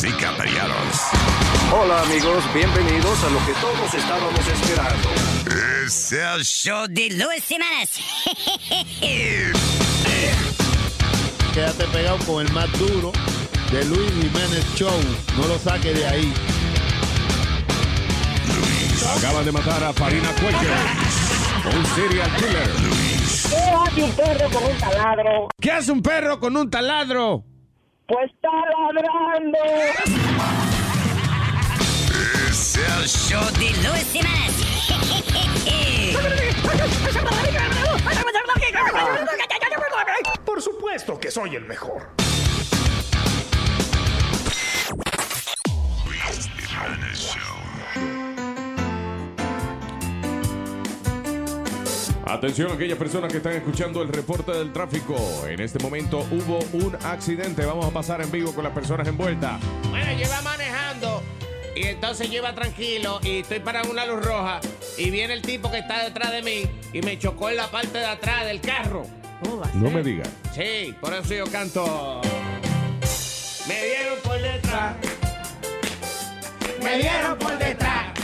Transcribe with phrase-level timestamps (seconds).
[0.00, 0.96] Capellanos.
[1.72, 5.08] Hola amigos, bienvenidos a lo que todos estábamos esperando.
[5.84, 7.98] Es el show de Luis Semanas.
[11.52, 13.10] Quédate pegado con el más duro
[13.72, 15.00] de Luis Jiménez Show.
[15.36, 16.32] No lo saque de ahí.
[19.16, 20.70] Acaban de matar a Farina Cuello.
[21.76, 22.70] Un serial killer.
[23.50, 25.48] ¿Qué hace un perro con un taladro?
[25.60, 27.42] ¿Qué hace un perro con un taladro?
[28.08, 28.48] Pues está
[28.94, 29.58] ladrando.
[32.48, 34.54] Es el show de Luis Semanas.
[40.46, 42.08] Por supuesto que soy el mejor.
[52.28, 55.16] Atención a aquellas personas que están escuchando el reporte del tráfico.
[55.48, 57.64] En este momento hubo un accidente.
[57.64, 59.58] Vamos a pasar en vivo con las personas envueltas.
[59.88, 61.22] Bueno, yo iba manejando
[61.74, 64.60] y entonces yo iba tranquilo y estoy para una luz roja
[64.98, 67.96] y viene el tipo que está detrás de mí y me chocó en la parte
[67.96, 69.06] de atrás del carro.
[69.72, 70.28] No me digas.
[70.54, 72.20] Sí, por eso yo canto.
[73.66, 74.96] Me dieron por detrás.
[76.82, 78.18] Me dieron por detrás.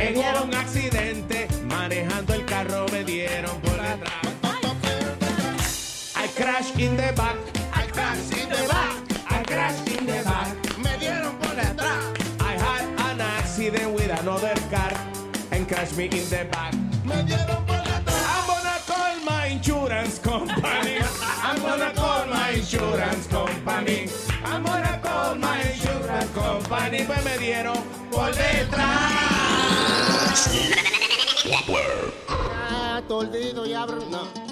[0.00, 1.37] En un accidente,
[6.48, 7.36] crash in the back.
[7.74, 8.96] I crash in the back.
[9.30, 10.56] I crash in the back.
[10.78, 12.02] Me dieron por detrás.
[12.40, 14.92] I had an accident with another car
[15.52, 16.72] and crashed me in the back.
[17.04, 18.24] Me dieron por detrás.
[18.32, 20.98] I'm gonna call my insurance company.
[21.44, 24.08] I'm gonna call my insurance company.
[24.42, 27.04] I'm gonna call my insurance company.
[27.04, 27.78] Pues me dieron
[28.10, 28.78] por detrás.
[32.70, 33.02] Ah,
[33.66, 33.98] y abro.
[34.10, 34.47] No.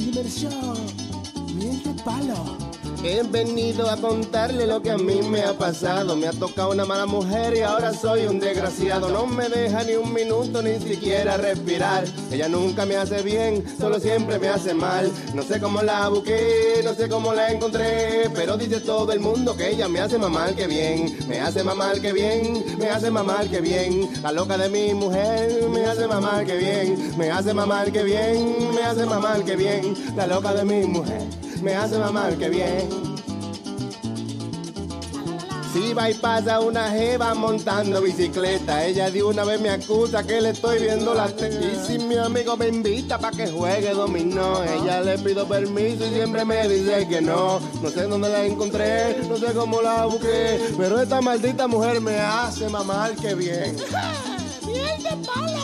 [0.00, 0.76] Diversión.
[1.54, 2.56] Miente palo.
[3.02, 6.16] He venido a contarle lo que a mí me ha pasado.
[6.16, 9.08] Me ha tocado una mala mujer y ahora soy un desgraciado.
[9.08, 12.04] No me deja ni un minuto ni siquiera respirar.
[12.30, 15.10] Ella nunca me hace bien, solo siempre me hace mal.
[15.34, 18.28] No sé cómo la busqué, no sé cómo la encontré.
[18.34, 21.16] Pero dice todo el mundo que ella me hace mamar que bien.
[21.26, 24.10] Me hace mamar que bien, me hace mamar que bien.
[24.22, 27.16] La loca de mi mujer me hace mamar que bien.
[27.16, 29.94] Me hace mamar que bien, me hace mamar que bien.
[30.14, 32.88] La loca de mi mujer me hace mamar que bien.
[35.72, 40.40] Si va y pasa una jeva montando bicicleta, ella de una vez me acusa que
[40.40, 41.64] le estoy viendo la teta.
[41.64, 46.14] Y si mi amigo me invita para que juegue dominó, ella le pido permiso y
[46.14, 47.60] siempre me dice que no.
[47.80, 52.18] No sé dónde la encontré, no sé cómo la busqué, pero esta maldita mujer me
[52.18, 53.76] hace mamar que bien.
[54.66, 55.60] ¡Miel de palo!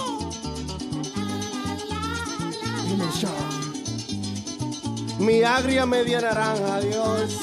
[5.19, 7.39] Mi agria media naranja, Dios.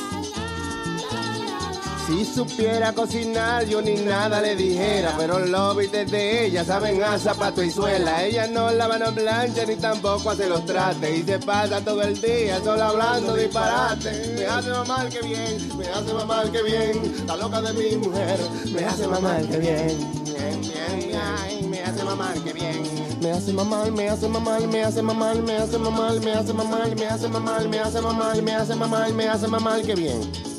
[2.06, 5.16] Si supiera cocinar, yo ni nada le dijera.
[5.18, 8.24] Pero los bites de ella saben a zapato y suela.
[8.24, 11.20] Ella no lava, no plancha, ni tampoco hace los trates.
[11.20, 14.36] Y se pasa todo el día solo hablando disparate.
[14.38, 17.26] Me hace mamar que bien, me hace mamar que bien.
[17.26, 18.40] La loca de mi mujer,
[18.72, 20.23] me hace mamar que bien.
[20.34, 22.84] Bien, bien, ay, me hace mamar que bien.
[23.22, 26.96] Me hace mamar, me hace mamar, me hace mamar, me hace mamar, me hace mamar,
[26.96, 30.53] me hace mamar, me hace mamar, me hace mamar, me hace mamar que bien.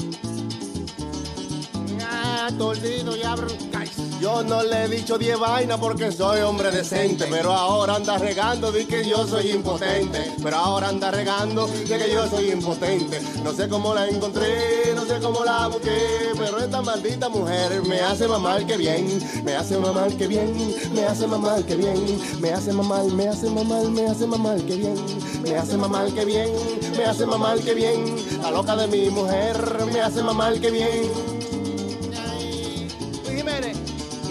[4.20, 7.26] Yo no le he dicho 10 vainas porque soy hombre decente.
[7.30, 10.30] Pero ahora anda regando de que yo soy impotente.
[10.42, 13.22] Pero ahora anda regando de que yo soy impotente.
[13.42, 16.32] No sé cómo la encontré, no sé cómo la busqué.
[16.36, 19.06] Pero esta maldita mujer me hace mamar que bien.
[19.42, 20.74] Me hace mamar que bien.
[20.92, 22.40] Me hace mamar que bien.
[22.40, 24.96] Me hace mamar, me hace mamar, me hace mamar que bien.
[25.42, 26.52] Me hace mamar que bien.
[26.94, 28.16] Me hace mamar que bien.
[28.42, 29.56] La loca de mi mujer
[29.90, 31.33] me hace mamar que bien.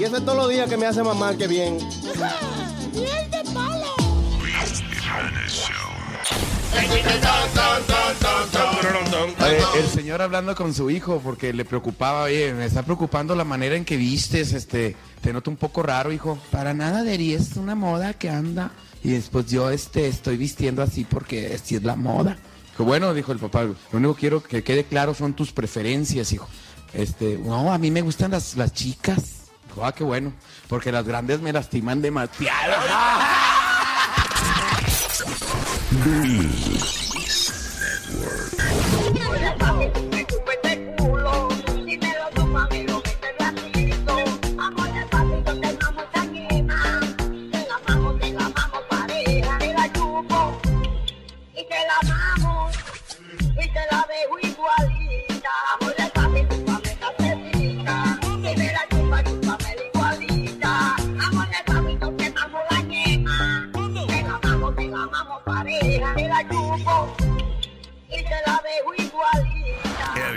[0.04, 1.78] Y eso es todos los días que me hace mamar que bien.
[2.94, 3.88] ¡Miel de palo!
[9.78, 13.78] El señor hablando con su hijo porque le preocupaba, oye, me está preocupando la manera
[13.78, 16.38] en que vistes, este, te noto un poco raro, hijo.
[16.52, 18.72] Para nada, Deri, es una moda que anda.
[19.06, 22.38] Y después yo, este, estoy vistiendo así porque así es la moda.
[22.72, 26.34] Dijo, bueno, dijo el papá, lo único que quiero que quede claro son tus preferencias,
[26.34, 26.50] hijo.
[26.94, 29.43] Este, no, a mí me gustan las, las chicas.
[29.82, 30.34] Ah, qué bueno,
[30.68, 32.74] porque las grandes me lastiman demasiado.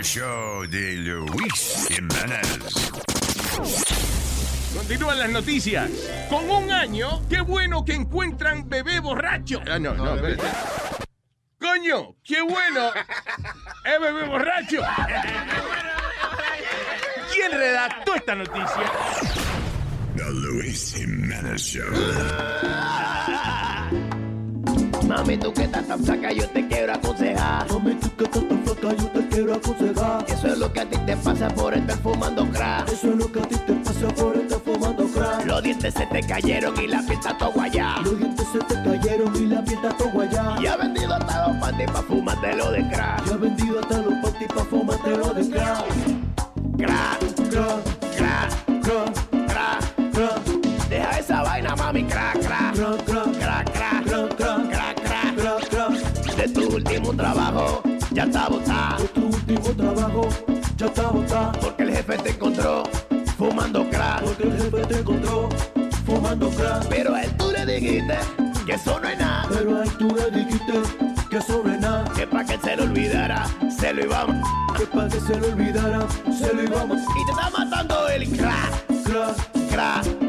[0.07, 2.93] show de Luis Jiménez.
[4.73, 5.91] Continúan las noticias.
[6.31, 9.61] Con un año, qué bueno que encuentran bebé borracho.
[9.69, 10.47] Ah, no, no, espérate.
[11.59, 12.93] Coño, qué bueno.
[13.85, 14.81] Es bebé borracho.
[17.35, 18.93] ¿Quién redactó esta noticia?
[20.17, 21.85] The Luis Jiménez Show.
[25.17, 27.67] Mami, tú que estás tan flaca, yo te quiero aconsejar.
[27.73, 30.25] Mami, tú que estás tan flaca, yo te quiero aconsejar.
[30.29, 32.89] Eso es lo que a ti te pasa por estar fumando crack.
[32.93, 35.47] Eso es lo que a ti te pasa por estar fumando crack.
[35.47, 37.97] Los dientes se te cayeron y la piel está todo guayá.
[38.05, 40.57] Los dientes se te cayeron y la piel está todo guayá.
[40.61, 43.25] Y ha vendido hasta los panties pa' fumártelo de crack.
[43.27, 45.85] Ya vendido hasta los panties pa' fumártelo de crack.
[46.77, 47.19] Crack,
[47.51, 47.83] Crack,
[48.19, 49.11] crack, crack,
[49.49, 50.13] crack.
[50.13, 52.75] crack, Deja esa vaina, mami, crack, Crack,
[53.07, 53.76] crack, crack,
[57.07, 59.03] último trabajo, ya está botado.
[59.03, 60.29] De tu último trabajo,
[60.77, 61.53] ya está botado.
[61.61, 62.83] Porque el jefe te encontró
[63.39, 64.23] fumando crack.
[64.23, 65.49] Porque el jefe te encontró
[66.05, 66.87] fumando crack.
[66.89, 68.19] Pero a él tú le dijiste
[68.65, 69.47] que eso no es nada.
[69.49, 70.73] Pero a él tú le dijiste
[71.31, 72.05] que eso no es nada.
[72.15, 73.47] Que pa' que se lo olvidara,
[73.79, 74.49] se lo íbamos.
[74.77, 76.07] Que para que se lo olvidara,
[76.39, 76.99] se lo íbamos.
[77.03, 79.37] Y te está matando el Crack, crack,
[79.71, 80.26] crack,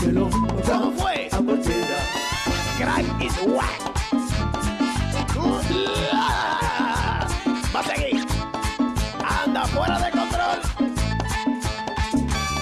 [0.00, 1.28] ¿Cómo fue?
[1.30, 1.38] A.
[2.78, 3.80] Crack is whack.
[7.74, 8.24] Va a seguir.
[9.44, 10.58] Anda fuera de control.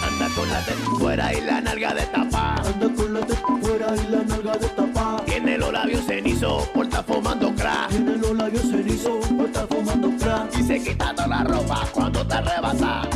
[0.03, 2.57] Anda con la teta fuera y la nalga de tapa.
[2.57, 5.23] Anda con la teta fuera y la nalga de tapa.
[5.25, 7.91] Tiene los labios cenizos por estar fumando crack.
[7.91, 10.59] Tiene los labios cenizos por estar fumando crack.
[10.59, 13.09] Y se quita toda la ropa cuando te arrebata.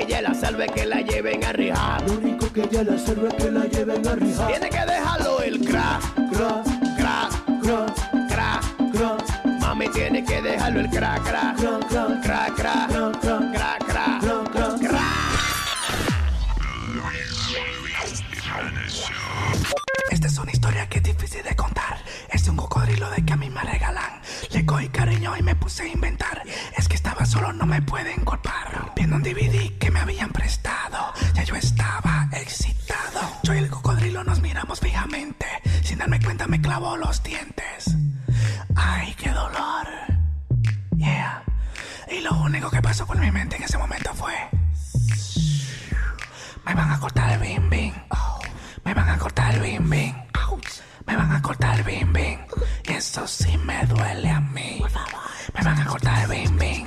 [0.00, 2.02] Que ella la salve es que la lleven a rijar.
[2.06, 4.46] Lo único que ella le sirve es que la lleven a rijar.
[4.46, 6.02] Tiene que dejarlo el crack,
[6.32, 6.64] Crack,
[6.96, 7.32] crack,
[7.62, 7.90] crack,
[8.28, 8.64] crack.
[8.92, 13.88] crack, Mami tiene que dejarlo el crack, crack, crack, crack, crack, crack, crack, crack, crack,
[13.90, 14.80] crack, crack, crack.
[14.80, 15.10] crack.
[20.10, 21.98] Esta es una historia que es difícil de contar.
[22.30, 24.20] Es un cocodrilo de que a mí me regalan.
[24.50, 26.42] Le cogí cariño y me puse a inventar.
[26.76, 28.59] Es que estaba solo, no me pueden culpar.
[36.70, 37.96] Clavó los dientes.
[38.76, 39.88] Ay, qué dolor.
[40.96, 41.42] Yeah.
[42.08, 44.32] Y lo único que pasó por mi mente en ese momento fue.
[46.64, 47.92] Me van a cortar el bim bim.
[48.84, 50.14] Me van a cortar el bim bim.
[51.08, 52.38] Me van a cortar el bim bim.
[52.84, 54.80] Y eso sí me duele a mí.
[55.54, 56.86] Me van a cortar el bim bim.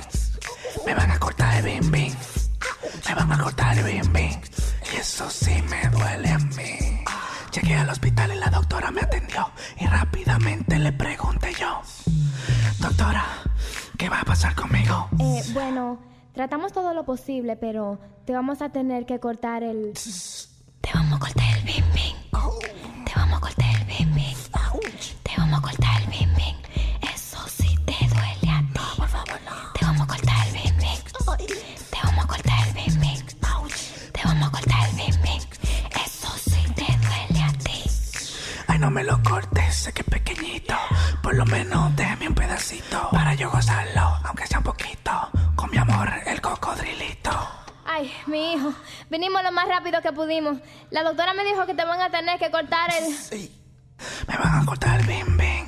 [0.86, 2.14] Me van a cortar el bim bim.
[3.06, 4.40] Me van a cortar el bim bim.
[4.94, 6.23] Y eso sí me duele.
[7.54, 9.48] Llegué al hospital y la doctora me atendió.
[9.78, 11.80] Y rápidamente le pregunté yo.
[12.80, 13.24] Doctora,
[13.96, 15.08] ¿qué va a pasar conmigo?
[15.20, 16.00] Eh, bueno,
[16.32, 19.92] tratamos todo lo posible, pero te vamos a tener que cortar el...
[20.80, 22.16] Te vamos a cortar el bim bim.
[23.04, 24.36] Te vamos a cortar el bim bim.
[25.22, 26.03] Te vamos a cortar el
[38.84, 40.74] no me lo cortes, sé que es pequeñito.
[41.22, 45.10] Por lo menos déjame un pedacito para yo gozarlo, aunque sea un poquito.
[45.56, 47.30] Con mi amor, el cocodrilito.
[47.86, 48.74] Ay, mi hijo,
[49.08, 50.58] vinimos lo más rápido que pudimos.
[50.90, 53.50] La doctora me dijo que te van a tener que cortar el...
[54.28, 55.66] Me van a cortar el bim bim.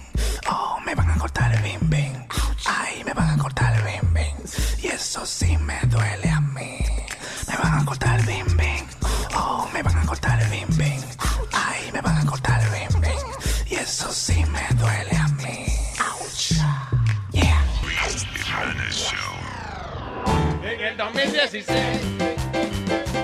[0.50, 2.28] Oh, me van a cortar el bim bim.
[2.66, 4.36] Ay, me van a cortar el bim bim.
[4.82, 6.84] Y eso sí me duele a mí.
[7.48, 8.86] Me van a cortar el bim bim.
[9.34, 11.00] Oh, me van a cortar el bim bim.
[11.54, 12.85] Ay, me van a cortar el bim
[13.86, 15.64] eso sí me duele a mí.
[16.00, 16.54] Ouch.
[17.30, 17.64] Yeah.
[20.64, 21.66] En el 2016.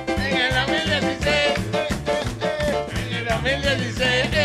[0.07, 1.33] En el 2016.
[2.95, 4.42] En el 2016.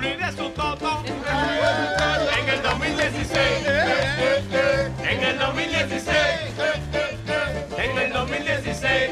[0.00, 0.50] De su.
[2.38, 3.36] En el 2016,
[5.02, 6.14] en el 2016,
[7.76, 9.10] en el 2016,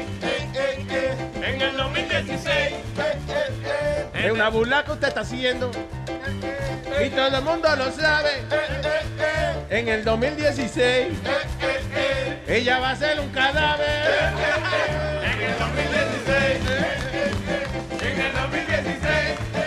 [1.43, 2.73] en el 2016.
[4.15, 5.69] Es una burla que usted está haciendo.
[7.05, 8.31] Y todo el mundo lo sabe.
[9.69, 11.07] En el 2016,
[12.47, 14.33] ella va a ser un cadáver.
[15.23, 16.61] En el 2016,
[18.01, 19.58] en el 2016,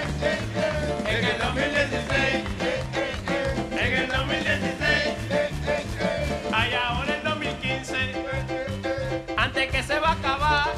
[10.02, 10.68] va a acabar,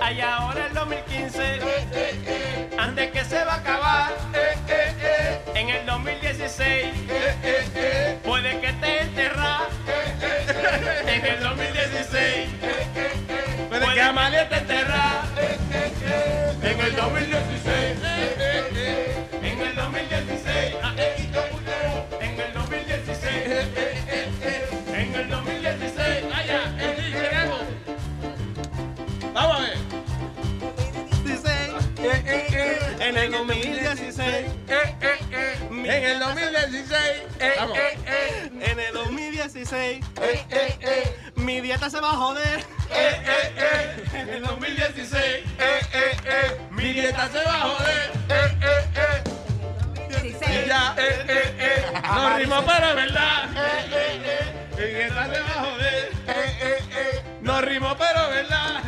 [0.00, 1.60] ay ahora el 2015,
[2.78, 4.12] antes que se va a acabar,
[5.54, 6.86] en el 2016,
[8.24, 9.62] puede que te enterras,
[11.06, 12.48] en el 2016.
[13.68, 15.22] Puede que Amalia te enterra
[16.62, 17.81] en el 2016.
[33.12, 34.46] En el 2016.
[35.70, 36.98] En el 2016.
[37.58, 37.78] Vamos.
[38.60, 40.04] En el 2016.
[41.34, 42.64] Mi dieta se va a joder.
[44.14, 45.44] En el 2016.
[46.70, 48.12] Mi dieta se va a joder.
[50.24, 50.96] Y ya.
[52.14, 53.48] No rimó, pero es verdad.
[54.78, 56.12] Mi dieta se va a joder.
[57.42, 58.81] No rimó, pero es verdad.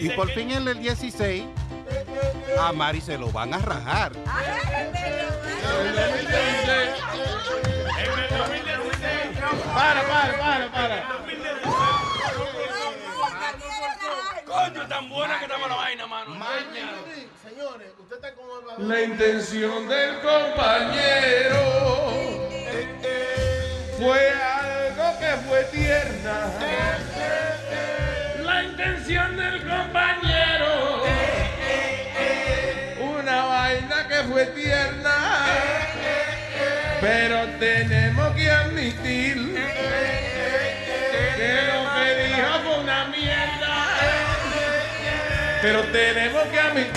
[0.00, 1.44] Y por fin en el 16,
[2.60, 4.12] a Mari se lo van a rajar.
[4.14, 6.36] En el 2016.
[7.98, 8.76] En el 2016.
[9.74, 11.08] Para, para, para, para.
[14.44, 16.36] Coño, tan buena que estamos la vaina, mano.
[17.42, 21.96] Señores, usted está como La intención del compañero
[23.98, 26.52] fue algo que fue tierna.
[28.56, 31.04] La intención del compañero,
[32.98, 35.44] una vaina que fue tierna.
[36.98, 39.34] Pero tenemos que admitir
[41.36, 43.74] que lo que dijo fue una mierda.
[45.60, 46.95] Pero tenemos que admitir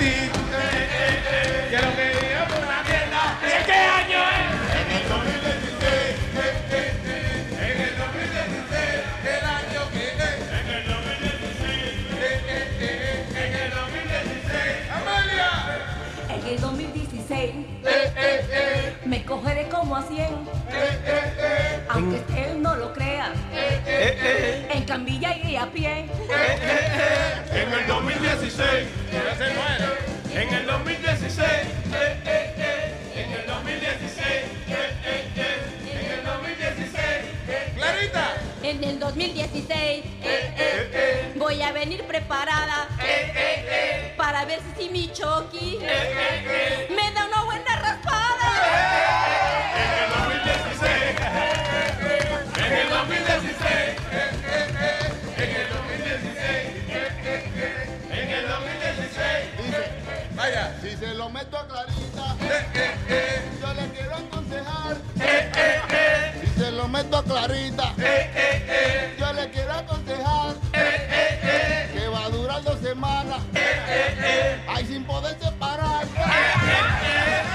[19.79, 20.27] como a 100,
[21.87, 23.31] aunque usted no lo crea.
[24.69, 26.05] En cambilla y a pie.
[27.53, 28.65] En el 2016.
[29.13, 29.85] Ya se muere.
[30.33, 31.45] En el 2016.
[33.15, 34.27] En el 2016.
[35.95, 37.01] En el 2016.
[37.75, 38.35] Clarita.
[38.61, 40.03] En el 2016
[41.37, 42.89] voy a venir preparada
[44.17, 45.79] para ver si, si mi choqui
[46.89, 47.18] me da
[60.99, 62.35] se lo meto a Clarita,
[63.61, 64.97] yo le quiero aconsejar.
[66.41, 67.93] Si se lo meto a Clarita,
[69.17, 70.55] yo le quiero aconsejar.
[71.93, 73.39] Que va a durar dos semanas.
[74.67, 76.03] Ay, sin poderse parar.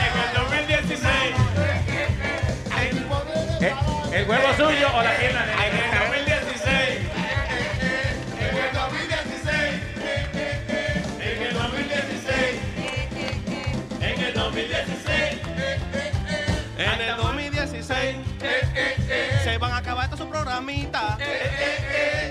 [0.00, 1.08] En el 2016.
[2.74, 4.14] Ay, sin poderse Eh, parar.
[4.14, 5.52] ¿El huevo suyo o la pierna de
[20.54, 21.18] acabar estos programitas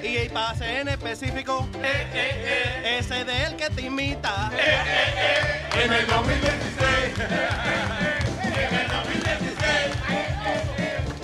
[0.04, 1.68] y el pase en específico.
[2.84, 4.52] Ese de el que te imita
[5.84, 7.20] en el 2016
[8.44, 9.54] en el 2016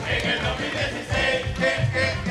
[0.08, 2.28] en el 2016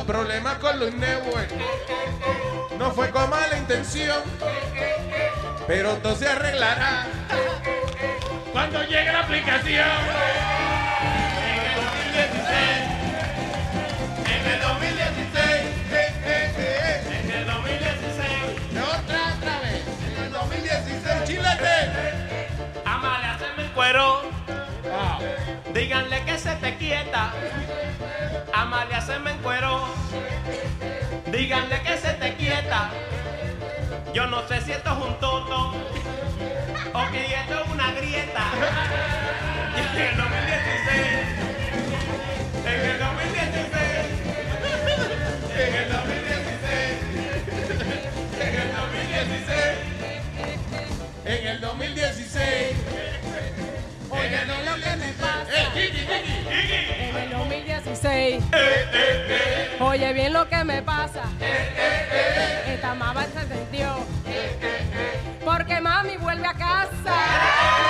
[0.00, 1.46] Los problemas con Luis Neuer
[2.78, 4.16] no fue con mala intención,
[5.66, 7.06] pero todo se arreglará
[8.50, 9.86] cuando llegue la aplicación.
[11.44, 12.48] En el 2016,
[14.24, 15.68] en el 2016,
[17.20, 19.84] en el 2016, otra, otra vez,
[20.16, 21.76] en el 2016, chilete,
[22.86, 24.39] amale, hacerme el cuero.
[25.74, 27.32] Díganle que se te quieta,
[28.52, 29.88] Amalia se me encueró.
[31.26, 32.90] Díganle que se te quieta,
[34.12, 35.74] yo no sé si esto es un toto
[36.92, 38.44] o que esto es una grieta.
[39.80, 40.60] En el 2016,
[42.66, 43.60] en el 2016,
[45.56, 46.40] en el 2016,
[48.40, 49.60] en el 2016,
[51.24, 53.19] en el 2016
[54.70, 55.72] lo que me pasa.
[56.98, 58.44] En el 2016.
[59.80, 61.22] Oye bien lo que me pasa.
[62.66, 63.96] Esta mamá se entendió.
[65.44, 67.89] Porque mami vuelve a casa.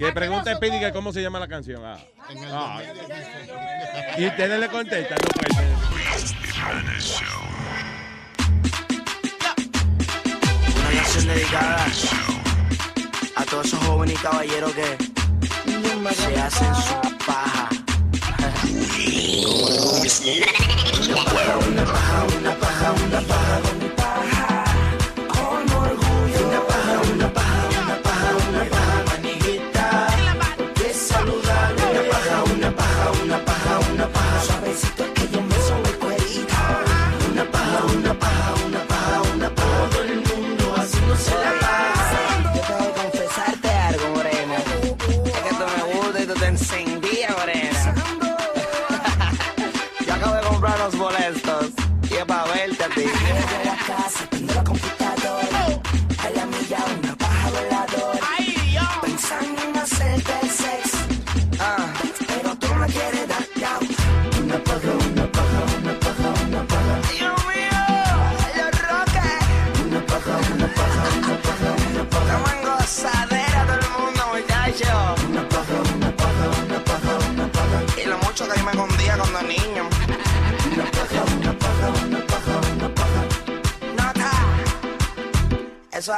[0.00, 1.84] Que pregunta a Speedy que cómo se llama la canción.
[1.84, 1.98] Ah.
[2.50, 2.80] Ah.
[2.80, 2.80] ah.
[4.16, 5.60] Y ustedes le contestan, no puede.
[10.74, 11.86] Una canción dedicada
[13.36, 14.96] a todos esos jóvenes y caballeros que
[16.14, 17.68] se hacen su paja.
[21.68, 23.99] Una paja, una paja, una paja, una paja.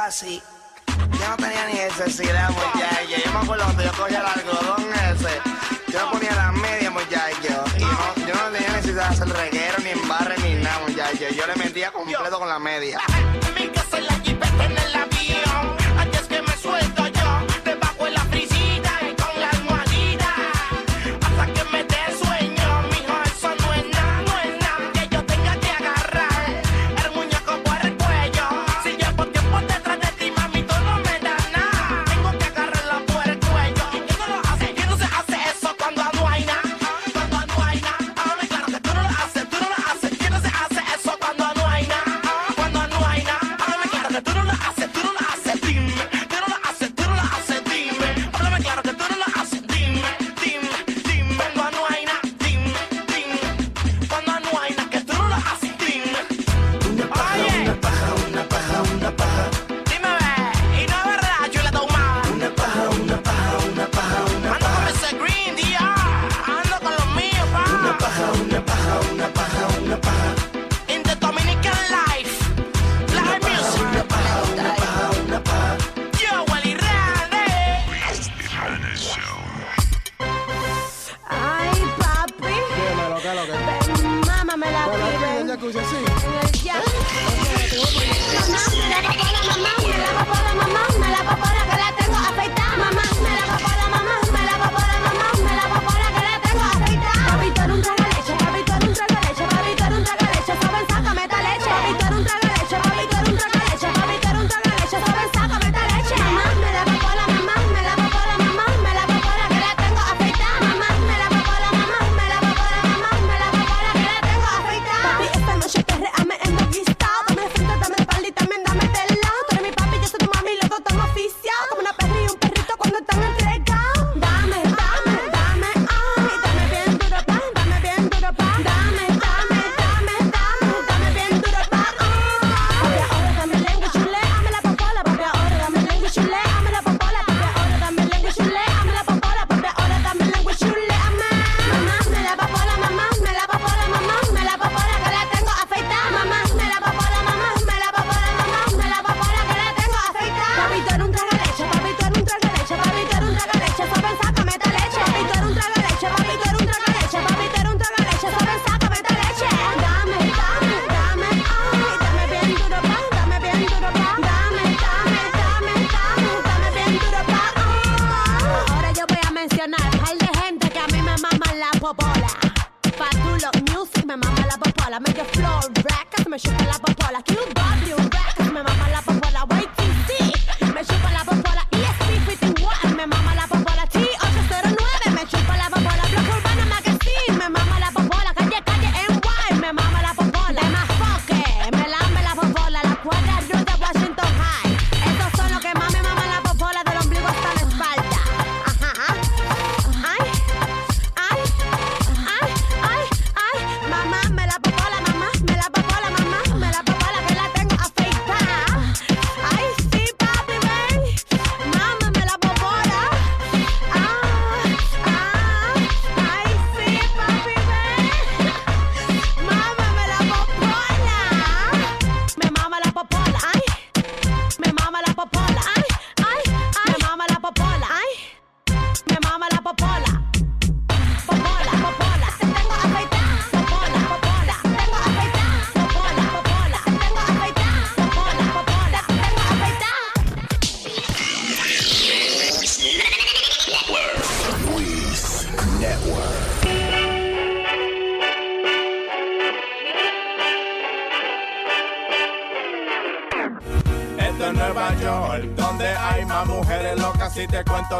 [0.03, 0.41] así.
[0.87, 3.23] Yo no tenía ni necesidad, muchacho.
[3.25, 5.41] Yo me acuerdo cuando yo cogía el algodón ese.
[5.91, 7.63] Yo no ponía las medias, muchacho.
[7.77, 11.29] Y no, yo no tenía necesidad de hacer reguero, ni embarre, ni nada, muchacho.
[11.33, 12.99] Yo le metía completo con la media.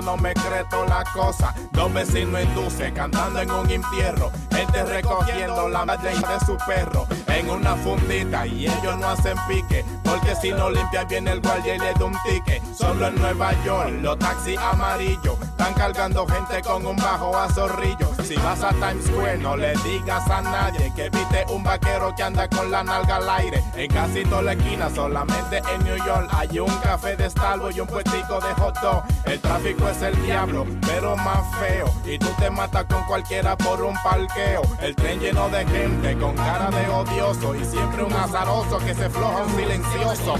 [0.02, 1.54] No me crees toda la cosa.
[1.72, 4.32] Dos vecinos induce cantando en un entierro.
[4.52, 8.48] Gente recogiendo la madre de su perro en una fundita.
[8.48, 12.06] Y ellos no hacen pique, porque si no limpian bien el guardia y le da
[12.06, 12.62] un ticket.
[12.76, 18.10] Solo en Nueva York, los taxis amarillos están cargando gente con un bajo a zorrillo.
[18.24, 22.24] Si vas a Times Square, no le digas a nadie que viste un vaquero que
[22.24, 23.64] anda con la nalga al aire.
[23.76, 27.80] En casi toda la esquina, solamente en New York, hay un café de Starbucks y
[27.80, 29.04] un puestico de hot dog.
[29.26, 31.92] El tráfico es el diablo, pero más feo.
[32.34, 34.62] Te matas con cualquiera por un parqueo.
[34.80, 39.10] El tren lleno de gente con cara de odioso y siempre un azaroso que se
[39.10, 40.36] floja un silencioso.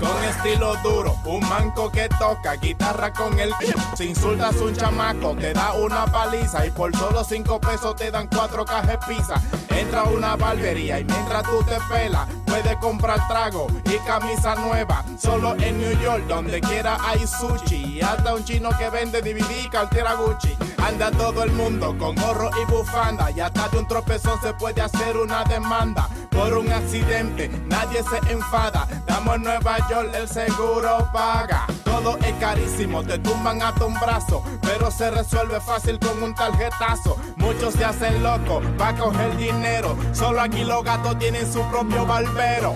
[0.00, 1.16] Con estilo duro.
[1.24, 3.52] Un manco que toca guitarra con el
[3.96, 6.66] Si insultas un chamaco, te da una paliza.
[6.66, 9.40] Y por solo cinco pesos te dan cuatro cajas pizza.
[9.70, 15.04] Entra a una barbería y mientras tú te pelas, puedes comprar trago y camisa nueva.
[15.18, 17.96] Solo en New York, donde quiera hay sushi.
[17.96, 20.56] Y hasta un chino que vende DVD y cartera Gucci.
[20.78, 23.30] Anda todo el mundo con gorro y bufanda.
[23.30, 26.08] Y hasta de un tropezón se puede hacer una demanda.
[26.30, 28.86] Por un accidente, nadie se enfada.
[29.26, 31.66] Damos en Nueva York, el seguro paga.
[31.84, 34.40] Todo es carísimo, te tumban hasta un brazo.
[34.62, 37.16] Pero se resuelve fácil con un tarjetazo.
[37.34, 39.96] Muchos se hacen locos pa' coger dinero.
[40.12, 42.74] Solo aquí los gatos tienen su propio barbero.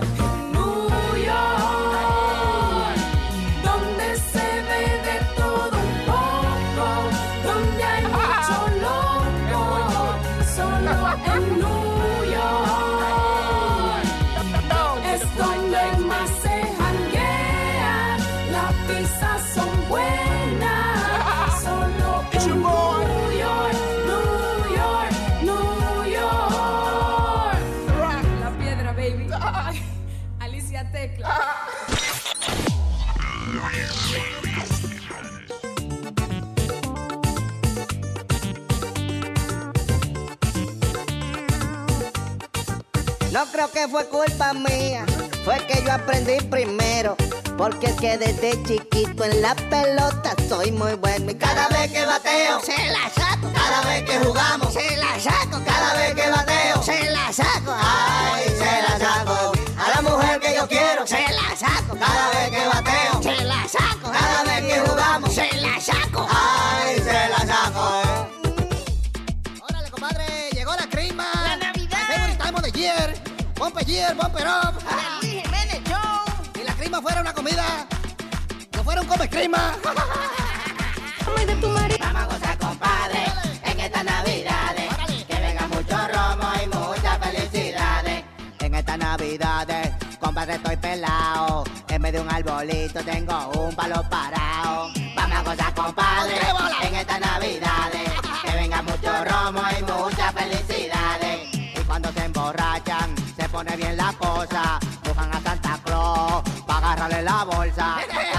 [43.69, 45.05] Que fue culpa mía,
[45.45, 47.15] fue que yo aprendí primero.
[47.57, 51.29] Porque es que desde chiquito en la pelota soy muy bueno.
[51.29, 53.51] Y cada vez que bateo, se la saco.
[53.53, 55.61] Cada vez que jugamos, se la saco.
[55.63, 57.75] Cada vez que bateo, se la saco.
[57.79, 59.51] Ay, se la saco.
[59.77, 61.95] A la mujer que yo quiero, se la saco.
[61.99, 63.10] Cada vez que bateo,
[73.61, 74.73] Bumper year, bumper up.
[75.21, 75.99] Luis Jiménez Show.
[76.55, 77.85] Si la crema fuera una comida,
[78.75, 79.75] no fuera un come crema.
[81.99, 83.23] Vamos a gozar, compadre,
[83.63, 84.89] en estas navidades.
[85.27, 88.23] Que venga mucho romo y muchas felicidades.
[88.61, 91.63] En estas navidades, compadre, estoy pelado.
[91.87, 94.89] En vez de un arbolito tengo un palo parado.
[95.15, 96.39] Vamos Vamos a gozar, compadre,
[96.81, 98.09] en estas navidades.
[98.43, 100.80] Que venga mucho romo y muchas felicidades.
[103.63, 104.79] Pone bien la cosa.
[105.03, 107.97] Buscan a Santa Claus para agarrarle la bolsa.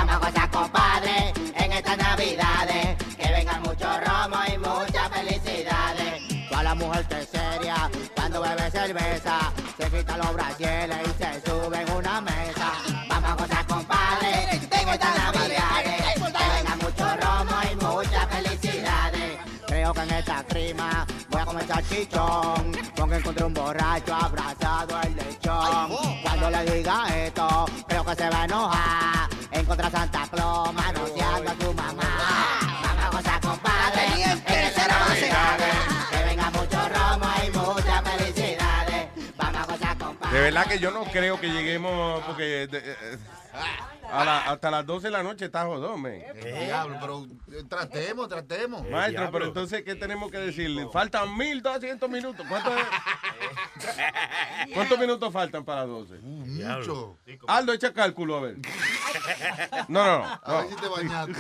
[0.09, 2.97] A gozar, compadre, en estas navidades.
[3.17, 6.49] Que venga mucho romo y muchas felicidades.
[6.49, 9.53] Toda la mujer que seria cuando bebe cerveza.
[9.79, 12.69] Se quita los brasieles y se sube en una mesa.
[13.09, 16.03] Vamos a gozar, compadre, en estas navidades.
[16.15, 19.39] Que venga mucho romo y muchas felicidades.
[19.67, 22.73] Creo que en esta crima voy a comer salchichón.
[22.97, 24.92] Porque encontré un borracho abrazado
[40.43, 43.19] verdad que yo no creo que lleguemos porque de- eh,
[44.11, 46.13] a la- hasta las 12 de la noche está jodón, man.
[46.43, 47.27] Diablo, pero
[47.59, 48.89] eh, tratemos, tratemos.
[48.89, 50.87] Maestro, pero entonces, ¿qué tenemos que decirle?
[50.93, 52.45] Faltan 1200 minutos.
[52.49, 52.73] ¿Cuántos,
[54.75, 56.15] ¿Cuántos minutos faltan para las 12?
[56.19, 57.17] mucho.
[57.49, 58.57] Aldo, echa cálculo, a ver.
[59.89, 60.41] No, no, no.
[60.43, 61.35] A ver si te bañaste.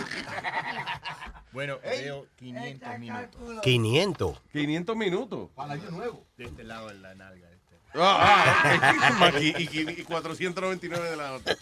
[1.52, 3.60] Bueno, veo 500 minutos.
[3.62, 4.40] 500.
[4.52, 5.50] 500 minutos.
[5.54, 6.24] Para año nuevo.
[6.38, 7.48] De este lado en la nalga.
[7.94, 8.00] Este.
[8.02, 9.40] Ah, ah, ok.
[9.40, 11.56] y, y- y 499 de la otra.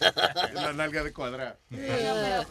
[0.53, 1.57] La nalga de cuadrada.
[1.69, 2.43] Pero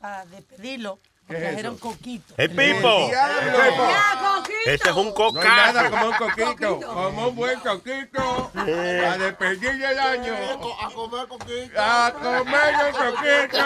[0.00, 1.76] para despedirlo, ¿Qué es eso?
[1.80, 2.34] coquito.
[2.36, 3.06] ¡El Pipo!
[3.08, 3.40] diablo!
[3.40, 3.88] ¡El Pipo!
[3.88, 4.58] ¡Ya, coquito!
[4.66, 5.48] Ese es un No cocazo.
[5.48, 8.50] hay nada como un coquito, como un buen coquito.
[8.54, 10.34] A despedir el año.
[10.34, 11.80] A comer coquito.
[11.82, 13.64] A comer un coquito.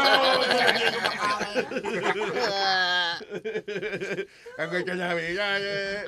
[4.58, 6.04] Aunque navidades,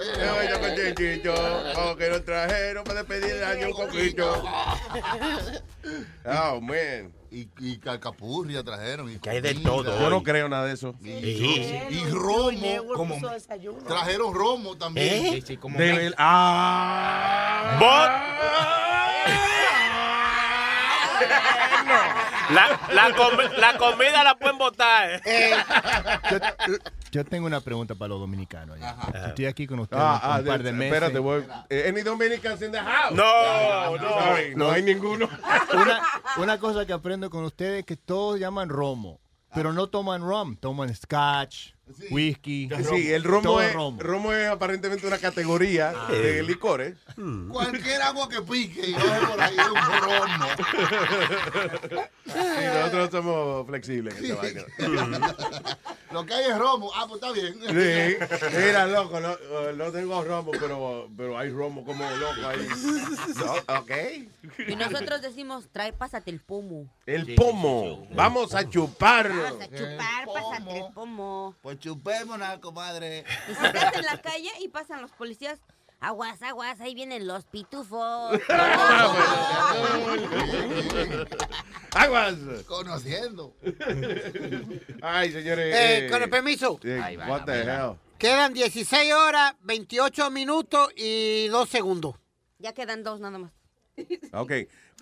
[0.50, 1.34] yo con chichito,
[1.74, 4.42] como que nos trajeron para despedir el año un coquito.
[6.24, 7.12] Oh, man.
[7.34, 9.10] Y, y calcapurria trajeron.
[9.10, 10.94] Y Que hay de todo Yo no creo nada de eso.
[11.02, 12.60] Y, y romo.
[12.94, 13.16] Como
[13.86, 15.24] Trajeron romo también.
[15.26, 15.30] ¿Eh?
[15.36, 17.78] Sí, sí, como De me- ver- Ah.
[22.50, 25.20] La, la, com- la comida la pueden botar.
[25.24, 25.52] Eh,
[26.30, 26.74] yo,
[27.10, 28.78] yo tengo una pregunta para los dominicanos.
[28.78, 28.96] ya.
[29.28, 30.92] Estoy aquí con ustedes Ah, ah, un par de de- meses.
[30.94, 31.44] espérate, voy.
[31.70, 33.12] Eh, Any Dominicans in the house?
[33.14, 34.56] No, no.
[34.56, 35.28] No hay ninguno.
[35.72, 36.02] Una,
[36.38, 39.20] una cosa que aprendo con ustedes es que todos llaman romo,
[39.54, 41.72] pero no toman rum, toman scotch,
[42.10, 42.68] whisky.
[42.88, 44.00] Sí, el romo todo es, romo.
[44.00, 46.96] romo es aparentemente una categoría de licores.
[47.50, 50.46] Cualquier agua que pique y baje por ahí es un romo.
[52.24, 54.62] Y nosotros somos flexibles en esa vaina.
[56.12, 56.90] Lo que hay es romo.
[56.94, 57.54] Ah, pues está bien.
[57.54, 58.16] Sí,
[58.56, 59.36] mira, loco, no,
[59.72, 62.68] no tengo romo, pero, pero hay romo como loco ahí.
[63.36, 63.90] No, ok.
[64.68, 66.86] Y nosotros decimos, trae, pásate el pomo.
[67.06, 68.06] El pomo.
[68.14, 69.42] Vamos a chuparlo.
[69.42, 71.54] Vas a chupar, pásate el pomo.
[71.62, 73.24] Pues chupémonos, comadre.
[73.50, 75.58] Y si estás en la calle y pasan los policías,
[76.00, 78.38] aguas, aguas, ahí vienen los pitufos.
[81.94, 82.34] Aguas.
[82.66, 83.54] Conociendo.
[85.02, 85.74] Ay, señores.
[85.76, 86.78] Eh, con el permiso.
[86.84, 87.96] eh, what the hell?
[88.18, 92.14] Quedan 16 horas, 28 minutos y 2 segundos.
[92.58, 93.50] Ya quedan dos nada más.
[94.32, 94.52] Ok,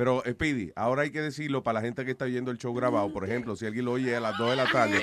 [0.01, 2.73] pero eh, Speedy, ahora hay que decirlo para la gente que está viendo el show
[2.73, 3.13] grabado.
[3.13, 4.99] Por ejemplo, si alguien lo oye a las 2 de la tarde,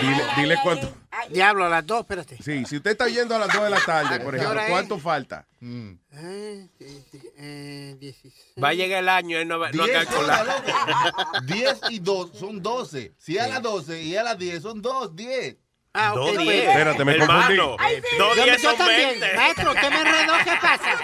[0.00, 0.92] dile, dile cuánto.
[1.32, 2.36] Diablo, a las 2, espérate.
[2.40, 4.62] Sí, si usted está yendo a las 2 de la tarde, por ¿Qué ejemplo?
[4.68, 5.44] ¿cuánto falta?
[5.60, 8.54] Eh, sí, eh, 16.
[8.62, 10.42] Va a llegar el año, él no va no a 10 calcular.
[10.42, 11.40] horas, loco.
[11.46, 13.14] 10 y 2 son 12.
[13.18, 15.56] Si a las 12 y a las 10 son 2, 10.
[16.00, 16.16] Ah, ok.
[16.18, 16.38] Dos pues.
[16.46, 16.68] diez.
[16.68, 17.32] Espérate, me Hermano,
[17.70, 17.76] confundí.
[17.84, 18.16] Ay, sí.
[18.18, 19.20] dos Yo, diez yo son también.
[19.20, 19.36] 20.
[19.36, 21.00] Maestro, usted me enredó, ¿qué pasa?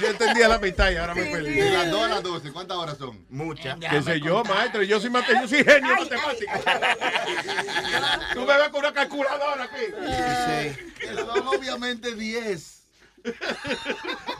[0.00, 1.50] Yo entendía la mitad y ahora me perdí.
[1.54, 3.24] De las 2 a las 12, ¿cuántas horas son?
[3.28, 3.76] Muchas.
[3.78, 4.82] ¿Qué sé yo, maestro?
[4.82, 6.52] Yo soy, mate- yo soy genio matemático.
[8.34, 10.76] Tú me ves con una calculadora aquí.
[10.98, 12.77] Que son obviamente 10.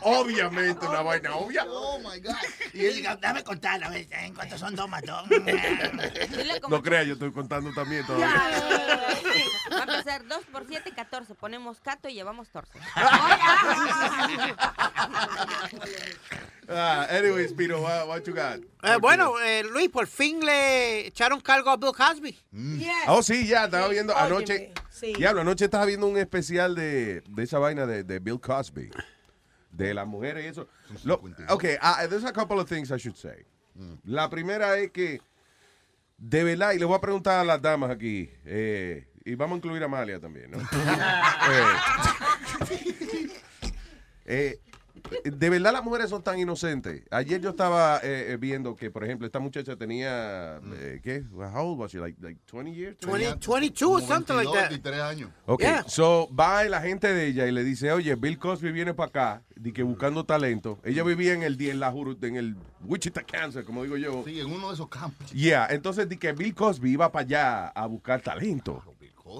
[0.01, 1.65] Obviamente, una vaina obvia.
[1.67, 2.35] Oh my God.
[2.73, 5.23] Y él diga, dame contar, a ver, ¿en cuántos son dos más dos?
[6.69, 8.27] No creas, yo estoy contando también todavía.
[9.71, 11.35] Va a empezar 2 por 7, 14.
[11.35, 12.79] Ponemos cato y llevamos torce.
[16.71, 18.59] Ah, anyways, Piro, what, what you got?
[18.83, 22.37] Eh, bueno, eh, Luis, por fin le echaron cargo a Bill Cosby.
[23.07, 24.53] Oh, sí, ya, estaba viendo anoche.
[24.53, 25.13] Óyeme, sí.
[25.13, 28.89] Diablo, anoche estaba viendo un especial de, de esa vaina de, de Bill Cosby.
[29.71, 30.67] De las mujeres y eso.
[31.03, 33.45] Lo- ok, ah, there's a couple of things I should say.
[34.03, 35.21] La primera es que,
[36.17, 39.57] de verdad, y le voy a preguntar a las damas aquí, eh, y vamos a
[39.57, 40.57] incluir a Amalia también, ¿no?
[41.49, 43.29] Eh,
[44.25, 44.59] eh,
[45.23, 47.03] de verdad las mujeres son tan inocentes.
[47.11, 51.23] Ayer yo estaba eh, eh, viendo que, por ejemplo, esta muchacha tenía, eh, ¿qué?
[51.33, 51.99] How old was she?
[51.99, 52.97] Like, like 20 years?
[52.99, 54.69] 20, 22 or something like that.
[54.69, 55.29] 23 años.
[55.45, 55.83] Ok, Yeah.
[55.87, 59.43] so va la gente de ella y le dice, oye, Bill Cosby viene para acá,
[59.55, 60.79] di que buscando talento.
[60.83, 64.23] Ella vivía en el en la Juru- en el Wichita, Kansas, como digo yo.
[64.25, 65.31] Sí, en uno de esos campos.
[65.31, 68.81] Yeah, entonces di que Bill Cosby iba para allá a buscar talento.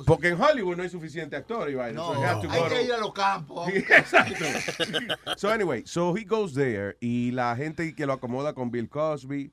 [0.06, 2.00] Porque en Hollywood no hay suficiente actor y vaina.
[2.00, 3.68] No, so hay que ir a los campos.
[3.70, 4.46] Exacto.
[5.38, 9.52] So anyway, so he goes there y la gente que lo acomoda con Bill Cosby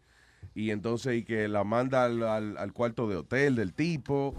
[0.55, 4.35] y entonces y que la manda al, al- al cuarto de hotel del tipo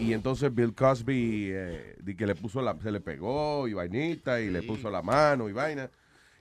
[0.00, 4.40] y entonces Bill Cosby eh, di que le puso la, se le pegó y vainita
[4.40, 5.90] y le puso la mano y vaina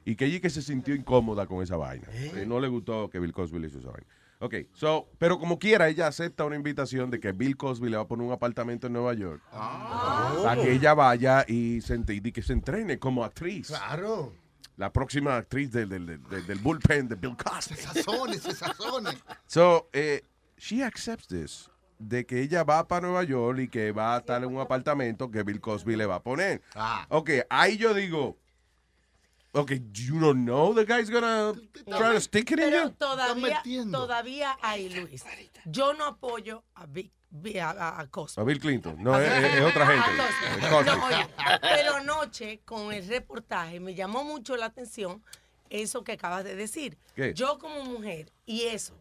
[0.05, 2.07] y que ella que se sintió incómoda con esa vaina.
[2.13, 4.07] Eh, no le gustó que Bill Cosby le hizo esa vaina.
[4.43, 8.03] Ok, so, pero como quiera, ella acepta una invitación de que Bill Cosby le va
[8.03, 9.41] a poner un apartamento en Nueva York.
[9.51, 13.67] Para que ella vaya y se, y que se entrene como actriz.
[13.67, 14.33] Claro.
[14.77, 17.75] La próxima actriz del, del, del- del bullpen de Bill Cosby.
[17.75, 19.11] Se sazone, se sazone.
[19.45, 20.23] So, eh,
[20.57, 21.69] she accepts this.
[21.99, 25.29] De que ella va para Nueva York y que va a estar en un apartamento
[25.29, 26.63] que Bill Cosby le va a poner.
[26.73, 27.05] Ah.
[27.09, 28.37] Ok, ahí yo digo.
[29.53, 31.53] Ok, you don't know the guy's gonna
[31.85, 32.89] try to stick it in you.
[32.91, 33.61] todavía,
[33.91, 35.25] todavía hay, Luis.
[35.65, 38.41] Yo no apoyo a, Vic- Vi- a, a- a Cosby.
[38.41, 38.95] A Bill Clinton.
[39.03, 40.09] No, es, es- es otra gente.
[40.17, 40.65] Cosby.
[40.65, 40.85] Es Cosby.
[40.97, 41.27] No, oye,
[41.61, 45.21] pero anoche con el reportaje me llamó mucho la atención
[45.69, 46.97] eso que acabas de decir.
[47.15, 47.33] ¿Qué?
[47.33, 48.93] Yo como mujer y eso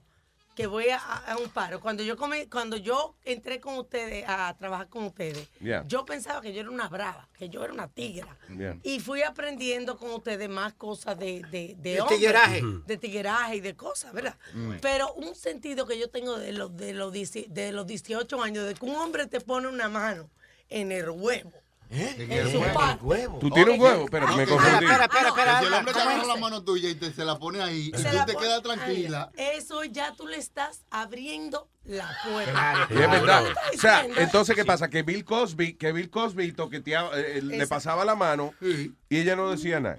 [0.61, 1.81] que voy a, a un paro.
[1.81, 5.85] Cuando yo come- cuando yo entré con ustedes a trabajar con ustedes, Yeah.
[5.87, 8.37] yo pensaba que yo era una brava, que yo era una tigra.
[8.57, 8.77] Yeah.
[8.83, 12.63] Y fui aprendiendo con ustedes más cosas de, de, de, De hombres, tigueraje.
[12.87, 14.37] De tigueraje y de cosas, ¿verdad?
[14.55, 14.75] Mm.
[14.83, 18.67] Pero un sentido que yo tengo de los, de, los, 10 de los 18 años,
[18.67, 20.29] de que un hombre te pone una mano
[20.69, 21.53] en el huevo.
[21.91, 23.29] En En su parte.
[23.41, 24.85] Tú tienes un huevo, espérate, me confundí.
[24.85, 25.59] Espera, espera, espera.
[25.59, 27.89] Si el hombre te ¿cómo agarra la mano tuya y te, se la pone ahí,
[27.89, 29.33] y tú te quedas tranquila.
[29.37, 32.87] Eso ya tú le estás abriendo la puerta.
[32.91, 33.45] Es verdad.
[33.75, 34.89] O sea, entonces, ¿qué pasa?
[34.89, 39.35] Que Bill Cosby, que Bill Cosby toqueteaba, eh, eh, le pasaba la mano y ella
[39.35, 39.99] no decía nada.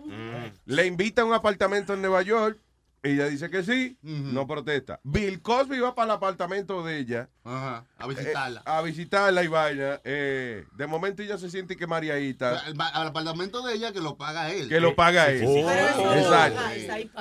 [0.65, 2.58] Le invita a un apartamento en Nueva York,
[3.04, 5.00] ella dice que sí, no protesta.
[5.04, 7.30] Bill Cosby va para el apartamento de ella.
[7.44, 8.60] Ajá, a visitarla.
[8.60, 10.00] eh, a visitarla y vaina.
[10.04, 14.16] eh, de momento ella se siente que O Mariaita, al apartamento de ella que lo
[14.18, 14.70] paga él.
[14.70, 15.42] que lo paga él.
[15.44, 16.62] Eso- Exacto.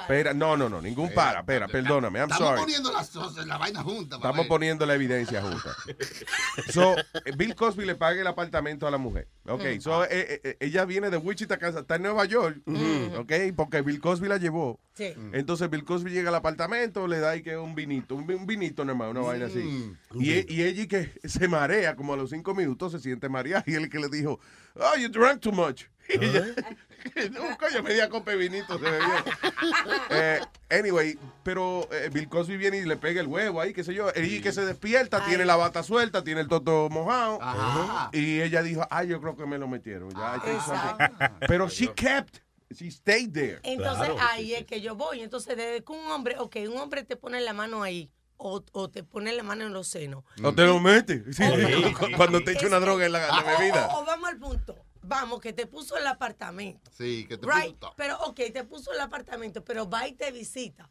[0.01, 1.41] Espera, no, no, no, ningún para.
[1.41, 2.61] Espera, perdóname, I'm Estamos sorry.
[2.63, 4.17] poniendo las cosas, la vaina junta.
[4.17, 5.75] Estamos poniendo la evidencia junta.
[6.73, 9.29] So, eh, Bill Cosby le paga el apartamento a la mujer.
[9.47, 9.81] Ok, Mm.
[9.81, 12.59] so, eh, ella viene de Wichita, Kansas, está en Nueva York.
[13.17, 14.79] Ok, porque Bill Cosby la llevó.
[14.95, 15.15] Sí.
[15.33, 18.85] Entonces Bill Cosby llega al apartamento, le da ahí que un vinito, un, un vinito
[18.85, 19.93] nomás, una vaina así.
[20.15, 23.29] Y, e- y ella y que se marea, como a los cinco minutos se siente
[23.29, 23.65] mareada.
[23.67, 24.41] Y él que le dijo,
[24.75, 25.85] oh, you drank too much.
[26.11, 26.45] Y ella,
[27.31, 29.09] no, coño, media copa de vinito se bebió.
[30.11, 30.41] Eh,
[30.71, 34.09] anyway, pero eh, Bill Cosby viene y le pega el huevo ahí, qué sé yo.
[34.17, 37.39] Y que se despierta, tiene la bata suelta, tiene el toto mojado.
[37.41, 38.11] Ajá.
[38.13, 40.11] Y ella dijo, ay, yo creo que me lo metieron.
[40.11, 41.37] Ya, something".
[41.47, 42.39] Pero she kept,
[42.75, 43.59] she stayed there.
[43.63, 45.21] Entonces ahí es que yo voy.
[45.23, 48.89] Entonces, desde que un hombre, ok, un hombre te pone la mano ahí o, o
[48.91, 50.25] te pone la mano en los senos.
[50.39, 51.37] No te lo metes.
[51.37, 51.93] Sí, Sí.
[51.95, 53.89] cu- Cuando te echa una droga en la, la bebida.
[53.89, 54.77] O, o vamos al punto.
[55.03, 56.91] Vamos, que te puso el apartamento.
[56.97, 60.31] Sí, que te Right, puso- pero ok, te puso el apartamento, pero va y te
[60.31, 60.91] visita.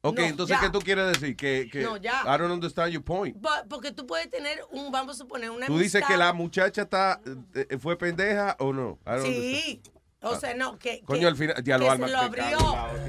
[0.00, 0.60] Ok, No, entonces, ya.
[0.64, 1.36] ¿qué tú quieres decir?
[1.36, 2.22] Que, que No, ya.
[2.22, 3.36] I don't understand your point.
[3.68, 7.20] Porque tú puedes tener un, vamos a suponer, una ¿Tú dices que la muchacha está,
[7.54, 8.98] eh, fue pendeja o no?
[9.06, 9.82] I don't Sí.
[10.20, 11.00] O sea, no, que.
[11.04, 12.58] Coño, que- al final- ya lo Alma, se lo abrió.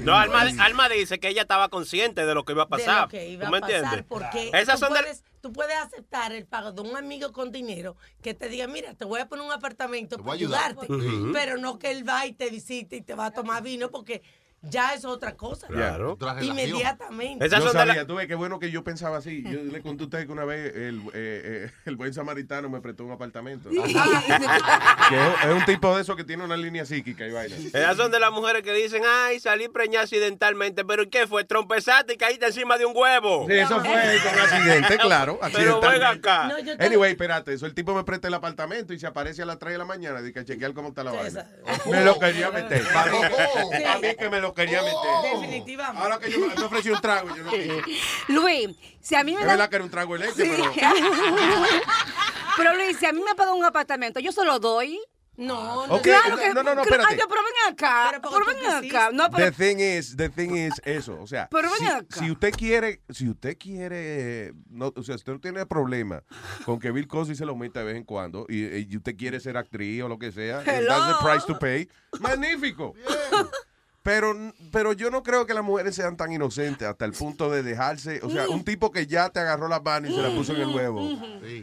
[0.02, 3.02] No, Alma, Alma dice que ella estaba consciente de lo que iba a de pasar.
[3.02, 4.06] lo que iba ¿Tú a me pasar, entiendes?
[4.08, 7.50] porque Esas tú, son de- puedes, tú puedes aceptar el pago de un amigo con
[7.50, 10.86] dinero que te diga, mira, te voy a poner un apartamento para ayudarte,
[11.32, 14.22] pero no que él va y te visite y te va a tomar vino porque
[14.62, 15.66] ya es otra cosa.
[15.66, 16.18] Claro.
[16.42, 17.44] Inmediatamente.
[17.46, 19.42] Esas yo sabía, la- tú ves qué bueno que yo pensaba así.
[19.42, 22.80] Yo le conté a usted que una vez el, eh, eh, el buen samaritano me
[22.80, 23.70] prestó un apartamento.
[23.70, 23.76] que
[25.16, 27.56] es, es un tipo de eso que tiene una línea psíquica y vaina.
[27.56, 31.44] Esas son de las mujeres que dicen, ay, salí preñada accidentalmente, pero ¿y qué fue?
[31.44, 33.46] Trompezaste y caíste encima de un huevo.
[33.48, 35.38] Sí, eso fue con accidente, claro.
[35.52, 36.28] Pero ven accidentalmente.
[36.28, 36.48] acá.
[36.48, 39.46] No, te- Anyway, espérate, eso el tipo me presta el apartamento y se aparece a
[39.46, 41.28] las 3 de la mañana que a chequear cómo está la vaina.
[41.28, 42.84] esa- Me lo quería meter.
[42.92, 43.10] Para
[44.00, 45.32] mí que me lo quería meter.
[45.34, 46.02] Definitivamente.
[46.02, 47.82] Ahora que yo me ofrecí un trago, yo no quise.
[48.28, 48.70] Luis,
[49.00, 49.52] si a mí me Es da...
[49.52, 50.50] verdad que era un trago de leche, Sí.
[50.56, 50.72] pero...
[52.56, 55.00] Pero Luis, si a mí me pagan un apartamento, yo se lo doy.
[55.36, 57.14] No, Ok, Claro que no, no, no, claro, espérate.
[57.14, 59.10] ay, pero ven acá, Pero ven acá.
[59.10, 62.06] No, pero The thing is, the thing is eso, o sea, Pero ven si, acá.
[62.18, 66.22] si usted quiere, si usted quiere, no, o sea, usted no tiene problema
[66.66, 69.40] con que Bill Cosby se lo meta de vez en cuando y, y usted quiere
[69.40, 71.88] ser actriz o lo que sea, that's the price to pay,
[72.18, 72.92] magnífico.
[74.02, 74.34] Pero,
[74.72, 78.20] pero yo no creo que las mujeres sean tan inocentes hasta el punto de dejarse,
[78.22, 80.62] o sea, un tipo que ya te agarró las manos y se la puso en
[80.62, 81.06] el huevo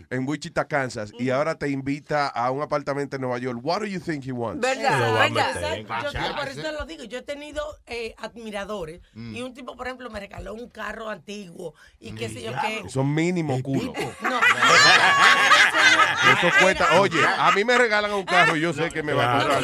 [0.10, 3.60] en Wichita, Kansas, y ahora te invita a un apartamento en Nueva York.
[3.64, 4.62] What do you think he wants?
[4.62, 5.84] verdad, verdad.
[6.14, 9.36] Yo, por eso te lo digo, yo he tenido eh, admiradores Mm.
[9.36, 12.88] y un tipo, por ejemplo, me regaló un carro antiguo y qué sé yo qué.
[12.90, 13.94] Son mínimo culo.
[14.22, 14.40] No,
[16.38, 17.00] Eso cuesta.
[17.00, 19.64] Oye, a mí me regalan un carro y yo sé que me va a costar.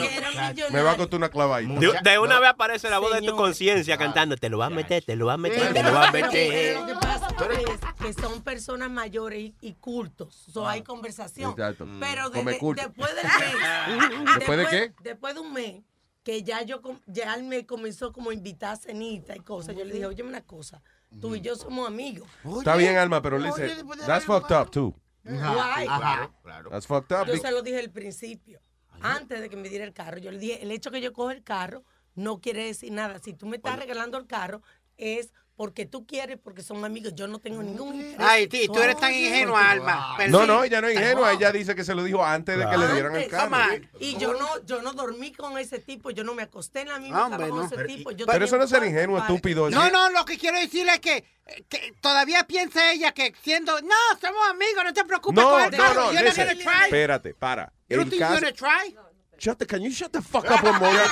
[0.71, 1.79] Me va a costar una clavadita.
[1.79, 4.75] De, de una vez aparece la voz de tu conciencia cantando, te lo vas a
[4.75, 6.75] meter, te lo vas a meter, te lo vas a Pero- meter.
[6.75, 10.33] pero lo que pasa es que son personas mayores y, y cultos.
[10.51, 11.51] So, hay conversación.
[11.51, 11.87] Exacto.
[11.99, 12.81] Pero desde- culto.
[12.81, 13.23] después del
[14.23, 14.35] mes.
[14.37, 14.93] ¿Después de qué?
[15.03, 15.83] Después de un mes
[16.23, 19.75] que ya yo ya él me comenzó como a invitar a cenita y cosas.
[19.75, 20.81] Yo le dije, oye, una cosa,
[21.19, 22.27] tú y yo somos amigos.
[22.59, 23.69] Está bien, Alma, pero listen,
[24.05, 24.95] that's fucked up too.
[25.23, 26.69] Claro, claro.
[26.69, 27.27] That's fucked up.
[27.27, 28.61] Yo se lo dije al principio,
[29.01, 30.17] antes de que me diera el carro.
[30.17, 31.83] Yo le dije, el hecho que yo coja el carro
[32.15, 33.19] no quiere decir nada.
[33.19, 34.61] Si tú me estás regalando el carro,
[34.97, 37.13] es porque tú quieres, porque son amigos.
[37.15, 38.17] Yo no tengo ningún interés.
[38.19, 40.15] Ay, ti, tú eres tan ingenua, Alma.
[40.17, 41.31] Pero No, no, ella no es ingenua.
[41.31, 43.55] Ella dice que se lo dijo antes de que le dieran el carro.
[43.99, 46.97] Y yo no, yo no dormí con ese tipo, yo no me acosté en la
[46.99, 47.65] misma Hombre, cama con no.
[47.67, 48.11] ese Pero- tipo.
[48.11, 49.69] Yo Pero eso no es ser ingenuo, estúpido.
[49.69, 51.23] No, no, lo que quiero decirle es que,
[51.69, 55.71] que todavía piensa ella que siendo, no, somos amigos, no te preocupes No, con el
[55.71, 56.11] no, carro.
[56.13, 56.83] no, try.
[56.85, 57.71] Espérate, para.
[57.89, 58.97] El caso- try?
[59.37, 61.09] Shut the, can you shut the fuck up one moment?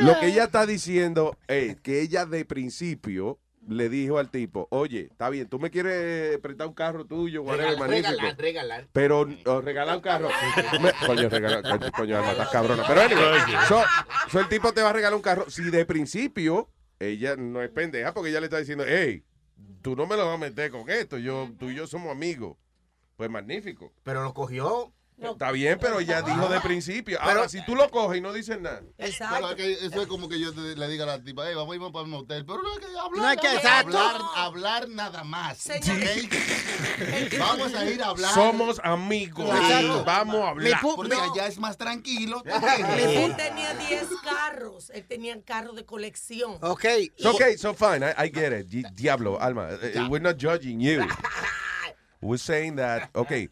[0.00, 3.38] Lo que ella está diciendo es que ella de principio
[3.68, 7.78] le dijo al tipo, oye, está bien, tú me quieres prestar un carro tuyo, whatever,
[7.78, 8.08] magnífico.
[8.10, 8.88] regalar, regalar.
[8.92, 10.28] Pero o regalar un carro.
[10.80, 12.82] Me- coño, regalar, coño, coño, Alma, estás cabrona.
[12.88, 13.38] Pero anyway,
[13.68, 13.82] so,
[14.30, 15.50] so el tipo te va a regalar un carro.
[15.50, 19.22] Si de principio ella no es pendeja, porque ella le está diciendo, hey,
[19.82, 22.56] tú no me lo vas a meter con esto, yo, tú y yo somos amigos.
[23.16, 23.92] Pues magnífico.
[24.02, 24.94] Pero lo cogió.
[25.22, 27.20] Está bien, pero ella dijo de principio.
[27.20, 28.82] Ahora, si tú lo coges y no dices nada.
[28.96, 31.54] Pero es que eso es como que yo te- le diga a la tipa, hey,
[31.54, 32.44] vamos a ir para un hotel.
[32.46, 33.10] Pero no hay que hablar.
[33.16, 33.98] No hay que- nada, exacto.
[33.98, 35.66] hablar, hablar nada más.
[35.68, 37.38] ¿ok?
[37.38, 38.34] Vamos a ir a hablar.
[38.34, 39.48] Somos amigos.
[39.50, 40.04] Claro.
[40.04, 40.80] Vamos a hablar.
[40.80, 42.42] Porque allá es más tranquilo.
[42.44, 46.58] Él tenía 10 carros, él tenía carros de colección.
[46.62, 46.84] Ok.
[47.18, 48.04] So, okay, so fine.
[48.04, 48.66] I, I get it.
[48.68, 49.68] Di- Diablo, Alma.
[49.72, 51.04] uh, We're not judging you.
[52.22, 53.48] We're saying that, okay,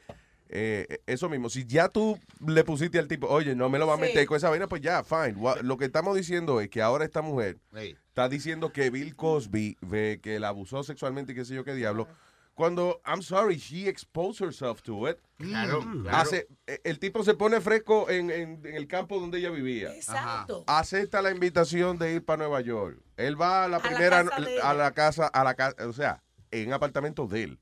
[0.50, 1.48] eh, eso mismo.
[1.50, 4.02] Si ya tú le pusiste al tipo, oye, no me lo va a Sí.
[4.02, 5.34] meter con esa vaina, pues ya, fine.
[5.34, 7.96] What- Lo que estamos diciendo es que ahora esta mujer Hey.
[8.08, 11.74] está diciendo que Bill Cosby ve que la abusó sexualmente y qué sé yo qué
[11.74, 12.08] diablo.
[12.54, 15.18] Cuando, I'm sorry, she exposed herself to it.
[15.36, 16.02] Claro, Mm.
[16.02, 16.16] claro.
[16.18, 19.94] Hace- eh, el tipo se pone fresco en, en- en el campo donde ella vivía.
[19.94, 20.64] Exacto.
[20.66, 22.98] Acepta la invitación de ir para Nueva York.
[23.16, 24.24] Él va a la primera,
[24.62, 26.20] a la casa, a la casa, o sea,
[26.50, 27.58] en un apartamento de él,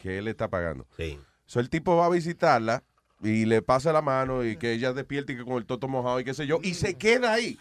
[0.00, 0.88] que él está pagando.
[0.96, 1.20] Sí.
[1.46, 2.82] So, el tipo va a visitarla
[3.22, 6.20] y le pasa la mano y que ella despierte y que con el toto mojado
[6.20, 7.58] y qué sé yo, y se queda ahí.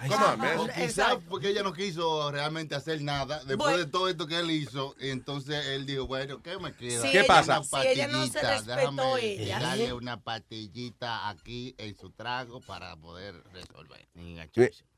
[0.57, 3.77] O quizás porque ella no quiso realmente hacer nada después Bueno.
[3.77, 4.95] de todo esto que él hizo.
[4.99, 7.01] Entonces él dijo, bueno, ¿qué me queda?
[7.03, 7.63] Si ¿Qué ella- pasa?
[7.63, 8.81] Si ella no se Pastillita, respetó
[9.15, 9.59] déjame ella.
[9.59, 14.05] darle una pastillita aquí en su trago para poder resolver.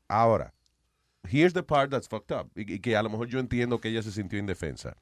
[0.08, 0.52] Ahora,
[1.30, 2.50] here's the part that's fucked up.
[2.56, 4.96] Y que a lo mejor yo entiendo que ella se sintió indefensa.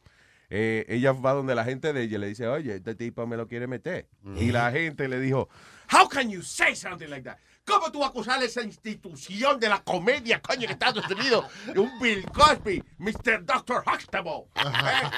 [0.49, 3.49] Eh, ella va donde la gente de ella le dice, oye, este tipo me lo
[3.49, 4.09] quiere meter.
[4.37, 5.49] Y la gente le dijo,
[5.91, 7.39] How can you say something like that?
[7.65, 11.47] ¿Cómo tú acusar a esa institución de la comedia, coño, en Estados Unidos?
[11.77, 13.45] Un Bill Cosby, Mr.
[13.45, 13.83] Dr.
[13.85, 14.47] Huxtable.
[14.57, 15.11] ¿eh?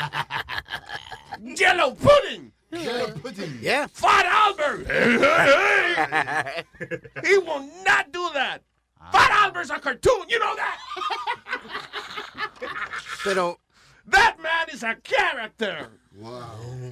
[1.54, 2.52] Yellow pudding.
[2.70, 3.88] Yeah.
[3.88, 4.86] Fat Albert.
[7.24, 8.62] he will not do that.
[9.10, 10.28] Fat Albert's a cartoon.
[10.28, 10.78] You know that.
[13.24, 13.58] Pero
[14.10, 15.90] That man is a character.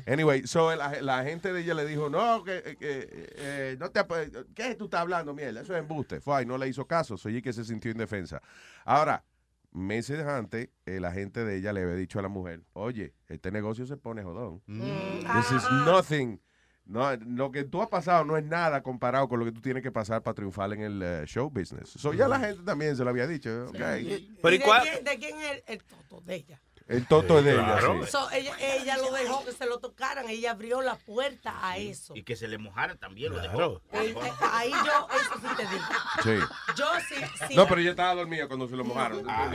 [0.06, 4.00] Anyway, so la, la gente de ella le dijo, no, que, que, eh, no te,
[4.00, 4.12] ap-
[4.54, 5.62] ¿qué tú estás hablando, mierda?
[5.62, 6.20] Eso es embuste.
[6.20, 8.40] Fue ahí, no le hizo caso, soy que se sintió indefensa.
[8.84, 9.24] Ahora,
[9.72, 13.50] meses antes, eh, la gente de ella le había dicho a la mujer, oye, este
[13.50, 14.62] negocio se pone jodón.
[14.66, 16.40] This is nothing.
[16.84, 19.82] No, lo que tú has pasado no es nada comparado con lo que tú tienes
[19.82, 21.88] que pasar para triunfar en el eh, show business.
[21.90, 23.64] So ya la gente también se lo había dicho.
[23.70, 23.72] ok.
[23.76, 24.12] Pero ¿Y
[24.54, 26.20] ¿y de, cuál- quién, de quién es el, el toto?
[26.20, 26.62] De ella.
[26.88, 27.94] El toto es de Claro.
[27.96, 28.04] ella.
[28.06, 28.12] sí.
[28.12, 32.14] So, ella, ella lo dejó que se lo tocaran, ella abrió la puerta a eso.
[32.14, 33.82] Y que se le mojara también lo dejó.
[33.92, 34.14] Eh,
[34.52, 35.84] ahí yo, eso sí te digo.
[36.22, 36.54] Sí.
[36.76, 37.14] Yo sí,
[37.48, 37.56] sí.
[37.56, 39.24] No, pero ella estaba dormida cuando se lo mojaron.
[39.28, 39.50] Ah,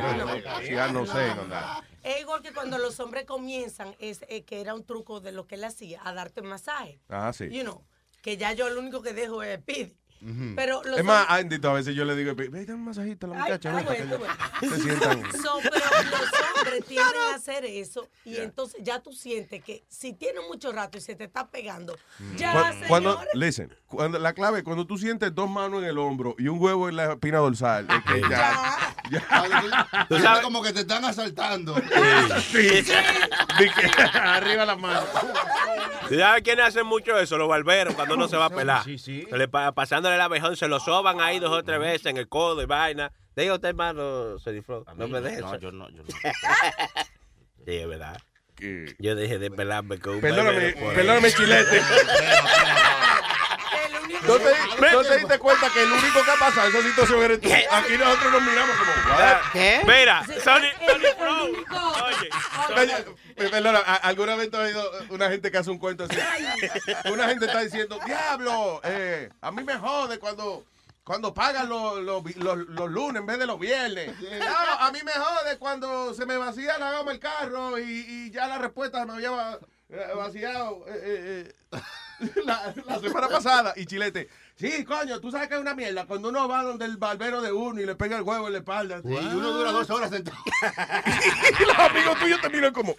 [0.65, 1.33] Sí, ah, no sé.
[1.35, 1.83] no.
[2.03, 5.47] Es igual que cuando los hombres comienzan, es, eh, que era un truco de lo
[5.47, 6.99] que él hacía, a darte masaje.
[7.09, 7.49] Ah, sí.
[7.49, 7.85] You know.
[8.21, 9.59] que ya yo lo único que dejo es
[10.21, 10.55] Speedy.
[10.55, 13.35] Pero los Es más, a veces yo le digo, ve, dame un masajito a la
[13.37, 13.69] Ay, muchacha.
[13.77, 15.21] ah, para que bueno, ella- Se sientan.
[15.41, 20.13] So, pero los hombres tienden a hacer eso y entonces ya tú sientes que si
[20.13, 21.97] tienes mucho rato y se te está pegando,
[22.37, 22.87] ya, Cuando, señores.
[22.87, 26.47] cuando, listen, cuando, la clave es cuando tú sientes dos manos en el hombro y
[26.47, 30.05] un huevo en la espina dorsal, es que ya, ya.
[30.09, 31.75] Tú sabes como que te están asaltando.
[32.39, 32.59] Sí.
[32.69, 35.01] Di que arriba la mano.
[36.09, 37.37] ¿Tú sabes quiénes hacen mucho eso?
[37.37, 38.83] Los barberos, cuando uno se va a pelar.
[38.83, 39.27] Sí, sí.
[39.29, 42.17] Se le pa- pasándole el abejón, se lo soban ahí dos o tres veces en
[42.17, 43.11] el codo y vaina.
[43.35, 44.93] Diga usted, hermano, se disfruta.
[44.95, 45.41] No me dejes.
[45.41, 46.09] No, yo no, yo no.
[47.65, 48.17] Sí, es verdad.
[48.99, 51.81] Yo dejé de pelarme con un Perdóname, perdóname, chilete.
[54.27, 57.41] ¿No te, no te diste cuenta que el único que ha pasado esa situación eres
[57.41, 57.49] tú?
[57.71, 59.37] Aquí nosotros nos miramos como, ¿what?
[59.53, 59.81] ¿Qué?
[59.85, 61.65] Mira, Sony, Sony Flow.
[62.05, 62.29] Oye,
[62.81, 63.05] Oye,
[63.37, 66.17] eh, Perdona, ¿a- ¿alguna vez te has oído una gente que hace un cuento así?
[67.11, 70.65] Una gente está diciendo, diablo, eh, a mí me jode cuando,
[71.03, 74.13] cuando pagan los, los, los- los lunes en vez de los viernes.
[74.39, 78.31] No, a mí me jode cuando se me vacía la goma el carro y, y
[78.31, 79.57] ya la respuesta me había
[79.89, 81.79] eh, vaciado eh, eh, eh,
[82.45, 83.73] la, la semana pasada.
[83.75, 86.97] Y Chilete, sí, coño, tú sabes que es una mierda cuando uno va donde el
[86.97, 89.01] barbero de uno y le pega el huevo en la espalda.
[89.03, 90.37] Y uno dura dos horas sentado.
[91.59, 92.95] Y los amigos tuyos te miran como.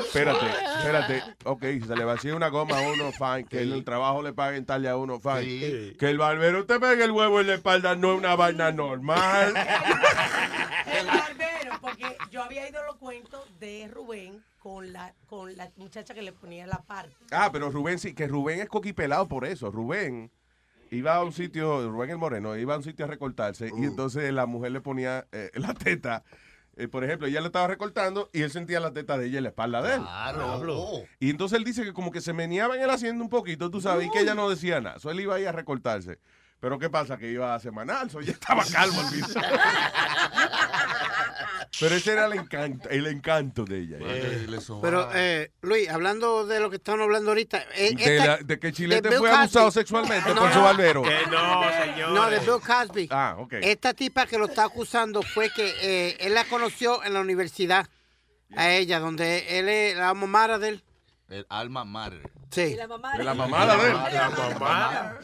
[0.00, 0.46] Espérate,
[0.78, 1.22] espérate.
[1.44, 3.44] Ok, si se le vacía una goma a uno, fine.
[3.44, 5.94] Que en el trabajo le paguen talle a uno, fine.
[5.96, 9.54] Que el barbero te pegue el huevo en la espalda no es una vaina normal.
[12.36, 16.20] El yo había ido a los cuentos de Rubén con la, con la muchacha que
[16.20, 17.16] le ponía la parte.
[17.30, 19.70] Ah, pero Rubén sí, que Rubén es coquipelado por eso.
[19.70, 20.30] Rubén
[20.90, 24.30] iba a un sitio, Rubén el Moreno, iba a un sitio a recortarse y entonces
[24.34, 26.24] la mujer le ponía eh, la teta.
[26.76, 29.44] eh, por ejemplo, ella le estaba recortando y él sentía la teta de ella en
[29.44, 30.02] la espalda de él.
[30.02, 31.04] Claro.
[31.18, 33.80] Y entonces él dice que como que se meneaba en él haciendo un poquito, tú
[33.80, 34.98] sabes, y que ella no decía nada.
[34.98, 36.18] So él iba ahí a recortarse.
[36.60, 37.16] Pero ¿qué pasa?
[37.16, 39.40] Que iba a semanal, so ella estaba calmo al piso.
[41.78, 43.98] Pero ese era el encanto, el encanto de ella.
[44.80, 47.64] Pero, eh, Luis, hablando de lo que estamos hablando ahorita.
[47.74, 49.42] eh, de, esta- la- de que Chilete de fue Cosby.
[49.42, 51.02] abusado sexualmente No, por su barbero.
[51.02, 52.10] Que no, señor.
[52.12, 53.08] No, de Bill Cosby.
[53.10, 53.52] Ah, ok.
[53.62, 57.86] Esta tipa que lo está acusando fue que eh, él la conoció en la universidad.
[58.56, 60.84] A ella, donde él es la mamá de él.
[61.28, 62.22] El alma madre.
[62.52, 62.74] Sí.
[62.74, 63.96] De la la mamada de él.
[64.12, 65.18] La mamada.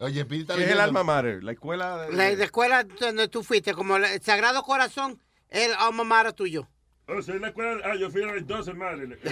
[0.00, 1.42] Oye, Pete está ¿Qué es el alma mater?
[1.42, 2.12] La escuela de...
[2.12, 6.68] La, la escuela donde tú fuiste, como el Sagrado Corazón, el alma mater tuyo.
[7.08, 9.18] O sea, en la escuela, ah, yo fui a las 12 madre.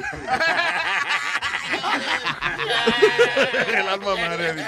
[3.69, 4.65] el alma mater de.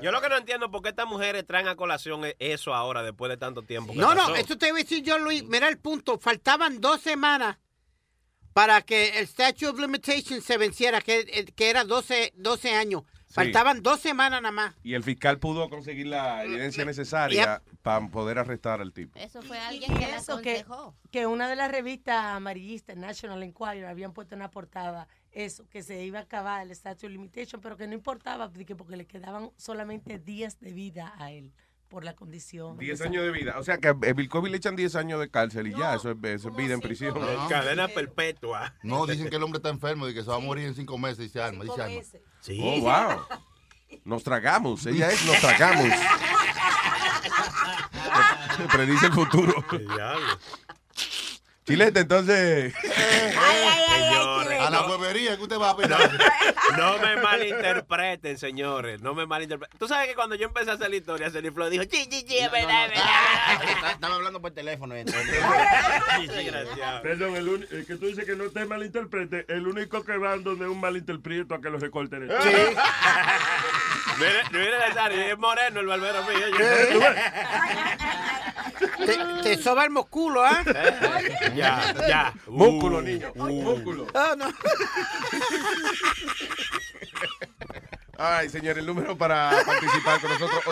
[0.00, 3.02] Yo lo que no entiendo es por qué estas mujeres traen a colación eso ahora,
[3.02, 3.92] después de tanto tiempo.
[3.92, 5.44] que No, no, esto te iba a decir yo, Luis.
[5.44, 6.18] Mira el punto.
[6.18, 7.58] Faltaban dos semanas
[8.52, 13.02] para que el Statute of Limitations se venciera, que, que era 12, 12 años.
[13.32, 14.74] Faltaban dos semanas nada más.
[14.82, 19.18] Y el fiscal pudo conseguir la evidencia necesaria para poder arrestar al tipo.
[19.18, 20.94] Eso fue alguien que la Eso que, aconsejó.
[21.10, 25.82] que una de las revistas amarillistas, National Enquirer, habían puesto en la portada eso, que
[25.82, 29.06] se iba a acabar el statute of limitation, pero que no importaba porque, porque le
[29.06, 31.52] quedaban solamente días de vida a él
[31.92, 32.78] por la condición.
[32.78, 33.58] 10 años de vida.
[33.58, 36.10] O sea que a Bill Cosby le echan 10 años de cárcel y ya, eso
[36.10, 37.14] es, eso es vida en prisión.
[37.50, 38.74] Cadena perpetua.
[38.82, 40.96] No, dicen que el hombre está enfermo y que se va a morir en cinco
[40.96, 41.18] meses.
[41.18, 42.00] Dice Alma, dice Alma.
[42.62, 43.20] Oh, wow.
[44.04, 44.86] Nos tragamos.
[44.86, 45.92] Ella es Nos tragamos.
[48.72, 49.54] Predice el futuro.
[51.66, 52.74] Chilete, entonces.
[52.74, 54.21] A
[54.72, 55.96] la huevería que usted va a pedir.
[56.76, 59.02] No me malinterpreten, señores.
[59.02, 59.78] No me malinterpreten.
[59.78, 62.38] Tú sabes que cuando yo empecé a hacer la historia, Celiflo dijo, chi, chi, chi,
[62.38, 63.90] es verdad, es verdad.
[63.92, 64.94] Estaba hablando por teléfono.
[64.94, 65.38] entonces.
[66.28, 67.02] Desgraciado.
[67.02, 70.66] Perdón, el, el que tú dices que no te malinterprete, el único que va donde
[70.66, 72.30] un malinterpreto a que lo recorten.
[74.10, 76.38] es- Mire, mire, Nazario, es moreno el barbero mío.
[79.06, 80.62] Te, te soba el mosculo, ¿ah?
[81.54, 82.34] Ya, ya.
[82.46, 83.32] Músculo, Uh, niño.
[83.34, 83.44] uh.
[83.46, 84.06] Músculo.
[84.14, 84.46] Ah, no.
[88.18, 90.62] Ay, señor, el número para participar con nosotros,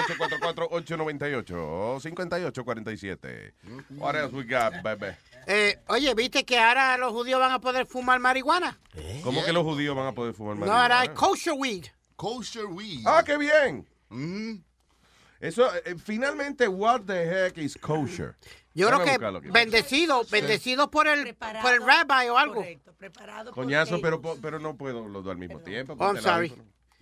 [2.01, 3.53] 844-898-5847.
[3.97, 5.15] What else we got, baby?
[5.47, 8.79] Eh, oye, ¿viste que ahora los judíos van a poder fumar marihuana?
[9.25, 11.29] ¿Cómo que los judíos van a poder fumar No, ahora hay marihuana?
[11.29, 11.87] kosher weed.
[12.21, 13.03] Kosher weed.
[13.07, 13.87] Ah, qué bien.
[15.41, 18.37] Eso, eh, finalmente, what the heck is kosher?
[18.75, 19.49] Yo creo que aquí.
[19.51, 22.63] bendecido, bendecido por el, por el rabbi o algo.
[22.99, 25.97] preparado Coñazo, pero, pero no puedo los dos al mismo tiempo.
[25.99, 26.53] Oh, I'm sorry.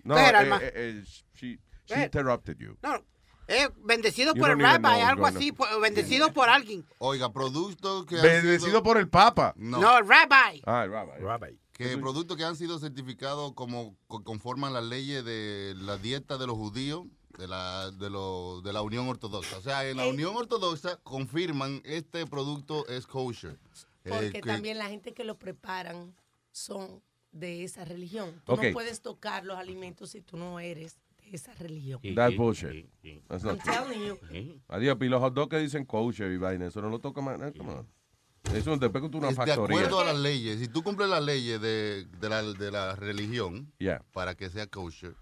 [0.05, 1.03] No, eh, eh, eh,
[1.35, 2.77] she, she interrupted you.
[2.81, 3.03] No,
[3.49, 6.85] eh, bendecido You por el rabbi, algo así, por- bendecido por alguien.
[6.99, 9.53] Oiga, productos que Bendecido sido- por el Papa.
[9.57, 10.61] No, el rabbi.
[10.65, 11.19] Ah, el rabbi.
[11.19, 11.59] Rabbi.
[11.87, 16.45] Que productos que han sido certificados como co- conforman las leyes de la dieta de
[16.47, 17.05] los judíos
[17.37, 19.57] de la, de, lo- de la Unión Ortodoxa.
[19.57, 23.57] O sea, en la Unión Ortodoxa confirman este producto es kosher.
[24.03, 26.13] Eh, Porque que- también la gente que lo preparan
[26.51, 27.01] son
[27.31, 28.41] de esa religión.
[28.45, 32.01] Tú no puedes tocar los alimentos si tú no eres de esa religión.
[32.15, 32.89] That's bullshit.
[33.27, 33.73] That's I'm not true.
[33.73, 34.61] telling you.
[34.67, 37.39] Adiós, y los hot dogs que dicen kosher y vaina, eso no lo toca más.
[37.41, 37.87] eh, come on.
[38.53, 39.77] Eso después que tú una es de factoría.
[39.77, 40.59] acuerdo a las leyes.
[40.59, 44.03] Si tú cumples las leyes de, de la, de la religión Yeah.
[44.13, 45.15] para que sea kosher,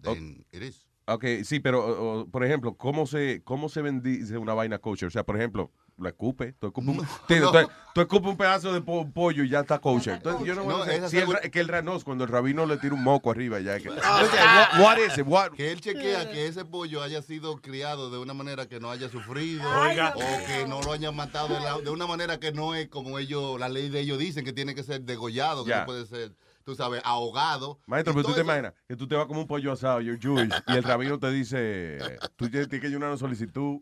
[0.00, 0.86] then it is.
[1.06, 5.08] Ok, sí, pero, por ejemplo, ¿cómo se, cómo se bendice una vaina kosher?
[5.08, 5.72] O sea, por ejemplo,
[6.02, 6.52] lo escupe.
[6.58, 7.52] Tú escupes un, Tío, no.
[7.52, 10.14] tú- tú escupes un pedazo de po- pollo y ya está kosher.
[10.14, 12.66] Entonces, yo no, No, sé esa si el, que el ra- no, cuando el rabino
[12.66, 13.78] le tira un moco arriba ya.
[13.78, 13.88] Que.
[13.88, 14.40] Entonces,
[14.74, 15.24] what, what is it?
[15.26, 18.90] What- Que él chequea que ese pollo haya sido criado de una manera que no
[18.90, 20.12] haya sufrido Oiga.
[20.16, 23.18] o que no lo hayan matado de, la- de una manera que no es como
[23.18, 26.32] ellos, la ley de ellos dicen que tiene que ser degollado, que no puede ser,
[26.64, 27.78] tú sabes, ahogado.
[27.86, 30.18] Maestro, pero tú te eso- imaginas que tú te vas como un pollo asado, you're
[30.20, 31.98] Jewish, y el rabino te dice,
[32.36, 33.80] tú tienes que llenar una solicitud.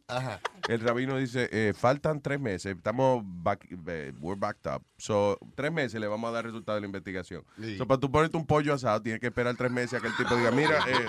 [0.68, 4.83] El rabino dice, eh, faltan tres meses, estamos back, eh, we're backed up.
[4.99, 7.45] So, tres meses le vamos a dar resultado de la investigación.
[7.61, 7.76] Sí.
[7.78, 10.16] So, para tú ponerte un pollo asado, tienes que esperar tres meses a que el
[10.16, 11.07] tipo diga, mira, eh,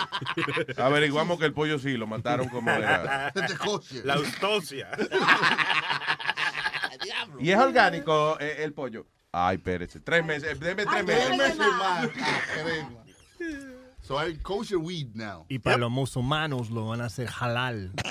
[0.82, 3.32] averiguamos que el pollo sí, lo mataron como era.
[4.04, 4.90] La autopsia.
[7.40, 9.06] Y es orgánico eh, el pollo.
[9.34, 11.28] Ay, espérese, tres meses, deme tres meses.
[11.28, 12.10] Tres meses más.
[14.02, 15.46] So hay kosher weed now.
[15.48, 17.92] Y para los musulmanos lo van a hacer halal.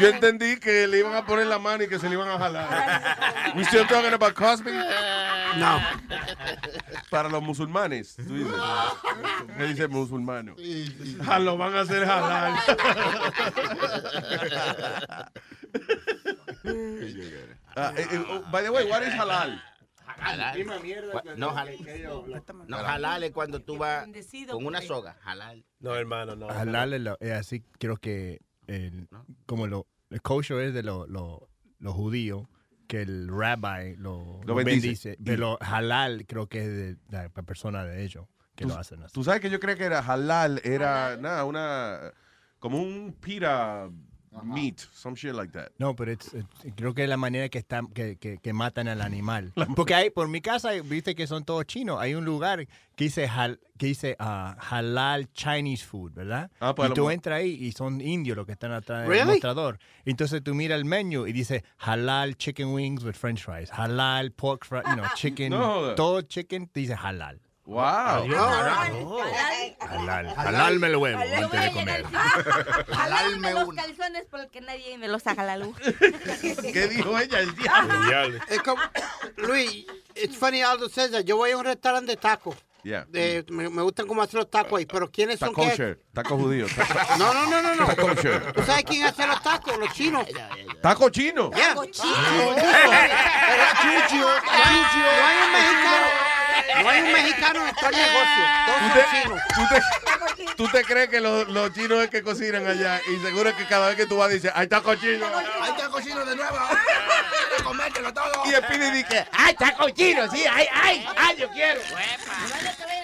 [0.00, 2.36] Yo entendí que le iban a poner la mano y que se le iban a
[2.36, 3.54] jalar.
[3.56, 4.72] We still talking about Cosby?
[5.56, 5.80] No.
[7.08, 8.16] Para los musulmanes.
[8.16, 8.52] Tú dices.
[9.56, 10.54] ¿Qué dice musulmano?
[11.26, 12.52] Ah, lo van a hacer jalar.
[17.76, 19.60] Ah, eh, eh, oh, by the way, what is halal?
[20.06, 20.56] Halal.
[21.36, 21.76] No, halal.
[22.68, 24.06] No, halal es cuando tú vas
[24.50, 25.16] con una soga.
[25.24, 25.64] Halal.
[25.80, 26.48] No, hermano, no.
[26.48, 29.08] Halal es, lo- es así, creo que el,
[29.46, 31.48] como lo, el kosher es de los lo-
[31.78, 32.46] los judíos,
[32.88, 34.86] que el rabbi lo, Lo lo bendice.
[35.10, 35.18] bendice.
[35.24, 39.12] Pero halal creo que es de la persona de ellos que Tú- lo hacen así.
[39.12, 42.12] Tú sabes que yo creía que era halal, era nada, una
[42.58, 43.12] como un
[44.44, 45.70] meat, some shit like that.
[45.78, 48.88] No, pero it's- it's- creo que es la manera que, están, que, que, que matan
[48.88, 49.52] al animal.
[49.76, 51.98] Porque hay, por mi casa, viste que son todos chinos.
[52.00, 52.66] Hay un lugar
[52.96, 56.50] que dice, hal- que dice ah, halal Chinese food, ¿verdad?
[56.60, 59.08] Ah, pues a y tú entras ahí y son indios los que están atrás del
[59.10, 59.32] Really?
[59.32, 59.78] mostrador.
[60.04, 64.64] Entonces tú miras el menú y dice halal chicken wings with french fries, halal pork
[64.64, 67.40] fry, you know, chicken, No todo chicken dice halal.
[67.66, 67.82] Wow.
[69.80, 70.34] Halal.
[70.36, 72.04] Halal me lo huevo antes de comer.
[72.92, 75.76] Jalárme los calzones porque nadie me los haga la luz.
[76.72, 77.40] ¿Qué dijo ella?
[77.40, 78.38] El diablo.
[78.48, 78.80] Es como,
[79.36, 82.54] Luis, it's funny Aldo César, yo voy a un restaurante de tacos.
[82.84, 83.04] Yeah.
[83.08, 85.68] De- me, me gustan cómo hacer los tacos ahí, pero ¿quiénes son que?
[85.70, 86.66] kosher, taco judío.
[86.68, 87.96] taco- No, no, no, no, no.
[87.96, 88.52] Kosher.
[88.52, 89.76] ¿Tú sabes quién hace los tacos?
[89.76, 90.24] Los chinos.
[90.82, 91.50] Taco chino.
[91.50, 91.74] Yeah.
[91.74, 92.54] Cochino.
[93.82, 94.22] Chucho, chucho.
[94.22, 96.35] No hay un mexicano.
[96.82, 98.44] No hay un mexicano en todo el negocio.
[98.66, 99.40] Todos ¿Tú son te, chinos.
[99.54, 99.82] tú te-
[100.56, 103.88] tú te crees que los, los chinos es que cocinan allá y seguro que cada
[103.88, 105.26] vez que tú vas dices, ahí está cochino.
[105.60, 106.56] Ahí está cochino de nuevo.
[107.48, 108.42] Quiero comértelo todo.
[108.46, 110.30] Y el pide dice, ¡Ay, está cochino!
[110.30, 111.80] Sí, ay, ay, ay, yo quiero.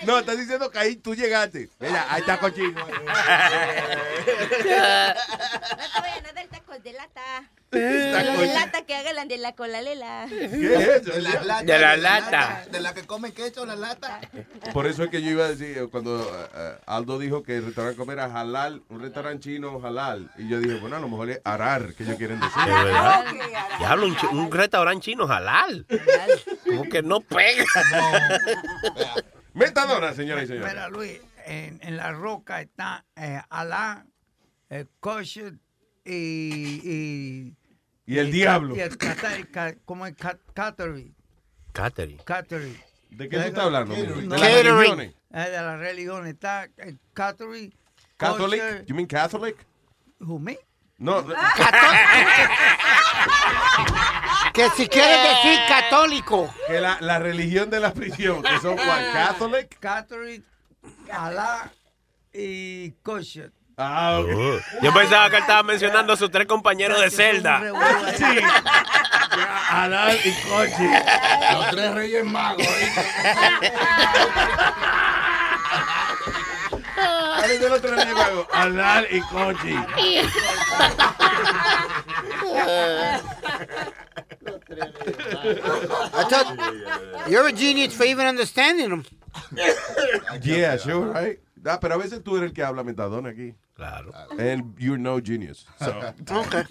[0.03, 1.69] no, estás diciendo que ahí tú llegaste.
[1.79, 2.85] Mira, ahí está cochino.
[6.73, 7.51] No tacos de lata.
[7.71, 10.27] Los de lata que hagan de la colalela.
[10.29, 11.13] ¿Qué es eso?
[11.13, 11.65] De la lata.
[11.65, 12.65] De la lata.
[12.71, 14.21] De la que comen queso, la lata.
[14.73, 17.57] Por eso es que yo iba a decir, eh, cuando eh, eh, Aldo dijo que
[17.57, 20.31] el restaurante comer era halal, un restaurante chino halal.
[20.39, 22.63] Y yo dije, bueno, a lo mejor es arar, que ellos quieren decir.
[22.65, 23.25] De verdad.
[23.79, 25.87] Diablo, un, un restaurante chino halal.
[26.67, 27.65] Como que no pega.
[29.55, 30.73] Metadona, señoras y señores.
[30.73, 34.07] Mira, Luis, en, en la roca está eh, Alá,
[34.71, 35.55] el kosher
[36.05, 37.57] y, y...
[38.07, 38.75] Y el diablo.
[38.77, 38.97] Y el
[39.85, 41.15] como el cat- catering.
[41.73, 42.19] Catering.
[42.19, 42.77] catering.
[43.11, 43.95] ¿De qué tú estás hablando?
[43.95, 45.15] ¿De las religiones?
[45.33, 46.33] eh, de las religiones.
[46.35, 47.73] Está el catering.
[48.17, 48.87] ¿Catholic?
[48.87, 49.57] You mean Catholic?
[50.21, 50.59] Who, me?
[50.99, 51.25] No.
[54.53, 56.53] Que si quieres decir católico.
[56.67, 59.79] Que la, la religión de la prisión, que son cuál, Catholic.
[59.79, 60.45] Catering,
[61.11, 61.73] Alá
[62.35, 63.51] y kosher.
[63.85, 64.29] Ah, ok.
[64.35, 64.59] Oh.
[64.83, 67.61] Yo pensaba que él estaba mencionando a sus tres compañeros de celda.
[68.17, 68.39] Sí.
[69.71, 70.89] Alal y Cochi.
[71.53, 72.67] Los tres reyes magos.
[77.37, 78.47] ¿Cuáles son los tres reyes magos?
[79.11, 79.77] Y Cochi.
[86.15, 86.57] I thought
[87.29, 89.05] you're a genius for even understanding them.
[90.43, 91.39] Yeah, sure, right?
[91.65, 93.55] Ah, pero a veces tú eres el que habla metadona aquí.
[93.75, 94.13] Claro.
[94.39, 95.65] And you're no genius.
[95.79, 96.13] So.
[96.33, 96.65] Okay.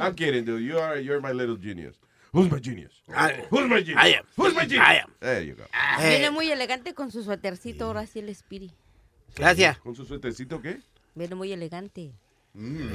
[0.00, 0.62] I'm kidding, dude.
[0.62, 1.96] You are, you're my little genius.
[2.32, 2.92] Who's my genius?
[3.08, 4.02] I- Who's my genius?
[4.04, 4.24] I am.
[4.36, 4.88] Who's my genius?
[4.88, 5.10] I am.
[5.20, 5.64] There you go.
[6.00, 8.72] Viene muy elegante con su suétercito, ahora sí el Spiri.
[9.36, 9.78] Gracias.
[9.78, 10.80] ¿Con su suétercito qué?
[11.14, 12.12] Viene muy elegante.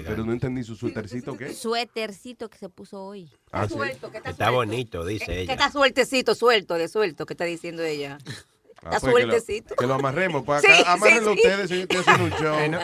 [0.06, 1.54] Pero no entendí su suétercito qué.
[1.54, 3.30] Suétercito que se puso hoy.
[3.52, 3.74] Ah, sí.
[3.76, 4.56] Suelto, que está, Está suelto.
[4.72, 5.54] bonito, dice Que ella.
[5.54, 8.18] está sueltecito, suelto, de suelto, que está diciendo ella.
[8.82, 9.76] Ah, Está pues que lo- sueltecito.
[9.76, 10.44] Que lo amarremos.
[10.46, 11.48] Pues Sí, acá, amárrenlo sí, sí.
[11.48, 12.60] ustedes, señor, estoy haciendo un show.
[12.60, 12.78] En,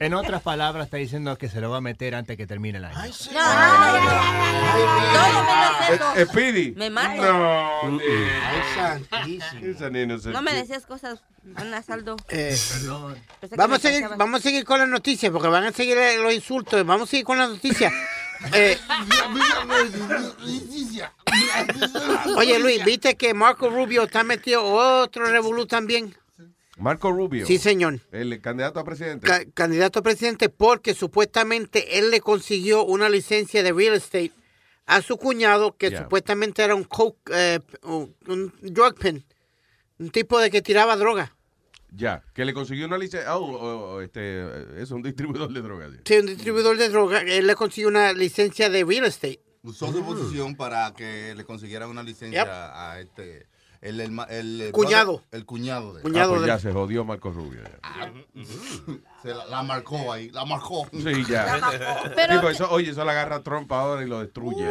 [0.00, 2.84] en otras palabras, está diciendo que se lo va a meter antes que termine el
[2.86, 2.98] año.
[5.88, 6.72] Eh, eh, Speedy.
[6.76, 7.22] Me mato.
[7.22, 8.00] No.
[9.10, 11.20] Ay, se- No me decías cosas,
[11.54, 12.16] Ana Saldo.
[12.28, 12.56] Eh,
[13.40, 16.18] que vamos, a seguir, vamos a seguir con las noticias porque van a seguir eh,
[16.18, 16.84] los insultos.
[16.84, 17.92] Vamos a seguir con las noticias.
[18.52, 18.76] Eh,
[22.36, 26.14] oye, Luis, ¿viste que Marco Rubio está metido otro revolú también?
[26.78, 27.46] Marco Rubio.
[27.46, 28.00] Sí, señor.
[28.12, 29.26] El candidato a presidente.
[29.26, 34.32] Ca- candidato a presidente porque supuestamente él le consiguió una licencia de real estate
[34.84, 39.24] a su cuñado que supuestamente era un coke, eh, un drug pin,
[39.98, 41.34] un tipo de que tiraba droga.
[41.90, 43.36] Ya, que le consiguió una licencia.
[43.36, 45.90] Oh, oh, oh, este, eh, es un distribuidor de drogas.
[46.04, 49.40] Sí, un distribuidor de droga, él le consiguió una licencia de real estate.
[49.62, 52.52] Usó su posición para que le consiguieran una licencia Yep.
[52.52, 53.46] a este.
[53.82, 55.22] El, el, ma- el, el Cuñado.
[55.32, 57.60] el cuñado de Ah, pues ya se jodió Marco Rubio.
[57.62, 58.12] ya.
[59.22, 60.88] Se la, la marcó ahí, la marcó.
[60.92, 61.60] Sí, ya.
[62.16, 64.64] Pero Sí, pues que- eso, oye, eso la agarra Trump ahora y lo destruye.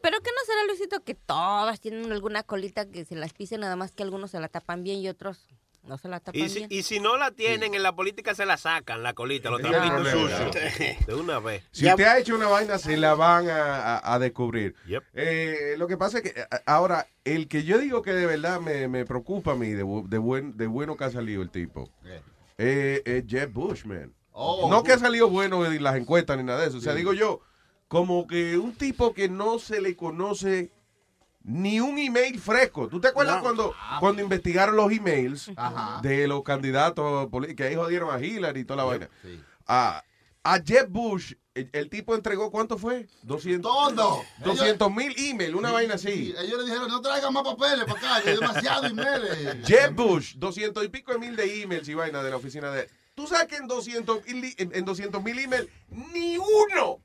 [0.00, 3.76] Pero que no será, Luisito, que todas tienen alguna colita que se las pisen, nada
[3.76, 5.48] más que algunos se la tapan bien y otros
[5.88, 6.68] no se la tapan Y si, bien.
[6.70, 10.04] y si no la tienen, en la política se la sacan, la colita, los problema.
[10.10, 10.56] sucios.
[11.06, 11.64] De una vez.
[11.72, 14.74] Si usted ha hecho una vaina, se la van a, a- a descubrir.
[15.14, 18.60] Eh, lo que pasa es que eh, ahora, el que yo digo que de verdad
[18.60, 21.50] me, me preocupa a mí, de, bu- de, buen, de bueno que ha salido el
[21.50, 21.90] tipo,
[22.58, 24.12] eh, es Jeb Bush, man.
[24.32, 26.78] Oh, no que ha salido bueno en las encuestas ni nada de eso.
[26.78, 27.40] O sea, digo yo,
[27.88, 30.70] como que un tipo que no se le conoce
[31.48, 32.88] ni un email fresco.
[32.88, 33.42] ¿Tú te acuerdas No.
[33.42, 36.00] cuando, cuando investigaron los emails Ajá.
[36.02, 39.08] de los candidatos que ahí jodieron a Hillary y toda la vaina?
[39.66, 40.04] A,
[40.44, 43.06] a Jeb Bush, el, el tipo entregó, ¿cuánto fue?
[43.22, 44.22] 200 Todo.
[44.44, 46.08] 200 mil emails, una vaina así.
[46.12, 49.62] Sí, ellos le dijeron, no traigan más papeles para acá, hay demasiado email.
[49.64, 52.82] Jeb Bush, 200 y pico de mil de emails y vaina de la oficina de
[52.82, 52.88] él.
[53.14, 55.66] Tú sabes que en 200 mil en, en 200 mil emails,
[56.12, 57.00] ni uno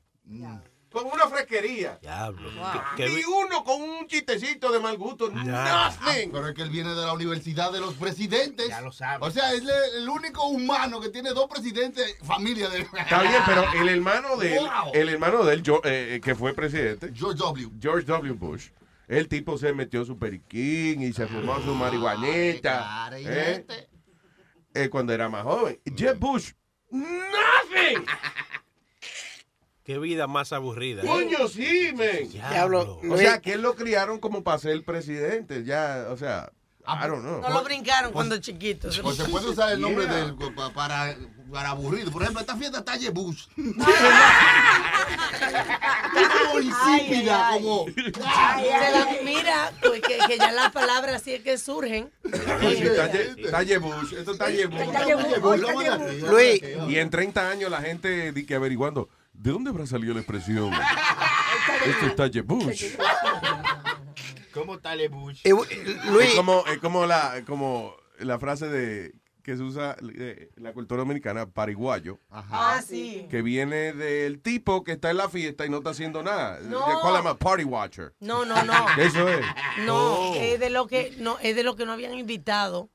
[0.94, 1.98] con una fresquería.
[2.00, 2.50] Diablo.
[2.96, 5.28] Ni uno con un chistecito de mal gusto.
[5.30, 6.30] Nothing.
[6.32, 8.68] Pero es que él viene de la Universidad de los Presidentes.
[8.68, 9.18] Ya lo sabes.
[9.28, 9.62] O sea, es
[9.96, 12.80] el único humano que tiene dos presidentes, familia de...
[12.80, 14.92] Está bien, pero el hermano de él, Wow.
[14.94, 17.70] el hermano de él, yo- eh, que fue presidente, George W.
[17.80, 18.32] George W.
[18.34, 18.68] Bush,
[19.08, 23.06] el tipo se metió su periquín y se fumó su marihuanita.
[23.06, 23.52] Ay, ¿eh?
[23.68, 23.88] este.
[24.74, 25.78] Eh, cuando era más joven.
[25.96, 26.52] Jeb Bush,
[26.90, 28.04] nothing.
[29.84, 31.02] Qué vida más aburrida.
[31.02, 31.06] ¿eh?
[31.06, 32.30] Coño, sí, men.
[32.30, 35.62] Diablo, O sea, que él lo criaron como para ser presidente.
[35.64, 36.50] Ya, o sea,
[36.86, 37.40] I don't know.
[37.42, 38.88] No lo brincaron cuando chiquito.
[39.02, 40.14] Pues se puede usar el nombre Yeah.
[40.14, 41.14] de él pa- para,
[41.52, 42.10] para aburrido.
[42.10, 43.46] Por ejemplo, esta fiesta está Bush.
[43.56, 43.84] como
[46.60, 47.84] insípida, como...
[47.86, 52.10] Se la- mira, pues que, que ya las palabras así es que surgen.
[52.24, 52.30] Sí,
[52.82, 54.46] está Ye- está Jeb Bush, esto está
[55.40, 55.60] Bush.
[56.30, 56.62] Luis.
[56.88, 60.72] Y en 30 años la gente di que averiguando, ¿de dónde habrá salido la expresión?
[61.86, 62.84] Esto está Bush.
[64.52, 65.40] ¿Cómo está Bush?
[65.44, 70.48] Eh, Luis, Es como, es como la, como la frase de que se usa eh,
[70.56, 73.26] en la cultura dominicana, pariguayo, Ah, sí.
[73.30, 76.60] que viene del tipo que está en la fiesta y no está haciendo nada.
[76.60, 76.82] No.
[76.86, 78.14] They call him a party watcher.
[78.20, 78.86] No, no, no.
[78.98, 79.44] Eso es.
[79.84, 80.34] No, Oh.
[80.36, 82.88] es de lo que no es de lo que no habían invitado.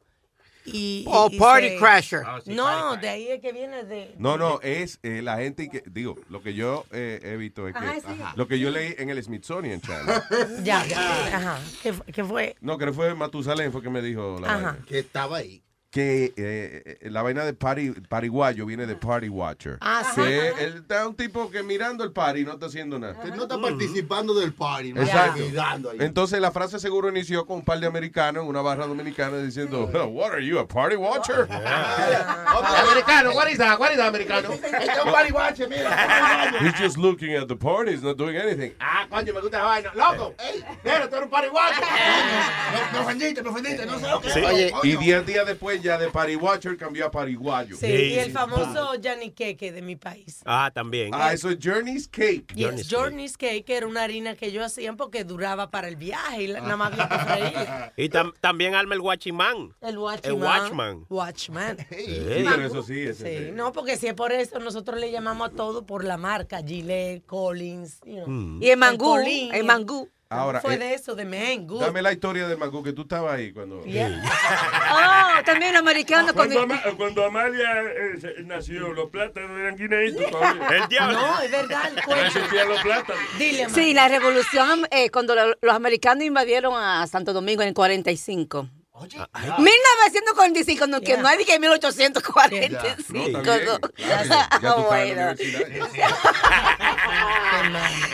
[0.73, 2.19] Y, Oh, y- party se- crasher.
[2.27, 4.15] Oh, sí, No, party de ahí es que viene de.
[4.17, 7.73] No, no, es eh, la gente que, digo, lo que yo eh, he visto es
[7.75, 8.07] que, Ajá, sí.
[8.35, 10.21] lo que yo leí en el Smithsonian Channel.
[10.63, 11.37] Ya, ya.
[11.37, 11.59] Ajá.
[11.83, 12.55] ¿Qué, fu- qué fue?
[12.61, 14.77] No, creo que fue Matusalén fue que me dijo la.
[14.87, 15.61] Que estaba ahí.
[15.91, 19.79] Que eh, eh, la vaina de party, pariguayo viene de party watcher.
[19.81, 20.21] Ah, sí.
[20.21, 23.19] Que él está un tipo que mirando el party no está haciendo nada.
[23.19, 24.93] Que no está participando del party.
[24.93, 25.01] ¿no?
[25.01, 25.41] Exacto.
[25.41, 25.97] Ayudando ahí.
[26.01, 29.85] Entonces la frase seguro inició con un par de americanos en una barra dominicana diciendo,
[29.87, 31.47] What are you, a party watcher?
[31.49, 33.79] Americano, what is that?
[33.79, 34.51] What is that, americano?
[34.79, 36.59] Este es un party watch, mira.
[36.59, 38.73] He's just looking at the party, he's not doing anything.
[38.79, 39.91] Ah, coño, me gusta esa vaina.
[39.95, 40.35] Loco,
[40.83, 41.75] mira, tú eres un party watch.
[42.93, 43.85] Me, ofendiste, me ofendiste.
[43.85, 47.11] No sé lo que Oye, Y días días después ya de Party Watcher cambió a
[47.11, 47.75] Pariguayo.
[47.77, 50.41] Sí, y el famoso Johnny Cake de mi país.
[50.45, 51.11] Ah, también.
[51.13, 52.53] Ah, eso es Journey's Cake.
[52.55, 56.47] Yes, Journey's Cake era una harina que ellos hacían porque duraba para el viaje y
[56.47, 58.03] la- nada más había que.
[58.03, 59.73] Y tam- también arma el Guachimán.
[59.81, 60.33] El Watchman.
[60.35, 61.05] El Watchman.
[61.09, 61.77] Watchman.
[61.89, 65.49] Sí, pero eso sí, ese Sí, no, porque si es por eso, nosotros le llamamos
[65.49, 67.99] a todo por la marca, Gillette, Collins.
[68.05, 68.27] you know.
[68.27, 68.63] Mm.
[68.63, 70.09] Y el mangú, Colín, el mangú.
[70.31, 71.79] Ahora, Fue eh, de eso, de Mango.
[71.79, 73.81] Dame la historia del mangú que tú estabas ahí cuando.
[74.91, 76.75] Oh, también los americanos Cuando, cuando...
[76.75, 80.23] Ama- cuando Amalia eh, nació, los plátanos eran guineitos.
[80.71, 81.17] El diablo.
[81.19, 82.25] No, es verdad, el No cuento.
[82.39, 83.21] existían los plátanos.
[83.39, 87.73] Dile, Sí, la revolución, eh, cuando lo- los americanos invadieron a Santo Domingo en el
[87.73, 88.69] 45.
[88.99, 92.69] 1945, no, que no hay ni que 1845.
[92.71, 93.41] No, está bien, no.
[93.41, 93.79] claro,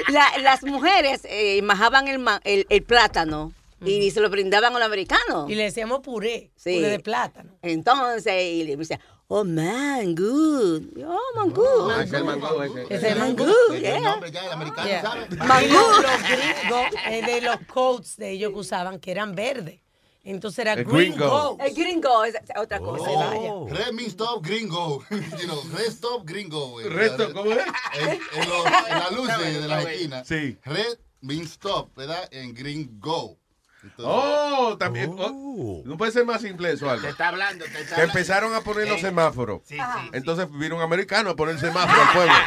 [0.10, 3.54] la las mujeres eh, majaban el, ma- el, el plátano
[3.86, 5.50] y se lo brindaban a los americanos.
[5.50, 6.76] Y le decíamos puré, Sí.
[6.78, 7.52] puré de plátano.
[7.62, 10.82] Entonces, y le decía, oh, man, good.
[11.06, 11.92] Oh, man, good.
[11.92, 13.46] Ah, ese es el mangú, es mangú.
[13.80, 14.20] yeah.
[14.32, 15.04] ya, el americano Yeah.
[15.04, 19.82] los, los gringos, eh, de los coats de ellos que usaban, que eran verdes.
[20.26, 21.56] Entonces era El green gringo.
[21.60, 23.10] El gringo es otra cosa.
[23.10, 23.68] Oh.
[23.70, 25.04] Red means stop, gringo.
[25.12, 26.70] you know, red stop, gringo.
[26.72, 26.90] güey.
[26.90, 27.60] Red stop, ¿cómo es?
[28.00, 30.26] En, en los- en la luz de, de la esquina.
[30.26, 30.58] Sí.
[30.66, 32.28] Red means stop, ¿verdad?
[32.32, 33.38] En gringo.
[33.84, 35.16] Entonces- Oh, también.
[35.20, 37.04] oh, no puede ser más simple eso, algo.
[37.04, 38.12] Te está hablando, te está Que hablando.
[38.14, 39.62] empezaron a poner los Eh, semáforos.
[39.66, 42.34] sí, sí, Entonces vino un americano a poner el semáforo al pueblo.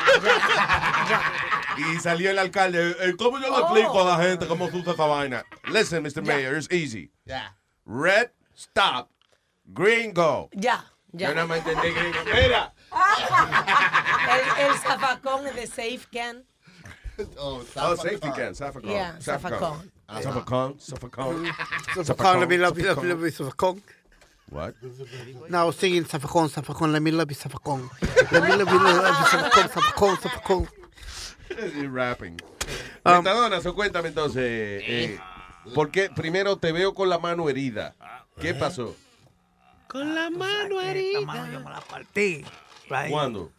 [1.80, 2.96] y salió el alcalde.
[3.00, 5.44] eh, ¿Cómo yo le explico a la gente cómo se usa esa vaina?
[5.72, 6.22] Listen, Mr.
[6.22, 7.10] Mayor, it's easy.
[7.24, 7.56] Ya.
[7.86, 9.10] Red, stop.
[9.66, 10.48] Green, go.
[10.52, 11.28] Ya, ya.
[11.28, 12.18] Yo no me entendí gringo.
[12.34, 12.72] Mira.
[14.30, 16.44] El, el zafacón es de Safe Can.
[17.38, 18.90] Oh, Oh, safety can, Safacon.
[18.90, 19.90] Yeah, Safacon.
[20.08, 21.52] Safacon, Safacon.
[21.94, 23.82] Safacon, let me love you, love you, love you, Safacon.
[24.48, 24.74] What?
[25.50, 27.90] No, I was singing Safacon, Safacon, let me love you, Safacon.
[28.32, 30.68] Let me love you, love you, Safacon, Safacon, Safacon.
[31.76, 32.36] Y rapping.
[33.02, 34.42] Um, Metadona, so cuéntame entonces.
[34.86, 35.18] Eh,
[35.74, 37.94] ¿Por qué primero te veo con la mano herida?
[38.38, 38.94] ¿Qué pasó?
[39.88, 41.20] Con la mano herida.
[41.20, 42.44] Esta mano yo me la partí.
[42.90, 43.10] Right.
[43.10, 43.50] ¿Cuándo?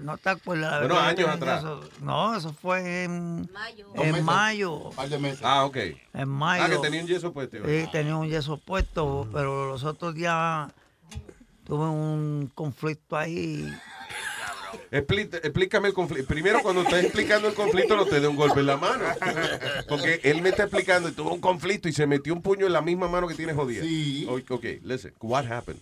[0.00, 0.80] ¿No te acuerdas?
[0.80, 1.08] Bueno, ¿verdad?
[1.10, 1.58] años atrás.
[1.60, 3.86] eso- no, eso fue en mayo.
[3.94, 4.72] En mayo.
[4.74, 5.40] Un par de meses.
[5.44, 5.76] Ah, ok.
[6.14, 6.64] En mayo.
[6.64, 7.58] Ah, que tenía un yeso puesto.
[7.64, 10.72] Sí, tenía un yeso puesto, pero los otros días
[11.64, 13.72] tuve un conflicto ahí.
[14.90, 16.26] Expli- explícame el conflicto.
[16.28, 19.04] Primero, cuando estés explicando el conflicto, no te dé un golpe en la mano.
[19.88, 22.72] Porque él me está explicando y tuvo un conflicto y se metió un puño en
[22.72, 23.82] la misma mano que tiene jodida.
[23.82, 24.26] Sí.
[24.28, 25.14] O- Ok, listen.
[25.20, 25.80] What happened?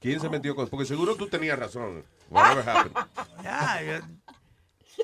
[0.00, 0.68] ¿Quién se metió con...?
[0.68, 2.04] Porque seguro tú tenías razón.
[2.28, 2.96] Whatever happened.
[3.42, 4.06] Ya, yo,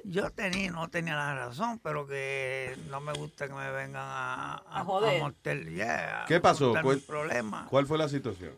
[0.04, 4.54] yo tenía, no tenía la razón, pero que no me gusta que me vengan a,
[4.56, 5.22] a, A joder.
[5.22, 6.66] a yeah, a ¿Qué pasó?
[6.66, 7.66] montar ¿Cuál, mi problema.
[7.70, 8.52] ¿Cuál fue la situación?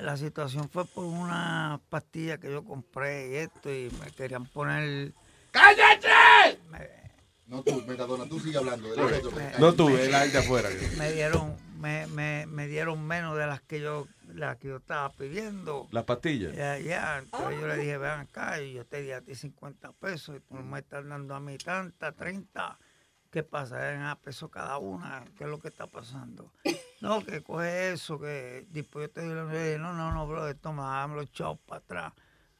[0.00, 5.12] La situación fue por una pastilla que yo compré y esto, y me querían poner...
[5.50, 6.58] ¡Cállate!
[7.46, 8.88] No tú, Metadona, tú sigue hablando.
[8.94, 9.52] de Me-.
[9.58, 10.68] No tú, el de afuera.
[10.98, 15.10] me dieron me, me, me dieron menos de las que yo las que yo estaba
[15.12, 16.54] pidiendo ¿Las pastillas?
[16.56, 19.92] ya ya entonces yo le dije vean acá y yo te di a ti 50
[19.92, 22.78] pesos y tú me estás dando a mí tanta 30
[23.30, 23.88] ¿qué pasa?
[23.88, 26.52] Eran a pesos cada una ¿qué es lo que está pasando?
[27.00, 29.34] no que coge eso que después yo te digo
[29.78, 32.12] no no no bro toma dame los chavos para atrás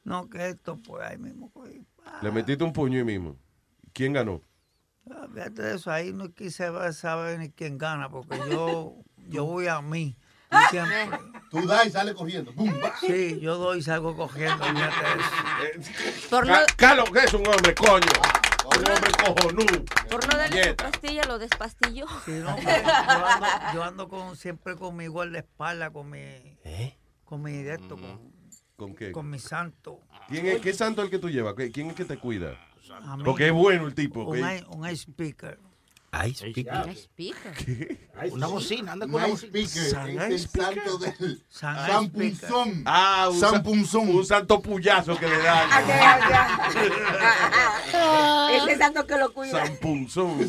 [0.03, 1.85] no que esto pues ahí mismo cogí
[2.21, 3.35] Le metiste un puño ahí mismo.
[3.93, 4.41] ¿Quién ganó?
[5.09, 8.95] Ah, Fíjate de eso, ahí no quise saber ni quién gana, porque yo,
[9.27, 10.15] yo voy a mí.
[10.69, 11.09] siempre.
[11.49, 12.51] Tú das y sales corriendo.
[12.53, 12.69] ¡Bum!
[12.83, 12.93] va.
[12.99, 15.05] Sí, yo doy y salgo cogiendo, fíjate
[15.63, 16.29] de eso.
[16.29, 18.46] Por Carlos, que es un hombre, coño.
[18.77, 19.85] Un hombre cojonudo.
[20.09, 22.05] Por no darle su pastilla, lo despastilló.
[22.25, 22.69] Sí, no, yo
[23.27, 26.57] ando, yo ando con, siempre con mi guardaespaldas, con mi,
[27.23, 28.31] con mi de esto, con,
[28.75, 29.11] ¿Con qué?
[29.11, 29.99] con mi santo.
[30.29, 31.55] ¿Quién es, ¿Qué santo es el que tú llevas?
[31.55, 32.53] ¿Qué- ¿Quién es que te cuida?
[33.25, 34.21] Porque es bueno el tipo.
[34.23, 34.45] Un, ¿ok?
[34.61, 34.85] i- un
[36.25, 37.97] ice speaker.
[38.25, 39.67] Ice Una bocina, anda con una Nice bocina.
[39.67, 39.89] speaker.
[39.91, 40.83] San Es el Ice Speaker.
[40.83, 42.09] santo del San.
[42.09, 42.81] Punzón.
[42.85, 44.09] Ah, un, San sa- Punzón.
[44.09, 45.69] un santo puyazo que le dan.
[48.51, 49.65] ese santo que lo cuida.
[49.65, 50.39] San Punzón.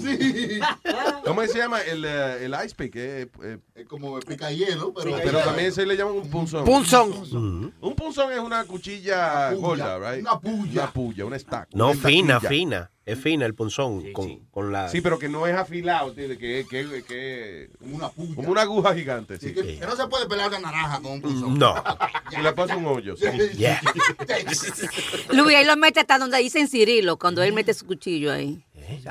[1.25, 1.81] ¿Cómo se llama?
[1.83, 2.97] El, eh, el ice pick.
[2.97, 5.17] eh, eh, Es como pica hielo, pero.
[5.23, 6.65] pero también se le llama un punzón.
[6.65, 7.75] Punzón.
[7.81, 10.21] Un punzón es una cuchilla Una puya, gorda, right?
[10.23, 10.83] una puya.
[10.83, 11.69] Una puya, un stack.
[11.73, 12.49] No, una fina, estaquilla.
[12.49, 12.91] fina.
[13.09, 14.89] Es fina el punzón con, con la...
[14.89, 16.39] Sí, pero que no es afilado, ¿entiendes?
[16.39, 18.35] Que, que, que, Como una puya.
[18.35, 19.39] como una aguja gigante.
[19.39, 19.49] Sí.
[19.49, 21.59] Sí, que, que no se puede pelar una naranja con un punzón.
[21.59, 21.75] No.
[22.39, 23.17] Y le pasa un hoyo.
[23.17, 23.25] sí.
[23.57, 23.81] Yeah.
[25.33, 28.63] Luis, ahí lo mete hasta donde dicen Cirilo, cuando él mete su cuchillo ahí.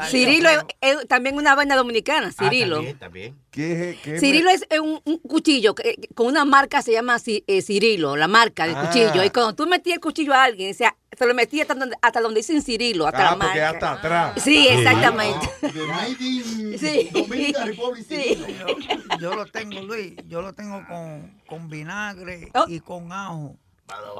[0.09, 2.75] Cirilo es, es también una vaina dominicana, Ah, Cirilo.
[2.77, 3.35] también, también.
[3.51, 7.61] ¿Qué, qué Cirilo es es un, un cuchillo que- con una marca se llama eh,
[7.61, 8.87] Cirilo, la marca del Ah.
[8.87, 9.23] cuchillo.
[9.23, 11.95] Y cuando tú metías el cuchillo a alguien, o sea, se lo metías hasta donde,
[12.01, 13.69] hasta donde dicen Cirilo, hasta Ah, la porque marca.
[13.69, 14.43] hasta atrás.
[14.43, 15.49] Sí, exactamente.
[16.79, 17.09] Sí.
[17.11, 17.65] Dominica
[18.07, 18.37] Sí.
[18.59, 22.65] Yo, yo lo tengo, Luis, yo lo tengo con, con vinagre Oh.
[22.67, 23.55] y con ajo.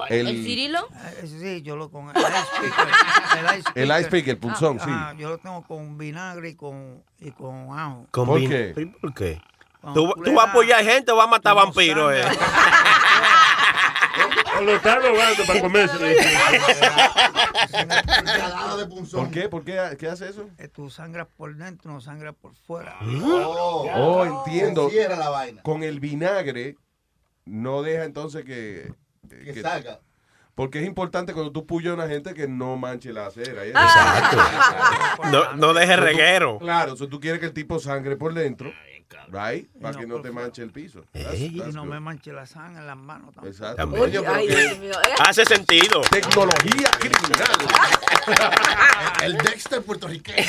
[0.08, 0.88] El- ¿El Cirilo?
[1.22, 2.88] Eh, sí, yo lo con el ice picker.
[3.38, 4.90] El ice El ice picker, el punzón, sí.
[4.90, 8.06] Ajá, yo lo tengo con vinagre y con, y con ajo.
[8.10, 8.72] Con ¿Por vin- qué?
[8.74, 9.40] ¿Pero ¿Por qué?
[9.94, 12.24] ¿Tú, tú vas a apoyar gente o vas a matar vampiros, eh?
[14.58, 15.96] O lo está robando para comerse.
[19.12, 19.48] ¿Por qué?
[19.48, 19.96] ¿Por qué?
[19.98, 20.48] ¿Qué hace eso?
[20.58, 22.96] Eh, Tú sangras por dentro, no sangras por fuera.
[23.00, 24.90] Oh, entiendo.
[25.16, 25.62] La vaina.
[25.62, 26.76] Con el vinagre
[27.44, 28.92] no deja entonces que...
[29.28, 30.00] Que salga.
[30.54, 33.64] Porque es importante cuando tú puyas a una gente que no manche la acera.
[33.64, 33.68] ¿eh?
[33.70, 34.36] Exacto.
[35.30, 36.58] No, no deje reguero.
[36.58, 38.72] Claro, si tú quieres que el tipo sangre por dentro,
[39.28, 39.68] right?
[39.80, 41.04] Para que no te manche el piso.
[41.12, 41.90] That's- Y that's no good.
[41.90, 43.46] me manche la sangre en las manos tampoco.
[43.48, 43.76] Exacto.
[43.76, 44.10] También.
[44.10, 44.92] Pero Ay, que- Dios mío.
[44.92, 46.00] Eh, Hace sentido.
[46.10, 47.48] Tecnología criminal.
[49.22, 50.36] El Dexter puertorriqueño.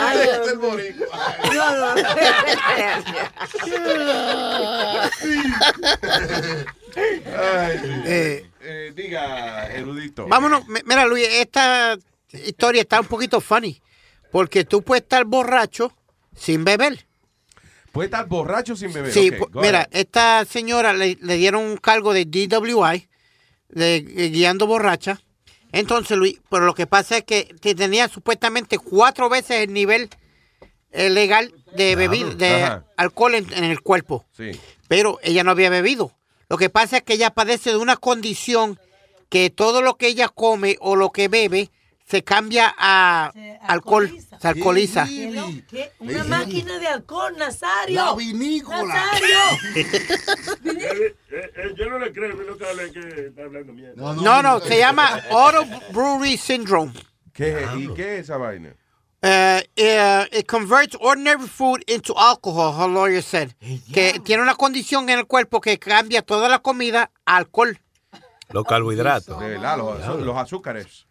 [0.00, 0.60] Ay, Dios mío.
[0.60, 1.36] boricua.
[1.54, 2.02] No, no.
[7.36, 10.26] Ay, Eh, eh, diga, erudito.
[10.26, 11.96] Vámonos, mi- mira Luis, esta
[12.32, 13.80] historia está un poquito funny,
[14.32, 15.92] porque tú puedes estar borracho
[16.36, 17.06] sin beber.
[17.92, 19.12] Puede estar borracho sin beber.
[19.12, 19.88] Sí, Ok, pu- go mira, ahead.
[19.92, 23.08] esta señora le, le dieron un cargo de DWI,
[23.70, 25.20] de, eh, guiando borracha.
[25.72, 30.08] Entonces, Luis, pero lo que pasa es que te- tenía supuestamente cuatro veces el nivel
[30.92, 32.84] eh, legal de bebida, de Ajá.
[32.96, 34.24] alcohol en, en el cuerpo.
[34.36, 34.52] Sí.
[34.88, 36.12] Pero ella no había bebido.
[36.48, 38.78] Lo que pasa es que ella padece de una condición
[39.28, 41.70] que todo lo que ella come o lo que bebe
[42.08, 43.32] se cambia a
[43.62, 45.04] alcohol, se alcoholiza.
[45.04, 45.64] ¿Qué?
[45.68, 45.92] ¿Qué?
[45.98, 47.96] Una máquina de alcohol, Nazario.
[47.96, 48.94] La vinícola.
[48.94, 49.38] Nazario.
[50.60, 54.14] Eh, eh, eh, yo no le creo que lo que es está hablando mierda.
[54.14, 56.92] No, no, se llama Auto Brewery Syndrome.
[57.32, 58.74] ¿Qué, ¿Y qué es esa vaina?
[59.22, 63.54] Uh, uh, it converts ordinary food into alcohol, her lawyer said.
[63.92, 67.78] Que tiene una condición en el cuerpo que cambia toda la comida a alcohol.
[68.52, 69.38] Los carbohidratos.
[69.40, 71.06] De verdad, los, los azúcares.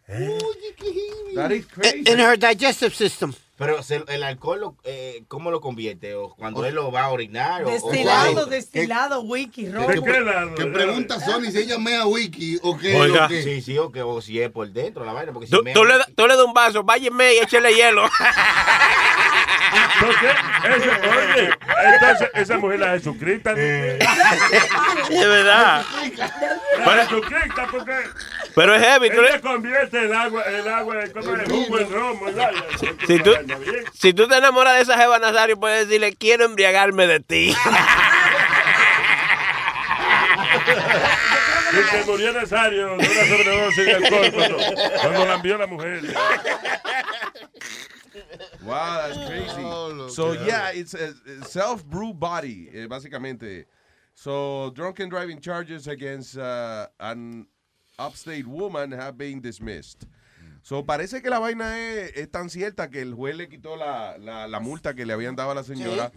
[1.34, 2.04] That is crazy.
[2.10, 3.34] In her digestive system.
[3.58, 6.14] Pero el alcohol, lo- eh, ¿cómo lo convierte?
[6.14, 7.64] ¿O cuando él lo va a orinar?
[7.64, 9.88] o- o- Destilado, o- destilado, wiki, rojo.
[9.90, 10.54] ¿De qué lado?
[10.54, 12.94] Que pregunta Sony si ella mea wiki o qué.
[12.96, 13.24] Oiga.
[13.24, 13.42] o qué.
[13.42, 15.32] Sí, sí, o, que, o si es por dentro la vaina.
[15.32, 18.08] Porque si Tú, mea- tú le, tú le das un vaso, váyame y échale hielo.
[20.00, 20.30] Entonces,
[20.64, 21.50] ese- oye,
[21.92, 23.52] entonces esa mujer la Jesucrista.
[25.10, 25.84] Es verdad.
[26.86, 27.92] La Jesucrista, porque
[28.54, 29.10] Pero es heavy.
[29.10, 31.48] Tú le- convierte el agua, el agua, ¿cómo es?
[31.48, 32.26] Jugo en romo.
[33.06, 33.32] si, tú,
[33.94, 37.54] si tú te enamoras de esa jeva Nazario, puedes decirle, quiero embriagarme de ti.
[41.70, 44.56] Y que murió Nazario de una sobredosis de alcohol cuando,
[45.02, 46.00] cuando la envió la mujer.
[48.62, 49.62] Wow, that's crazy.
[49.62, 53.66] Oh, so yeah, it's a self-brew body, eh, básicamente.
[54.14, 57.46] So drunken driving charges against uh, an
[57.98, 60.06] upstate woman have been dismissed.
[60.62, 64.18] So parece que la vaina es, es tan cierta que el juez le quitó la,
[64.18, 66.12] la, la multa que le habían dado a la señora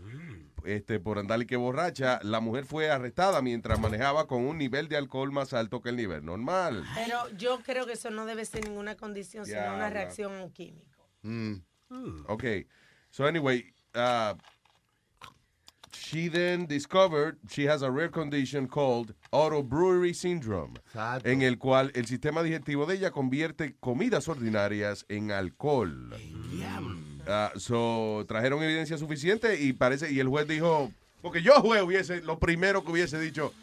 [0.65, 2.19] este, por andar y que borracha.
[2.23, 5.95] La mujer fue arrestada mientras manejaba con un nivel de alcohol más alto que el
[5.95, 6.83] nivel normal.
[6.95, 9.93] Pero yo creo que eso no debe ser ninguna condición, sino una no.
[9.93, 11.07] reacción a un químico.
[11.23, 11.55] Mm.
[12.27, 12.67] Okay.
[13.09, 14.33] So anyway, uh,
[15.91, 21.29] she then discovered she has a rare condition called autobrewery syndrome, Exacto.
[21.29, 26.13] en el cual el sistema digestivo de ella convierte comidas ordinarias en alcohol.
[27.27, 32.21] Ah, so trajeron evidencia suficiente y parece y el juez dijo, porque yo juez hubiese
[32.21, 33.53] lo primero que hubiese dicho.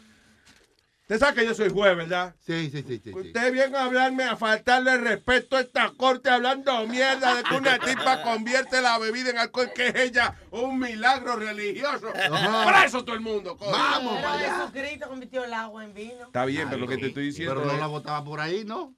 [1.09, 2.35] Usted sabe que yo soy juez, ¿verdad?
[2.39, 3.11] Sí, sí, sí, sí.
[3.11, 3.11] sí.
[3.11, 7.79] Usted viene a hablarme, a faltarle respeto a esta corte hablando mierda de que una
[7.83, 12.09] tipa convierte la bebida en alcohol, que es ella un milagro religioso.
[12.31, 12.81] Ajá.
[12.81, 13.57] Preso todo el mundo.
[13.57, 13.71] coño.
[13.71, 14.55] Vamos Pero para allá.
[14.71, 16.25] Jesucristo convirtió el agua en vino.
[16.27, 18.63] Está bien, pero lo que te estoy diciendo Pero no es la botaba por ahí,
[18.63, 18.93] ¿no?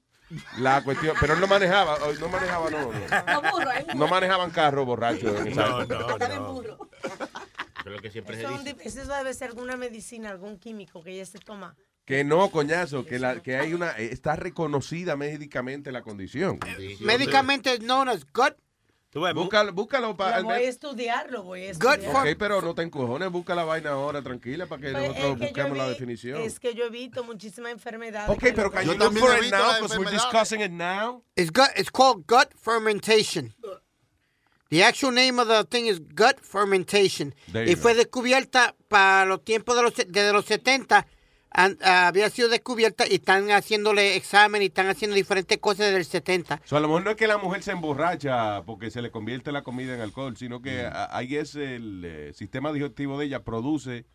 [0.57, 1.16] la cuestión.
[1.18, 2.91] Pero él no manejaba, oh, no manejaba, no.
[2.91, 6.53] No, No, burro, No manejaban carros borrachos en esa No, no, Está bien no.
[6.53, 6.89] burro.
[7.84, 8.76] Pero lo que siempre Eso, dice.
[8.99, 11.76] eso debe ser alguna medicina, algún químico que ella se toma.
[12.06, 16.60] Que no, coñazo, que, la, que hay una, está reconocida médicamente la condición.
[16.99, 18.56] Médicamente known as gut
[19.14, 22.16] Búscalo, búscalo para voy a el estudiar, lo voy a estudiar.
[22.16, 25.39] Ok, pero no te encojones, busca la vaina ahora, tranquila, para que Pues, nosotros que
[25.41, 26.41] yo busquemos la vi- definición.
[26.41, 28.30] Es que yo evito muchísimas enfermedades.
[28.30, 31.22] Ok, pero can you look for it now, because we're discussing it now?
[31.36, 31.72] It's gut.
[31.76, 33.54] It's called gut fermentation.
[34.70, 37.36] The actual name of the thing is gut fermentation.
[37.54, 41.06] Y fue descubierta para los tiempos de los desde los 70.
[41.54, 46.62] Había sido descubierta y están haciéndole examen y están haciendo diferentes cosas desde el 70.
[46.64, 49.12] O sea, a lo mejor no es que la mujer se emborracha porque se le
[49.12, 50.64] convierte la comida en alcohol, sino Mm.
[50.64, 54.06] que a- ahí es el eh, sistema digestivo de ella produce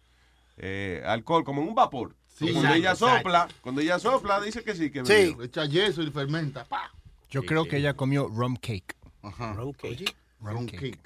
[0.58, 2.16] eh, alcohol como en un vapor.
[2.28, 3.16] Sí, cuando exacto, ella exacto.
[3.18, 5.12] sopla, cuando ella sopla dice que sí, que Sí.
[5.12, 5.42] bebió.
[5.42, 6.64] Echa yeso y fermenta.
[6.64, 6.90] pa.
[7.30, 8.96] Yo creo que ella comió rum cake.
[9.22, 9.52] Ajá.
[9.54, 10.14] Rum cake.
[10.40, 10.98] Rum cake.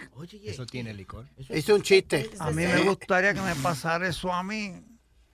[0.44, 1.26] Eso tiene licor.
[1.48, 2.30] Es un chiste.
[2.38, 4.74] A mí me gustaría que me pasara eso a mí.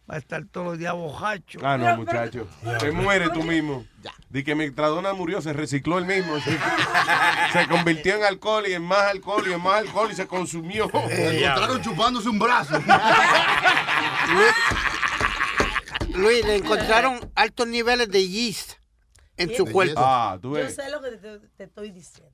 [0.08, 1.58] Va a estar todos los días bojacho.
[1.64, 2.46] Ah, no, muchacho.
[2.78, 3.84] Te muere tú mismo.
[4.30, 6.38] Di que mientras Dona murió, se recicló el mismo.
[6.38, 6.56] Se,
[7.52, 10.88] se convirtió en alcohol y en más alcohol y en más alcohol y se consumió.
[11.08, 12.80] Me encontraron chupándose un brazo.
[16.14, 18.74] Luis, le encontraron altos niveles de yeast
[19.36, 19.94] en su cuerpo.
[19.98, 20.74] Ah, tú Yo ves.
[20.74, 22.32] sé lo que te, te estoy diciendo.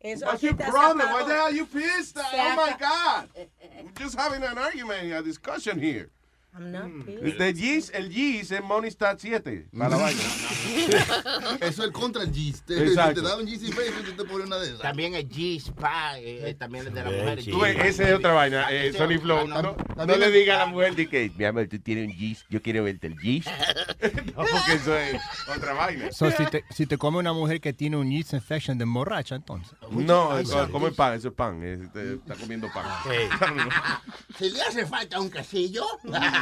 [0.00, 1.08] Eso What's your problem?
[1.12, 2.16] Why the hell are you pissed?
[2.16, 3.28] Se Oh my God.
[3.34, 6.10] We're just having an argument, a discussion here.
[6.52, 7.04] I'm not Mm.
[7.04, 7.38] pissed.
[7.38, 10.20] The yeast, el yeast es Monistat 7 para la vaina.
[11.60, 12.66] Eso es contra el yeast.
[12.66, 13.20] Te- Exacto.
[13.20, 14.80] Si te da un infection, tú te pones una de esas.
[14.80, 17.44] También el G-Spa, eh, también es de la mujer.
[17.48, 18.66] Tú ves, esa es otra vaina.
[18.70, 19.62] Eh, Sony Flow, no,
[20.06, 22.60] no le diga a la mujer de que, mi amor, tú tienes un yeast, yo
[22.60, 23.48] quiero verte el yeast.
[24.36, 25.20] no, porque eso es
[25.56, 26.10] otra vaina.
[26.12, 29.36] So, si, te, si te come una mujer que tiene un yeast infection de borracha,
[29.36, 29.72] entonces.
[29.90, 31.62] No, es- come pan, eso es pan.
[31.62, 32.86] es- te- está comiendo pan.
[34.38, 35.84] Si le hace falta un quesillo.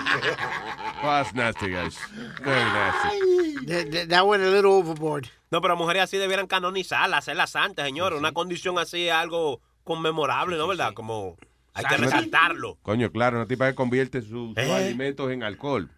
[1.02, 1.96] That's nasty, guys.
[2.42, 3.66] Very nasty.
[3.66, 5.28] That, that- that went a little overboard.
[5.50, 8.12] No, pero mujeres así debieran canonizarlas, hacerlas santas, señor.
[8.14, 10.66] Una condición así es algo conmemorable, ¿no?
[10.68, 10.92] ¿Verdad?
[10.94, 11.36] Como
[11.74, 12.76] hay que resaltarlo.
[12.82, 14.72] Coño, claro, una tipa que convierte sus, sus Eh.
[14.74, 15.90] alimentos en alcohol.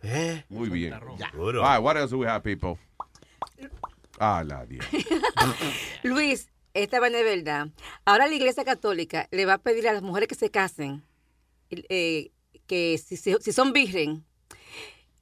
[0.49, 0.95] Muy bien.
[1.33, 1.65] Duro.
[1.65, 2.79] All right, what else do we have, people?
[4.19, 4.85] Ah, la Dios.
[6.03, 7.69] Luis, esta vaina es verdad.
[8.05, 11.03] Ahora la Iglesia Católica le va a pedir a las mujeres que se casen
[11.71, 12.31] eh,
[12.71, 14.25] que si, si- son virgen,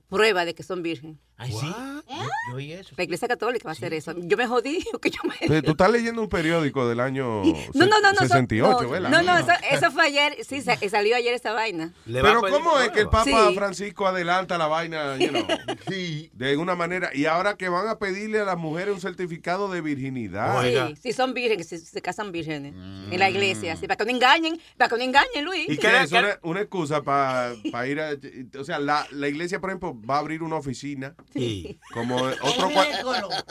[0.09, 1.19] prueba de que son virgen.
[1.41, 1.73] Ay, sí.
[2.51, 2.95] Yo oí eso.
[2.97, 4.13] La Iglesia Católica va a hacer eso.
[4.17, 4.85] Yo me jodí.
[4.93, 5.35] porque yo me...
[5.47, 8.19] Pero Tú estás leyendo un periódico del año No, no, no, no.
[8.19, 9.09] 68, no, ¿verdad?
[9.11, 10.37] No, no, eso, eso fue ayer.
[10.45, 11.93] Sí, sa- salió ayer esa vaina.
[12.05, 13.55] Pero ¿cómo es que el Papa Sí.
[13.55, 15.47] Francisco adelanta la vaina, you know,
[16.33, 19.81] de una manera, y ahora que van a pedirle a las mujeres un certificado de
[19.81, 20.63] virginidad?
[20.63, 23.19] Sí, si son vírgenes, si se casan vírgenes en Mm.
[23.19, 25.69] la iglesia, sí, para que no engañen, para que no engañen, Luis.
[25.69, 27.55] ¿Y qué es una, una excusa para
[27.87, 28.11] ir a...
[28.59, 31.15] O sea, la, la iglesia, por ejemplo, va a abrir una oficina.
[31.33, 31.79] Sí.
[31.93, 32.71] Como otro,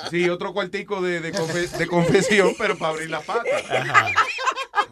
[0.09, 3.43] sí, otro cuartico de, de, confe- de confesión, pero para abrir la pata.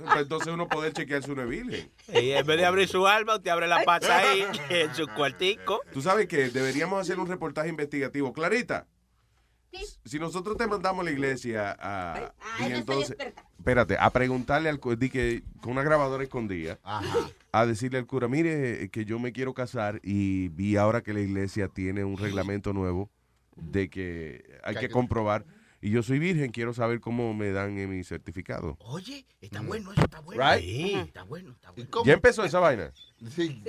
[0.04, 1.92] Pues Entonces uno poder chequear es virgen.
[2.14, 5.82] Y en vez de abrir su alma, usted abre la pata ahí, en su cuartico.
[5.94, 8.34] Tú sabes que deberíamos hacer un reportaje investigativo.
[8.34, 8.88] Clarita,
[10.06, 13.16] si nosotros te mandamos a la iglesia a, y entonces,
[13.58, 16.80] espérate, a preguntarle al cu- di que con una grabadora escondida,
[17.52, 21.22] a decirle al cura, mire que yo me quiero casar y vi ahora que la
[21.22, 23.10] iglesia tiene un reglamento nuevo
[23.56, 25.46] de que hay que comprobar
[25.86, 28.76] y yo soy virgen, quiero saber cómo me dan en mi certificado.
[28.80, 30.42] Oye, está bueno, eso está bueno.
[30.44, 30.64] Right?
[30.64, 31.92] Sí, está bueno, está bueno.
[32.04, 32.92] ¿Ya empezó esa vaina?
[33.30, 33.62] Sí.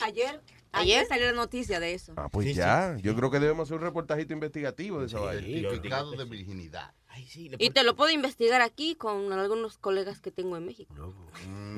[0.00, 0.42] Ayer,
[0.72, 2.14] ayer salió la noticia de eso.
[2.16, 5.42] Ah, pues ya, yo creo que debemos hacer un reportajito investigativo de esa vaina.
[5.42, 6.94] Certificado de virginidad.
[7.58, 11.14] Y te lo puedo investigar aquí con algunos colegas que tengo en México.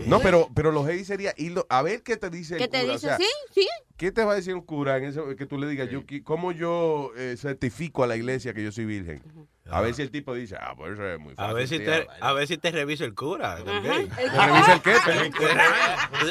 [0.06, 2.80] No, pero, pero lo heavy sería irlo, a ver qué te dice el ¿Qué te
[2.82, 2.92] cura.
[2.92, 3.06] o dice?
[3.06, 3.68] sea, sí, sí.
[4.00, 6.52] ¿Qué te va a decir un cura en eso que tú le digas, yo, cómo
[6.52, 9.22] yo eh, certifico a la iglesia que yo soy virgen?
[9.70, 11.50] A ver si el tipo dice, ah, pues eso es muy fácil.
[11.50, 11.86] A ver si tío.
[11.86, 13.62] te, a ver si te revisa el cura.
[13.62, 14.08] también.
[14.08, 14.92] ¿Te revisa el qué?
[14.92, 15.30] Eh,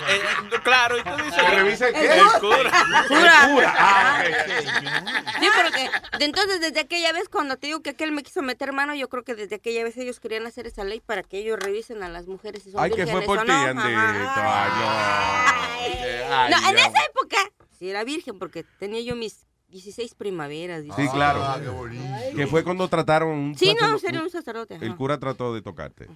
[0.10, 1.36] eh, Claro, y tú dices.
[1.36, 2.06] ¿Te revisa el qué?
[2.18, 2.72] El cura.
[3.08, 3.44] Cura.
[3.46, 3.76] El cura.
[3.78, 4.24] Ah,
[5.40, 5.92] Sí, porque
[6.26, 9.24] entonces desde aquella vez cuando te digo que aquel me quiso meter mano, yo creo
[9.24, 12.26] que desde aquella vez ellos querían hacer esa ley para que ellos revisen a las
[12.26, 13.52] mujeres si son Ay, que fue por ti.
[13.52, 13.82] Ay, no.
[16.32, 17.38] Ay, no, en esa época
[17.80, 20.80] sí era virgen porque tenía yo mis 16 primaveras.
[20.82, 21.12] Sí, 16.
[21.12, 21.42] claro.
[21.44, 22.04] Ah, qué bonito.
[22.36, 24.76] Que fue cuando trataron un Sí, no, sería un sacerdote.
[24.76, 24.86] ajá.
[24.86, 26.08] El cura trató de tocarte.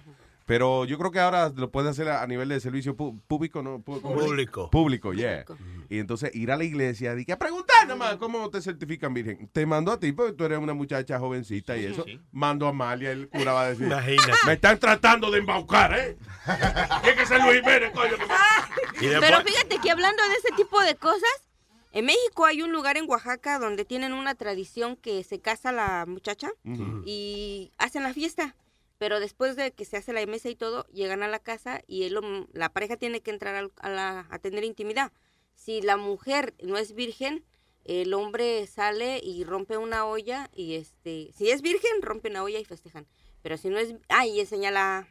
[0.46, 3.78] Pero yo creo que ahora lo puede hacer a, nivel de servicio público, ¿no?
[3.78, 4.26] Pu- ¿cómo es?
[4.26, 4.68] Público.
[4.70, 5.42] Público, yeah.
[5.88, 9.48] Y entonces ir a la iglesia y que a preguntar nomás cómo te certifican virgen.
[9.54, 12.04] Te mando a ti porque tú eres una muchacha jovencita y eso.
[12.30, 13.86] Mando a Amalia, el cura va a decir.
[13.86, 14.32] Imagínate.
[14.46, 16.18] Me están tratando de embaucar, ¿eh?
[17.02, 18.10] Tiene que ser Luis Jiménez, coño.
[19.00, 21.22] que me- Pero fíjate que hablando de ese tipo de cosas,
[21.94, 26.04] en México hay un lugar en Oaxaca donde tienen una tradición que se casa la
[26.06, 26.50] muchacha
[27.06, 28.54] y hacen la fiesta.
[28.98, 32.04] Pero después de que se hace la mesa y todo, llegan a la casa y
[32.04, 35.12] él, lo- la pareja tiene que entrar al- a, la, a tener intimidad.
[35.54, 37.44] Si la mujer no es virgen,
[37.84, 42.58] el hombre sale y rompe una olla y este, si es virgen, rompe una olla
[42.60, 43.06] y festejan.
[43.42, 45.08] Pero si no es, ah, y enseña la,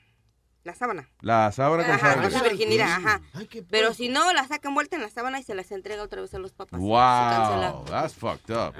[0.64, 1.10] la sábana.
[1.22, 2.30] La sábana con Ajá, sangre.
[2.30, 3.22] con su virginidad, ajá.
[3.70, 6.34] Pero si no, la saca envuelta en la sábana y se las entrega otra vez
[6.34, 6.80] a los papás.
[6.80, 8.74] Wow, that's fucked up.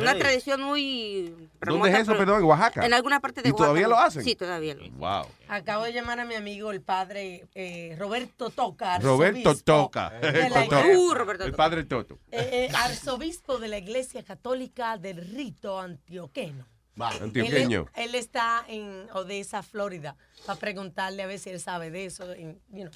[0.00, 2.38] Una tradición muy ¿Dónde remota, es eso, pero- perdón?
[2.40, 2.84] ¿En Oaxaca?
[2.86, 3.66] En alguna parte de ¿Y Oaxaca.
[3.68, 4.24] todavía lo hacen?
[4.24, 5.26] Sí, todavía lo Wow.
[5.48, 8.98] Acabo de llamar a mi amigo, el padre eh, Roberto Toca.
[8.98, 10.10] Roberto Toca.
[10.10, 10.82] de la- Toca.
[10.96, 12.18] Uh, Roberto El padre Toto.
[12.32, 16.66] Eh, eh, arzobispo de la Iglesia Católica del Rito Antioqueno.
[16.98, 17.88] Antioqueño.
[17.94, 22.32] Él, él está en Odessa, Florida, para preguntarle a ver si él sabe de eso.
[22.32, 22.90] en- you know.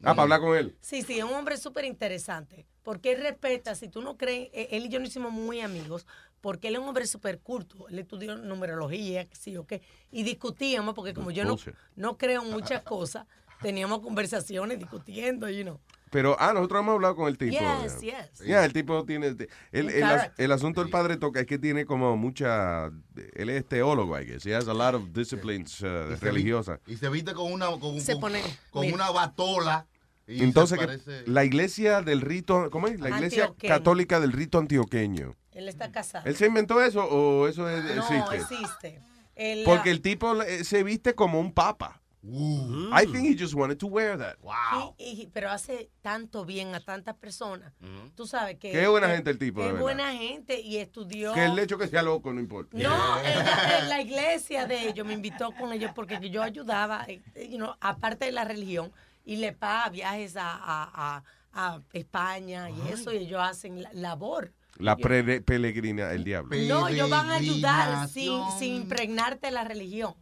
[0.00, 0.76] Ah, para hablar con él.
[0.80, 2.66] Sí, sí, es un hombre súper interesante.
[2.84, 6.06] Porque él respeta, si tú no crees, eh, él y yo nos hicimos muy amigos,
[6.40, 7.88] porque él es un hombre súper culto.
[7.88, 9.82] Él estudió numerología, sí o qué.
[10.12, 11.50] Y discutíamos, porque como yo no,
[11.96, 13.26] no creo en muchas cosas,
[13.60, 15.80] teníamos conversaciones discutiendo, you know.
[16.10, 17.52] Pero, ah, nosotros hemos hablado con el tipo.
[17.52, 18.20] Yes, ya.
[18.30, 18.46] yes.
[18.46, 19.28] Ya, el tipo tiene.
[19.28, 20.40] El, el, Correct.
[20.40, 22.86] el asunto del padre toca es que tiene como mucha.
[23.34, 24.46] Él es teólogo, I guess.
[24.46, 26.80] He has a lot of disciplines uh, Y se religiosas.
[26.86, 28.94] vi- Y se viste con una, con, Se con- pone- con mira.
[28.94, 29.86] una batola.
[30.26, 32.68] y Entonces, se que parece- la iglesia del rito.
[32.70, 33.00] ¿Cómo es?
[33.00, 35.34] La iglesia católica del rito antioqueño.
[35.52, 36.24] Él está casado.
[36.26, 38.36] ¿Él se inventó eso o eso es- no, existe?
[38.54, 39.00] existe.
[39.34, 42.00] Él, Porque el tipo eh, se viste como un papa.
[42.22, 44.36] I think he just wanted to wear that.
[44.98, 47.72] y- y- pero hace tanto bien a tantas personas.
[48.16, 48.72] Tú sabes que...
[48.72, 49.80] Qué buena que- gente el tipo, verdad.
[49.80, 51.32] buena gente y estudió...
[51.32, 52.76] Que el hecho que sea loco no importa.
[52.76, 57.22] No, ella- en la iglesia de ellos me invitó con ellos porque yo ayudaba, eh,
[57.48, 58.92] you know, aparte de la religión,
[59.24, 63.92] y le paga viajes a, a- a- a España y eso, y ellos hacen la-
[63.92, 64.52] labor.
[64.78, 66.56] La pre- peregrina, el diablo.
[66.68, 70.14] No, ellos van a ayudar sin, sin impregnarte la religión.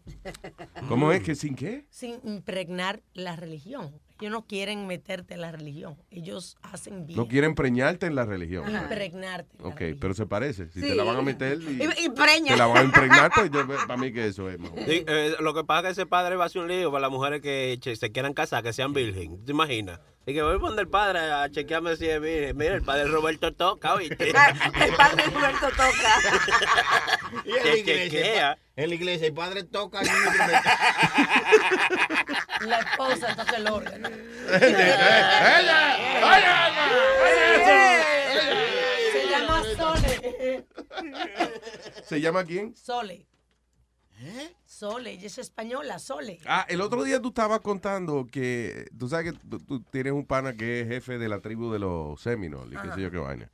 [0.89, 1.85] ¿Cómo es que sin qué?
[1.91, 3.93] Sin impregnar la religión.
[4.19, 5.97] Ellos no quieren meterte en la religión.
[6.11, 7.19] Ellos hacen bien.
[7.19, 8.65] No quieren preñarte en la religión.
[8.74, 9.59] Impregnarte.
[9.62, 10.70] Ok, pero se parece.
[10.70, 12.53] Si te la van a meter y Y- y preña.
[12.53, 14.78] te la van a impregnar, pues yo, para mí que eso es mejor.
[14.87, 17.03] Sí, eh, lo que pasa es que ese padre va a hacer un lío para
[17.03, 19.45] las mujeres que se quieran casar, que sean virgen.
[19.45, 20.01] ¿Te imaginas?
[20.28, 22.57] Y que voy a poner el padre a chequearme si es virgen.
[22.57, 24.31] Mira, el padre Roberto toca, ¿oíste?
[24.31, 24.32] El
[24.97, 26.19] padre Roberto toca.
[27.44, 28.59] Y en la iglesia, chequea.
[28.74, 30.07] en la iglesia el padre toca y
[32.66, 34.09] La esposa toca el órgano.
[39.12, 40.66] Se llama Sole.
[42.05, 42.74] ¿Se llama quién?
[42.74, 43.27] Sole.
[44.64, 46.38] Sole, ella es española, Sole.
[46.47, 50.26] Ah, el otro día tú estabas contando que tú sabes que tú, tú tienes un
[50.26, 53.18] pana que es jefe de la tribu de los Seminoles y qué sé yo qué
[53.18, 53.51] vaina.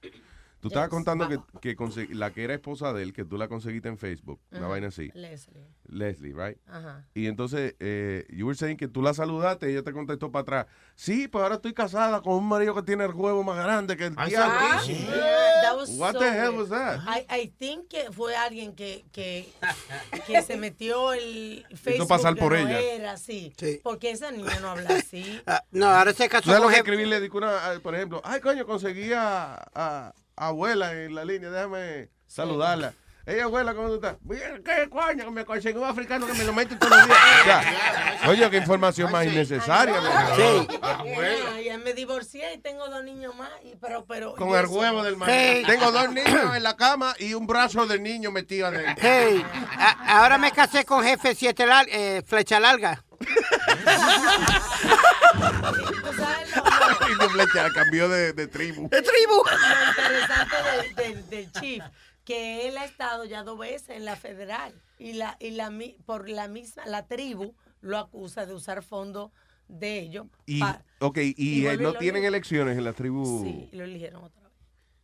[0.62, 3.88] Tú estabas contando que, que la que era esposa de él, que tú la conseguiste
[3.88, 5.10] en Facebook, una vaina así.
[5.12, 5.66] Leslie.
[5.88, 6.56] Leslie, right?
[6.68, 7.04] Ajá.
[7.14, 10.42] Y entonces, eh, you were saying que tú la saludaste y ella te contestó para
[10.42, 10.66] atrás.
[10.94, 14.06] Sí, pues ahora estoy casada con un marido que tiene el huevo más grande que
[14.06, 14.78] el diablo.
[15.62, 17.00] That was What so the hell was that?
[17.08, 19.52] I, I think que fue alguien que, que,
[20.28, 22.80] que se metió el Facebook pasar que por no ella.
[22.80, 23.52] era así.
[23.82, 25.40] Porque esa niña no habla así.
[25.44, 27.28] Ah, no, ahora se ¿Tú casó sabes lo que escribirle?
[27.32, 32.92] Una, ah, por ejemplo, ay, coño, conseguí a abuela en la línea, déjame saludarla.
[33.24, 34.16] Ey, abuela, ¿cómo tú estás?
[34.22, 35.30] Bien, ¿Qué coño?
[35.30, 37.18] Me conseguí un africano que me lo mete todos los días.
[37.46, 38.28] Ya.
[38.28, 40.00] Oye, qué información más innecesaria.
[40.00, 40.26] man.
[40.36, 40.68] Sí.
[40.82, 41.60] Abuela.
[41.62, 43.48] Y me divorcié y tengo dos niños más.
[43.64, 45.68] y- pero, pero, Con y el eso- huevo del marido.
[45.68, 48.94] Tengo dos niños en la cama y un brazo del niño metido adentro.
[49.00, 49.44] Hey,
[49.78, 53.04] a- ahora me casé con jefe siete lar- eh, flecha larga.
[57.10, 58.88] Y de flecha, cambió de, de tribu.
[58.88, 59.42] ¡De tribu!
[59.44, 61.82] Lo interesante del, del- del chief,
[62.24, 65.96] que él ha estado ya dos veces en la federal y la y la mi-
[66.06, 69.30] por la misma la tribu lo acusa de usar fondos
[69.68, 70.26] de ellos.
[70.46, 73.42] Y, pa- ok, y, eh, no tienen elecciones en la tribu.
[73.44, 74.41] sí, y lo eligieron otra vez.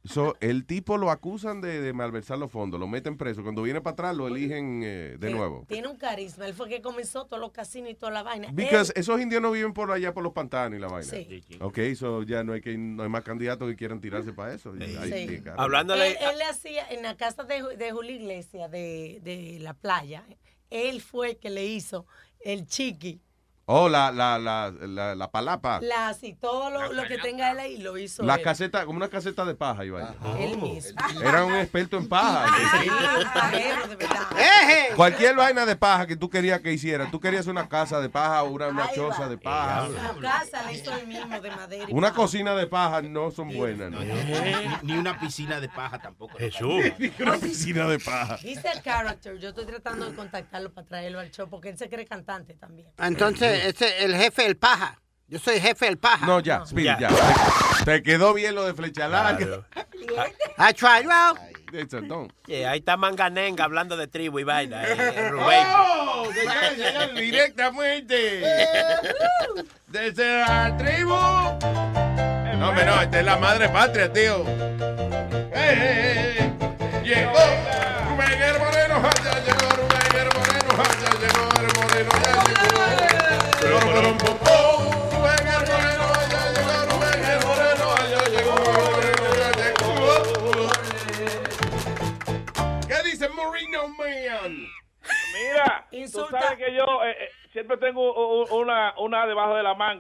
[0.05, 3.43] So, el tipo lo acusan de, de malversar los fondos, lo meten preso.
[3.43, 5.65] Cuando viene para atrás, lo eligen eh, de nuevo.
[5.69, 6.47] Tiene un carisma.
[6.47, 8.49] Él fue que comenzó todos los casinos y toda la vaina.
[8.53, 11.11] Because Él- esos indios no viven por allá por los pantanos y la vaina.
[11.11, 11.43] Sí.
[11.61, 14.73] Ok, so ya no hay que no hay más candidatos que quieran tirarse para eso.
[14.73, 15.29] Ahí Sí.
[15.29, 15.65] sí, caramba.
[15.65, 16.11] Hablándole.
[16.13, 20.25] Él, él le hacía en la casa de, de Julio Iglesias de, de la playa.
[20.71, 22.07] Él fue el que le hizo
[22.41, 23.21] el chiqui
[23.71, 25.79] Oh, la, la, la, la, la palapa.
[25.83, 28.43] La, sí, todo lo, lo que tenga él ahí lo hizo La él.
[28.43, 30.99] caseta, como una caseta de paja, iba Él mismo.
[31.23, 32.47] Era un experto en paja.
[33.35, 34.27] Pajero, de verdad.
[34.97, 37.11] Cualquier vaina de paja que tú querías que hiciera.
[37.11, 39.89] Tú querías una casa de paja o una, una choza de paja.
[40.15, 41.87] Su casa la hizo él mismo de madera.
[41.91, 43.91] Una cocina de paja no son buenas.
[43.91, 43.99] ¿no?
[44.83, 46.39] Ni una piscina de paja tampoco.
[46.39, 46.85] Jesús.
[47.21, 48.39] una piscina de paja.
[48.43, 51.91] Dice el character, yo estoy tratando de contactarlo para traerlo al show porque él se
[51.91, 52.89] cree cantante también.
[52.99, 55.01] Entonces, ese el jefe del paja.
[55.27, 56.25] Yo soy jefe del paja.
[56.27, 57.09] No, ya, Speedy, ya.
[57.09, 59.67] Te, te quedó bien lo de flecha larga.
[60.59, 61.35] I tried well.
[62.47, 64.83] Sí, ahí está Manganenga hablando de tribu y vaina.
[64.87, 65.67] eh, Rubén.
[65.69, 66.27] ¡Oh!
[67.15, 68.43] Directamente
[69.87, 71.11] desde la tribu.
[71.11, 74.45] No, hombre, no, esta es la madre patria, tío.
[74.49, 77.03] ¡Eh, eh, eh!
[77.05, 77.39] Llegó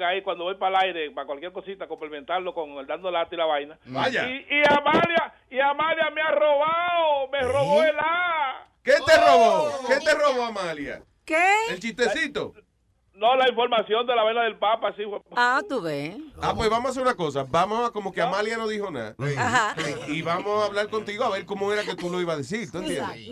[0.09, 3.39] ahí cuando voy para el aire, para cualquier cosita, complementarlo con el dando lata y
[3.39, 3.79] la vaina.
[3.87, 4.29] Vaya.
[4.29, 8.67] Y, y Amalia, y Amalia me ha robado, me robó el A.
[8.83, 9.73] ¿Qué te robó?
[9.87, 11.03] ¿Qué te robó, Amalia?
[11.25, 11.55] ¿Qué?
[11.71, 12.55] ¿El chistecito?
[13.19, 15.03] No, la información de la vela del Papa, sí.
[15.05, 16.17] fue- Ah, tú ves.
[16.41, 17.45] Ah, pues vamos a hacer una cosa.
[17.49, 19.17] Vamos a como que Amalia no dijo nada.
[19.37, 19.75] Ajá.
[20.07, 22.71] Y vamos a hablar contigo a ver cómo era que tú lo ibas a decir.
[22.71, 23.27] ¿Tú entiendes?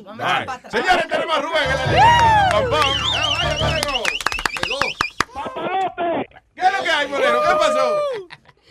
[0.71, 2.49] Señores, tenemos a Rubén en la línea.
[2.51, 2.81] Pam, pam.
[3.15, 4.03] Ah, vaya, Moreno.
[6.55, 7.39] ¿Qué es lo que hay, Moreno?
[7.41, 7.97] ¿Qué pasó?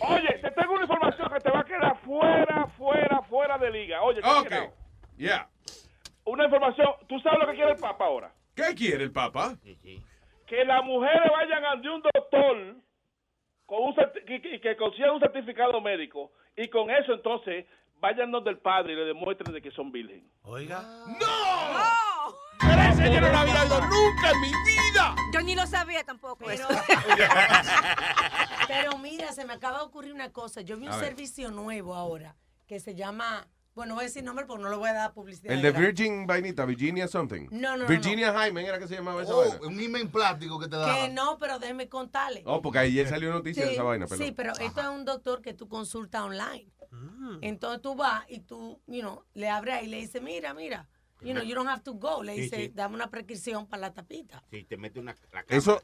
[0.00, 4.02] Oye, te tengo una información que te va a quedar fuera, fuera, fuera de liga.
[4.02, 4.36] Oye, check
[4.66, 4.72] Ok.
[5.16, 5.48] Yeah.
[6.24, 8.32] Una información, ¿tú sabes lo que quiere el Papa ahora?
[8.54, 9.56] ¿Qué quiere el Papa?
[10.46, 12.76] Que las mujeres vayan ante un doctor
[13.66, 13.94] con un
[14.26, 17.66] que, que- consigan un certificado médico y con eso entonces
[17.98, 20.30] vayan donde el padre y le demuestren de que son virgen.
[20.42, 20.82] Oiga.
[22.60, 25.14] Pero ese yo no lo había oído nunca en mi vida.
[25.32, 26.66] Yo ni lo sabía tampoco eso.
[28.68, 30.60] Pero mira, se me acaba de ocurrir una cosa.
[30.60, 32.36] Yo vi un servicio nuevo ahora
[32.66, 35.12] que se llama, bueno, no voy a decir nombre porque no le voy a dar
[35.12, 35.52] publicidad.
[35.52, 35.70] El de.
[35.70, 37.46] Virgin Vainita, Virginia something.
[37.50, 39.58] No, no, no, Virginia Jaime era que se llamaba esa Oh, vaina.
[39.66, 40.92] un email plástico que te da.
[40.94, 42.42] Que no, pero déjeme contarle.
[42.46, 44.26] Oh, porque ayer salió noticia de esa vaina, perdón.
[44.26, 46.70] Sí, pero esto es un doctor que tú consultas online.
[46.90, 47.38] Mm.
[47.42, 50.88] Entonces tú vas y tú, you know, le abres ahí y le dices, mira, mira,
[51.20, 52.22] you know, you don't have to go.
[52.22, 52.72] Le Sí, dice, sí.
[52.74, 54.42] dame una prescripción para la tapita.
[54.50, 55.82] Sí, te mete una la Eso.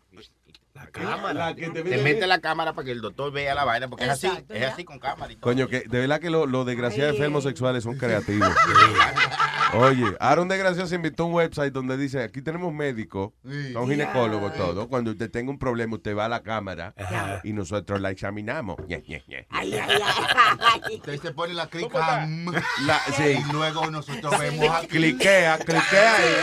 [0.75, 1.33] La cámara.
[1.51, 4.05] La que te te, mete- la cámara para que el doctor vea la vaina, porque
[4.05, 4.57] es así, ya.
[4.57, 5.43] es así con cámara y todo.
[5.43, 8.49] Coño, que de verdad que los lo desgraciados enfermos sexuales son creativos.
[9.75, 13.31] Oye, ahora un desgraciado se inventó un website donde dice, aquí tenemos médicos,
[13.73, 14.87] son ginecólogos todo.
[14.89, 16.95] Cuando usted tenga un problema, usted va a la cámara
[17.43, 18.77] y nosotros la examinamos.
[18.87, 19.47] Ñe, Ñe, Ñe.
[20.95, 22.47] Usted se pone la clic cam.
[22.87, 23.39] La- sí.
[23.49, 24.89] Y luego nosotros vemos aquí.
[24.89, 26.35] Cliquea, cliquea ahí.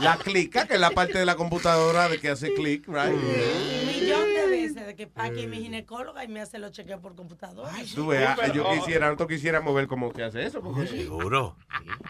[0.00, 3.12] La clica, que es la parte de la computadora de que hace clic, right?
[3.12, 7.14] Un millón de veces de que aquí mi ginecóloga y me hace los chequeos por
[7.14, 7.70] computadora.
[7.94, 10.60] Tú veas, yo quisiera, nosotros quisiéramos ver cómo se hace eso.
[10.60, 11.56] porque- Seguro.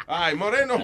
[0.06, 0.78] Ay, Moreno.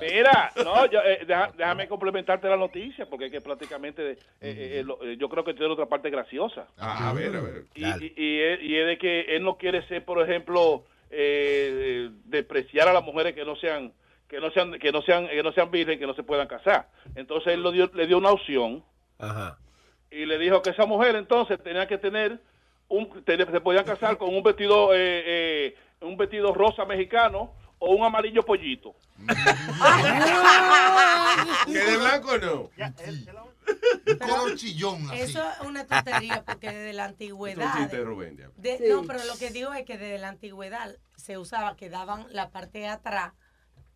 [0.00, 4.82] Mira, no, yo, eh, deja- déjame complementarte la noticia, porque es que prácticamente eh, eh,
[4.84, 6.66] lo- eh, yo creo que tiene otra parte graciosa.
[6.78, 7.64] Ah, a ver, a ver.
[7.74, 12.10] Y, y- y es, y es de que él no quiere ser, por ejemplo, eh,
[12.24, 13.92] despreciar a las mujeres que no sean
[14.28, 16.88] que no sean que no sean que no sean virgen, que no se puedan casar.
[17.14, 18.84] Entonces él lo dio- le dio una opción
[19.18, 19.58] Ajá.
[20.10, 22.40] y le dijo que esa mujer entonces tenía que tener
[22.88, 27.94] un tenía- se podían casar con un vestido eh, eh, un vestido rosa mexicano o
[27.94, 28.94] un amarillo pollito.
[31.66, 32.70] ¿Que de blanco no?
[34.06, 35.20] Un color chillón así.
[35.20, 37.74] Eso es una tontería porque desde la antigüedad.
[37.76, 38.48] chiste de Rubén, ya.
[38.56, 38.84] de- Sí.
[38.88, 42.50] No, pero lo que digo es que desde la antigüedad se usaba que daban la
[42.50, 43.32] parte de atrás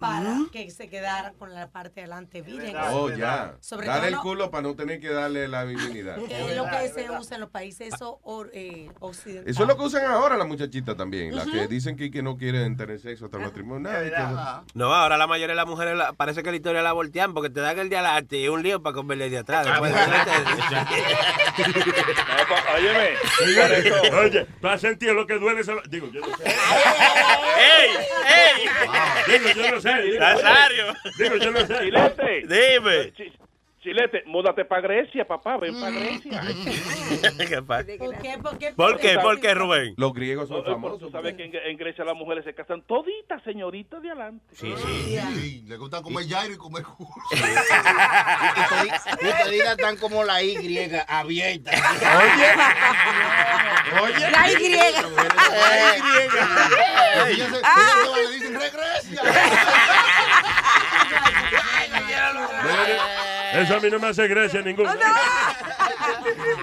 [0.01, 2.75] para que se quedara con la parte de adelante virgen.
[2.91, 3.55] Oh, ya.
[3.61, 6.17] Sobre Dale todo el no- culo para no tener que darle la divinidad.
[6.29, 9.51] que es lo que se usa en los países eso, or- eh, occidentales.
[9.55, 12.37] Eso es lo que usan ahora las muchachitas también, las que dicen que, que no
[12.37, 13.91] quieren tener sexo hasta el matrimonio.
[13.91, 16.83] Nada, y que- No, ahora la mayoría de las mujeres la- parece que la historia
[16.83, 19.39] la voltean porque te dan el de adelante y un lío para comerle el de
[19.39, 19.67] atrás.
[22.75, 23.11] Óyeme,
[23.43, 26.45] Oye, oye, para sentir lo que duele, digo, yo no sé.
[26.47, 27.91] ¡Ey!
[28.29, 28.69] ¡Ey!
[29.39, 29.90] Digo, yo no sé.
[30.19, 30.95] Nazario.
[31.19, 32.43] Digo, yo no sé.
[32.47, 33.13] Dime.
[33.83, 36.43] Chi- Chilete, múdate para Grecia, papá, ven para Grecia.
[37.49, 37.87] ¿Qué pasa?
[37.99, 38.39] ¿Por qué?
[38.39, 38.73] ¿Por qué?
[38.73, 39.19] ¿Por qué?
[39.19, 39.95] ¿Por qué, Rubén?
[39.97, 41.01] Los griegos son famosos.
[41.01, 44.45] Tú sabes que en, en Grecia las mujeres se casan toditas, señoritas de adelante.
[44.53, 44.73] Sí,
[45.35, 46.85] Sí, le gusta comer Jairo y comer
[47.33, 47.37] Y
[49.45, 50.57] te digas tan como la Y
[51.09, 51.71] abierta.
[54.03, 54.69] Oye, La Y.
[54.71, 54.95] La Y.
[57.35, 59.23] Fíjense, fíjense, le dicen regresa.
[63.53, 64.93] Eso a mí no me hace gracia ninguno.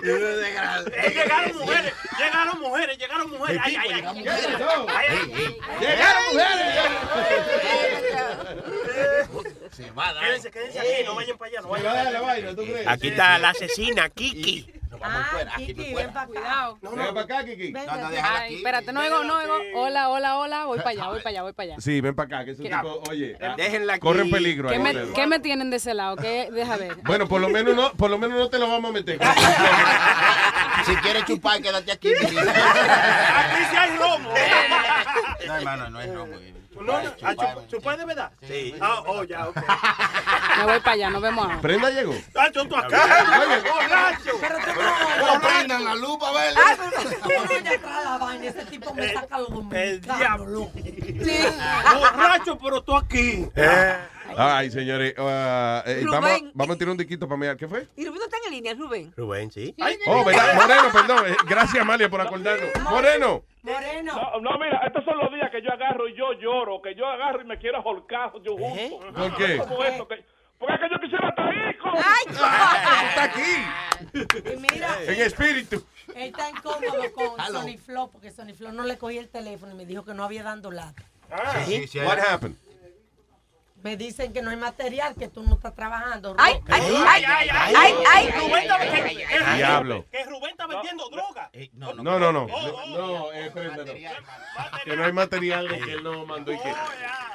[0.04, 3.62] Llegaron mujeres, llegaron mujeres, llegaron mujeres.
[3.64, 4.24] Ay, ay, ay.
[5.80, 6.24] ¡Llegaron
[9.72, 10.24] Se va a dar.
[10.24, 11.62] Quédense, quédense aquí, no vayan para allá.
[11.62, 12.66] No Se va a dar la vaina, ¿tú
[14.96, 15.74] Aquí está la asesina, Kiki.
[15.74, 16.78] Kiki, ven para Cuidado.
[16.82, 17.72] Ven para acá, Kiki.
[17.72, 19.54] Ven, No, no, déjala Ay, espérate, no oigo, no oigo.
[19.76, 20.66] Hola, hola, hola.
[20.66, 21.82] Voy para allá, voy para allá, voy para allá.
[21.82, 22.70] Sí, ven para acá, que ese ¿Qué?
[22.70, 24.00] tipo, oye, ah, Déjenla aquí.
[24.02, 24.82] corren peligro ¿Qué ahí.
[24.82, 26.16] me, qué me tienen de ese lado?
[26.18, 26.50] ¿Qué?
[26.52, 26.96] Deja ver.
[27.04, 29.20] Bueno, por lo menos no, por lo menos no te lo vamos a meter.
[30.86, 32.14] Si quieres chupar, quédate aquí.
[32.14, 32.36] Aquí
[33.70, 34.34] sí hay romo.
[35.48, 36.36] No, hermano, no es romo.
[36.80, 38.32] No, no, ah, chupa- ¿Chupar de verdad?
[38.48, 38.76] Sí.
[38.80, 39.56] Ah, oh, ya, ok.
[40.58, 41.60] Me voy para allá, nos vemos ahora.
[41.60, 42.14] Prenda llegó.
[42.36, 43.04] Ah, yo tú acá.
[43.40, 43.70] Oye.
[43.70, 44.32] borracho.
[44.40, 46.62] Pero No prendan la luz para verlo.
[48.20, 48.46] Vaina.
[48.46, 50.72] Ese tipo me saca los loco.
[50.76, 51.38] Sí.
[52.00, 53.50] Borracho, pero tú aquí.
[54.36, 57.58] Ay, señores, ah, eh, vamos, vamos a tirar un diquito para mirar.
[57.58, 57.88] ¿Qué fue?
[57.96, 59.14] ¿Y Rubén no está en línea, Rubén?
[59.16, 59.76] Rubén, sí.
[60.08, 60.56] Oh, ¿verdad?
[60.56, 61.32] Moreno, perdón.
[61.32, 62.70] Eh, Gracias, Amalia, por acordarnos.
[62.84, 63.44] Moreno.
[63.64, 64.14] Moreno.
[64.16, 67.06] No, no, mira, estos son los días que yo agarro y yo lloro, que yo
[67.08, 69.00] agarro y me quiero ahorcar yo junto.
[69.14, 69.58] ¿Por qué?
[69.58, 70.26] Como esto, que-
[70.60, 71.78] porque es que yo quisiera estar ahí.
[71.78, 71.96] con-
[73.08, 74.54] Está aquí.
[74.54, 75.84] Y mira, En espíritu.
[76.16, 79.76] él está incómodo con Sony Flow porque Sony Flow no le cogía el teléfono y
[79.76, 81.04] me dijo que no había dando lata.
[81.66, 82.56] Sí, sí, What happened?
[83.88, 86.36] Me dicen que no hay material, que tú no estás trabajando.
[86.38, 88.32] Ay, ay, ay, ay, ay, ay.
[88.32, 90.06] Rubén está vendiendo- Diablo.
[90.12, 91.50] Que Rubén está vendiendo droga.
[91.72, 92.48] No, no, no.
[92.48, 94.84] No, eh, espérate, no.
[94.84, 96.74] Que no hay material de que él no mandó y que,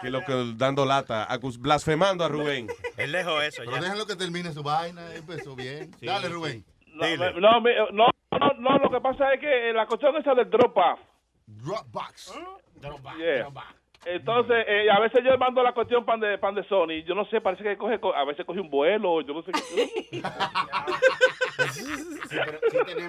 [0.02, 1.26] que lo que dando lata,
[1.58, 2.68] blasfemando a Rubén.
[2.98, 5.14] Él dejó eso Pero déjenlo que termine su vaina.
[5.14, 5.90] Empezó bien.
[6.02, 6.66] Dale, Rubén.
[6.88, 7.60] No, no, no,
[7.92, 11.00] no, no, lo que pasa es que eh, la cuestión esa del drop off.
[11.46, 12.34] Dropbox.
[13.16, 13.48] Yeah.
[14.04, 17.04] Entonces, eh, a veces yo mando la cuestión pan de, pan de Sony.
[17.06, 19.20] Yo no sé, parece que coge, co- a veces coge un vuelo.
[19.20, 20.20] Yo no sé qué.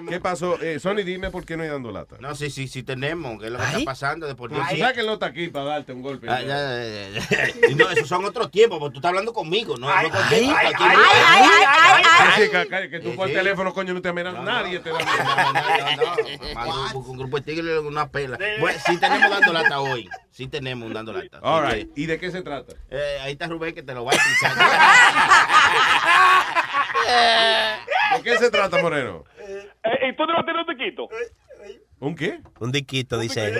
[0.08, 0.60] ¿Qué pasó?
[0.60, 2.16] Eh, Sony, dime por qué no hay dando lata.
[2.20, 3.38] No, sí, sí, sí tenemos.
[3.40, 4.26] ¿Qué es lo que está pasando?
[4.26, 4.62] De por Dios.
[5.04, 6.28] No está aquí para darte un golpe.
[6.30, 7.48] Ah, ya, ya, ya, ya.
[7.70, 9.86] Y No, esos son otros tiempos, porque tú estás hablando conmigo, ¿no?
[9.88, 10.84] no con- ay, aquí- ay, aquí-
[12.28, 13.34] Así que, que- que tú por Sí.
[13.34, 14.42] teléfono, coño, no te amenazas.
[14.44, 14.98] Nadie te da
[16.54, 18.38] Mando un, un grupo de tigres una pela.
[18.60, 20.08] Bueno, sí tenemos dando lata hoy.
[20.30, 21.38] Sí tenemos dando lata.
[21.42, 21.90] All right.
[21.96, 22.74] ¿Y de qué se trata?
[22.90, 24.54] eh, ahí está Rubén que te lo va a explicar.
[28.16, 29.24] ¿De qué se trata, Moreno?
[29.38, 31.08] Eh, ¿Y tú a tener un tiquito?
[32.00, 32.40] ¿Un qué?
[32.60, 33.58] Un diquito, dice él.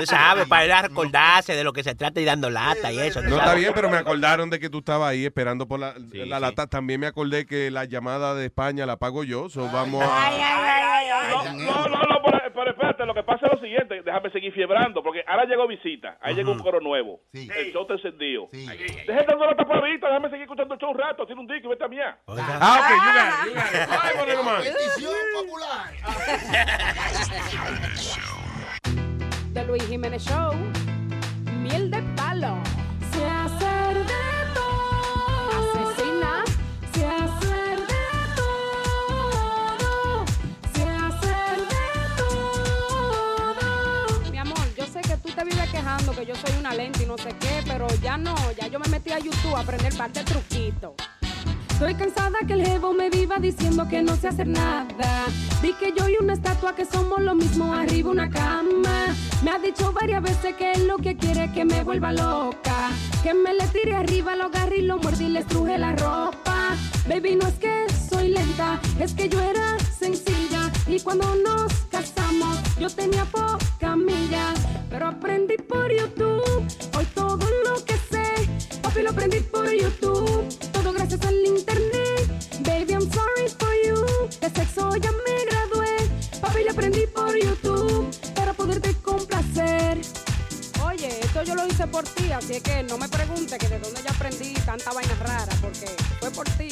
[0.00, 3.20] Tú sabes, para él recordarse de lo que se trata y dando lata y eso.
[3.22, 6.40] No está bien, pero me acordaron de que tú estabas ahí esperando por la, la
[6.40, 6.66] lata.
[6.66, 9.48] También me acordé que la llamada de España la pago yo.
[9.48, 10.30] So vamos a.
[11.24, 14.52] No, no, no, no, pero, pero espérate, lo que pasa es lo siguiente, déjame seguir
[14.52, 18.48] fiebrando, porque ahora llegó visita, ahí llegó un coro nuevo, el show está encendido.
[18.52, 21.70] Deje dando la tapadita, déjame seguir escuchando el show un rato, tiene un disco y
[21.70, 21.98] vete a mí.
[22.00, 23.88] Ah, ok, you got it, you got it.
[23.90, 24.14] Ay,
[24.44, 24.62] Man.
[29.54, 30.52] The Luis Jiménez Show.
[31.62, 32.56] Miel de palo.
[33.12, 35.48] Se hacer de todo.
[35.58, 36.44] Asesina.
[36.92, 40.24] Se hacer de todo.
[40.74, 41.86] Se hacer de
[43.06, 44.30] todo.
[44.30, 47.06] Mi amor, yo sé que tú te vives quejando que yo soy una lenta y
[47.06, 50.18] no sé qué, pero ya no, ya yo me metí a YouTube a aprender parte
[50.18, 50.92] de truquitos.
[51.74, 55.26] Estoy cansada que el jevo me viva diciendo que no sé hacer nada.
[55.60, 59.12] Di que yo y una estatua que somos lo mismo arriba una cama.
[59.42, 62.90] Me ha dicho varias veces que él lo que quiere es que me vuelva loca.
[63.24, 66.76] Que me le tire arriba, lo agarre y lo muerde y le estruje la ropa.
[67.08, 70.70] Baby, no es que soy lenta, es que yo era sencilla.
[70.86, 74.60] Y cuando nos casamos, yo tenía pocas millas.
[74.88, 76.64] Pero aprendí por YouTube,
[76.96, 78.03] hoy todo lo que.
[78.94, 82.28] Papi, lo aprendí por YouTube, todo gracias al internet.
[82.60, 84.28] Baby, I'm sorry for you.
[84.40, 85.96] De sexo ya me gradué.
[86.40, 90.00] Papi, lo aprendí por YouTube, para poderte complacer.
[90.86, 94.00] Oye, esto yo lo hice por ti, así que no me preguntes que de dónde
[94.00, 95.88] yo aprendí tanta vaina rara, porque
[96.20, 96.68] fue por ti.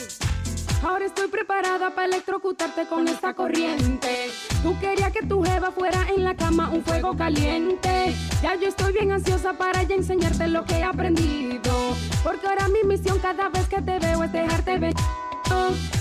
[0.85, 4.31] Ahora estoy preparada para electrocutarte con esta corriente.
[4.65, 8.13] Tú querías que tu jeva fuera en la cama un fuego caliente.
[8.43, 11.95] Ya yo estoy bien ansiosa para ya enseñarte lo que he aprendido.
[12.25, 14.95] Porque ahora mi misión cada vez que te veo es dejarte ver.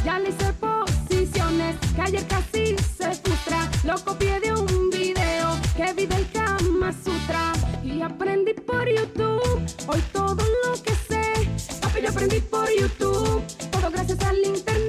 [0.03, 3.69] ya le hice posiciones, que ayer casi se frustra.
[3.83, 7.53] Lo copié de un video que vi del Kama Sutra
[7.83, 9.61] y aprendí por YouTube.
[9.87, 13.20] Hoy todo lo que sé, papi, yo aprendí por YouTube.
[14.31, 14.80] darling,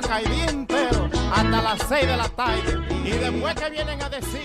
[0.00, 2.78] y día entero, hasta las 6 de la tarde.
[3.04, 4.37] Y después que vienen a decirme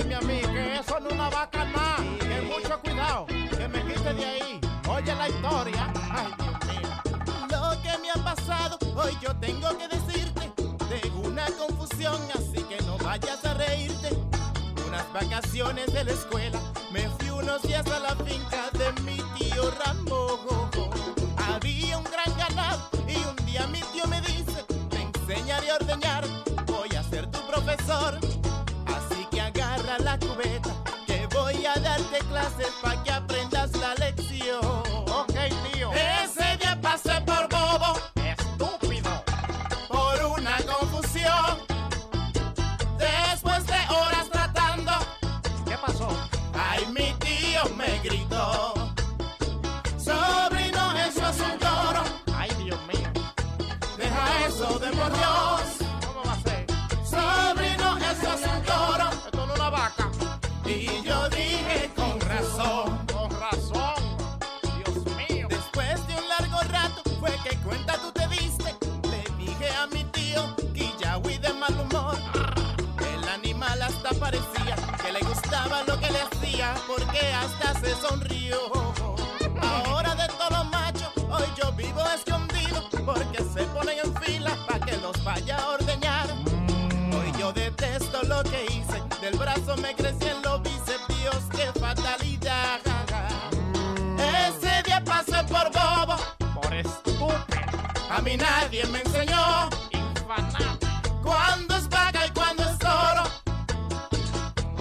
[101.24, 103.24] cuándo es vaga y cuándo es oro.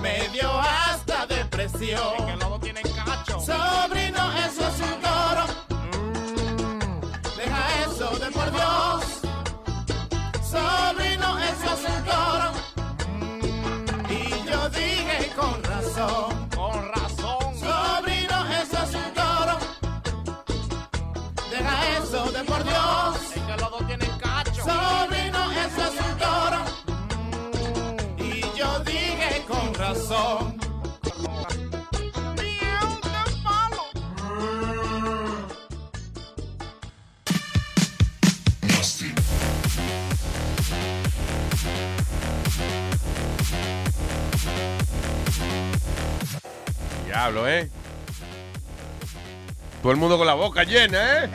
[0.01, 2.27] Me dio hasta depresión.
[2.27, 3.41] Que no tienen cacho.
[3.41, 4.42] Sobrino,
[30.13, 31.63] con razón.
[47.07, 47.69] Diablo, ¿eh?
[49.83, 51.31] Todo el mundo con la boca llena, ¿eh?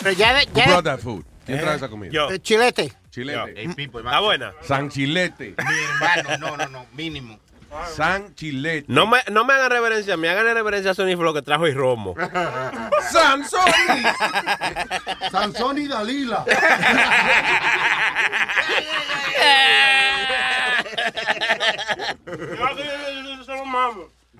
[0.00, 1.24] Pero ya, de- Who ya brought that food?
[1.44, 2.12] ¿Quién Eh, trae esa comida?
[2.12, 2.28] yo.
[2.28, 2.92] de- chilete.
[3.18, 3.62] Chilete.
[3.62, 4.52] ¿Está buena?
[4.62, 5.54] San Chilete.
[5.58, 7.38] Mi hermano, no, no, no, mínimo.
[7.94, 8.86] San Chilete.
[8.88, 11.74] No me, no me hagan reverencia, me hagan reverencia a Sony Flow que trajo y
[11.74, 12.14] Romo.
[13.12, 13.60] Sansón.
[15.30, 16.44] Sansón y Dalila.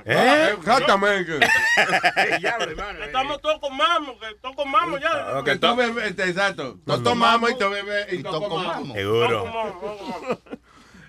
[0.04, 0.54] ¿Eh?
[0.58, 1.38] Exactamente.
[3.04, 5.42] Estamos todos con mamo, que todos con mamo ya.
[5.44, 6.78] Que tú bebes, este, exacto.
[6.84, 8.96] Todos tomamos y tú bebes y todos comamos.
[8.96, 9.46] Seguro.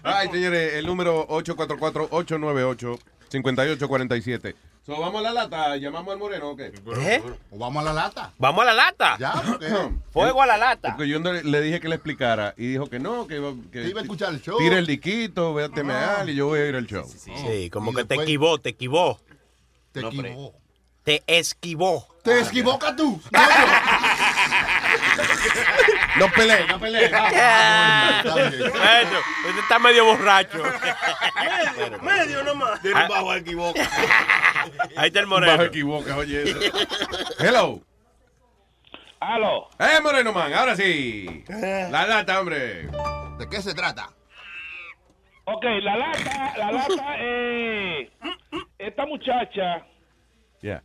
[0.04, 1.28] Ay, señores, el número
[3.30, 4.56] 844-898-5847.
[4.86, 5.76] So, ¿Vamos a la lata?
[5.78, 6.72] ¿Llamamos al moreno o qué?
[7.02, 7.22] ¿Eh?
[7.52, 8.34] O vamos a la lata.
[8.40, 9.18] Vamos a la lata.
[9.20, 9.68] Ya, porque
[10.12, 10.96] Fuego a la lata.
[10.96, 13.54] Porque yo no le le dije que le explicara y dijo que no, que, iba-
[13.72, 14.58] que te iba a escuchar el show.
[14.58, 17.06] tire el diquito, véate meal y yo voy a ir al show.
[17.08, 19.20] Sí, como Y que te esquivó, te esquivó.
[19.92, 20.54] Te No, equivocó.
[21.04, 22.08] Te esquivó.
[22.24, 23.22] Te equivocas tú.
[26.20, 27.04] No pelees, no pelees.
[27.12, 28.60] Está bien.
[28.60, 30.62] Bueno, usted está medio borracho.
[31.76, 32.80] Medio, medio nomás.
[32.94, 33.08] Ah.
[33.10, 33.80] bajo equivoco.
[34.98, 35.64] Ahí está el Bajo moreno.
[35.64, 36.44] equivoca, oye.
[36.44, 36.60] eso.
[37.40, 37.82] Hello.
[39.20, 39.70] Aló.
[39.80, 41.44] Eh, Moreno Man, ahora sí.
[41.50, 42.88] La lata, hombre.
[43.38, 44.10] ¿De qué se trata?
[45.46, 48.10] Ok, la lata, la lata, eh,
[48.78, 49.86] esta muchacha,
[50.62, 50.84] Ya.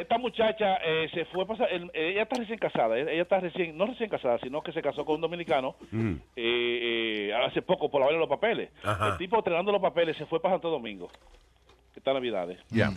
[0.00, 3.76] Esta muchacha eh, se fue pasar, el- ella está recién casada, eh, ella está recién,
[3.76, 6.14] no recién casada, sino que se casó con un dominicano Mm.
[6.36, 8.70] eh, eh, hace poco por la de los papeles.
[8.82, 9.08] Ajá.
[9.10, 11.08] El tipo entregando los papeles se fue para Santo Domingo,
[11.96, 12.58] esta Navidades.
[12.70, 12.90] Ya.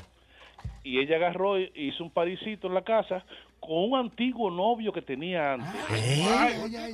[0.83, 3.23] Y ella agarró y hizo un parisito en la casa
[3.59, 5.69] con un antiguo novio que tenía antes.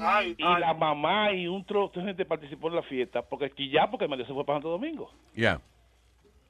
[0.02, 3.70] Ay, y la mamá y un trozo de gente participó en la fiesta, porque aquí
[3.70, 5.10] ya, porque María se fue para Santo Domingo.
[5.36, 5.60] Ya.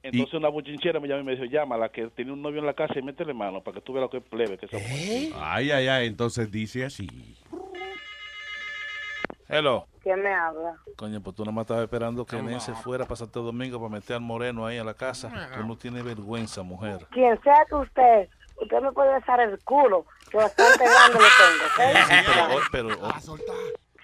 [0.02, 2.66] Entonces una bochinchera me llamó y me dijo, llama la que tiene un novio en
[2.66, 4.56] la casa y métele mano para que tú veas lo que es plebe.
[4.56, 5.32] Que mujer".
[5.36, 6.06] Ay, ay, ay.
[6.06, 7.08] Entonces dice así.
[9.48, 9.86] Hello.
[10.02, 10.76] ¿Quién me habla?
[10.96, 14.16] Coño, pues tú nomás estabas esperando que Nen se fuera para Santo Domingo para meter
[14.16, 15.50] al moreno ahí a la casa.
[15.54, 17.06] Tú no tienes vergüenza, mujer.
[17.10, 22.58] Quien sea que usted, usted me puede besar el culo, que bastante grande lo tengo,
[22.58, 22.68] ¿ok?
[22.70, 23.38] pero, pero,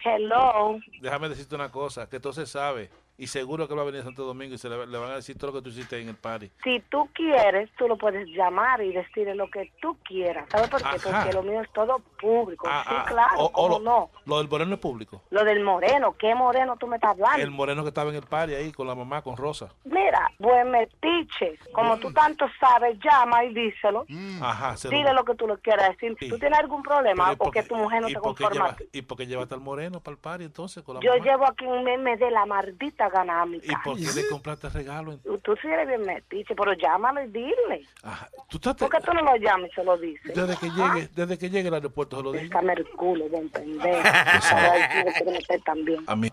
[0.04, 0.78] Hello.
[1.00, 4.24] Déjame decirte una cosa, que entonces sabe y seguro que va a venir a Santo
[4.24, 6.16] Domingo y se le, le van a decir todo lo que tú hiciste en el
[6.16, 6.50] party.
[6.62, 10.46] Si tú quieres, tú lo puedes llamar y decirle lo que tú quieras.
[10.50, 10.88] ¿Sabes por qué?
[10.88, 11.22] Ajá.
[11.22, 12.66] Porque lo mío es todo público.
[12.68, 14.10] Ah, sí, ah, claro, o- o ¿cómo lo, no?
[14.26, 15.22] lo del moreno es público.
[15.30, 17.42] Lo del moreno, ¿qué moreno tú me estás hablando?
[17.42, 19.72] El moreno que estaba en el party ahí con la mamá, con Rosa.
[19.84, 21.58] Mira, buen metiche.
[21.72, 22.00] Como Mm.
[22.00, 24.06] tú tanto sabes, llama y díselo.
[24.40, 26.16] Ajá, se lo- Dile lo que tú le quieras decir.
[26.18, 26.28] Sí.
[26.28, 28.76] ¿Tú tienes algún problema Pero ¿y por porque qué- tu mujer no ¿Y te conforma?
[28.76, 31.24] lleva- ¿Y por qué llevaste al moreno para el party entonces con la Yo mamá?
[31.24, 34.20] llevo aquí un meme de la maldita gana a mi ¿Y por qué casa.
[34.20, 35.18] le compraste regalo?
[35.42, 37.86] Tú sí eres bien metiche, pero llámalo y dile.
[38.48, 40.34] ¿Tú estás ¿Por qué tú no lo llamas y se lo dices?
[40.34, 42.32] Desde que llegue, desde que llegue al aeropuerto se lo
[42.72, 44.02] el culo, pendejo.
[45.26, 46.04] Meter también.
[46.06, 46.30] A mí.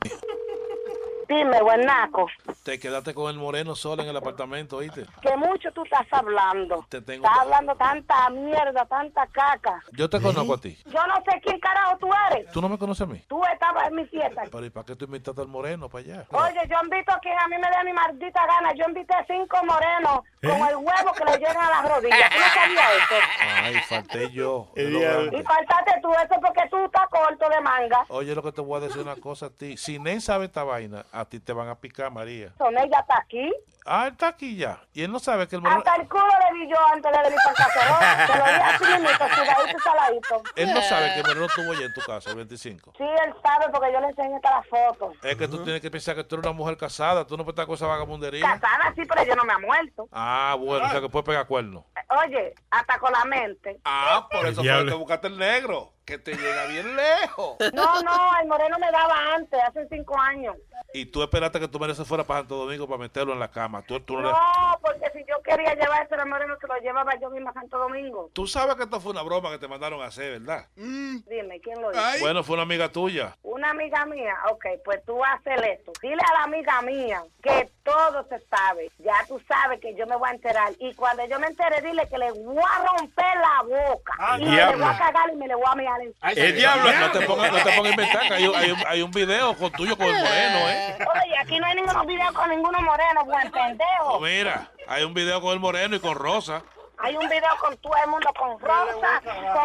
[1.32, 2.28] Dime, buenaco,
[2.64, 5.06] Te quedaste con el moreno solo en el apartamento, ¿oíste?
[5.22, 6.86] que mucho tú estás hablando.
[6.90, 9.82] Te tengo Estás hablando tanta mierda, tanta caca.
[9.94, 10.78] Yo te conozco a ti.
[10.88, 12.52] Yo no sé quién carajo tú eres.
[12.52, 13.24] ¿Tú no me conoces a mí?
[13.30, 14.42] Tú estabas en mi fiesta.
[14.52, 16.26] Pero ¿y para qué tú invitaste al moreno para allá?
[16.32, 18.74] Oye, yo invito a quien a mí me dé mi maldita gana.
[18.74, 20.68] Yo invité cinco morenos con ¿Eh?
[20.70, 22.30] el huevo que le llegan a las rodillas.
[22.30, 23.16] ¿Tú no sabías eso?
[23.40, 24.68] Ay, falté yo.
[24.76, 28.06] Y faltaste tú, eso porque tú estás corto de manga.
[28.10, 29.78] Oye, lo que te voy a decir una cosa a ti.
[29.78, 32.54] Si Nen sabe esta vaina, a ti te van a picar, María.
[32.58, 33.52] Son ella está aquí.
[33.86, 34.80] Ah, él está aquí ya.
[34.94, 35.80] Y él no sabe que el moreno...
[35.80, 38.28] Hasta el culo le vi yo antes de venir para el.
[38.28, 40.44] Te lo así mismo, sudadito y saladito.
[40.56, 42.94] Él no sabe que el moreno estuvo allá en tu casa, el 25.
[42.98, 45.14] Sí, él sabe porque yo le enseñé hasta la foto.
[45.24, 47.26] Es que tú tienes que pensar que tú eres una mujer casada.
[47.26, 48.46] Tú no puedes estar con esa vagabundería.
[48.46, 50.08] Casada sí, pero yo no me ha muerto.
[50.12, 51.84] Ah, bueno, o sea que puedes pegar cuernos.
[52.24, 53.80] Oye, hasta con la mente.
[53.84, 55.94] Ah, por eso fue que buscaste el negro.
[56.06, 57.58] Que te llega bien lejos.
[57.74, 60.56] No, no, el moreno me daba antes, hace cinco años.
[60.94, 63.50] Y tú esperaste que tu marido se fuera para Santo Domingo para meterlo en la
[63.50, 63.82] cama.
[63.84, 67.14] Tú, tú, no le- No, porque si yo quería llevarse al moreno, se lo llevaba
[67.18, 68.30] yo misma a Santo Domingo.
[68.34, 70.68] tú sabes que esto fue una broma que te mandaron a hacer, ¿verdad?
[70.76, 72.02] Dime, ¿quién lo hizo?
[72.20, 73.38] Bueno, fue una amiga tuya.
[73.44, 75.94] Una amiga mía, ok, pues tú haces esto.
[76.02, 78.92] Dile a la amiga mía que todo se sabe.
[79.00, 80.74] Ya tú sabes que yo me voy a enterar.
[80.80, 84.14] Y cuando yo me entere, dile que le voy a romper la boca.
[84.40, 85.91] y le voy a cagar y me le voy a mirar
[86.36, 86.92] El diablo.
[87.00, 89.12] No te pongas no te pongas a inventar que hay, un- hay un, hay un
[89.12, 90.98] video con tuyo con el moreno, ¿eh?
[91.00, 94.04] Oye, aquí no hay ningún video con ninguno moreno, buen pendejo.
[94.06, 96.64] Oh, mira, hay un video con el moreno y con Rosa.
[97.04, 99.22] Hay un video con todo el mundo, con Rosa,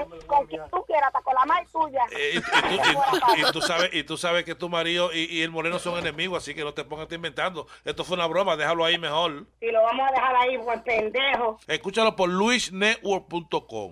[0.09, 2.03] con, con quien tú quieras, hasta con la madre tuya.
[2.13, 3.01] Eh, Y, y tú,
[3.37, 5.99] y- y tú sabes, y tú sabes que tu marido y, y el moreno son
[5.99, 7.67] enemigos, así que no te pongas inventando.
[7.85, 9.45] Esto fue una broma, déjalo ahí mejor.
[9.61, 11.59] Y lo vamos a dejar ahí, buen pendejo.
[11.67, 13.91] Escúchalo por luisnetwork.com.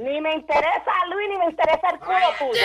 [0.00, 2.62] Ni me interesa Luis, ni me interesa el culo tuyo.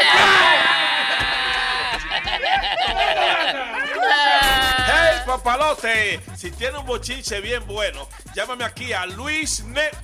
[4.88, 6.20] ¡Hey, papalote!
[6.36, 10.00] Si tiene un bochinche bien bueno, llámame aquí a Luis Network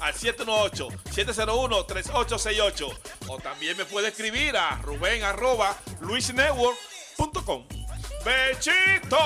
[0.00, 2.98] al 718-701-3868.
[3.28, 7.64] O también me puede escribir a Rubén arroba luisnetwork.com.
[8.24, 9.18] ¡Bechito!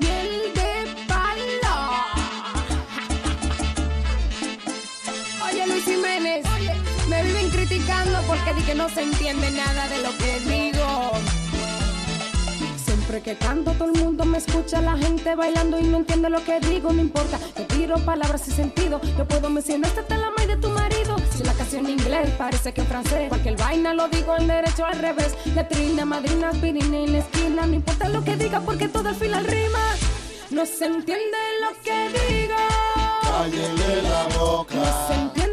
[0.00, 1.76] Miel de palo.
[5.44, 6.46] Oye, Luis Jiménez,
[7.08, 11.12] me viven criticando porque di que no se entiende nada de lo que digo.
[13.06, 16.42] Siempre que canto todo el mundo me escucha, la gente bailando y no entiende lo
[16.42, 20.56] que digo, no importa, yo tiro palabras sin sentido, yo puedo mencionar hasta la madre
[20.56, 23.94] de tu marido, si la canción en inglés parece que en francés, porque el vaina
[23.94, 28.24] lo digo en derecho al revés, letrina, madrina, aspirina en la esquina, no importa lo
[28.24, 29.78] que diga porque todo al final rima,
[30.50, 32.56] no se entiende lo que digo.
[33.22, 34.74] Cállele la boca.
[34.74, 35.45] No se entiende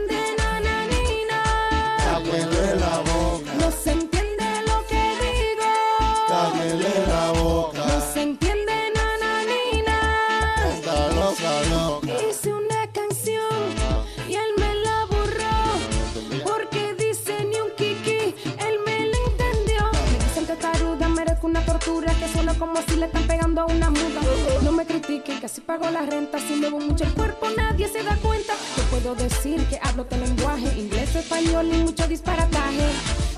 [22.73, 24.21] como si le están pegando a una muda.
[24.63, 28.01] No me critiquen que si pago la renta, si muevo mucho el cuerpo nadie se
[28.03, 28.53] da cuenta.
[28.75, 32.87] Yo puedo decir que hablo tu lenguaje, inglés, español y mucho disparataje.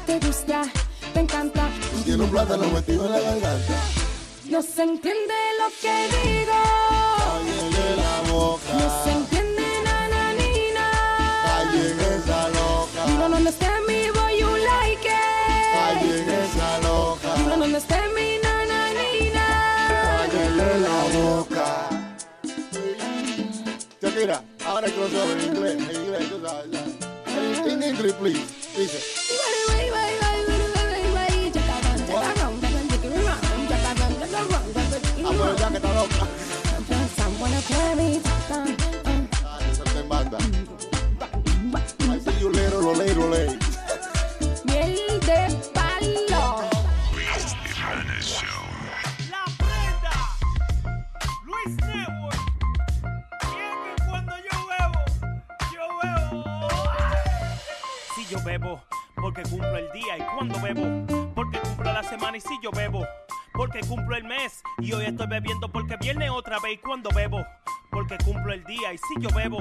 [0.06, 0.62] Te gusta,
[1.14, 1.68] te encanta.
[2.06, 3.74] Tiene un plátano metido en la garganta.
[4.50, 6.54] No se entiende lo que digo.
[7.18, 8.74] Cállele la boca.
[8.74, 10.92] No se entiende nananina.
[11.44, 13.36] Callen esa loca.
[13.36, 14.05] Understand me, boy,
[24.26, 26.68] Shakira, ahora que lo sabes en inglés, en inglés, tú sabes.
[27.26, 27.74] ¿sabes?
[27.74, 27.80] In
[28.16, 28.42] please.
[28.76, 29.00] Dice.
[32.18, 32.34] Ah,
[35.32, 36.26] pero ya que está loca.
[39.72, 40.38] Eso te manda.
[42.08, 43.65] I see you later.
[58.26, 58.82] Si yo bebo,
[59.16, 63.06] porque cumplo el día y cuando bebo, porque cumplo la semana y si yo bebo,
[63.56, 67.46] porque cumplo el mes y hoy estoy bebiendo porque viene otra vez y cuando bebo,
[67.90, 69.60] porque cumplo el día y si yo bebo,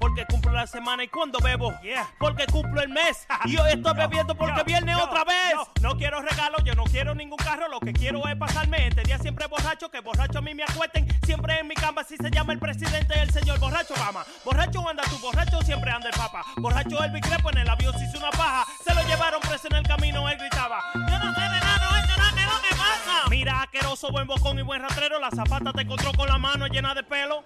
[0.00, 1.72] porque cumplo la semana y cuando bebo,
[2.18, 5.54] porque cumplo el mes y hoy estoy bebiendo porque viene otra vez.
[5.80, 9.18] No quiero regalos, yo no quiero ningún carro, lo que quiero es pasarme este día
[9.18, 12.52] siempre borracho, que borracho a mí me acuesten, siempre en mi cama si se llama
[12.52, 14.24] el presidente el señor borracho Obama.
[14.44, 16.44] Borracho anda tu borracho, siempre anda el papa.
[16.56, 19.76] Borracho el Crepo en el avión se hizo una paja, se lo llevaron preso en
[19.76, 20.82] el camino, él gritaba.
[20.94, 21.65] Yo no sé
[23.30, 26.94] Mira, asqueroso, buen bocón y buen rastrero, la zapata te encontró con la mano llena
[26.94, 27.44] de pelo.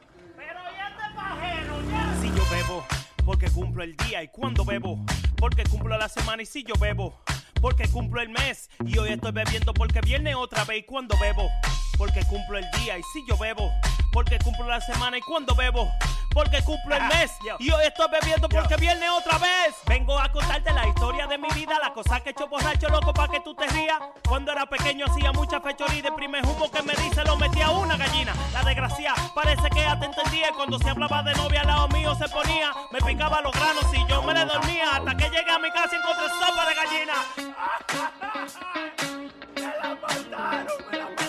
[2.20, 2.86] Si yo bebo,
[3.24, 4.22] porque cumplo el día.
[4.22, 5.04] Y cuando bebo,
[5.36, 7.22] porque cumplo la semana y si yo bebo,
[7.60, 8.70] porque cumplo el mes.
[8.84, 10.78] Y hoy estoy bebiendo porque viene otra vez.
[10.78, 11.50] Y cuando bebo,
[11.96, 12.98] porque cumplo el día.
[12.98, 13.70] Y si yo bebo,
[14.12, 15.18] porque cumplo la semana.
[15.18, 15.90] Y cuando bebo,
[16.32, 19.74] porque cumplo el mes y hoy estoy bebiendo porque viene otra vez.
[19.86, 23.12] Vengo a contarte la historia de mi vida, la cosa que he hecho borracho loco
[23.12, 23.98] para que tú te rías.
[24.28, 27.66] Cuando era pequeño hacía mucha fechoría y de primer humo que me dice lo metía
[27.66, 28.34] a una gallina.
[28.52, 32.14] La desgracia parece que ya te entendía cuando se hablaba de novia al lado mío
[32.14, 35.58] se ponía, me picaba los granos y yo me le dormía hasta que llegué a
[35.58, 37.14] mi casa y encontré sopa de gallina.
[39.54, 41.19] Me la mataron, me la mataron.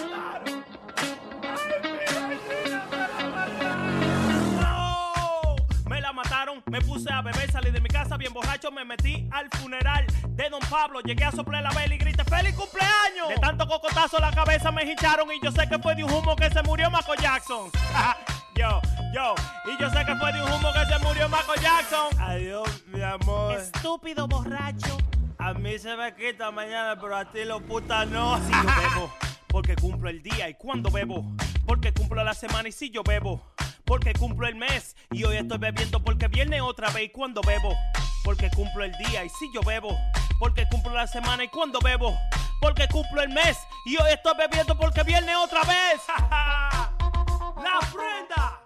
[6.72, 10.50] Me puse a beber, salí de mi casa bien borracho, me metí al funeral de
[10.50, 13.28] Don Pablo, llegué a soplar la vela y grité ¡Feliz cumpleaños!
[13.28, 16.34] De tanto cocotazo la cabeza me hincharon y yo sé que fue de un humo
[16.34, 17.70] que se murió Michael Jackson.
[18.56, 18.82] yo,
[19.14, 19.36] yo,
[19.66, 22.22] y yo sé que fue de un humo que se murió Michael Jackson.
[22.22, 23.58] Adiós, mi amor.
[23.58, 24.98] Estúpido borracho.
[25.40, 28.38] A mí se me quita mañana, pero a ti lo puta no.
[28.46, 29.14] Si yo bebo,
[29.48, 31.36] porque cumplo el día y cuando bebo,
[31.66, 33.54] porque cumplo la semana y si yo bebo,
[33.92, 37.76] porque cumplo el mes y hoy estoy bebiendo porque viene otra vez y cuando bebo,
[38.24, 40.00] porque cumplo el día y si yo bebo,
[40.40, 42.18] porque cumplo la semana y cuando bebo,
[42.62, 46.02] porque cumplo el mes y hoy estoy bebiendo porque viene otra vez.
[46.08, 48.62] la prenda,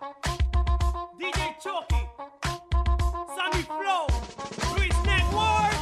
[1.17, 2.05] DJ Chucky,
[3.35, 4.05] Sammy Flow,
[4.75, 5.73] Luis Network.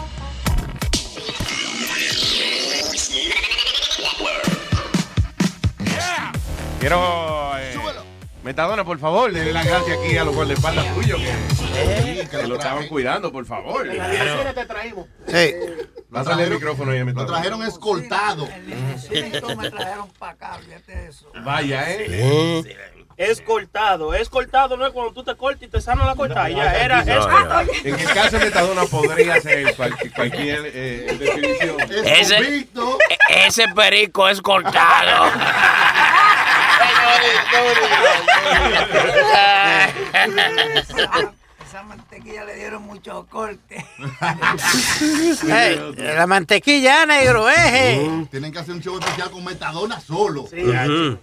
[6.79, 7.57] Quiero.
[7.57, 7.72] Eh,
[8.43, 12.87] Metadona, por favor, denle las gracias aquí a los guardaespaldas tuyos que, que lo estaban
[12.87, 13.87] cuidando, por favor.
[13.89, 15.07] te traímos.
[15.27, 15.55] Sí.
[16.11, 17.31] Pásale el micrófono ahí a Lo Metadona.
[17.33, 18.47] trajeron escoltado.
[19.57, 21.31] me trajeron para acá, fíjate eso.
[21.43, 22.63] Vaya, ¿eh?
[23.15, 26.49] Escoltado, escoltado no es cuando tú te cortas y te sanas la cortada.
[26.49, 27.71] ya era escoltado.
[27.83, 31.77] En el caso de Metadona podría ser cual- cualquier eh, definición.
[32.05, 32.67] Ese, e-
[33.47, 35.31] ese perico es cortado.
[40.75, 41.33] Esa,
[41.73, 43.83] esa mantequilla le dieron mucho corte.
[45.49, 48.27] Ey, la mantequilla, negro, eh.
[48.29, 50.45] Tienen que hacer un show especial con Metadona solo.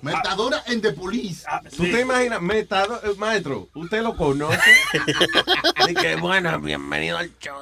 [0.02, 1.46] Metadona en The Police.
[1.76, 4.58] ¿Tú te imaginas, Metadona, eh, maestro, usted lo conoce?
[5.88, 7.56] y que bueno, bienvenido al show.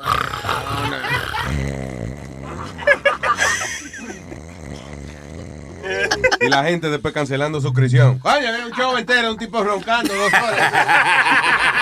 [6.40, 8.18] Y la gente después cancelando suscripción.
[8.18, 10.72] Coño, era un show entero, un tipo roncando dos horas.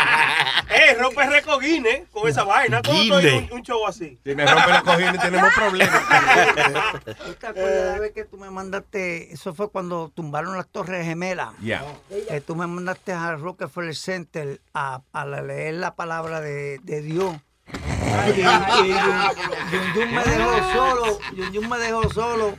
[0.68, 2.82] Eh, rompe récord Guinness con esa vaina.
[2.82, 4.18] ¿Cómo oyes un, un show así?
[4.24, 6.02] Si me rompe la cojines tenemos problemas.
[7.24, 9.32] ¿Tú te acuerdas la vez que tú me mandaste?
[9.32, 11.50] Eso fue cuando tumbaron las Torres Gemelas.
[11.62, 11.82] Ya.
[12.28, 17.36] Que tú me mandaste a Rockefeller Center a, a leer la palabra de, de Dios.
[18.26, 21.18] Y, y Yun Yun me dejó solo.
[21.36, 22.56] Yun Yun me dejó solo.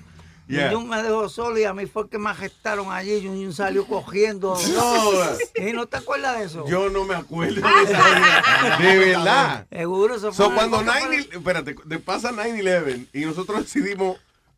[0.47, 0.71] Yeah.
[0.71, 3.21] Yun me dejó solo y a mí fue que me arrestaron allí.
[3.21, 4.57] Yun salió cogiendo.
[4.77, 5.11] No.
[5.55, 6.65] ¿Y no te acuerdas de eso?
[6.67, 8.77] Yo no me acuerdo de esa.
[8.81, 9.67] De verdad.
[9.71, 14.17] Seguro, eso fue So, cuando cosa 9 espérate, pasa 9-11 y nosotros decidimos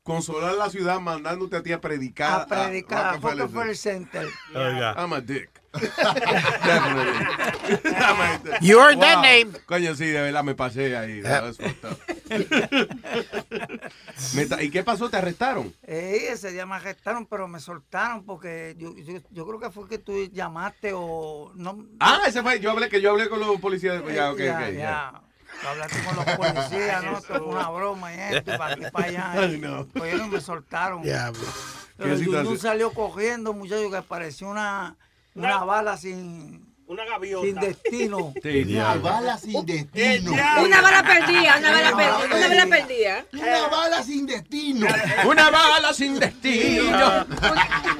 [0.10, 2.42] consolar la ciudad mandándote a ti a predicar.
[2.42, 4.28] a predicar a Rockefeller Center.
[4.56, 5.52] I'm a dick.
[5.72, 7.28] Definitely.
[7.96, 8.60] I'm a dick.
[8.62, 9.52] You earned that name.
[9.68, 11.22] Coño, sí, de verdad me pasé ahí.
[11.22, 12.00] That was fucked up.
[14.34, 15.10] Me ta- ¿Y qué pasó?
[15.12, 15.74] ¿Te arrestaron?
[15.84, 19.88] Eh, ese día me arrestaron, pero me soltaron porque yo, yo, yo creo que fue
[19.88, 21.86] que tú llamaste o no.
[22.00, 22.60] Ah, ese fue.
[22.60, 24.04] Yo hablé que yo hablé con los policías.
[24.14, 24.72] Ya, ok, ya, ok, ya.
[24.72, 25.22] ya.
[25.68, 27.18] Hablaste con los policías, ¿no?
[27.18, 29.32] Esto una broma y esto, y para aquí para allá.
[29.34, 29.86] Ay, y- no.
[29.88, 31.02] Pues ellos me soltaron.
[31.04, 31.40] Diablo.
[31.98, 32.58] Pero ¿Qué Yun Yun situación?
[32.60, 34.96] salió cogiendo, muchacho, que parecía una,
[35.36, 36.69] una bala sin.
[36.90, 37.46] Una gaviota.
[37.46, 38.34] Sin destino.
[38.42, 39.02] Sí, Una diablo.
[39.04, 40.32] bala sin destino.
[40.32, 43.26] Una bala perdida, una bala perdida, una bala perdida.
[43.34, 44.88] Una bala sin destino.
[45.28, 47.26] Una bala sin destino.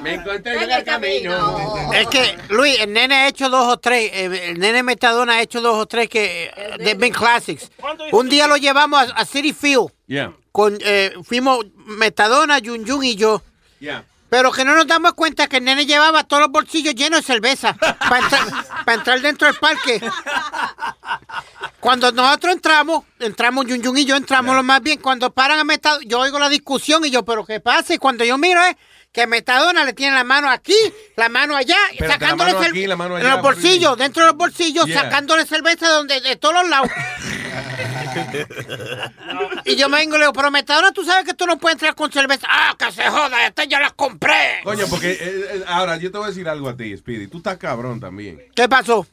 [0.02, 1.92] Me encontré en el camino.
[1.92, 5.42] Es que, Luis, el nene ha hecho dos o tres, eh, el nene Metadona ha
[5.42, 7.70] hecho dos o tres que eh, they've been classics.
[8.10, 9.88] Un día lo llevamos a, a City Field.
[10.08, 13.40] Yeah, Con, eh, fuimos Metadona, Yun Yun y yo.
[13.78, 14.04] yeah.
[14.30, 17.26] Pero que no nos damos cuenta que el nene llevaba todos los bolsillos llenos de
[17.26, 20.00] cerveza para entrar, dentro del parque.
[21.80, 25.00] Cuando nosotros entramos, entramos Yun Yun y yo entramos lo más bien.
[25.00, 27.94] Cuando paran a Metadona, yo oigo la discusión y yo, ¿pero qué pasa?
[27.94, 28.76] Y cuando yo miro es
[29.12, 30.76] que Metadona le tiene la mano aquí,
[31.16, 34.22] la mano allá, Espérate, sacándole la mano cer- aquí, la mano en los bolsillos, dentro
[34.22, 35.02] de los bolsillos, Yeah.
[35.02, 36.88] sacándole cerveza de, donde, de todos los lados.
[39.64, 41.74] y yo me vengo y le digo, pero Metadona, tú sabes que tú no puedes
[41.76, 42.46] entrar con cerveza.
[42.50, 44.60] Ah, que se joda, esta ya las compré.
[44.64, 47.26] Coño, porque eh, eh, ahora yo te voy a decir algo a ti, Speedy.
[47.28, 48.42] Tú estás cabrón también.
[48.54, 49.06] ¿Qué pasó?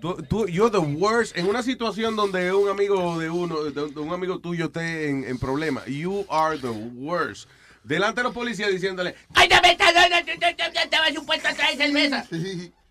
[0.00, 1.36] Tú, tú- you're the worst.
[1.36, 5.24] En una situación donde un amigo de uno, de, de un amigo tuyo esté en,
[5.24, 7.48] en problema, you are the worst.
[7.84, 10.18] Delante de los policías diciéndole, ¡Ay, la metadona!
[10.20, 12.24] Estaba supuesto a traer cerveza.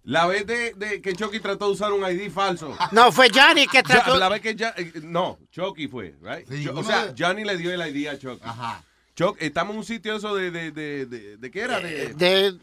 [0.04, 2.76] La vez de, de que Chucky trató de usar un ID falso.
[2.92, 4.18] No, fue Johnny que trató.
[4.18, 6.48] la vez que ya, eh, no, Chucky fue, right?
[6.50, 8.42] Sí, Yo- o sea, de- Johnny le dio el ID a Chucky.
[8.44, 8.84] Ajá.
[9.14, 11.80] Chuck, estamos en un sitio eso de, de, de, de, de ¿qué era?
[11.82, 12.58] De, De-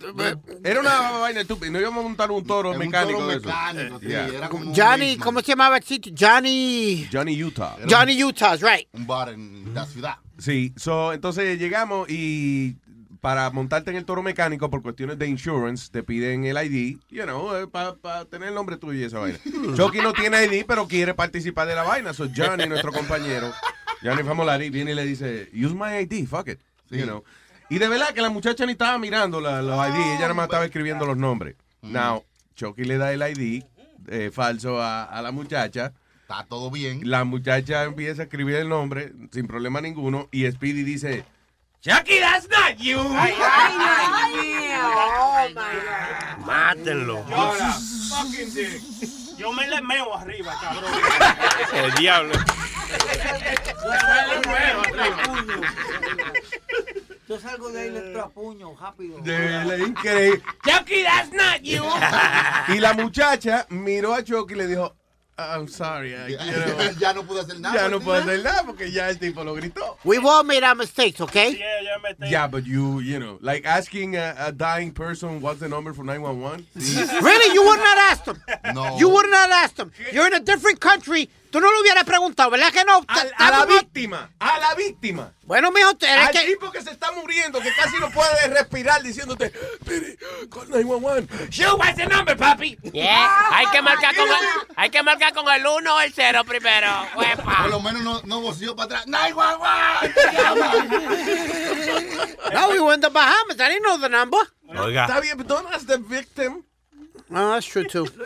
[0.64, 1.70] era una vaina estúpida.
[1.70, 3.46] No íbamos a montar un toro Un mecánico toro de eso.
[3.46, 4.26] mecánico, sí, Yeah.
[4.28, 6.12] era como un Johnny, basement, ¿cómo se llamaba el sitio?
[6.18, 7.06] Johnny.
[7.12, 7.76] Johnny Utah.
[7.88, 8.88] Johnny Utah's, right.
[8.92, 10.16] Un bar en la ciudad.
[10.38, 12.76] Sí, so, entonces llegamos y
[13.20, 17.22] para montarte en el toro mecánico por cuestiones de insurance te piden el ID, you
[17.24, 19.38] know, para tener el nombre tuyo y esa vaina.
[19.76, 22.12] Chucky no tiene ID, pero quiere participar de la vaina.
[22.14, 23.52] So Johnny, nuestro compañero,
[24.02, 26.60] Johnny Famolari, viene y le dice, use my ID, fuck it.
[26.90, 27.24] You know.
[27.68, 30.44] Y de verdad que la muchacha ni estaba mirando la- los ID, ella nada más
[30.44, 31.54] estaba escribiendo los nombres.
[31.82, 32.24] Now,
[32.54, 33.62] Chucky le da el ID
[34.08, 35.92] eh, falso a, a la muchacha.
[36.22, 37.08] Está todo bien.
[37.10, 41.24] La muchacha empieza a escribir el nombre sin problema ninguno y Speedy dice,
[41.80, 42.98] Chucky, that's not you.
[46.44, 47.24] Mátenlo.
[47.28, 47.52] Yo,
[48.10, 48.82] fucking dick.
[49.38, 50.90] Yo me le meo arriba, cabrón.
[51.74, 52.32] El diablo.
[52.34, 52.40] Yo
[54.08, 55.16] me le meo arriba.
[57.28, 59.18] Yo salgo de ahí y le entro a puño, rápido.
[59.20, 60.42] de la increíble.
[60.64, 61.84] Chucky, that's not you.
[62.74, 64.96] Y la muchacha miró a Chucky y le dijo,
[65.38, 67.78] I'm sorry, I- you know, ya no pude hacer nada.
[67.78, 69.96] ya no puedo hacer nada porque ya el tipo lo gritó.
[70.04, 71.56] We've all made our mistakes, okay?
[71.56, 75.60] Yeah, yeah, me Yeah, but you, you know, like asking a, a dying person what's
[75.60, 76.66] the number for 911.
[77.22, 77.54] Really?
[77.54, 78.42] You would not ask them.
[78.74, 78.98] No.
[78.98, 79.92] You would not ask them.
[80.12, 81.30] You're in a different country.
[81.50, 83.02] Tú no lo hubieras preguntado, ¿verdad que no?
[83.08, 85.32] A, a la víctima, a la víctima.
[85.44, 86.40] Bueno, mijo, te- eres Al que...
[86.44, 89.50] tipo que se está muriendo, que casi no puede respirar diciéndote,
[89.86, 90.16] Piri,
[90.50, 91.48] call 911.
[91.50, 92.76] Shoot, what's the number, papi?
[92.92, 93.30] Yeah.
[93.52, 94.34] Hay que marcar con el,
[94.76, 96.88] hay que marcar con el 1 o el 0 primero.
[97.16, 97.62] Huepa.
[97.62, 99.06] Por lo menos no, no voció para atrás.
[99.06, 100.14] ¡911!
[100.14, 100.88] ¡Te llaman!
[102.52, 103.58] No, we in the Bahamas.
[103.58, 104.38] I didn't know the number.
[104.78, 105.06] Oiga.
[105.06, 106.62] Está bien, don't ask the victim.
[107.30, 108.04] No, that's true, too.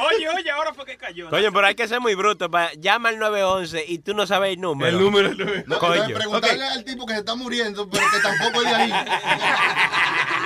[0.00, 1.28] Oye, oye, ahora fue que cayó.
[1.28, 2.50] Coño, pero hay que ser muy bruto.
[2.50, 4.96] Para, llama al 911 y tú no sabes el número.
[4.96, 5.62] El número, el número.
[5.66, 5.94] No, Coño.
[5.94, 8.92] entonces preguntarle al tipo que se está muriendo, pero que tampoco es de ahí.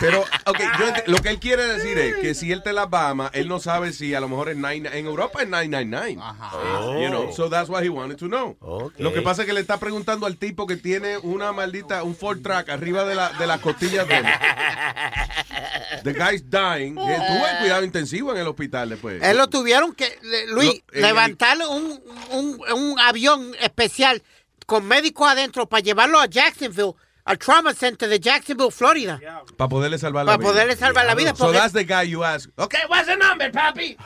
[0.00, 3.30] Pero, ok, yo lo que él quiere decir es que si él te las Bahamas,
[3.34, 6.16] él no sabe si a lo mejor es 9, en Europa es 999.
[6.20, 6.98] Ajá.
[7.00, 8.56] You know, so that's what he wanted to know.
[8.98, 12.16] Lo que pasa es que le está preguntando al tipo que tiene una maldita, un
[12.16, 14.24] Ford Track arriba de, la, de las costillas de él.
[16.04, 16.94] The guy's dying.
[16.94, 19.22] Que tuvo el cuidado intensivo en el hospital después.
[19.22, 22.00] Él lo tuvieron que, le- Luis, Lo- eh, levantar un,
[22.30, 24.22] un, un avión especial
[24.66, 26.92] con médicos adentro para llevarlo a Jacksonville,
[27.30, 29.20] al Trauma Center de Jacksonville, Florida.
[29.56, 30.48] Para poderle salvar la Para vida.
[30.50, 31.30] poderle salvar la vida.
[31.30, 32.48] So Porque that's the guy you ask.
[32.56, 33.96] Okay, what's the number, papi?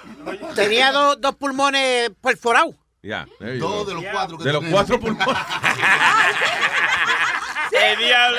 [0.55, 2.75] tenía dos, dos pulmones perforados.
[3.03, 4.81] Yeah, there you Dos de los cuatro que De los tenemos.
[4.81, 5.37] cuatro pulmones.
[7.73, 8.39] El diablo.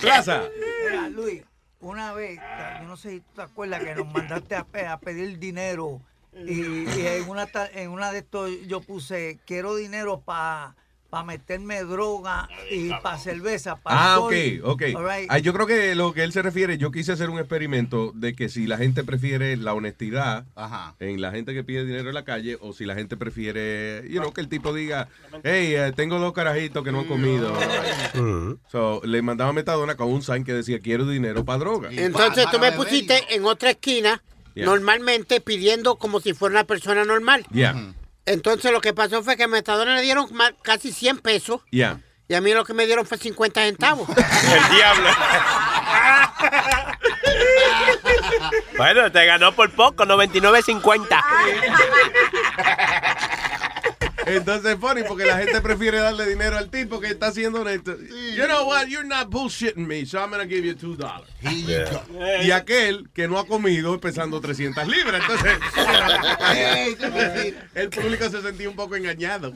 [0.00, 0.42] Plaza.
[0.90, 1.42] Mira, Luis,
[1.80, 2.40] una vez,
[2.80, 6.00] yo no sé si tú te acuerdas que nos mandaste a, a pedir dinero
[6.34, 10.74] y, y en, una, ta- en una de estos yo puse, quiero dinero para
[11.24, 14.32] meterme droga y para cerveza, para Ah, ok,
[14.62, 14.80] ok.
[14.82, 15.26] Right.
[15.28, 18.34] Ah, yo creo que lo que él se refiere, yo quise hacer un experimento de
[18.34, 20.94] que si la gente prefiere la honestidad Ajá.
[21.00, 24.20] en la gente que pide dinero en la calle o si la gente prefiere, you
[24.20, 25.08] know, que el tipo diga,
[25.42, 27.52] hey, eh, tengo dos carajitos que no han comido.
[28.70, 31.88] so, le mandaba metadona con un sign que decía, quiero dinero para droga.
[31.92, 34.22] Entonces tú me pusiste en otra esquina,
[34.52, 34.66] Yeah.
[34.66, 37.46] normalmente pidiendo como si fuera una persona normal.
[37.52, 37.94] Yeah,
[38.26, 40.28] Entonces lo que pasó fue que a Metadona le dieron
[40.62, 42.00] casi 100 pesos yeah.
[42.28, 44.08] y a mí lo que me dieron fue 50 centavos.
[44.08, 45.10] El diablo.
[48.76, 51.22] Bueno, te ganó por poco, 99.50.
[54.26, 57.96] Entonces es funny porque la gente prefiere darle dinero al tipo que está siendo honesto.
[58.34, 58.86] You know what?
[58.86, 61.28] You're not bullshitting me, so I'm gonna give you two dollars.
[62.42, 65.22] Y aquel que no ha comido pesando 300 libras.
[65.22, 65.58] Entonces,
[67.74, 69.52] el público se sentía un poco engañado.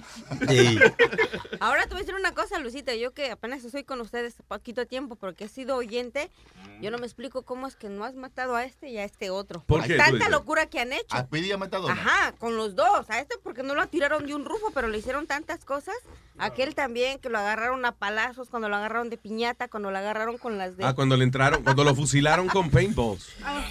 [1.60, 2.94] Ahora te voy a decir una cosa, Luisita.
[2.94, 6.30] Yo que apenas estoy con ustedes poquito tiempo porque he sido oyente,
[6.80, 9.30] yo no me explico cómo es que no has matado a este y a este
[9.30, 9.62] otro.
[9.66, 10.30] ¿Por qué, Tanta dices?
[10.30, 11.06] locura que han hecho.
[11.16, 11.92] A Speedy y a Metadona.
[11.94, 13.08] Ajá, con los dos.
[13.10, 15.94] A este porque no lo tiraron de un rufo, pero le hicieron tantas cosas.
[16.38, 20.36] Aquel también que lo agarraron a palazos, cuando lo agarraron de piñata, cuando lo agarraron
[20.38, 20.84] con las de...
[20.84, 23.28] Ah, cuando le entraron, cuando lo fusilaron con paintballs.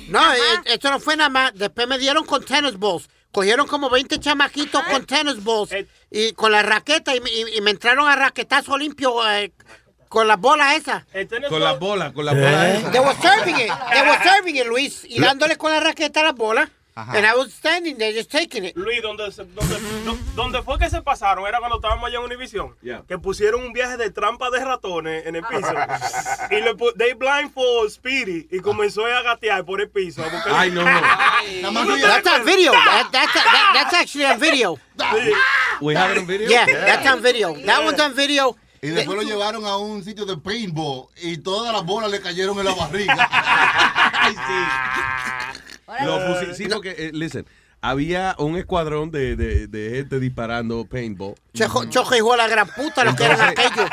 [0.08, 1.54] No, eh, esto no fue nada más.
[1.56, 3.10] Después me dieron con tennis balls.
[3.32, 5.72] Cogieron como 20 chamaquitos con tennis balls
[6.12, 9.52] y con la raqueta y, me- y- y me entraron a raquetazo limpio eh,
[10.14, 11.04] con las bolas esas.
[11.50, 12.92] Con la bola, con la bola esa.
[12.92, 13.72] They were serving it.
[13.92, 15.04] They were serving it, Luis.
[15.10, 16.70] Y dándole con la raqueta a la bola.
[16.96, 18.78] And I was standing there just taking it.
[18.78, 22.26] Luis, donde, se- donde, do- donde fue que se pasaron era cuando estábamos allá en
[22.26, 22.76] Univision.
[23.08, 25.74] Que pusieron un viaje de trampa de ratones en el piso.
[26.52, 30.22] y le they blindfold Speedy y comenzó a gatear por el piso.
[30.24, 30.84] a Ay, no.
[32.02, 32.72] That's on video.
[32.74, 34.78] That, that's, that- that's actually on video.
[35.82, 36.48] We have it on video?
[36.48, 37.56] Yeah, that's on video.
[37.66, 38.56] That one's on video.
[38.84, 42.58] Y después lo llevaron a un sitio de paintball y todas las bolas le cayeron
[42.60, 43.16] en la barriga.
[46.06, 47.46] Lo fusi- sí, porque, eh, listen,
[47.82, 51.36] había un escuadrón de, de, de gente disparando paintball.
[51.54, 53.90] Chojo, chojo, hijo de la gran puta, lo que eran aquellos.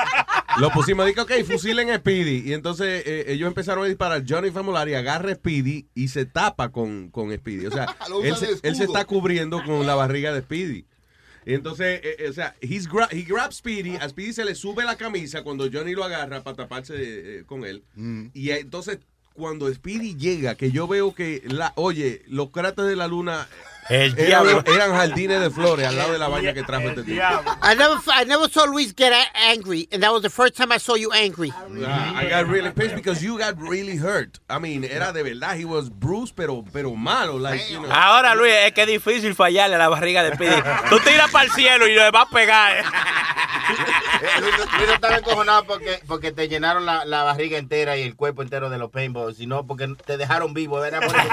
[0.59, 2.49] Lo pusimos, dije, ok, fusilen a Speedy.
[2.49, 4.23] Y entonces eh, ellos empezaron a disparar.
[4.29, 7.67] Johnny Famolari agarra a Speedy y se tapa con, con Speedy.
[7.67, 8.99] O sea, Lo usa él se, de él se escudo.
[8.99, 10.87] está cubriendo con la barriga de Speedy.
[11.55, 14.85] Entonces, eh, eh, o sea, he's gra he grabs Speedy, a Speedy se le sube
[14.85, 17.83] la camisa cuando Johnny lo agarra para taparse eh, con él.
[18.35, 18.99] Y eh, entonces,
[19.33, 23.49] cuando Speedy llega, que yo veo que, la, oye, los cráteres de la luna
[23.91, 24.65] El eran, diablo.
[24.73, 27.21] eran jardines de flores al lado de la vaina que trajo este tipo.
[27.21, 30.79] I never, I never saw Luis get angry, and that was the first time I
[30.79, 31.53] saw you angry.
[31.77, 34.39] Yeah, I got really pissed because you got really hurt.
[34.49, 37.91] I mean, era de verdad, he was bruised, pero, pero malo, like, you know.
[37.91, 40.63] Ahora, Luis, es que es difícil fallarle a la barriga de Speedy.
[40.89, 42.85] Tú tiras para el cielo y le vas a pegar.
[44.79, 48.71] Luis estaba encojonado porque, porque te llenaron la, la barriga entera y el cuerpo entero
[48.71, 50.81] de los paintballs, sino porque te dejaron vivo.
[50.81, 51.01] ¿verdad?
[51.01, 51.29] Por eso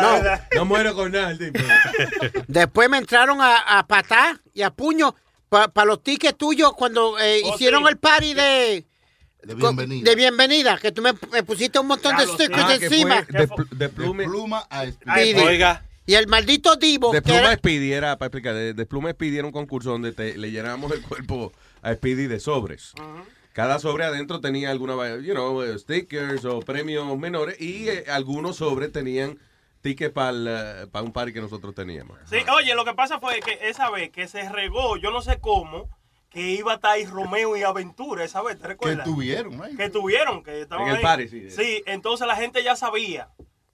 [0.00, 0.20] No,
[0.56, 1.60] no muero con nada, el tipo.
[2.46, 5.14] Después me entraron a, a patar y a puño
[5.48, 7.88] para los tickets tuyos cuando eh, Oh, hicieron sí.
[7.90, 8.86] el party de...
[9.42, 10.04] De bienvenida.
[10.10, 13.24] De bienvenida, que tú me, me pusiste un montón de stickers Ah, encima.
[13.28, 14.24] fue de, pl- de plume.
[14.24, 15.34] pluma a Speedy.
[16.06, 19.10] Y el maldito Divo, De que pluma era- Speedy era, para explicar, de, de pluma
[19.12, 22.92] Speedy era un concurso donde te, le llenábamos el cuerpo a Speedy de sobres.
[23.52, 28.56] Cada sobre adentro tenía alguna, you know, eh, stickers o premios menores y eh, algunos
[28.56, 29.38] sobres tenían
[29.82, 30.32] tickets para
[31.02, 32.18] un party que nosotros teníamos.
[32.30, 35.38] Sí, oye, lo que pasa fue que esa vez que se regó, yo no sé
[35.38, 35.88] cómo,
[36.30, 39.04] que iba a estar ahí Romeo y Aventura esa vez, ¿te recuerdas?
[39.04, 39.76] tuvieron, ahí.
[39.76, 41.02] Que tuvieron, que estaban En el ahí.
[41.02, 41.50] party, sí.
[41.50, 43.28] Sí, entonces la gente ya sabía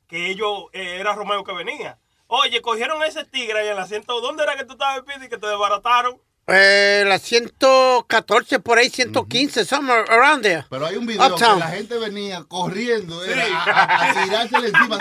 [0.09, 1.98] que ellos, eh, era Romeo que venía.
[2.30, 4.20] Oye, cogieron ese tigre ahí en el asiento.
[4.20, 6.20] ¿Dónde era que tú estabas, Pidi, que te desbarataron?
[6.51, 10.65] Eh, la 114, por ahí 115, somewhere around there.
[10.70, 11.55] Pero hay un video Uptown.
[11.59, 14.97] que la gente venía corriendo era, a, a- a tirársele encima.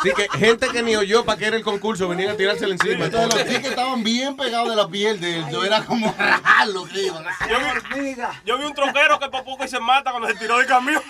[0.00, 3.04] Así que gente que ni oyó para que era el concurso venían a tirárselo encima.
[3.04, 5.44] Entonces los tickets estaban bien pegados de la piel de él.
[5.52, 7.24] Yo era como rajarlo iban.
[7.48, 7.58] Yo
[8.02, 10.66] vi, yo vi un troquero que por poco y se mata cuando se tiró del
[10.66, 11.00] camión.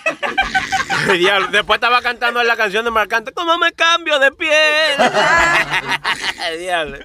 [1.11, 4.51] Diablo, Después estaba cantando la canción de Marcante, ¿cómo me cambio de piel?
[6.59, 6.97] Diablo.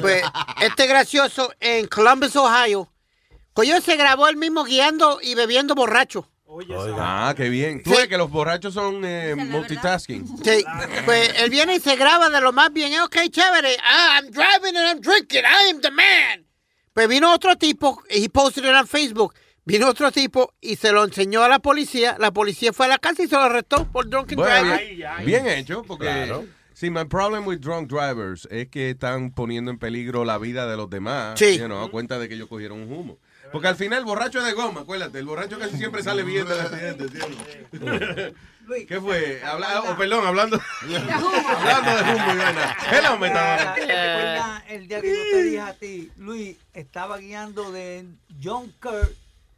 [0.00, 0.24] pues
[0.60, 2.90] este gracioso en Columbus, Ohio,
[3.52, 6.28] coño se grabó él mismo guiando y bebiendo borracho.
[6.98, 7.82] Ah, qué bien.
[7.82, 10.26] Tú ves que los borrachos son eh, multitasking.
[10.44, 10.64] Sí,
[11.04, 13.00] pues él viene y se graba de lo más bien.
[13.00, 13.76] Ok, chévere.
[13.82, 15.42] Ah, I'm driving and I'm drinking.
[15.44, 16.46] I am the man.
[16.92, 19.34] Pues vino otro tipo, y posted it on Facebook.
[19.64, 22.16] Vino otro tipo y se lo enseñó a la policía.
[22.20, 24.96] La policía fue a la casa y se lo arrestó por drunken Bueno, driving.
[24.98, 26.44] bien, bien hecho, porque Claro.
[26.74, 30.76] sí, my problem with drunk drivers es que están poniendo en peligro la vida de
[30.76, 31.58] los demás, Sí.
[31.58, 33.18] you know, a cuenta de que ellos cogieron un humo.
[33.54, 35.20] Porque al final el borracho es de goma, acuérdate.
[35.20, 38.32] El borracho casi siempre sale bien del accidente, ¿entiendes?
[38.88, 39.40] ¿Qué fue?
[39.44, 42.94] Habla- oh, perdón, hablando, hablando de humo y.
[42.96, 43.74] Hello, Metadona.
[43.76, 48.06] Recuerda el día que yo te dije a ti, Luis, estaba guiando de
[48.42, 49.08] John Kerr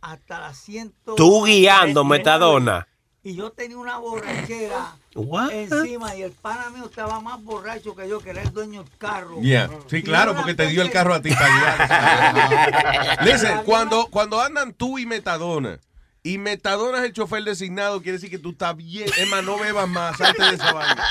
[0.03, 0.93] hasta la 100.
[1.17, 2.87] Tú guiando, Metadona.
[3.27, 5.51] Y yo tenía una borrachera What?
[5.51, 8.97] encima y el pana mío estaba más borracho que yo, que era el dueño del
[8.99, 9.41] carro.
[9.41, 9.69] Yeah.
[9.91, 13.19] Sí, claro, porque te dio el carro a ti para.
[13.25, 15.81] Listen, cuando, cuando andan tú y Metadona,
[16.23, 19.09] y Metadona es el chofer designado, quiere decir que tú estás bien.
[19.19, 21.05] Es más, no bebas más, salte de esa vaina.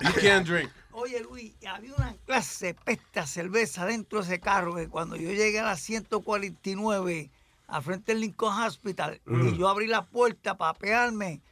[0.00, 0.70] You can't drink.
[0.92, 5.30] Oye, Luis, había una clase de pesta cerveza dentro de ese carro que cuando yo
[5.30, 7.30] llegué a la 149,
[7.68, 9.48] al frente del Lincoln Hospital, Mm.
[9.48, 11.42] y yo abrí la puerta para pegarme,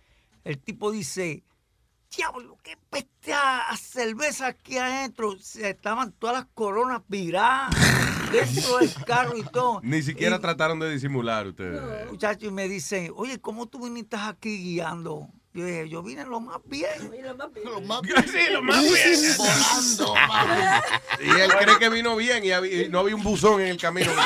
[0.48, 1.44] el tipo dice,
[2.16, 5.36] diablo, qué pesta a cerveza aquí adentro.
[5.38, 7.70] Se estaban todas las coronas viradas
[8.32, 9.80] dentro del carro y todo.
[9.82, 12.10] Ni siquiera Y- trataron de disimular ustedes.
[12.10, 15.28] Muchachos, y me dicen, oye, ¿cómo tú viniste aquí guiando?
[15.54, 16.90] Yo dije, yo vine lo más bien.
[17.00, 17.64] Lo más bien.
[17.64, 18.24] Lo más bien.
[18.28, 19.36] Sí, lo más bien.
[19.38, 20.14] Volando,
[21.36, 23.76] Y él cree que vino bien y, había- y no había un buzón en el
[23.80, 24.12] camino.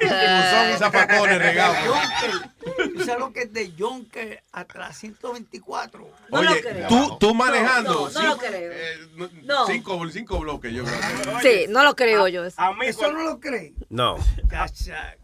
[0.00, 1.76] buzón y zapacones regados.
[2.94, 6.10] ¿Tú sabes lo que es de Yonker hasta la 124?
[6.30, 7.94] Oye, tú, tú manejando.
[7.94, 8.72] No, no cinco, lo creo.
[8.72, 9.66] eh, no, No.
[9.66, 11.40] Cinco, cinco bloques, yo creo.
[11.40, 12.44] Sí, no lo creo yo.
[12.44, 12.60] Eso.
[12.82, 13.72] ¿Eso no lo crees?
[13.88, 14.16] No.
[14.48, 15.16] Cacha,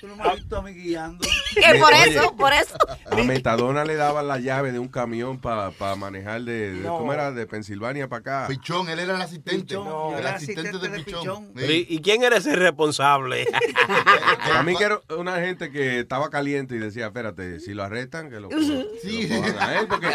[0.00, 1.26] Tú no me has visto a mí guiando.
[1.54, 2.74] Eh, por Oye, eso, por eso.
[3.10, 6.96] A Metadona le daban la llave de un camión para manejar de, de- No.
[6.96, 7.30] ¿cómo era?
[7.30, 8.46] De Pensilvania para acá.
[8.48, 9.74] Pichón, él era el asistente.
[9.74, 9.80] el
[10.18, 11.52] era asistente, asistente de de Pichón.
[11.54, 13.46] ¿Y, y quién era ese responsable?
[14.54, 18.30] A mí que era una gente que estaba caliente y decía, espérate, si lo arrestan,
[18.30, 18.56] que lo, que
[19.02, 19.28] Sí.
[19.28, 20.08] que lo cojan a él, porque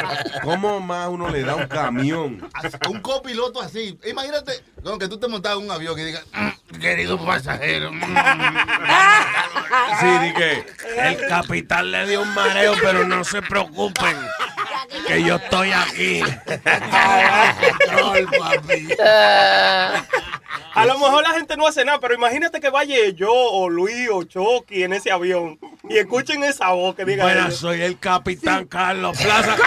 [0.43, 2.49] ¿cómo más uno le da un camión?
[2.89, 3.95] Un copiloto así.
[4.09, 4.53] Imagínate,
[4.83, 7.91] no, que tú te montas en un avión y digas, "Mm, querido pasajero.
[9.27, 9.99] mm".
[9.99, 10.65] Sí, di que
[10.97, 14.15] el capitán le dio un mareo, pero no se preocupen,
[15.07, 16.23] que yo estoy aquí.
[20.73, 24.09] A lo mejor la gente no hace nada, pero imagínate que vaya yo o Luis
[24.11, 25.59] o Chucky en ese avión
[25.89, 27.23] y escuchen esa voz que diga.
[27.23, 29.55] Bueno, soy el capitán Carlos Plaza.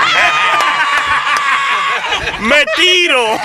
[2.40, 3.38] ¡Me tiro!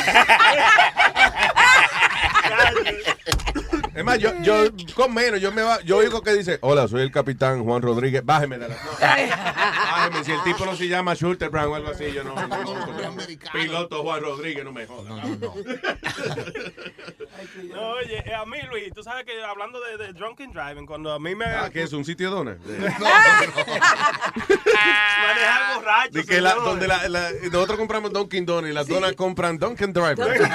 [3.96, 7.02] Es más, yo, yo con menos, yo me va, yo oigo que dice, hola, soy
[7.02, 11.50] el capitán Juan Rodríguez, bájeme de la Bájeme, si el tipo no se llama Schulter
[11.50, 12.36] Brown o algo así, yo no.
[12.36, 13.24] no, no, no.
[13.54, 15.14] Piloto Juan Rodríguez, no me jodas.
[17.74, 21.12] No, oye, eh, a mí, Luis, tú sabes que hablando de, de drunken driving, cuando
[21.14, 21.46] a mí me.
[21.46, 21.94] Ah, ¿qué es?
[21.94, 22.56] ¿Un sitio donde?
[22.56, 22.96] Manejar
[25.76, 26.12] borracho.
[26.12, 29.92] Di que la, donde la, la- nosotros compramos Dunkin' Donuts y las donas compran Dunkin'
[29.94, 30.50] Driver.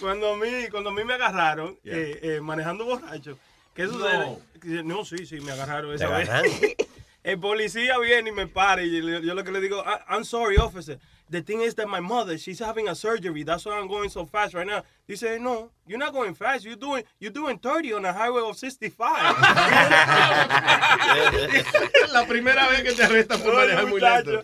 [0.00, 1.49] cuando a mí, cuando a mí me agarraron
[1.84, 3.38] eh, eh, manejando borracho,
[3.74, 4.38] ¿qué sucede?
[4.60, 6.28] Que- No, sí, sí, me agarraron esa ¿Te vez.
[7.22, 10.24] El policía viene y me para y le- yo lo que le digo, "I- I'm
[10.24, 10.98] sorry, officer.
[11.30, 13.44] The thing is that my mother, she's having a surgery.
[13.44, 14.82] That's why I'm going so fast right now.
[15.06, 16.64] Dice, no, you're not going fast.
[16.64, 18.96] You're doing, you're doing 30 on the highway of 65.
[22.12, 24.40] La primera vez que te arrestan por manejar muy lento.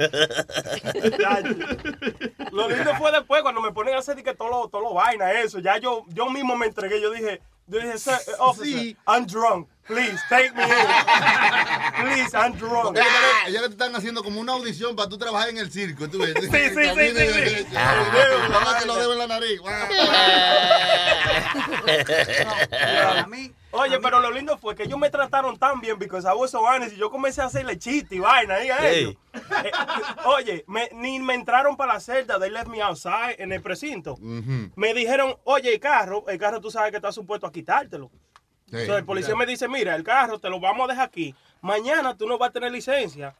[2.52, 5.32] Lo lindo fue después cuando me ponen a hacer que todo lo, todo lo vaina,
[5.40, 5.58] eso.
[5.58, 7.00] Ya yo, yo mismo me entregué.
[7.00, 9.68] Yo dije, yo dije, "Sir, eh, officer, I'm drunk.
[9.86, 10.68] Please, take me in.
[12.02, 12.84] Please, I'm drunk.
[12.84, 13.00] Porque
[13.46, 16.08] ellos ya te están haciendo como una audición para tú trabajar en el circo.
[16.08, 16.34] ¿tú ves?
[16.40, 17.66] Sí, sí, sí, sí, sí.
[17.72, 19.60] Nada más que lo debo en la nariz.
[23.72, 26.62] Oye, pero lo lindo fue que ellos me trataron tan bien because I was so
[26.62, 29.14] honest y yo comencé a hacerle chiste y vaina ahí a ellos.
[29.34, 29.70] Eh,
[30.24, 34.16] oye, me- ni me entraron para la celda, they left me outside en el precinto.
[34.76, 38.10] Me dijeron, oye, el carro, el carro tú sabes que está supuesto a quitártelo.
[38.68, 41.34] Sí, Entonces el policía me dice, mira, el carro te lo vamos a dejar aquí.
[41.62, 43.34] Mañana tú no vas a tener licencia.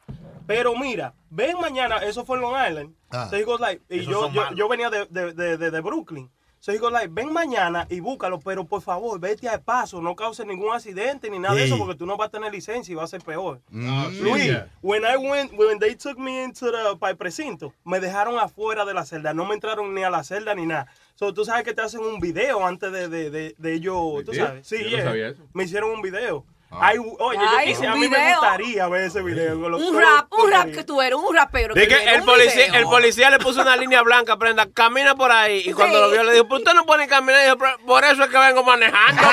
[0.45, 2.95] Pero mira, ven mañana, eso fue en Long Island.
[3.11, 3.27] Ah.
[3.29, 6.29] So he goes like, y yo, yo, venía de, de, de, de- de Brooklyn.
[6.59, 10.15] So he goes like, ven mañana y búscalo, pero por favor, vete al paso, no
[10.15, 11.67] causes ningún accidente ni nada de Sí.
[11.67, 13.59] eso, porque tú no vas a tener licencia y va a ser peor.
[13.69, 14.21] Mm.
[14.23, 14.67] Luis, Yeah.
[14.81, 18.85] when I went, when they took me into the para el precinto, me dejaron afuera
[18.85, 20.87] de la celda, no me entraron ni a la celda ni nada.
[21.17, 24.33] So, tú sabes que te hacen un video antes de, de, de, de ellos, tú
[24.35, 24.67] sabes.
[24.67, 25.41] Sí, Yo no sabía eso.
[25.51, 26.45] Me hicieron un video.
[26.69, 29.59] Ay, oye, yo Ay, quise- un a mí me gustaría ver ese video.
[29.59, 31.73] con los- Un rap, un rap que tú eres, un rapero.
[31.73, 35.63] Que el un policía, el policía le puso una línea blanca, prenda, camina por ahí.
[35.65, 36.01] Y cuando Sí.
[36.03, 37.41] lo vio le dijo, pues usted no puede caminar.
[37.41, 39.21] Y dijo, "Pero por eso es que vengo manejando.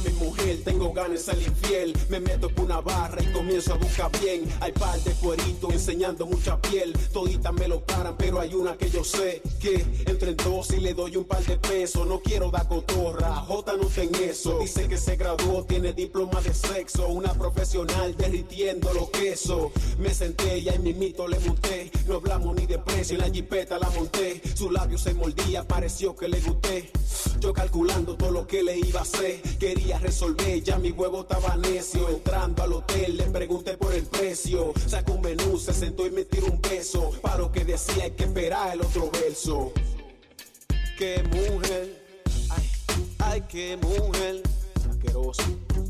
[0.05, 1.97] mi mujer, tengo ganas de ser infiel.
[2.09, 4.43] Me meto con una barra y comienzo a buscar bien.
[4.59, 6.93] Hay par de cueritos enseñando mucha piel.
[7.11, 10.79] Toditas me lo paran, pero hay una que yo sé que entre en dos y
[10.79, 12.07] le doy un par de pesos.
[12.07, 14.59] No quiero dar cotorra, J no ten eso.
[14.59, 17.07] Dice que se graduó, tiene diploma de sexo.
[17.07, 19.71] Una profesional derritiendo los quesos.
[19.99, 21.91] Me senté y ahí mito le monté.
[22.07, 24.41] No hablamos ni de precio, en la jipeta la monté.
[24.55, 26.91] Su labio se moldía, pareció que le gusté.
[27.39, 29.41] Yo calculando todo lo que le iba a hacer.
[29.59, 32.09] Quería resolver, ya mi huevo estaba necio.
[32.09, 34.73] Entrando al hotel, le pregunté por el precio.
[34.87, 37.11] Sacó un menú, se sentó y me tiró un beso.
[37.21, 39.71] Para lo que decía, hay que esperar el otro verso.
[40.97, 42.03] Qué mujer,
[42.49, 42.71] ay,
[43.19, 44.41] ay, qué mujer.
[44.89, 45.43] Asqueroso,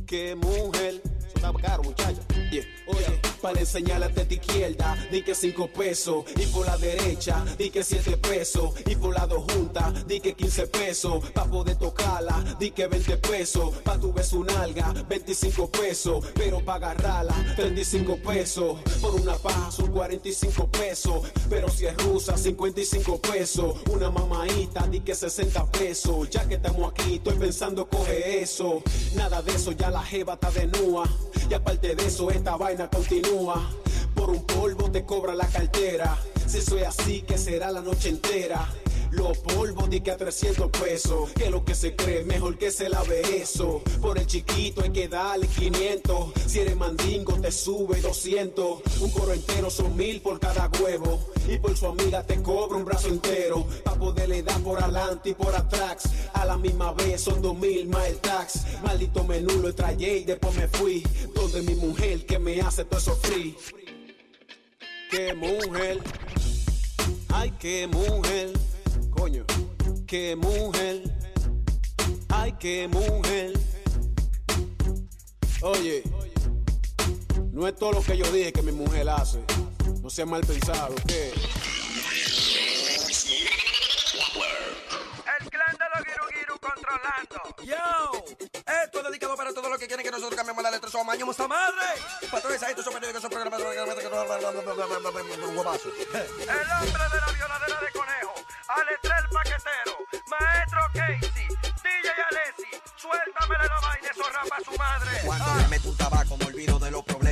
[0.07, 1.01] qué mujer.
[1.03, 2.21] Eso estaba caro, muchacha.
[2.51, 2.63] Yeah.
[2.87, 6.25] Oye, para enseñarle a tu izquierda, di que cinco pesos.
[6.35, 8.73] Y por la derecha, di que siete pesos.
[8.85, 11.31] Y por la dos juntas, di que 15 pesos.
[11.31, 13.75] Pa' poder tocarla, di que 20 pesos.
[13.83, 16.25] Pa' tu beso un alga, 25 pesos.
[16.33, 18.77] Pero pa' agarrarla, 35 pesos.
[19.01, 21.21] Por una paja son 45 pesos.
[21.49, 23.75] Pero si es rusa, 55 pesos.
[23.91, 26.29] Una mamaita, di que 60 pesos.
[26.29, 28.81] Ya que estamos aquí, estoy pensando coge eso.
[29.15, 31.07] Nada de eso, ya la jeva está de nua.
[31.49, 33.34] Y aparte de eso, esta vaina continúa.
[34.15, 36.17] Por un polvo te cobra la cartera.
[36.47, 38.65] Si soy así, que será la noche entera.
[39.15, 41.31] Los polvos di que a 300 pesos.
[41.31, 43.81] Que lo que se cree, mejor que se lave eso.
[44.01, 46.33] Por el chiquito hay que darle 500.
[46.45, 48.81] Si eres mandingo, te sube 200.
[48.99, 51.19] Un coro entero son mil por cada huevo.
[51.47, 53.65] Y por su amiga te cobra un brazo entero.
[53.83, 56.03] Pa' poderle dar por adelante y por atrás.
[56.33, 58.65] A la misma vez son dos mil más el tax.
[58.83, 61.03] Maldito menú lo trayé y después me fui.
[61.33, 63.55] Donde mi mujer que me hace todo free.
[65.09, 65.99] Qué mujer.
[67.29, 68.51] Ay, qué mujer.
[69.15, 69.45] Coño.
[70.05, 71.03] Qué mujer.
[72.29, 73.53] Ay, qué mujer.
[75.61, 76.03] Oye.
[77.51, 79.39] No es todo lo que yo dije que mi mujer hace.
[80.01, 81.31] No sea mal pensado, ¿qué?
[86.85, 87.41] Controlando.
[87.63, 88.11] Yo,
[88.83, 90.89] esto es dedicado para todos los que quieren que nosotros cambiemos la letra.
[90.89, 91.85] Somos años, esta madre.
[92.31, 93.61] Patrones, ahí estos son periódicos, son programas.
[93.61, 93.83] Huevazo.
[95.89, 98.33] El hombre de la violadera de conejo.
[98.67, 99.97] Aletre el paquetero.
[100.27, 101.47] Maestro Casey.
[101.83, 102.69] DJ Alessi.
[102.95, 105.21] Suéltamele la vaina, eso rapa su madre.
[105.25, 107.24] Cuando me meto un tabaco me olvido de los problemas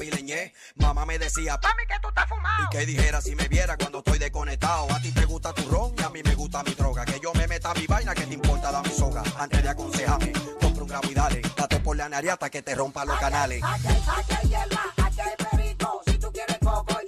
[0.00, 0.52] dar pileñé.
[0.76, 2.64] Mamá me decía, Mami, que tú estás fumado.
[2.64, 4.90] y que dijera si me viera cuando estoy desconectado.
[4.92, 7.04] A ti te gusta tu ron y a mí me gusta mi droga.
[7.04, 9.22] Que yo me meta mi vaina, que te importa da mi soga.
[9.38, 11.42] Antes de aconsejarme, compra un gramo y dale.
[11.56, 13.62] Date por la nariata que te rompa los canales.
[13.62, 13.86] Aquí
[14.42, 16.02] hay hierba, aquí hay perico.
[16.06, 16.99] Si tú quieres coco,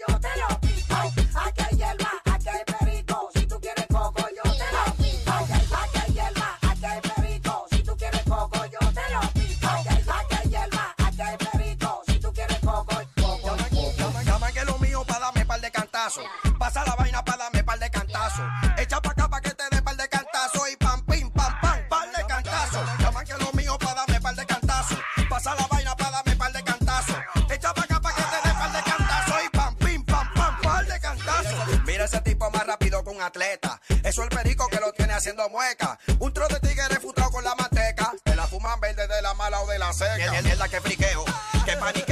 [16.02, 16.24] cantazos.
[16.58, 18.44] Pasa la vaina para darme par de cantazos.
[18.76, 20.70] Echa pa' acá pa' que te dé par de cantazos.
[20.72, 22.98] Y pam, pim, pam, pam, par de cantazos.
[22.98, 24.98] Llaman que lo mío para darme par de cantazos.
[25.28, 27.16] Pasa la vaina para darme par de cantazos.
[27.50, 29.44] Echa pa' acá pa' que te dé par de cantazos.
[29.44, 31.82] Y pam, pim, pam, pam, par de cantazos.
[31.86, 33.80] Mira ese tipo más rápido que un atleta.
[33.88, 35.98] Eso es el perico que lo tiene haciendo mueca.
[36.18, 38.12] Un tro de tigre refutado con la manteca.
[38.24, 40.16] Te la fuman verde de la mala o de la seca.
[40.16, 41.24] Mierda, mierda que friqueo,
[41.64, 42.11] que paniqueo.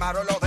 [0.00, 0.39] Quemaron los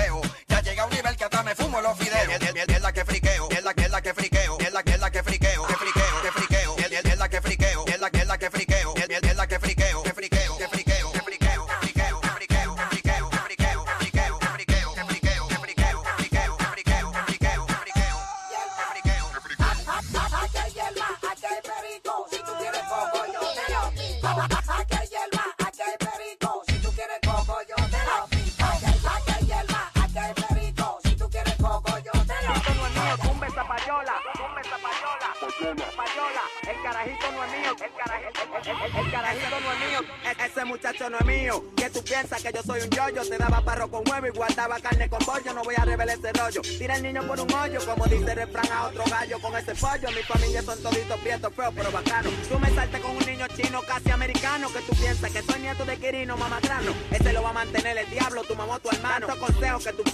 [46.51, 49.73] Tira el niño por un hoyo, como dice el refrán a otro gallo con ese
[49.75, 50.09] pollo.
[50.09, 52.29] Mi familia son toditos prietos, feos, pero bacano.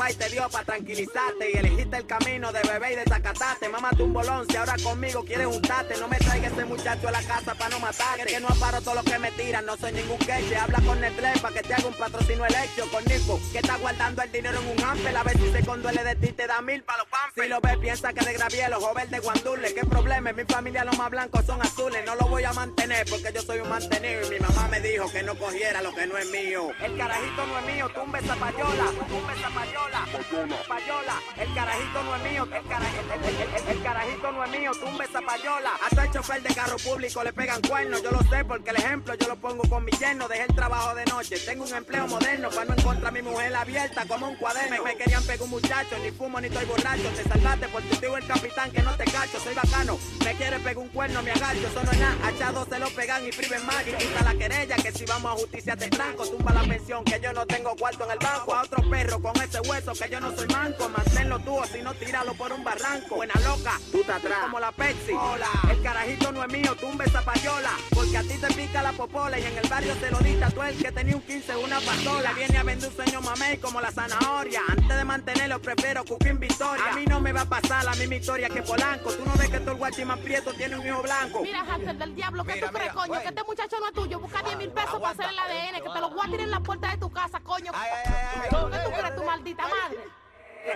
[0.09, 3.69] País te dio para tranquilizarte y elegiste el camino de bebé y de zacatarte.
[3.69, 5.97] Mámate un bolón si ahora conmigo quieres juntarte.
[5.99, 8.25] No me traigas ese muchacho a la casa para no matarte.
[8.25, 10.55] Que no aparo todo lo que me tiran, no soy ningún queche.
[10.55, 12.89] Habla con Nestlé para que te haga un patrocinio el hecho.
[12.91, 15.15] Con Nico, que está guardando el dinero en un ampel.
[15.15, 17.45] A ver si se conduele de ti, te da mil para los pampers.
[17.45, 19.73] Si lo ves, piensa que de graviel, ojo verde, guandule.
[19.73, 20.31] ¿Qué problema?
[20.33, 22.03] Mi familia los más blancos son azules.
[22.05, 24.25] No lo voy a mantener porque yo soy un mantenido.
[24.27, 26.71] Y mi mamá me dijo que no cogiera lo que no es mío.
[26.81, 28.85] El carajito no es mío, tumbe esa payola.
[29.07, 29.98] Tumbe esa payola.
[30.05, 31.19] Payola.
[31.37, 32.43] El carajito no es mío.
[32.53, 35.71] El, cara- el- el- el- el- el carajito no es mío, tumbe esa payola.
[35.83, 38.01] Hasta el chofer de carro público le pegan cuernos.
[38.01, 40.27] Yo lo sé porque el ejemplo yo lo pongo con mi yerno.
[40.27, 41.37] Dejé el trabajo de noche.
[41.39, 44.69] Tengo un empleo moderno para no encontrar a mi mujer abierta como un cuaderno.
[44.69, 47.09] Me, me querían pegar un muchacho, ni fumo ni estoy borracho.
[47.15, 49.39] Te salvaste por tu tío el capitán que no te cacho.
[49.39, 49.99] Soy bacano.
[50.23, 51.67] Me quiere pegar un cuerno, me agacho.
[51.67, 52.15] Eso no es nada.
[52.27, 53.83] Hachados se lo pegan y priven más.
[53.83, 56.25] Quita la querella que si vamos a justicia te tranco.
[56.27, 58.53] Tumba la pensión que yo no tengo cuarto en el banco.
[58.55, 60.89] A otro perro con ese hueso que yo no soy manco.
[60.89, 63.15] Manténlo tú o si no tíralo por un barranco.
[63.15, 64.39] Buena loca, tú te atrás.
[64.43, 65.13] Como la Pepsi.
[65.13, 65.47] Hola.
[65.69, 67.71] El carajito no es mío, tumbe esa payola.
[67.93, 70.63] Porque a ti te pica la popola y en el barrio te lo dita tú
[70.63, 72.33] el que tenía un 15 una pasola.
[72.33, 74.61] Viene a vender un sueño mamey como la zanahoria.
[74.69, 76.91] Antes de mantenerlo prefiero cooking victoria.
[76.91, 79.11] A mí no me va a pasar la misma historia que Polanco.
[79.13, 81.41] Tú no ves que todo el guachi más prieto tiene un hijo blanco.
[81.41, 83.21] Mira, Hansel del diablo, ¿qué tú crees, coño?
[83.21, 84.19] Que este muchacho no es tuyo.
[84.19, 86.51] Busca 10 mil pesos para hacer el ADN, que te lo voy a tirar en
[86.51, 87.71] la puerta de tu casa, coño.
[87.71, 89.99] ¿Qué tú crees, tu maldita madre?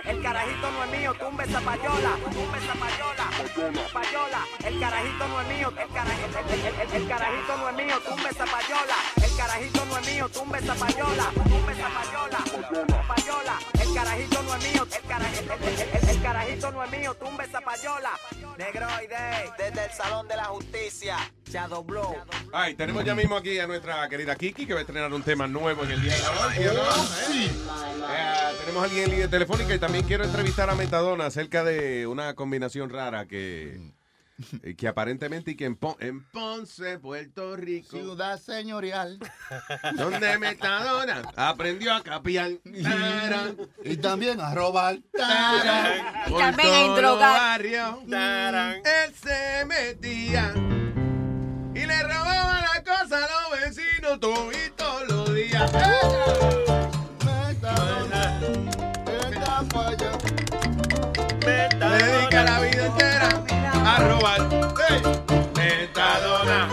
[0.06, 3.30] El carajito no es mío, tumbe esa payola, tumbe esa payola,
[3.92, 4.40] payola.
[4.64, 8.00] El carajito no es mío, el, cara- el- el- el- el- carajito no es mío,
[8.00, 8.96] tumbe esa payola.
[9.22, 12.38] El carajito no es mío, tumbe esa payola, tumbe esa payola,
[13.06, 13.58] payola.
[13.94, 16.90] El carajito no es mío, el, cara- el- el- el- el- el carajito no es
[16.90, 18.10] mío, tumbe esa payola.
[18.58, 21.16] Negroide, desde el Salón de la Justicia,
[21.48, 22.16] Shadow Blow.
[22.52, 25.46] Ay, tenemos ya mismo aquí a nuestra querida Kiki que va a estrenar un tema
[25.46, 26.54] nuevo en el día de hoy.
[26.56, 26.80] ¿sí o no?
[26.82, 27.46] ¿Eh?
[27.46, 32.08] Eh, tenemos a alguien en línea telefónica y también quiero entrevistar a Metadona acerca de
[32.08, 33.92] una combinación rara que, eh,
[34.76, 39.18] que aparentemente y que en, Pon- en Ponce, Puerto Rico, Ciudad señorial.
[39.96, 42.50] donde Metadona aprendió a capiar.
[43.84, 44.98] Y también a robar.
[45.12, 46.02] Tarán.
[46.26, 47.40] Y también a indrogar.
[47.62, 50.52] barrios, Él se metía
[51.74, 55.72] y le robaba la cosa a los vecinos todo y todos los días.
[55.72, 56.53] Le
[63.94, 64.40] a robar.
[64.90, 65.02] ¡Ey!
[65.54, 66.68] Metadona,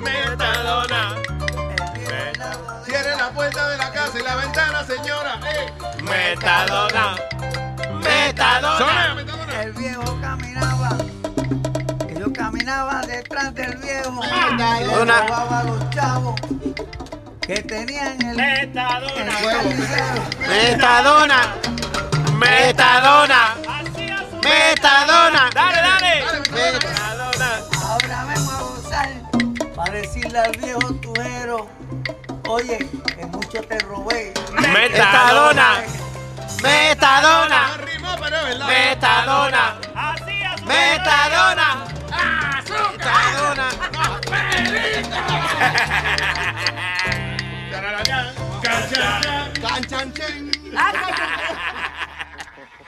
[0.00, 1.16] metadona.
[2.84, 5.40] Cierre la puerta de la casa y la ventana, señora.
[5.44, 6.02] ¡Ey!
[6.02, 7.16] Metadona,
[8.02, 9.16] metadona.
[9.62, 10.90] El viejo caminaba.
[12.18, 14.12] Yo caminaba detrás del viejo.
[14.12, 14.80] Metadona.
[14.80, 16.40] Y le robaba a los chavos
[17.40, 18.36] que tenían el.
[18.36, 19.32] Metadona.
[20.48, 21.54] Metadona.
[22.38, 23.54] Metadona.
[24.42, 25.50] Metadona.
[25.54, 25.79] Dale,
[30.38, 31.68] al viejo tujero,
[32.48, 32.78] oye,
[33.16, 34.32] que mucho te robé.
[34.52, 35.82] Metadona.
[36.62, 37.76] Metadona.
[38.66, 39.76] Metadona.
[40.66, 41.76] Metadona.
[42.66, 43.60] Metadona.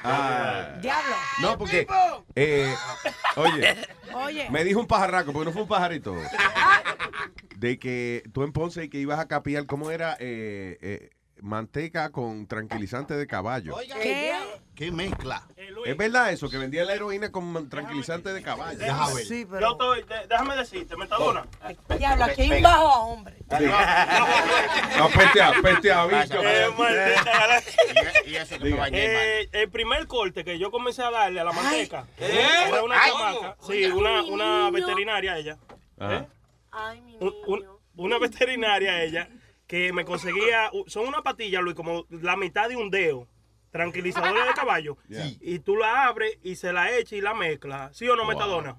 [0.04, 1.14] Ah, Diablo.
[1.40, 1.86] no, porque.
[2.34, 2.74] eh,
[3.36, 3.76] oye,
[4.14, 4.50] Oye.
[4.50, 6.14] me dijo un pajarraco, porque no fue un pajarito.
[7.56, 10.16] De que tú en Ponce y que ibas a capiar, ¿cómo era?
[10.18, 11.10] Eh, eh,
[11.42, 13.74] manteca con tranquilizante de caballo.
[14.00, 14.32] ¿Qué?
[14.74, 15.42] ¿Qué mezcla?
[15.84, 16.48] ¿Es verdad eso?
[16.48, 18.78] Que vendía la heroína con tranquilizante de caballo.
[19.26, 21.44] Sí, Yo estoy, de- déjame decirte, Metadona.
[21.98, 23.36] Diablo, aquí hay un bajo hombre.
[24.98, 26.42] No, peteado, peteado, bicho.
[26.42, 27.60] Eh, maldita.
[28.26, 28.76] Y eso que Diga.
[28.76, 29.04] me bañé,
[29.42, 32.40] Eh, el primer corte que yo comencé a darle a la manteca ¿Eh?
[32.68, 33.10] era una Ay.
[33.12, 35.58] chamaca, sí, una, una veterinaria ella,
[35.98, 36.26] Ajá.
[37.20, 37.66] un- un-
[37.96, 39.28] una veterinaria ella
[39.72, 43.26] que me conseguía, son una patilla, Luis, como la mitad de un dedo,
[43.70, 44.98] tranquilizadores de caballo,
[45.40, 48.32] y tú la abres y se la echas y la mezcla, ¿sí o no, Wow.
[48.34, 48.78] Metadona?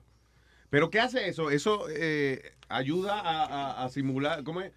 [0.70, 1.49] ¿Pero qué hace eso?
[1.49, 4.44] Eso eh, ayuda a, a- a simular.
[4.44, 4.72] ¿Cómo es?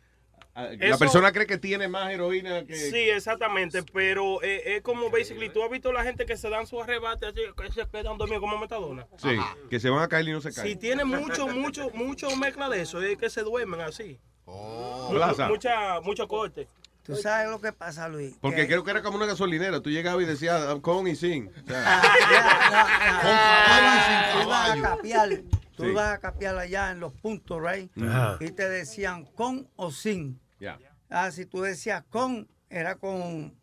[0.55, 2.77] A- La persona cree que tiene más heroína que.
[2.77, 6.67] Sí, exactamente, pero eh, es como, basically, tú has visto la gente que se dan
[6.67, 9.07] su arrebate así, que se quedan dormidos como Metadona.
[9.19, 9.37] Sí,
[9.69, 10.67] que se van a caer y no se caen.
[10.67, 14.19] Si tiene mucho, mucho, mucho mezcla de eso, es que se duermen así.
[14.47, 15.49] Mu- Plaza.
[15.49, 16.69] mucha, mucho corte.
[17.03, 18.37] Tú sabes lo que pasa, Luis.
[18.41, 19.81] Porque Que- creo que era como una gasolinera.
[19.81, 21.49] Tú llegabas y decías "Ah, con y sin.
[21.49, 22.03] O sea,
[24.35, 25.29] Tú ibas a capiar,
[25.77, 25.91] tú Sí.
[25.91, 27.91] ibas a capiar allá en los puntos, right?
[28.03, 28.37] Ajá.
[28.41, 30.41] Y te decían con o sin.
[31.09, 33.55] Ah, si tú decías con, era con...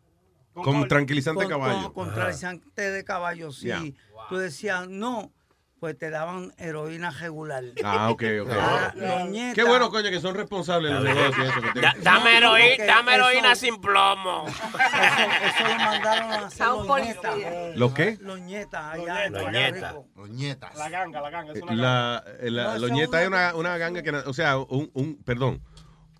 [0.54, 1.92] Con tranquilizante de con- caballo.
[1.92, 3.94] Con, con tranquilizante de caballo, sí.
[4.30, 5.30] Tú decías, no,
[5.80, 7.62] pues te daban heroína regular.
[7.84, 8.50] Ah, ok, ok.
[9.54, 11.46] Qué bueno, coño, que son responsables de los negocios.
[11.48, 11.80] Eso que.
[11.80, 14.46] Da- dame heroína, dame heroína eso- sin plomo.
[14.48, 17.76] Eso lo mandaron a hacer los nietas.
[17.76, 18.18] ¿Los qué?
[18.20, 19.94] Los nietas allá Los nietas.
[20.16, 20.76] Los nietas.
[20.76, 21.52] La ganga, la ganga.
[21.52, 24.32] Es una La, eh, la, No, los son nietas es una- una, ganga que, o
[24.32, 25.62] sea, un, un, perdón,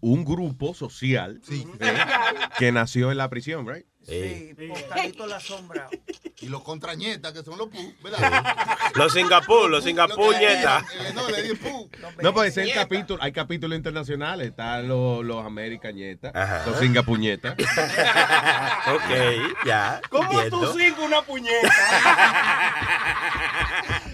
[0.01, 1.65] un grupo social ¿eh?
[2.59, 3.87] que nació en la prisión, right?
[4.07, 5.89] Sí, postadito la sombra.
[6.41, 8.45] Y los contrañetas, que son los pu, ¿verdad?
[8.95, 10.85] Los Singapur, los Singapur nietas.
[10.93, 11.91] Eh, No, le di pu.
[12.23, 16.33] No, pues es el capítulo, hay capítulos internacionales, están los, los Americañetas,
[16.67, 17.55] los Singapuñetas.
[18.95, 20.01] ok, ya.
[20.11, 21.73] ¿Cómo tú cinco una puñeta?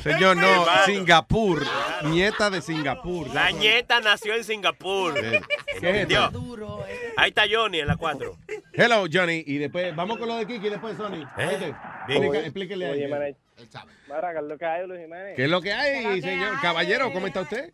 [0.02, 1.66] Señor, no, Singapur,
[2.04, 3.28] nieta de Singapur.
[3.34, 5.14] La nieta nació en Singapur.
[5.14, 5.40] ¿Qué
[5.80, 6.32] es esto?
[7.16, 8.38] Ahí está Johnny en la 4.
[8.72, 11.22] Hello, Johnny, y después, vamos con lo de Kiki y después Sony.
[11.38, 11.72] ¿Eh?
[12.08, 12.22] Bien.
[12.22, 13.12] explica- explíquele a Oye, él.
[13.12, 13.36] Jiménez.
[14.08, 15.36] Mira, ¿qué es lo que hay, Luis Jiménez?
[15.36, 16.60] ¿Qué es lo que hay, señor?
[16.62, 17.72] Caballero, ¿cómo está usted?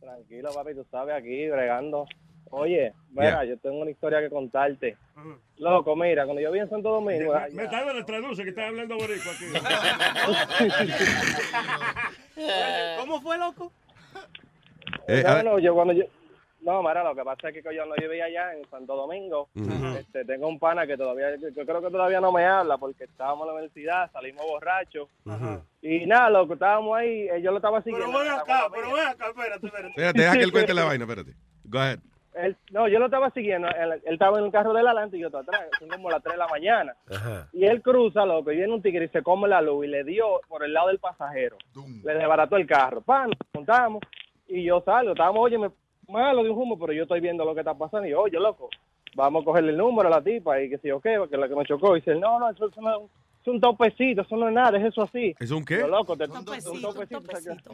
[0.00, 2.06] Tranquilo, papi, tú sabes, aquí bregando.
[2.50, 4.96] Oye, mira, yo tengo una historia que contarte.
[5.58, 7.34] Loco, mira, cuando yo vi en Santo Domingo...
[7.34, 9.44] Me, me está dando traduce que está hablando boricua aquí.
[12.98, 13.72] ¿Cómo fue, loco?
[15.08, 16.04] Eh, no, no, yo cuando yo...
[16.68, 19.48] No, mira, lo que pasa es que yo no vivía allá en Santo Domingo.
[19.98, 23.42] Este, tengo un pana que todavía, yo creo que todavía no me habla porque estábamos
[23.42, 25.08] en la universidad, salimos borrachos.
[25.80, 28.06] Y nada, loco, estábamos ahí, eh, yo lo estaba siguiendo.
[28.08, 29.88] Pero ven acá, pero ven acá, espérate, espérate.
[29.88, 31.32] Espérate, deja que él cuente la vaina, espérate.
[31.64, 31.98] Go ahead.
[32.34, 35.20] Él- no, yo lo estaba siguiendo, él, él estaba en el carro de adelante y
[35.20, 36.94] yo estaba atrás, son como las 3 de la mañana.
[37.10, 37.48] Ajá.
[37.52, 40.04] Y él cruza, loco, y viene un tigre y se come la luz y le
[40.04, 41.56] dio por el lado del pasajero.
[42.04, 43.00] Le desbarató el carro.
[43.00, 44.02] Pan, nos montamos
[44.46, 45.12] y yo salgo.
[45.12, 45.70] Estábamos, oye, me,
[46.08, 48.06] malo de un humo, pero yo estoy viendo lo que está pasando.
[48.06, 48.68] Y yo, oye, loco,
[49.14, 51.40] vamos a cogerle el número a la tipa y que si yo qué, que es
[51.40, 51.96] la que me chocó.
[51.96, 52.96] Y dice, no, no, eso, eso no
[53.40, 55.34] es un topecito, eso no es nada, es eso así.
[55.38, 55.78] ¿Es un qué?
[55.78, 56.92] Yo, loco, te, un topecito.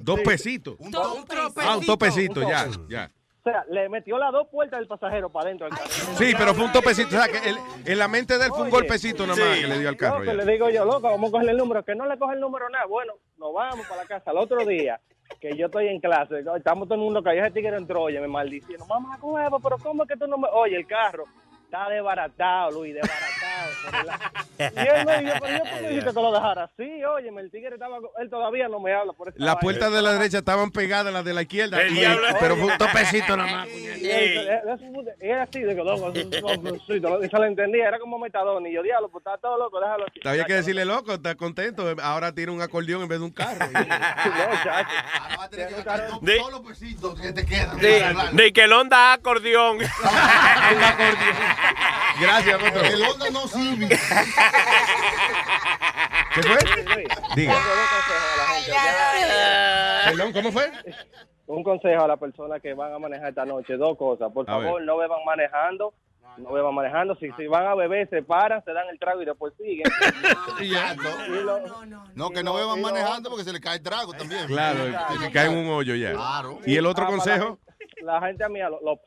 [0.00, 0.24] Dos Sí.
[0.24, 0.76] pesitos.
[0.78, 1.60] Un topecito.
[1.60, 3.10] Ah, un topecito, Un ya, ya.
[3.40, 5.90] O sea, le metió las dos puertas del pasajero para adentro del carro.
[6.16, 7.08] Sí, pero fue un topecito.
[7.08, 7.38] O sea, que
[7.92, 9.96] en la mente de él fue un Oye, golpecito nada más que le dio al
[9.98, 10.20] carro.
[10.20, 10.44] Loco, ya.
[10.44, 11.84] le digo yo, loco, vamos a cogerle el número.
[11.84, 12.86] Que no le coge el número nada.
[12.86, 14.30] Bueno, nos vamos para la casa.
[14.30, 14.98] El otro día,
[15.40, 17.46] que yo estoy en clase, estamos todo el mundo callado.
[17.46, 18.86] Ese tigre entró, oye, me maldiciendo.
[18.86, 20.48] Mamá, huevo, pero ¿cómo es que tú no me...?
[20.52, 21.24] Oye, el carro
[21.64, 23.43] está desbaratado, Luis, desbaratado.
[23.84, 27.04] Por la- Y él me dijo, pero yo ¿cómo dijiste que lo dejara así?
[27.04, 27.98] Oye, el tigre estaba...
[28.20, 31.10] Él todavía no me habla por esa Las puertas de la derecha estaban pegadas a
[31.10, 31.80] las de la izquierda.
[31.82, 32.26] El y- diablo.
[32.40, 33.68] pero fue un topecito nada más.
[33.68, 36.12] Y él- él- él- Era así, de que loco,
[37.22, 38.66] eso lo entendía, era como metadón.
[38.66, 40.20] Y yo, diablo, pues está todo loco, déjalo aquí.
[40.24, 41.94] Había que decirle, loco, está contento.
[42.02, 43.66] Ahora tiene un acordeón en vez de un carro.
[46.20, 47.78] De- Todos los pesitos que te quedan.
[47.80, 47.86] Sí,
[48.36, 49.78] de que el Honda acordeón.
[52.20, 52.60] Gracias.
[52.92, 53.88] El Honda no sirve.
[56.34, 56.58] ¿Qué fue?
[57.36, 57.54] Diga.
[60.06, 60.70] Perdón, ¿cómo fue?
[61.46, 64.32] Un consejo a las personas que van a manejar esta noche, dos cosas.
[64.32, 64.84] Por A favor, ver.
[64.84, 65.94] no beban manejando.
[66.38, 67.14] No beban manejando.
[67.16, 69.84] Si, si van a beber, se paran, se dan el trago y después siguen.
[70.62, 70.96] Ya,
[72.14, 74.46] No, que no beban manejando porque se le cae el trago también.
[74.46, 74.78] Claro,
[75.20, 76.12] se cae en un hoyo ya.
[76.12, 76.58] Claro.
[76.66, 77.58] ¿Y el otro Ah, consejo?
[78.02, 78.98] La gente mía, los, los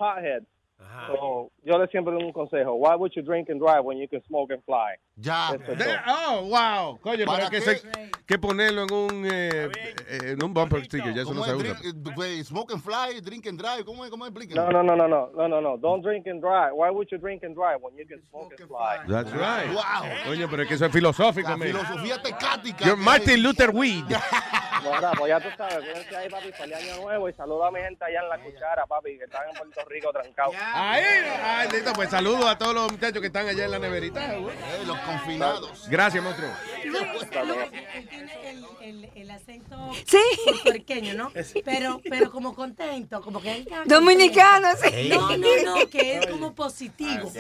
[0.98, 1.20] potheads.
[1.20, 2.74] So, yo les siempre doy un consejo.
[2.76, 4.96] Why would you drink and drive when you can smoke and fly?
[5.18, 5.54] Ya.
[5.58, 7.00] De- oh, wow.
[7.02, 7.70] Coño, ¿Para es que, qué?
[7.70, 9.70] hay que ponerlo en un, eh,
[10.10, 11.14] eh, en un bumper sticker.
[11.14, 11.80] Ya eso no ¿Cómo se usa.
[11.82, 13.84] Drink, eh, smoke and fly, drink and drive.
[13.86, 14.12] ¿Cómo es?
[14.12, 14.26] ¿Cómo?
[14.26, 14.56] Explíqueme.
[14.62, 15.78] No, no, no, no, no, no, no, no.
[15.78, 16.74] Don't drink and drive.
[16.74, 19.00] Why would you drink and drive when you can smoke and fly?
[19.08, 19.74] That's right.
[19.74, 20.04] Wow.
[20.26, 21.68] Coño, pero es que eso es filosófico, La man.
[21.68, 22.86] filosofía tecática.
[22.86, 24.06] You're Martin Luther Weed.
[24.84, 27.80] Bueno, pues ya tú sabes, cuídense ahí, papi, feliz año nuevo y saludo a mi
[27.80, 30.56] gente allá en la cuchara, papi, que están en Puerto Rico trancados.
[30.74, 31.04] Ahí,
[31.44, 34.34] ay, listo, pues saludos a todos los muchachos que están allá en la neverita.
[34.36, 34.56] güey.
[34.56, 35.88] Eh, los confinados.
[35.90, 36.50] Gracias, monstruo.
[36.86, 40.18] Luis, Luis, él tiene el, el, el acento Sí.
[40.46, 41.32] puertorriqueño, ¿no?
[41.66, 45.10] Pero, pero como contento, como que él está Dominicano, sí.
[45.10, 47.32] No, no, no, que es como positivo.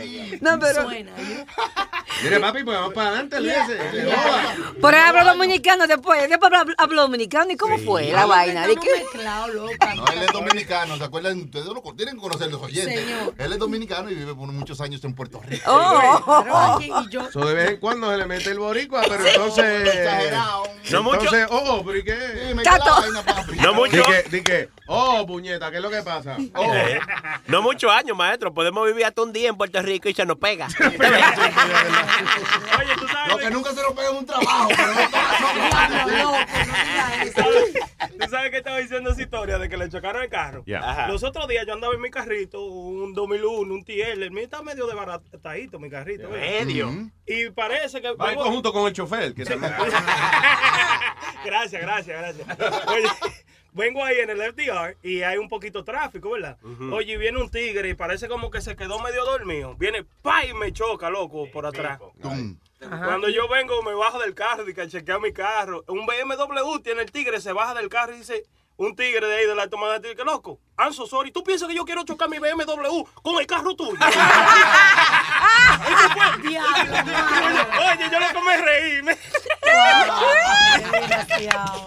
[0.41, 1.45] No, pero- Suena, ¿eh?
[2.23, 4.55] Mire, papi, pues vamos para adelante, joda.
[4.81, 6.27] Por ahí hablo dominicano después.
[6.29, 7.51] Después hablo, hablo dominicano.
[7.51, 8.67] ¿Y cómo fue la vaina?
[8.67, 8.89] ¿De qué?
[8.97, 9.93] Mezclado, loca.
[9.95, 11.41] No, él es dominicano, ¿se acuerdan?
[11.41, 12.99] Ustedes lo tienen que conocer los oyentes.
[12.99, 13.33] Señor.
[13.37, 15.63] Él es dominicano y vive por muchos años en Puerto Rico.
[15.67, 16.41] Oh.
[16.43, 19.25] Pero aquí, y yo, So, de vez en cuando se le mete el boricua, pero
[19.25, 19.87] entonces.
[19.87, 20.63] Exagerado.
[20.91, 21.19] No mucho.
[21.23, 22.17] Entonces, oh, pero ¿y qué?
[22.47, 23.55] Sí, me queda la vaina, papi.
[23.57, 24.03] No mucho.
[24.31, 26.37] Di que, oh, puñeta, ¿qué es lo que pasa?
[26.55, 26.73] Oh.
[26.73, 26.99] Eh,
[27.47, 28.53] No muchos años, maestro.
[28.53, 30.67] Podemos vivir hasta un día en Puerto Rico y se nos pega.
[30.67, 30.97] Oye,
[32.97, 33.31] tú sabes.
[33.33, 37.16] Lo que nunca se lo pega en un trabajo, pero no loco, no digas eso.
[38.19, 40.63] Tú sabes que estaba diciendo esa historia de que le chocaron el carro.
[40.65, 41.07] Yeah.
[41.07, 44.23] Los otros días yo andaba en mi carrito, un 2001, un TL.
[44.23, 46.29] El mío está medio desbaratadito, mi carrito.
[46.29, 46.91] Medio.
[47.25, 48.13] Y parece que...
[48.13, 49.73] Va en conjunto con el chofer, que también.
[51.45, 52.47] gracias, gracias, gracias.
[52.87, 53.07] Oye,
[53.73, 56.57] vengo ahí en el FDR y hay un poquito de tráfico, ¿verdad?
[56.91, 59.75] Oye, y viene un tigre y parece como que se quedó medio dormido.
[59.75, 61.99] Viene, pa, y me choca, loco, por atrás.
[62.79, 65.83] Cuando yo vengo, me bajo del carro y que chequea mi carro.
[65.87, 68.43] Un BMW tiene el tigre, se baja del carro y dice...
[68.79, 71.31] Un tigre de ahí de la tomada de que loco, I'm so sorry.
[71.31, 73.93] ¿Tú piensas que yo quiero chocar mi BMW con el carro tuyo?
[73.93, 74.09] Eso
[76.13, 76.27] fue-
[77.91, 79.01] Oye, yo lo que me reí.
[79.01, 79.17] Me...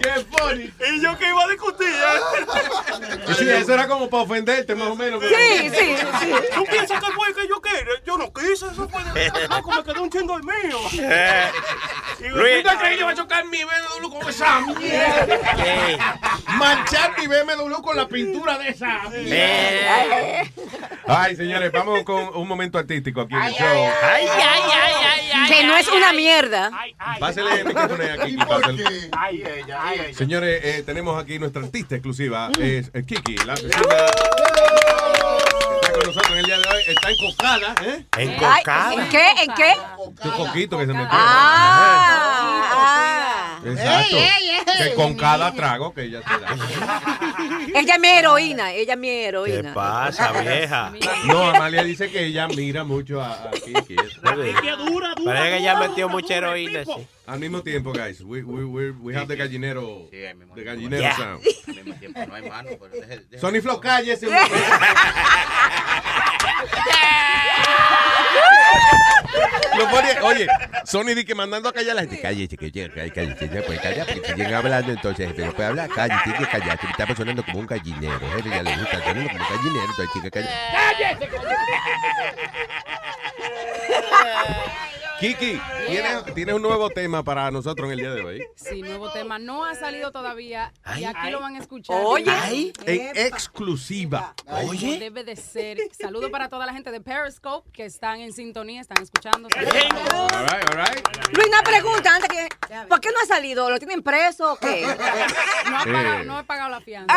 [0.01, 0.73] ¡Qué funny!
[0.89, 1.89] Y yo que iba a discutir.
[1.89, 3.35] ¿eh?
[3.39, 5.23] Sí, eso era como para ofenderte, más o menos.
[5.23, 6.33] Sí, sí, sí.
[6.55, 7.95] ¿Tú piensas que fue que yo quería?
[8.05, 9.31] Yo no quise, eso fue de...
[9.49, 10.79] Loco, me quedó un chingo el mío.
[10.95, 11.51] Eh.
[12.21, 12.63] Y yo, Luis.
[12.63, 16.19] ¿tú te crees que yo voy a chocar mi BMW con esa mierda?
[16.57, 18.75] Manchar mi BMW con la pintura de
[21.07, 23.67] Ay, señores, vamos con un momento artístico aquí en el show.
[23.67, 26.71] ay, ay, ay, ay, Que no es una mierda.
[27.19, 28.37] Pásele el micrófono ahí a Kiki.
[28.37, 28.85] pásele.
[29.19, 30.15] Ay, ay, ella.
[30.15, 33.55] Señores, eh, tenemos aquí nuestra artista exclusiva, es eh, Kiki, la
[35.91, 36.83] Está con nosotros en el día de hoy.
[36.87, 38.05] Está encocada, ¿eh?
[38.13, 38.29] Ay,
[38.99, 39.31] ¿En qué?
[39.43, 39.75] ¿En qué?
[39.99, 41.09] Un coquito que se metió.
[41.11, 43.61] Ah, ah.
[43.65, 44.17] Exacto.
[44.17, 44.89] Ey, ey, ey.
[44.91, 46.57] Que con cada trago que ella se da.
[47.75, 49.75] Ella es mi heroína, ella es mi ¿Qué heroína.
[49.75, 50.93] pasa, vieja?
[51.25, 53.97] No, Amalia dice que ella mira mucho a, a Kiki.
[54.23, 57.07] Parece que ya metió mucha heroína, sí.
[57.31, 61.17] Al mismo tiempo, guys, we, we, we, we have the gallinero, the gallinero Yeah.
[61.17, 61.41] sound.
[61.69, 64.27] Al mismo tiempo, no hay mano, pero deje- deje- Sony Flow, cállese.
[64.29, 64.35] un
[69.79, 70.47] Lo pone- oye,
[70.85, 72.21] Sony di que mandando a callar a la gente.
[72.21, 75.53] Cállese, que llega, cállese, cállese, ya puede callar, porque si llegan hablando, entonces, jefe, no
[75.53, 78.77] puede hablar, cállese, tiene que callar, que está sonando como un gallinero, jefe, ya le
[78.77, 81.31] gusta sonando como un gallinero, entonces, chica, cállate.
[85.21, 88.43] Kiki, ¿tienes, tienes un nuevo tema para nosotros en el día de hoy.
[88.57, 89.39] Sí, nuevo tema.
[89.39, 91.95] No ha salido todavía y aquí lo van a escuchar.
[92.03, 92.31] Oye.
[92.31, 92.73] Ay.
[92.87, 94.35] En exclusiva.
[94.47, 95.77] Como debe de ser.
[95.93, 99.49] Saludo para toda la gente de Periscope que están en sintonía, están escuchando.
[99.55, 101.07] All right, all right.
[101.35, 102.49] Luis, una pregunta antes que.
[102.89, 103.69] ¿Por qué no ha salido?
[103.69, 104.87] ¿Lo tienen preso o qué?
[105.71, 105.93] No, ha Eh.
[105.93, 107.15] pagado, no he pagado la fianza.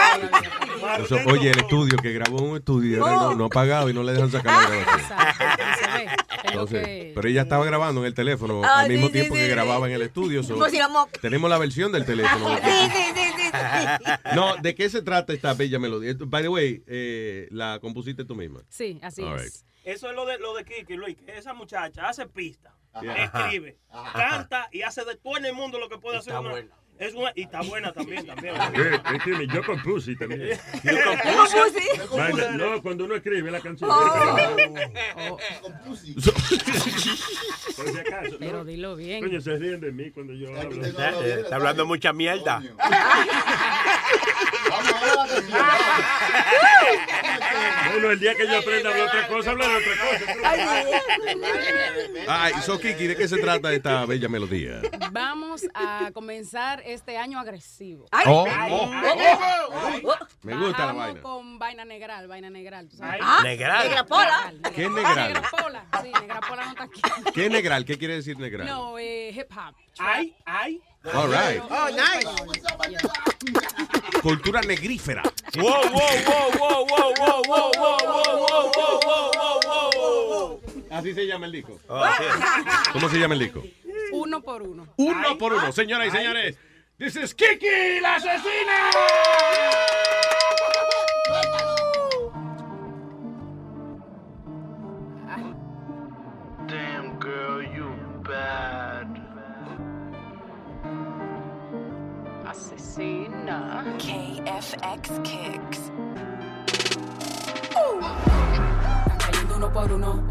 [0.99, 4.11] Eso, oye, el estudio que grabó un estudio no, no ha pagado y no le
[4.11, 6.09] dejan sacar la grabación.
[6.43, 9.35] Es lo Entonces, pero ella estaba grabando en el teléfono Ah, al mismo sí, tiempo
[9.35, 9.51] sí, que sí.
[9.51, 10.43] grababa en el estudio.
[10.43, 10.73] so, Pues
[11.21, 12.49] tenemos la versión del teléfono.
[12.63, 13.51] Sí, sí, sí, sí,
[14.05, 14.11] sí.
[14.35, 16.13] No, ¿de qué se trata esta bella melodía?
[16.19, 18.61] By the way, eh, la compusiste tú misma.
[18.69, 19.43] Sí, así All es.
[19.43, 19.53] right.
[19.95, 23.23] Eso es lo de, lo de Kiki, Luis, que esa muchacha hace pista, Ajá.
[23.23, 23.77] escribe,
[24.13, 26.51] canta y hace de todo en el mundo lo que puede hacer está una.
[26.51, 26.75] buena.
[27.03, 28.55] Es una, y está buena también, también.
[28.73, 29.45] ¿Qué tiene?
[29.47, 30.57] Yo compuse también.
[30.83, 32.17] Yo compuse?
[32.17, 33.89] Vaina, No, cuando uno escribe la canción.
[33.91, 35.37] Oh.
[37.75, 38.65] Por si acaso, Pero ¿no?
[38.65, 39.21] dilo bien.
[39.21, 40.85] Coño, se ríen de mí cuando yo hablo.
[40.85, 42.61] Eh, Está hablando mucha mierda.
[47.91, 50.25] Bueno, el día que yo aprenda a hablar otra cosa, hablar de otra cosa.
[52.27, 54.81] Ay, so Kiki, ¿de qué se trata esta bella melodía?
[55.11, 58.05] Vamos a comenzar este año agresivo.
[58.05, 60.25] Oh, Ay, oh, ay, oh, oh.
[60.43, 61.21] Me gusta la vaina.
[61.21, 62.89] con vaina negral, vaina negral.
[62.89, 63.19] ¿tú sabes?
[63.23, 63.87] Ah, Negral.
[63.87, 64.53] Negrapola.
[64.75, 65.33] ¿Qué es negral?
[65.33, 67.01] Negrapola, sí, negrapola no está aquí.
[67.33, 67.85] ¿Qué es negral?
[67.85, 68.67] ¿Qué quiere decir negral?
[68.67, 69.75] No, eh, hip hop.
[69.99, 70.81] Ay, ay.
[71.13, 71.61] All right.
[71.69, 72.27] Oh, nice.
[74.21, 75.23] Cultura negrífera.
[75.55, 80.61] Wow, wow, wow, wow, wow, wow, wow, wow, wow, wow, wow, wow, wow.
[80.91, 81.79] Así se llama el disco.
[81.87, 82.03] Oh.
[82.93, 83.63] ¿Cómo se llama el disco?
[84.13, 84.87] Uno por uno.
[84.97, 85.71] Uno por uno.
[85.71, 86.57] Señoras y señores,
[87.03, 88.77] this is Kiki, la asesina.
[96.65, 97.91] Damn girl, you
[98.23, 99.19] bad.
[102.45, 103.83] Asesina.
[103.99, 105.91] KFX Kicks.
[109.01, 110.23] Están cayendo uno por uno.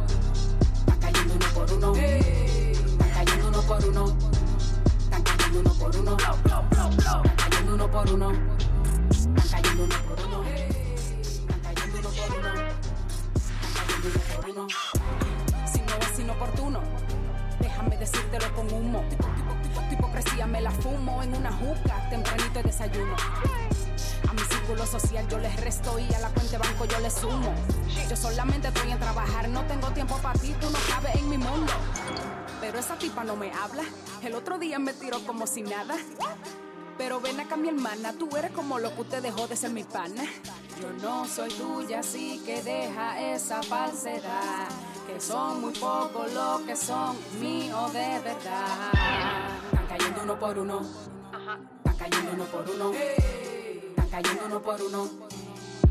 [0.86, 1.92] Están cayendo uno por uno.
[1.94, 4.41] Están cayendo uno por uno.
[5.52, 6.16] Cayendo uno por uno.
[7.36, 8.32] Cayendo uno por uno.
[9.10, 10.44] Están cayendo uno por uno.
[10.44, 12.52] Están cayendo uno por uno.
[13.36, 14.66] Están cayendo uno por uno.
[15.66, 16.80] Si no es inoportuno,
[17.60, 19.04] déjame decírtelo con humo.
[19.90, 23.14] Tu hipocresía me la fumo en una juca, tempranito de desayuno.
[24.30, 27.12] A mi círculo social yo les resto y a la cuenta de banco yo les
[27.12, 27.52] sumo.
[28.08, 31.36] Yo solamente estoy en trabajar, no tengo tiempo para ti, tú no cabes en mi
[31.36, 31.72] mundo.
[32.72, 33.82] Pero esa tipa no me habla.
[34.22, 35.94] El otro día me tiró como si nada.
[36.96, 39.84] Pero ven acá, mi hermana, tú eres como lo que usted dejó de ser mi
[39.84, 40.24] pana.
[40.80, 44.68] Yo no soy tuya, así que deja esa falsedad.
[45.06, 48.90] Que son muy pocos los que son míos de verdad.
[49.70, 50.80] Están cayendo uno por uno.
[51.84, 52.92] Están cayendo uno por uno.
[52.94, 55.10] Están cayendo uno por uno.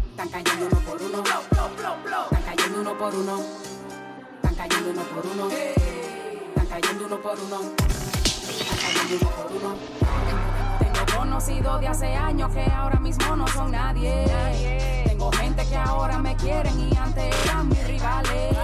[0.10, 1.24] Están cayendo uno por uno.
[1.24, 3.40] Están cayendo uno por uno.
[4.42, 6.11] Están cayendo uno por uno.
[6.72, 7.60] Cayendo uno por uno.
[10.80, 15.04] Tengo conocido de hace años que ahora mismo no son nadie.
[15.06, 18.56] Tengo gente que ahora me quieren y antes eran mis rivales.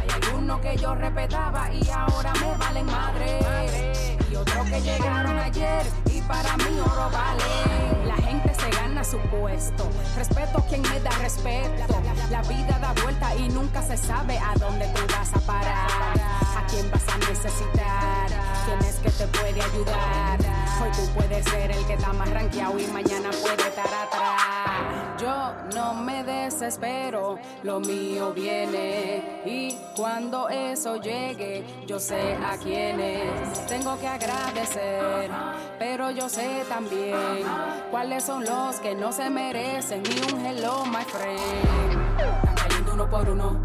[0.00, 3.92] Hay algunos que yo respetaba y ahora me valen madre.
[4.32, 8.06] Y otros que llegaron ayer y para mí oro vale.
[8.06, 9.86] La gente se gana su puesto.
[10.16, 12.02] Respeto quien me da respeto.
[12.30, 16.45] La vida da vuelta y nunca se sabe a dónde tú vas a parar.
[16.68, 18.26] Quién vas a necesitar.
[18.64, 20.38] Quién es que te puede ayudar.
[20.82, 25.20] Hoy tú puedes ser el que está más rankeado y mañana puede estar atrás.
[25.20, 29.42] Yo no me desespero, lo mío viene.
[29.46, 35.30] Y cuando eso llegue, yo sé a quiénes tengo que agradecer.
[35.78, 37.44] Pero yo sé también
[37.90, 42.20] cuáles son los que no se merecen ni un hello, my friend.
[42.20, 43.60] Están cayendo uno por uno.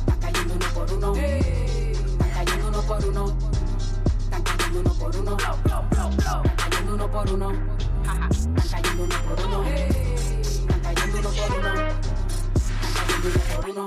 [0.00, 1.77] Están cayendo uno por uno.
[2.88, 3.26] Cayendo uno por uno.
[4.18, 5.36] Están cayendo uno por uno.
[5.36, 7.52] Están cayendo uno por uno.
[8.02, 8.30] Están
[8.80, 9.68] cayendo uno por uno.
[12.56, 13.86] Están cayendo uno por uno.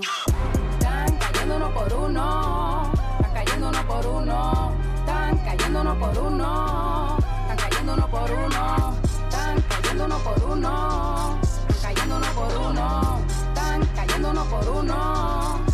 [0.80, 2.91] Están cayendo uno por uno.
[3.19, 4.71] Están cayendo uno por uno.
[4.99, 7.17] Están cayendo uno por uno.
[7.39, 8.97] Están cayendo uno por uno.
[9.30, 11.39] Están cayendo uno por uno.
[11.69, 13.19] Están cayendo uno por uno.
[13.27, 15.70] Están cayendo uno por uno.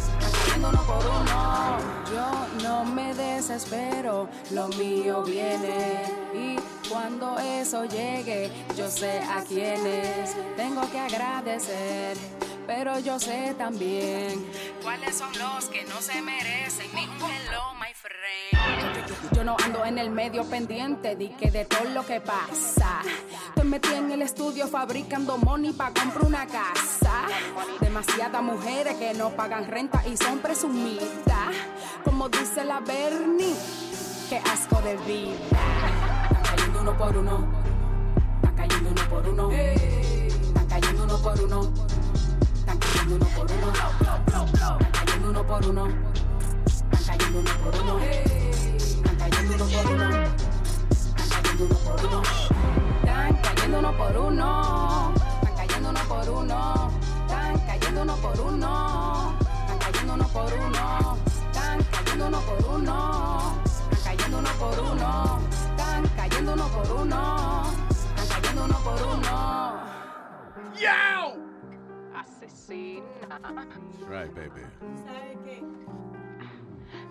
[0.69, 1.77] Uno por uno.
[2.11, 6.01] Yo no me desespero, lo mío viene.
[6.33, 6.57] Y
[6.89, 12.17] cuando eso llegue, yo sé a quiénes tengo que agradecer.
[12.67, 14.45] Pero yo sé también
[14.83, 19.31] cuáles son los que no se merecen ni un hello, my friend.
[19.31, 23.01] Yo no ando en el medio pendiente de que de todo lo que pasa.
[23.47, 27.23] Estoy metida en el estudio fabricando money para comprar una casa.
[27.79, 31.55] Demasiadas mujeres que no pagan renta y son presumidas.
[32.03, 33.55] Como dice la Bernie,
[34.29, 35.37] qué asco de vida.
[36.23, 37.47] Están cayendo uno por uno.
[38.35, 39.51] Están cayendo uno por uno.
[39.51, 41.96] Están cayendo uno por uno.
[42.67, 43.71] Están cayendo uno por uno.
[43.71, 45.87] Están cayendo uno por uno.
[46.65, 47.99] Están cayendo uno por uno.
[47.99, 49.87] Están cayendo uno por
[52.03, 52.21] uno.
[53.03, 55.13] Están cayendo uno por uno.
[55.43, 56.91] Están cayendo uno por uno.
[57.25, 58.01] Están cayendo uno por uno.
[58.01, 59.37] Están cayendo uno por uno.
[59.61, 61.17] Están cayendo uno por uno.
[61.51, 63.19] Están cayendo uno por uno.
[63.91, 65.39] Están cayendo uno por uno.
[65.77, 67.63] Están cayendo uno por uno.
[68.29, 69.17] Cayendo uno por uno.
[72.17, 73.37] Asesina.
[73.41, 74.63] That's right, baby.
[75.05, 75.63] ¿Sabe qué?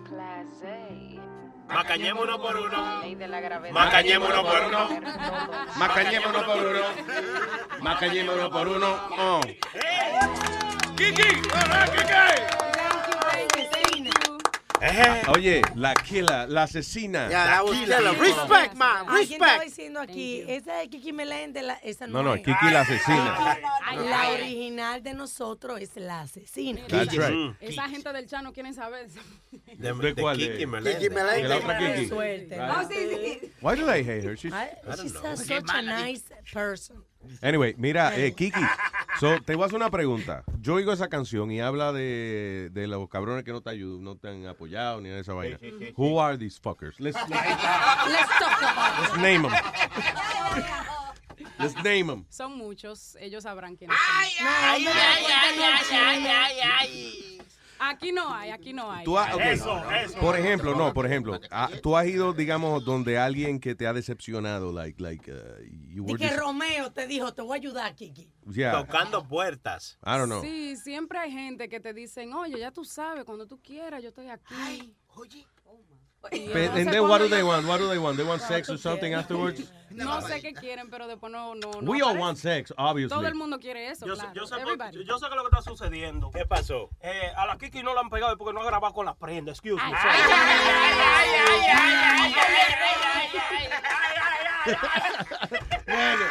[0.09, 1.19] Clase.
[1.67, 3.01] Macañemos uno por uno.
[3.71, 4.89] Macañemos por uno.
[5.77, 6.85] Macañemos uno por uno.
[7.81, 8.95] Macañemos uno por uno.
[9.17, 9.41] Oh.
[10.95, 11.41] ¡Kiki!
[11.53, 11.85] ¡Hola,
[14.81, 17.29] Ah, Oye, la killer, la asesina.
[17.29, 17.97] Yeah, was killer.
[17.97, 18.19] killer.
[18.19, 19.05] Respect, man.
[19.07, 19.63] Alguien estaba Respect.
[19.65, 22.41] diciendo aquí, esa es Kiki Meléndez, la- esa no, No, no, es.
[22.45, 23.57] Kiki la asesina.
[23.95, 26.81] La original de nosotros es la asesina.
[26.87, 27.55] That's right.
[27.59, 29.07] Esa gente del Chano quieren saber.
[29.77, 30.37] De, ¿De cuál?
[30.37, 30.97] Kiki De- Meléndez.
[31.01, 31.41] Kiki Meléndez.
[31.43, 32.07] De la otra Kiki.
[32.09, 32.55] Suerte.
[32.55, 32.71] Right.
[32.77, 32.95] Oh, sí,
[33.41, 33.51] sí.
[33.61, 34.35] Why do they hate her?
[34.37, 34.69] She's- Ay,
[35.01, 36.23] She's a- such a nice
[36.53, 37.03] person.
[37.41, 38.59] Anyway, mira, eh, Kiki,
[39.19, 40.43] so, te voy a hacer una pregunta.
[40.61, 44.15] Yo oigo esa canción y habla de, de los cabrones que no te ayudan, no
[44.17, 45.57] te han apoyado ni nada de esa vaina.
[45.95, 46.99] Who are these fuckers?
[46.99, 49.51] Let's, Let's talk about let's name them.
[51.59, 52.25] Let's name them.
[52.29, 54.47] Son muchos, ellos sabrán quiénes Ay, son.
[54.47, 57.41] ay, ay, ay, ay, ay,
[57.79, 59.05] Aquí no hay, aquí no hay.
[59.05, 60.19] Tú has- ok.
[60.19, 63.93] Por ejemplo, no, por ejemplo, ah, tú has ido, digamos, donde alguien que te ha
[63.93, 65.35] decepcionado, like, like, uh,
[65.87, 68.29] you Y were que Romeo te dijo, te voy a ayudar, Kiki.
[68.51, 68.71] Yeah.
[68.71, 69.97] Tocando puertas.
[70.03, 70.41] I don't know.
[70.41, 74.09] Sí, siempre hay gente que te dicen, oye, ya tú sabes, cuando tú quieras, yo
[74.09, 74.95] estoy aquí.
[75.15, 75.45] oye.
[76.31, 77.65] But- and then what do they want?
[77.67, 78.17] What do they want?
[78.17, 79.61] They want sex or something afterwards?
[79.89, 81.55] No sé qué quieren, pero después no.
[81.55, 82.19] no, no We all aparece.
[82.21, 83.15] want sex, obviously.
[83.17, 84.33] Todo el mundo quiere eso, Yo, sé- claro.
[84.35, 85.05] yo sé, por- Everybody.
[85.05, 86.29] yo sé que lo que está sucediendo.
[86.31, 86.89] ¿Qué pasó?
[87.01, 89.51] Eh, a la Kiki no la han pegado porque no ha grabado con la prenda.
[89.53, 89.91] Excuse me.
[95.85, 96.25] Bueno,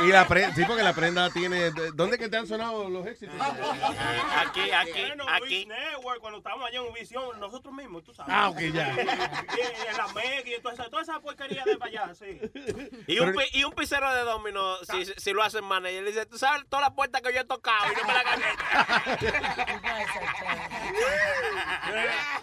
[0.00, 1.70] y la prenda, sí, porque la prenda tiene.
[1.94, 3.34] ¿Dónde que te han sonado los éxitos?
[3.40, 5.66] Aquí, aquí, Bueno, aquí.
[5.66, 8.32] Network, cuando estábamos allá en Univision, nosotros mismos, tú sabes.
[8.34, 8.94] Ah, ok, ya.
[9.54, 12.40] Y, y en la Mega y toda esa, toda esa porquería de para allá, sí.
[13.06, 16.38] Y un, y un pisero de domino, si, si lo hacen manager, le dice, tú
[16.38, 18.44] sabes todas las puertas que yo he tocado y no me la gané.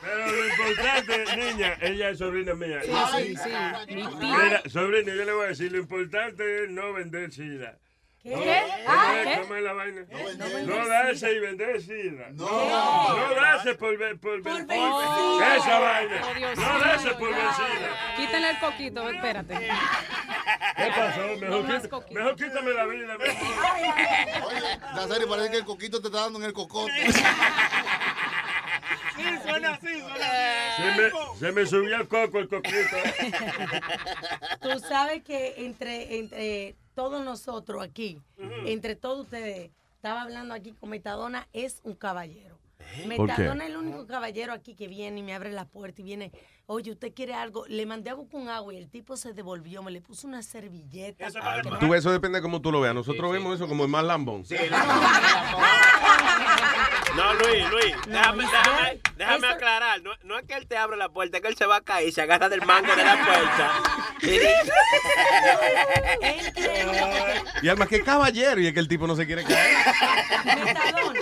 [0.01, 2.81] Pero lo importante, niña, ella es sobrina mía.
[2.83, 3.49] Sí, sí.
[4.19, 7.77] Mira, sobrina, yo le voy a decir, lo importante es no vender sida.
[8.21, 8.29] ¿Qué?
[8.35, 8.51] No, ¿Qué?
[8.51, 9.41] eh, Ah, ¿qué?
[9.41, 10.01] ¿Cómo es la vaina?
[10.37, 12.27] No, vender darse y vender sida.
[12.33, 13.17] No, No.
[13.29, 14.65] no darse por ver, por ver.
[14.67, 15.55] ver sida.
[15.57, 16.21] Esa vaina.
[16.29, 18.15] Oh, Dios no darse por ver sida.
[18.17, 19.55] Quítenle el coquito, espérate.
[19.57, 21.21] ¿Qué pasó?
[21.39, 23.17] Mejor, quita- mejor quítame la vida.
[23.17, 26.91] Oye, Nazario, parece que el coquito te está dando en el cocote.
[29.15, 32.97] Sí, suena así, suena Se me, se me subió el coco el coquito.
[34.61, 40.91] Tú sabes que entre, entre todos nosotros aquí, entre todos ustedes, estaba hablando aquí con
[40.91, 42.60] Metadona, es un caballero.
[43.15, 43.31] ¿Por qué?
[43.33, 46.31] Metadona es el único caballero aquí que viene y me abre la puerta y viene,
[46.65, 47.65] oye, ¿usted quiere algo?
[47.67, 51.29] Le mandé agua con agua y el tipo se devolvió, me le puso una servilleta.
[51.31, 52.95] para no- Tú, eso depende de cómo tú lo veas.
[52.95, 54.43] Nosotros vemos eso como el más lambón.
[57.15, 60.01] No, Luis, Luis, déjame, déjame, déjame eso- aclarar.
[60.01, 61.81] No, no es que él te abre la puerta, es que él se va a
[61.81, 63.71] caer y se agarra del mango de la puerta.
[67.61, 69.77] Y además, que caballero, y es que el tipo no se quiere caer.
[70.65, 71.19] Metadona,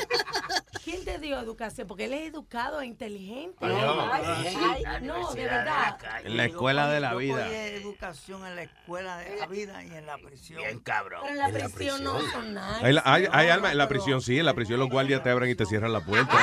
[0.89, 1.87] ¿quién te dio educación?
[1.87, 3.57] Porque él es educado e inteligente.
[3.61, 5.97] Ay, Ay, ay, ay, no, de verdad.
[6.23, 7.47] En la escuela de la vida.
[7.47, 10.59] educación en la escuela de la vida y en la prisión.
[10.59, 11.21] Bien cabrón.
[11.23, 12.79] Pero en la prisión no son nada.
[12.81, 14.39] Hay, hay, hay alma en la prisión, sí.
[14.39, 16.33] En la prisión los guardias te abren y te cierran la puerta.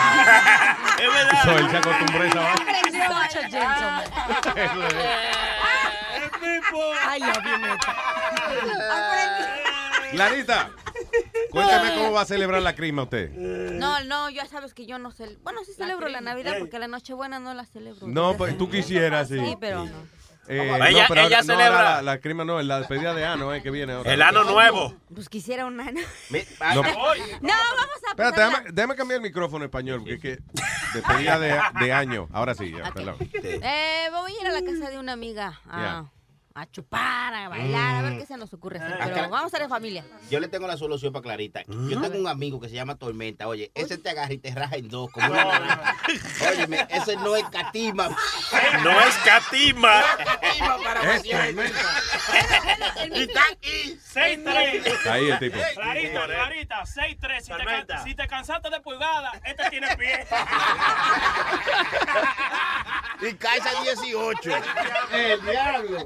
[0.98, 1.42] Es verdad.
[1.44, 2.64] So, él se acostumbró a esa vaina.
[3.06, 4.96] Such a gentleman.
[7.08, 7.94] I love you, Meta.
[10.10, 10.70] Clarita,
[11.50, 13.30] cuéntame cómo va a celebrar la crisma usted.
[13.32, 15.40] No, no, ya sabes que yo no celebro.
[15.42, 18.06] Bueno, sí celebro la Navidad porque la Nochebuena no la celebro.
[18.06, 19.38] No, pues tú quisieras, sí.
[19.38, 20.16] Sí, pero no.
[20.48, 23.62] Eh, Ella- no, pero ella no, celebra- la, la no, la despedida de ano, eh,
[23.62, 24.12] que viene ahora.
[24.12, 24.94] El ano nuevo.
[25.12, 26.00] Pues quisiera un ano.
[26.30, 30.38] No, No, vamos a espérate, déjame, déjame cambiar el micrófono en español, porque es que
[30.94, 32.28] despedida de, de año.
[32.32, 33.16] Ahora sí, ya, perdón.
[33.42, 36.12] Eh, voy a ir a la casa de una amiga a, Ya.
[36.58, 38.18] A chupar, a bailar, a ver Mm.
[38.18, 38.94] qué se nos ocurre hacer.
[38.94, 40.04] Ah, Pero cara- vamos a estar en familia.
[40.30, 41.62] Yo le tengo la solución para Clarita.
[41.66, 43.46] Yo tengo un amigo que se llama Tormenta.
[43.46, 45.96] Oye, ese te agarra y te raja en dos como una naranja.
[46.50, 48.08] Óyeme, ese no es catima.
[48.82, 50.02] No es catima.
[50.40, 51.24] catima para Es.
[51.26, 55.06] Y está aquí, 6-3.
[55.10, 55.58] Ahí el tipo.
[55.74, 57.44] Clarita, Clarita, 6-3.
[57.44, 60.26] Si, te can- si te cansaste de pulgada, este tiene pie.
[63.22, 64.50] Y caes a 18.
[65.12, 66.04] El diablo.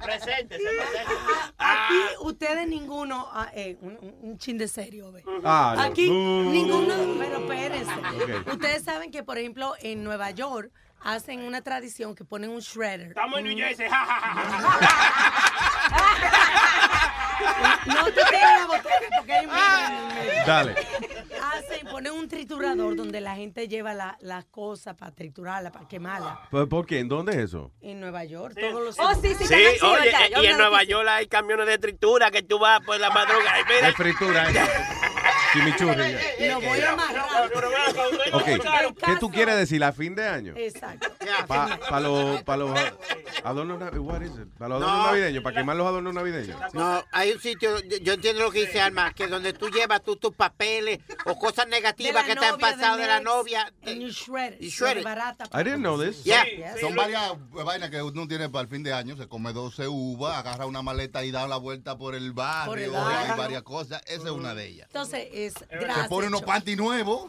[1.58, 5.22] Aquí ustedes ninguno, ah, eh, un, chin de serio, ve.
[5.44, 5.82] Ah, no.
[5.82, 7.92] Aquí ninguno, pero espérense.
[7.92, 8.52] Ok.
[8.54, 10.70] Ustedes saben que, por ejemplo, en Nueva York
[11.02, 13.08] hacen una tradición que ponen un shredder.
[13.08, 13.88] Estamos en New Jersey.
[13.88, 14.40] ja, ja, ja,
[17.86, 20.46] No te tiren la botella porque hay un vidrio en el medio.
[20.46, 20.74] Dale.
[21.52, 26.40] Hacen, ponen un triturador donde la gente lleva la- las cosas para triturarla, para quemarla.
[26.50, 26.98] ¿Por, por qué?
[27.00, 27.72] ¿En dónde es eso?
[27.80, 31.08] En Nueva York, todos los Oh, sí, sí, Sí, oye, eh, y en Nueva York
[31.08, 33.88] hay camiones de tritura que tú vas por la madrugada mira.
[33.88, 34.54] Es fritura, ¿eh?
[35.52, 36.16] Chimichurri.
[36.38, 36.54] ya.
[36.54, 37.50] Lo voy a amarrar.
[38.32, 38.44] Ok,
[39.04, 39.82] ¿qué tú quieres decir?
[39.82, 40.54] ¿A fin de año?
[40.56, 41.08] Exacto.
[41.48, 42.54] Para los pa
[43.42, 44.06] adornos navideños.
[44.06, 44.48] What is it?
[44.58, 45.06] ¿Para los adornos No.
[45.06, 45.42] navideños?
[45.42, 46.56] ¿Para quemar los adornos navideños?
[46.72, 50.02] No, hay un sitio, yo- yo entiendo lo que dice Alma, que donde tú llevas
[50.02, 53.72] tú tus papeles o cosas negativas que te han pasado de la novia.
[53.86, 54.60] And you shred it.
[54.60, 55.04] You shred it.
[55.04, 55.48] Barata.
[55.52, 56.22] I didn't know this.
[56.24, 56.44] Yeah.
[56.80, 59.16] Son varias vainas que uno tiene para el fin de año.
[59.16, 62.70] Se come 12 uvas, agarra una maleta y da la vuelta por el barrio.
[62.70, 63.36] Por el y barrio.
[63.36, 64.02] varias cosas.
[64.06, 64.86] Esa es una de ellas.
[64.88, 66.08] Entonces es Se gracias.
[66.08, 67.22] pone unos panty nuevos.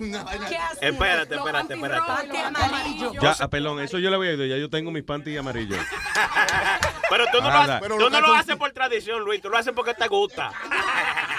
[0.81, 2.07] Espérate, espérate, panty espérate.
[2.07, 3.13] Panty amarillo.
[3.13, 4.45] Ya, ah, perdón, eso yo le había ido.
[4.45, 5.79] Ya yo tengo mis panties amarillos.
[7.09, 9.41] Pero tú no, lo, haces, Pero tú no lo haces por tradición, Luis.
[9.41, 10.51] Tú lo haces porque te gusta.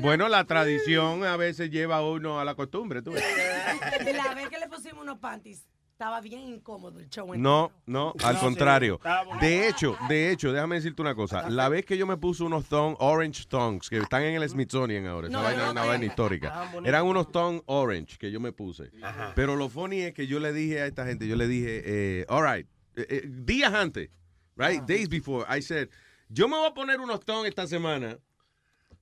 [0.00, 3.24] Bueno, la tradición a veces lleva a uno a la costumbre, tú ves.
[4.16, 7.34] La vez que le pusimos unos panties, estaba bien incómodo el show.
[7.36, 9.00] No, no, al No, contrario.
[9.40, 11.48] De hecho, de hecho, déjame decirte una cosa.
[11.48, 15.06] La vez que yo me puse unos thong, orange thongs, que están en el Smithsonian
[15.06, 15.88] ahora, esa No, vaina no, es una no.
[15.88, 16.70] vaina histórica.
[16.84, 18.90] Eran unos thong orange que yo me puse.
[19.02, 19.32] Ajá.
[19.34, 22.26] Pero lo funny es que yo le dije a esta gente, yo le dije, eh,
[22.28, 22.66] all right,
[22.96, 24.10] eh, eh, días antes,
[24.56, 25.88] right, days before, I said,
[26.28, 28.18] yo me voy a poner unos thong esta semana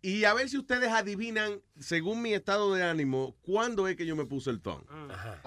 [0.05, 4.15] y a ver si ustedes adivinan, según mi estado de ánimo, cuándo es que yo
[4.15, 4.83] me puse el thong.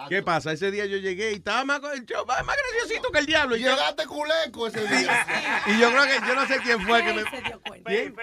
[0.09, 0.51] ¿Qué pasa?
[0.51, 3.55] Ese día yo llegué y estaba más, más graciosito que el diablo.
[3.55, 5.25] Y yo- Llegaste culeco ese día.
[5.67, 7.23] y yo creo que yo no sé quién fue que me.
[7.29, 7.89] se dio cuenta?
[7.89, 8.13] Faye,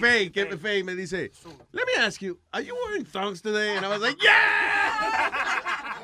[0.00, 1.30] Faye, que Faye me dice,
[1.72, 3.76] let me ask you, are you wearing thongs today?
[3.76, 5.48] And I was like, yeah!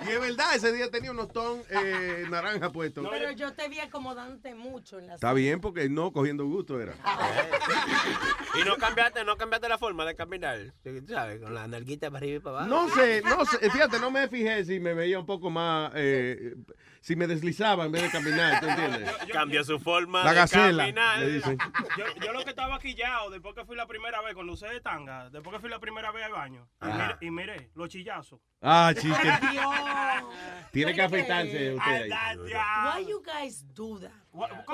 [0.07, 3.07] Y es verdad, ese día tenía unos thongs eh, naranja puestos.
[3.11, 6.95] Pero yo te vi acomodándote mucho en la Está bien porque no cogiendo gusto era.
[8.55, 10.73] Y no cambiaste, no cambiaste la forma de caminar.
[11.07, 11.41] ¿Sabes?
[11.49, 12.69] Con la nalguita para arriba y para abajo.
[12.69, 16.57] No sé, no sé, fíjate, no me fijé si me veía un poco más, eh,
[17.01, 19.11] si me deslizaba en vez de caminar, ¿tú entiendes?
[19.33, 21.19] Cambió su forma La de gacela, caminar.
[21.21, 21.59] le dicen.
[21.97, 24.81] Yo, yo lo que estaba quillado después que fui la primera vez, cuando usé de
[24.81, 28.41] tanga, después que fui la primera vez al baño, y miré, y miré los chillazos.
[28.61, 29.15] Ah, chique.
[30.73, 32.11] Tiene que afeitarse usted ahí.
[32.37, 34.11] Why you guys do that?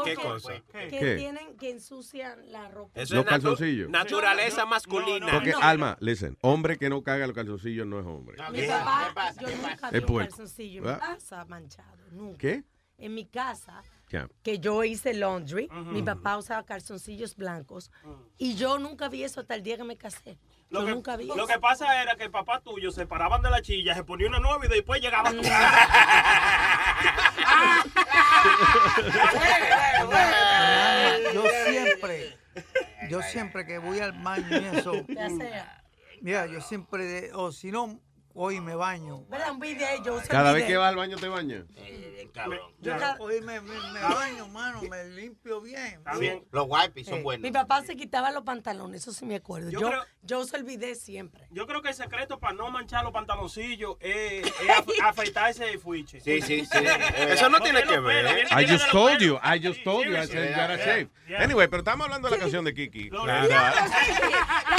[0.04, 0.52] ¿Qué cosa?
[0.72, 1.16] Que ¿Qué?
[1.16, 3.00] tienen que ensucian la ropa.
[3.00, 3.88] Eso Los es calzoncillos.
[3.90, 5.26] naturaleza masculina.
[5.30, 8.36] Porque, Alma, listen, hombre que no caga los calzoncillos no es hombre.
[8.52, 12.38] Mi papá, yo nunca vi un calzoncillo casa manchado, nunca.
[12.38, 12.64] ¿Qué?
[12.96, 13.82] En mi casa,
[14.44, 17.90] que yo hice laundry, mi papá usaba calzoncillos blancos
[18.38, 20.38] y yo nunca vi eso hasta el día que me casé.
[20.70, 21.46] Lo yo que, nunca vi lo eso.
[21.46, 24.38] que pasa era que el papá tuyo se paraban de la chilla, se ponía una
[24.38, 25.42] nueva y después llegaba tú.
[31.32, 32.38] Yo siempre,
[33.10, 35.84] yo siempre que voy al baño y eso, Ya sea.
[36.20, 38.00] mira, yo siempre, o si no,
[38.34, 39.24] hoy me baño.
[39.28, 39.52] ¿Verdad?
[39.52, 40.80] Un video, yo uso Cada el vez que video.
[40.80, 41.64] va al baño te bañas.
[42.80, 46.00] Yo hoy me, me, me baño, mano, me limpio bien.
[46.50, 47.42] Los wipes son buenos.
[47.42, 49.70] Mi papá se quitaba los pantalones, eso sí me acuerdo.
[49.70, 51.46] Yo Yo, creo- yo uso el video siempre.
[51.50, 55.78] Yo creo que el secreto para no manchar los pantaloncillos es, es af- afeitarse el
[55.78, 56.20] fuiche.
[56.20, 56.78] Sí, sí, sí.
[57.28, 58.48] Eso no tiene que ver.
[58.50, 61.08] I just told you, I just told you, I said you gotta Yeah, shave.
[61.28, 61.42] yeah.
[61.42, 63.10] Anyway, pero estamos hablando de la canción de Kiki.
[63.10, 63.46] La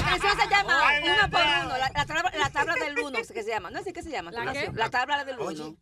[0.04, 3.72] canción se llama Uno por Uno, la, la tabla, la tabla del uno, se llama.
[3.72, 4.32] No sé qué se llama.
[4.32, 4.72] ¿La qué?
[4.74, 5.78] la tabla del uno.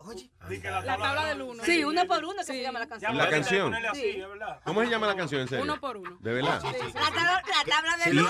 [0.83, 1.63] La tabla del uno.
[1.63, 3.17] Sí, uno por uno que se llama la canción.
[3.17, 3.73] La canción.
[3.93, 4.21] Sí.
[4.63, 5.63] ¿Cómo se llama la canción en serio?
[5.63, 6.17] Uno por uno.
[6.19, 6.61] ¿De verdad?
[6.63, 8.19] La tabla, la tabla del Sí.
[8.19, 8.29] uno.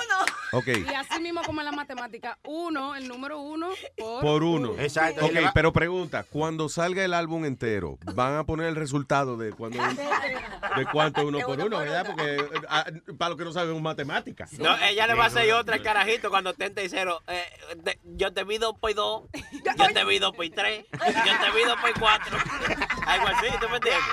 [0.54, 0.68] Ok.
[0.68, 4.76] Y así mismo como en la matemática, uno, el número uno por, Por uno.
[4.78, 5.26] Exacto.
[5.26, 9.78] Ok, pero pregunta, cuando salga el álbum entero, ¿van a poner el resultado de cuando
[9.84, 12.06] de cuánto uno por uno, verdad?
[12.06, 12.38] Porque
[12.70, 12.86] ah,
[13.18, 14.54] para los que no saben matemáticas.
[14.60, 17.22] No, ella le va a hacer otra carajito cuando esté en tercero.
[17.28, 17.44] Eh,
[17.78, 21.52] de- yo te vi dos por dos, yo te vi dos por tres, yo te
[21.56, 22.38] vi dos por cuatro.
[23.08, 24.04] Algo así, ¿tú me entiendes?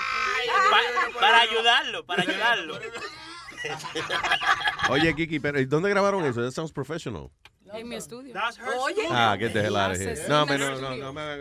[0.70, 2.78] Pa- para ayudarlo, para ayudarlo.
[4.88, 6.42] Oye, Kiki, pero ¿y ¿dónde grabaron eso?
[6.42, 7.30] That sounds professional.
[7.72, 8.34] En mi estudio.
[8.80, 9.06] Oye.
[9.10, 10.12] Ah, get the hell out of here.
[10.12, 11.38] Asesina No, me, no, no, no, me-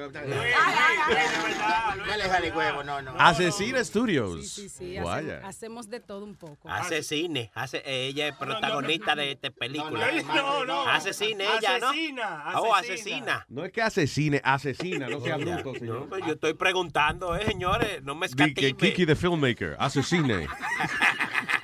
[2.08, 3.14] No le jale huevo, no, no.
[3.18, 4.50] Asesina Studios.
[4.50, 5.42] Sí, sí, Vaya.
[5.44, 6.70] hacemos, de todo un poco.
[6.70, 10.10] Hace cine, hace, ella es protagonista de esta película.
[10.36, 10.88] No, no.
[10.88, 11.88] Hace cine ella, ¿no?
[11.90, 13.46] Asesina, Oh, asesina.
[13.50, 16.10] No es que asesine, asesina, no sea bruto, señor.
[16.26, 18.78] yo estoy preguntando, eh, señores, no me Di que escatime.
[18.92, 20.48] Kiki the filmmaker, asesine.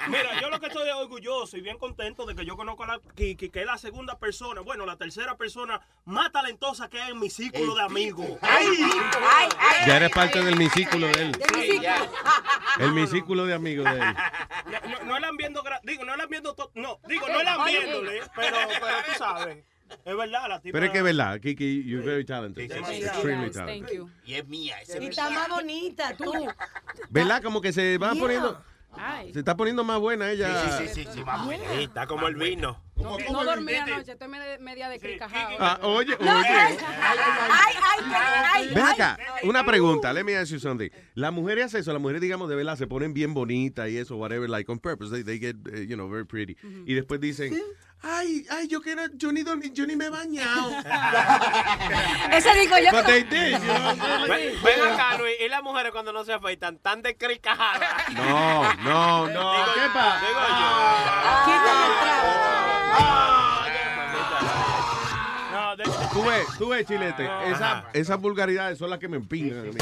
[0.08, 3.00] Mira, yo lo que estoy orgulloso y bien contento de que yo conozco a la
[3.16, 7.20] Kiki, que es la segunda persona, bueno, la tercera persona más talentosa que hay en
[7.20, 8.28] mi círculo de amigos.
[8.42, 8.68] Ay,
[9.32, 9.50] ay.
[9.88, 11.32] Ya eres parte del misículo de él.
[11.34, 11.90] De mi círculo.
[12.80, 14.16] El misículo de amigos de él.
[14.66, 17.54] No, no, no la han viendo, digo, no la han viendo, no, digo, no la
[17.56, 19.64] han viéndole, pero, pero tú sabes,
[20.04, 20.74] es verdad, la tipa.
[20.74, 22.70] Pero es que es verdad, Kiki, you're very talented.
[22.72, 23.04] Sí, sí, sí.
[23.06, 23.96] Extremely thank talented.
[23.96, 24.10] you.
[24.26, 24.82] Y es mía.
[24.82, 26.34] ese Y es está más bonita, tú.
[27.10, 27.42] ¿Verdad?
[27.44, 28.22] Como que se va Yeah.
[28.22, 28.64] poniendo,
[28.98, 30.78] Ay, se está poniendo más buena ella.
[30.78, 31.54] Sí, sí, sí, sí, vamos.
[31.56, 32.82] Sí, está como el vino.
[32.96, 35.58] no, no dormí anoche, estoy media, media de cricajado.
[35.60, 36.30] Ah, oye, oye.
[36.30, 37.76] ay, ay,
[38.12, 40.90] ay, ay, Ven acá, una pregunta, let me ask you something.
[41.14, 44.16] Las mujeres hacen eso, las mujeres, digamos, de verdad, se ponen bien bonitas y eso,
[44.18, 46.56] whatever, like on purpose, they, they get, eh, you know, very pretty.
[46.86, 47.54] Y después dicen,
[48.06, 50.72] ay, ay, yo que no, yo ni, dormí- yo ni me he bañado.
[52.32, 52.92] Ese digo yo.
[52.92, 53.96] But they did, you know?
[54.28, 58.10] Ven, ven acá, Luis, y las mujeres cuando no se afeitan, tan descricajadas.
[58.14, 60.20] No, no, no, ¿qué pasa?
[60.20, 60.70] Digo yo.
[61.46, 63.35] Quítale el trago.
[66.16, 69.76] Tú ves, tú ves, Chilete, esa- esas vulgaridades son las que me empingan mí.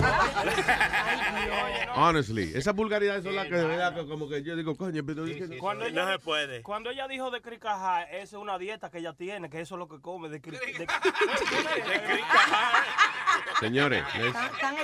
[1.95, 5.27] Honestly, esas vulgaridades son las que de verdad que como que yo digo, coño, pero
[5.27, 6.63] es que- Cuando No ella, se puede.
[6.63, 9.79] cuando ella dijo de cricajar, esa es una dieta que ella tiene, que eso es
[9.79, 10.27] lo que come.
[10.29, 10.87] De, cri- de-
[13.59, 14.75] señores, les- Tan, tan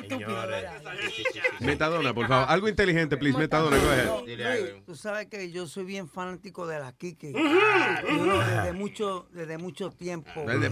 [1.61, 4.09] metadona, por favor, algo inteligente, please, metadona, go ahead.
[4.25, 4.65] Dile algo.
[4.67, 7.33] Luis, tú sabes que yo soy bien fanático de la Kiki.
[7.33, 10.43] Yo desde mucho, desde mucho tiempo.
[10.45, 10.69] Desde.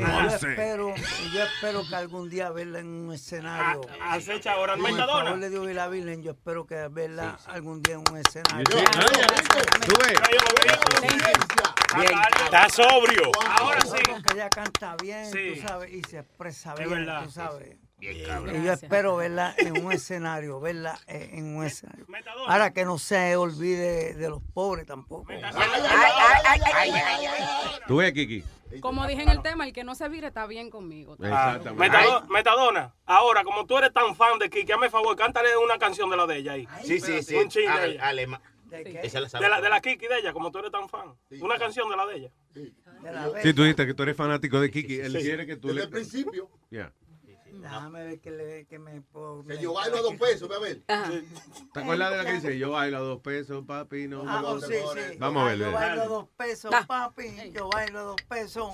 [0.68, 0.94] Espero,
[1.34, 3.82] yo espero que algún día verla en un escenario.
[4.02, 5.24] Acecha ahora, Con el Metadona.
[5.26, 8.66] favor de Dios y la Virgen, yo espero que verla algún día en un escenario.
[8.78, 9.06] Sí, ah,
[9.86, 10.20] Tú ves,
[11.98, 12.12] Bien,
[12.44, 13.32] está sobrio.
[13.50, 13.98] Ahora sí.
[14.12, 15.54] Porque ella canta bien, Sí.
[15.56, 17.24] tú sabes, y se expresa Es bien, verdad.
[17.24, 17.76] tú sabes.
[18.00, 22.06] Y yo espero verla en un escenario, verla eh, en un escenario.
[22.48, 25.28] Ahora que no se olvide de los pobres tampoco.
[27.88, 28.44] Tú ves, Kiki.
[28.82, 31.14] Como dije en el tema, el que no se vire está bien conmigo.
[31.14, 31.74] Exactamente.
[31.76, 36.10] Metado- Metadona, ahora, como tú eres tan fan de Kiki, hazme favor, cántale una canción
[36.10, 36.68] de la de ella ahí.
[36.84, 37.36] Sí, sí, sí.
[37.36, 38.08] Un chin de ella.
[38.08, 39.28] alema- Esa la.
[39.30, 41.14] De la, de la Kiki de ella, como tú eres tan fan.
[41.42, 42.32] Una canción de la de ella.
[43.42, 45.00] Sí, tú dijiste que tú eres fanático de Kiki.
[45.00, 45.20] Él Sí.
[45.20, 45.86] quiere que tú Desde le...
[45.86, 46.50] el principio.
[46.70, 46.92] Yeah.
[47.61, 49.45] Déjame ver que, le, que me puedo...
[49.45, 50.82] Que yo bailo a dos pesos, ve a ver.
[51.74, 52.58] ¿Te acuerdas de la que dice?
[52.58, 55.03] Yo bailo a dos pesos, papi, no me Ah, votes sí, por sí.
[55.03, 55.19] eso"?
[55.19, 55.58] Vamos a ver.
[55.60, 55.72] Yo ve.
[55.74, 57.52] bailo dos pesos, papi.
[57.53, 58.69] Yo bailo dos pesos.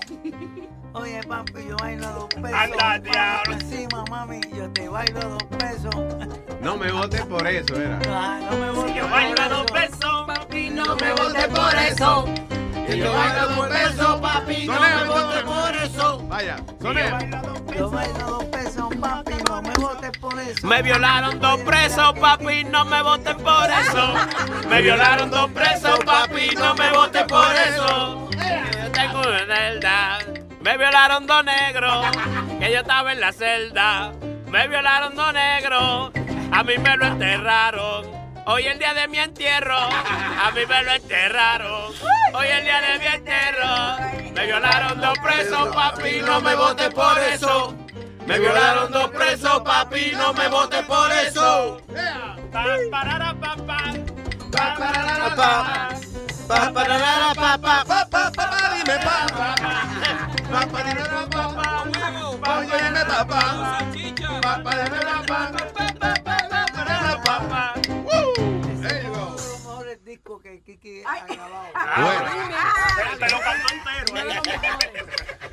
[0.94, 2.52] Oye, papi, yo bailo dos pesos.
[2.52, 3.52] Anda, diablo.
[3.54, 5.94] Encima, mami, yo te bailo dos pesos.
[6.60, 8.00] No me votes por eso, era.
[8.08, 12.24] Ah, no me votes yo bailo a dos pesos, papi, no me votes por eso.
[12.86, 16.18] Que yo bailo dos pesos, papi, no me votes por eso.
[16.28, 17.18] Vaya, soneo.
[17.76, 20.66] Yo bailo dos pesos, papi, no me votes por eso.
[20.66, 24.14] Me violaron dos presos, papi, no me voten por eso.
[24.68, 28.28] Me violaron dos presos, papi, no me voten por eso.
[28.30, 30.18] Yo tengo una celda.
[30.60, 32.06] Me violaron dos negros,
[32.58, 34.12] que yo estaba en la celda.
[34.50, 36.12] Me violaron dos negros,
[36.52, 38.23] a mí me lo enterraron.
[38.46, 41.94] Hoy el día de mi entierro, a mí me lo enterraron.
[42.34, 47.18] Hoy el día de mi entierro, me violaron dos presos, papi, no me voten por
[47.18, 47.74] eso.
[48.26, 51.80] Me violaron dos presos, papi, no me voten por eso.
[52.52, 53.94] Pa, parara, pa, pa.
[54.52, 54.84] Pa,
[71.06, 73.18] ha grabado.
[73.18, 74.42] Te lo cantó entero.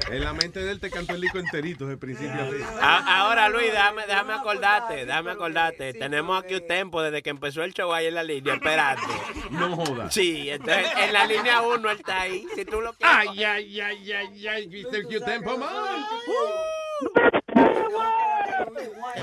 [0.10, 2.66] En la mente de él te cantó el disco enterito desde el principio a fin.
[2.82, 5.94] A- Ahora, Luis, déjame, déjame acordarte, déjame acordarte.
[5.94, 9.02] Tenemos aquí un tempo desde que empezó el show ahí en la línea, esperando.
[9.52, 10.14] No jodas.
[10.14, 12.46] Sí, entonces en la línea 1 él está ahí.
[12.56, 13.16] Si tú lo quieres.
[13.20, 15.04] Ay, ay, ay, ay, ay, Mr.
[15.04, 15.70] Q-Tempo, man.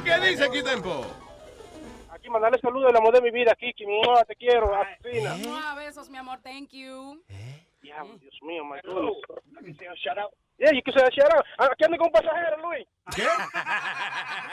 [0.05, 1.07] ¿Qué dice Q-Tempo?
[2.29, 3.87] Aquí mandarle saludos al amor de mi vida, Kiki.
[3.87, 5.35] Mua, te quiero, asesina.
[5.37, 7.25] Mua, besos, mi amor, thank you.
[7.81, 9.79] Diablo, Dios mío, my goodness.
[10.59, 11.47] Yeah, you can say a shout out.
[11.59, 12.87] Aquí ando con un pasajero, Luis.
[13.17, 13.23] ¿Qué?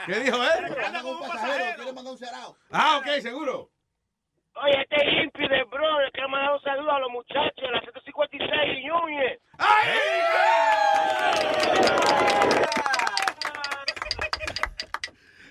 [0.06, 0.64] ¿Qué dijo él?
[0.86, 2.56] Anda con un pasajero, quiere mandar un cerrado.
[2.70, 3.68] Ah, ok, seguro.
[4.54, 7.80] Oye, este impi de bro, le quiero mandar un saludo a los muchachos de la
[7.80, 9.38] 156 y Núñez.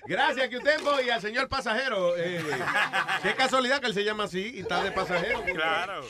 [0.06, 2.16] Gracias, Q-Tempo, y al señor pasajero.
[2.16, 2.40] Eh,
[3.22, 5.42] qué casualidad que él se llama así y está de pasajero.
[5.42, 6.02] Claro.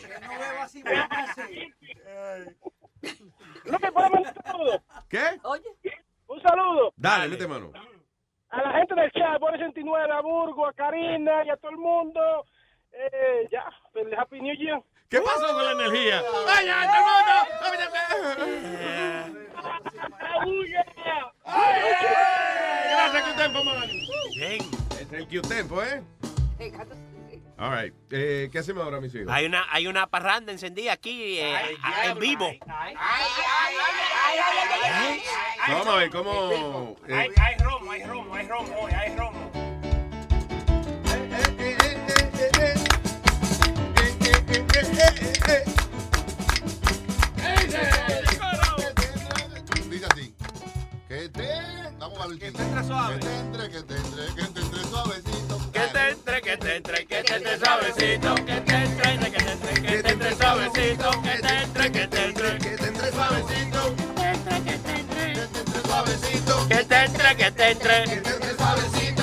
[3.93, 4.83] Puedo mandar un saludo.
[5.09, 5.23] ¿Qué?
[6.29, 7.73] Un saludo Dale, mete mano.
[8.51, 11.79] a la gente del chat, Boris 69, a Burgo, a Karina y a todo el
[11.79, 12.21] mundo.
[12.93, 14.83] Eh, ya, el Happy New Year.
[15.09, 16.23] ¿Qué pasó con la energía?
[16.49, 18.47] ¡Ay, ay, el mundo!
[22.91, 23.89] Gracias, Q-Tempo, man.
[24.37, 24.59] Bien.
[25.01, 26.03] Es el Q-Tempo, ¿eh?
[27.59, 27.95] All right.
[28.11, 29.29] Eh, ¿Qué hacemos ahora, mis hijos?
[29.31, 32.51] Hay una, hay una parranda encendida aquí eh, a- en vivo.
[35.69, 36.97] Vamos a ver cómo...
[37.09, 39.46] eh, Hay, hay romo, hay romo, hay romo hoy, hay romo.
[49.91, 50.35] Dice así.
[51.09, 51.49] Que te.
[51.99, 53.15] Vamos a ver Que te entre suave.
[53.15, 55.73] Que te entre, que te entre, que te entre suavecito.
[55.73, 58.35] Que te entre, que te entre, que te entre suavecito.
[58.35, 61.11] Que te entre, que te entre, que te entre suavecito.
[61.23, 63.97] Que te entre, que te entre, que te entre suavecito.
[65.87, 66.69] Suavecito.
[66.69, 68.05] Que te entre, que te entre.
[68.05, 69.16] Que te entre suavecito.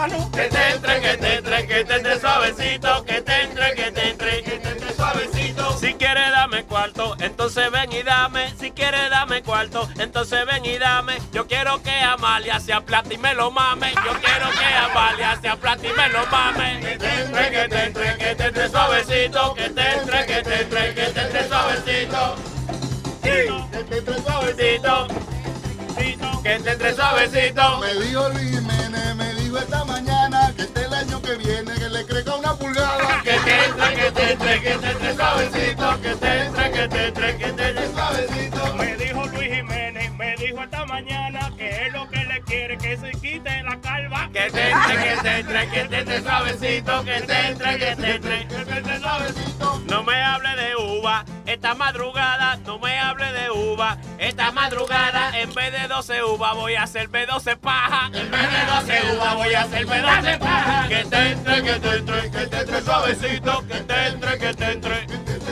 [0.00, 3.04] Que te entre, que te entre, que te entre suavecito.
[3.04, 5.76] Que te entre, que te entre, que te entre suavecito.
[5.78, 8.50] Si quieres dame cuarto, entonces ven y dame.
[8.58, 11.18] Si quieres dame cuarto, entonces ven y dame.
[11.32, 13.92] Yo quiero que Amalia se aplate y me lo mame.
[13.92, 16.80] Yo quiero que Amalia se aplate y me lo mame.
[16.80, 19.54] Que te entre, que te entre, que te entre suavecito.
[19.54, 22.36] Que te entre, que te entre, que te entre suavecito.
[23.22, 25.08] Que te entre suavecito.
[26.42, 27.78] Que te entre suavecito.
[27.80, 31.88] Me dijo Luis Jiménez, me dijo esta mañana que este el año que viene que
[31.88, 33.22] le crezca una pulgada.
[33.22, 36.00] Que te entre, que te entre, que te entre suavecito.
[36.00, 38.74] Que te entre, que te entre, que te entre suavecito.
[38.74, 42.96] Me dijo Luis Jiménez, me dijo esta mañana que es lo que le quiere que
[42.96, 44.28] se quite la calva.
[44.32, 47.04] Que te entre, que te entre, que te entre suavecito.
[47.04, 49.82] Que te entre, que te entre, que te entre suavecito.
[49.88, 52.56] No me hable de uva esta madrugada.
[52.66, 52.89] No me
[53.72, 53.98] uva.
[54.18, 58.10] Esta madrugada, en vez de 12 uvas, voy a hacerme 12 paja.
[58.12, 60.88] En vez de 12 uvas, voy a hacerme 12 paja.
[60.88, 63.64] Que te entre, que te entre, que te entre suavecito.
[63.66, 65.06] Que te entre, que te entre.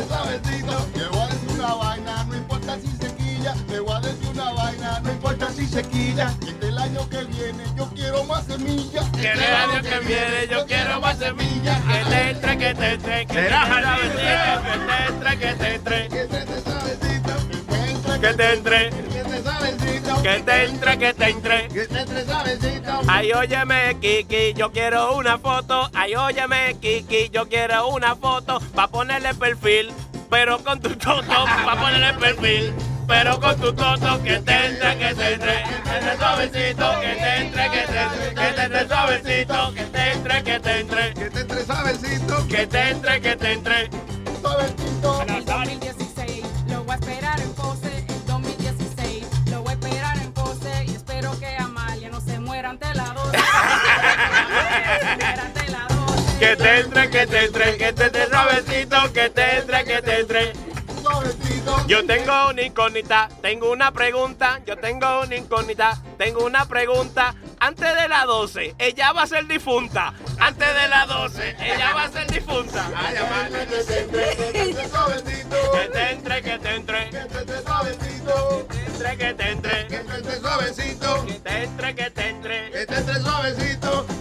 [0.09, 0.77] suavecito.
[0.95, 3.55] Te voy a decir una vaina, no importa si se quilla.
[3.69, 6.35] Te voy a decir una vaina, no importa si se quilla.
[6.41, 9.09] Que del año que viene yo quiero más semillas.
[9.11, 11.81] Que el año que viene yo quiero más semillas.
[11.83, 14.19] Que te entre, que te entre, que te entre suavecito.
[14.19, 16.38] Que te entre, que te entre.
[18.21, 18.91] Que te entre.
[18.91, 20.23] Que te suavecito.
[20.23, 21.69] Que te entre, que te entre.
[21.69, 23.01] Que te entre suavecito.
[23.07, 25.89] Ay, óyeme, Kiki, yo quiero una foto.
[25.95, 28.59] Ay, óyeme, Kiki, yo quiero una foto.
[28.75, 29.93] Pa' ponerle perfil,
[30.29, 31.45] pero con tu toto.
[31.65, 32.75] Pa' ponerle perfil,
[33.07, 34.21] pero con tu toto.
[34.25, 35.63] Que te entre, que te entre.
[35.63, 37.01] Que te entre suavecito.
[37.01, 38.35] Que te entre, que te entre.
[38.35, 39.75] Que te entre suavecito.
[39.75, 41.15] Que te entre, que te entre.
[41.15, 42.49] Que te entre suavecito.
[42.49, 43.91] Que te entre, que te entre.
[44.43, 45.25] Suavecito.
[56.39, 60.21] Que te entre, que te entre, que te entre suavecito, que te entre, que te
[60.21, 60.53] entre.
[61.89, 67.35] Yo tengo una incógnita, tengo una pregunta, yo tengo una incógnita, tengo una pregunta.
[67.61, 70.15] Antes de las 12, ella va a ser difunta.
[70.39, 72.89] Antes de las 12, ella va a ser difunta.
[72.95, 75.57] Ay, que te entre, que te entre suavecito.
[75.73, 77.11] Que te entre, que te entre.
[77.11, 78.69] Que te entre suavecito.
[78.69, 79.87] Que te entre, que te entre.
[79.89, 81.27] Que te entre suavecito.
[81.27, 82.71] Que te entre, que te entre.
[82.71, 83.68] Que te entre suavecito.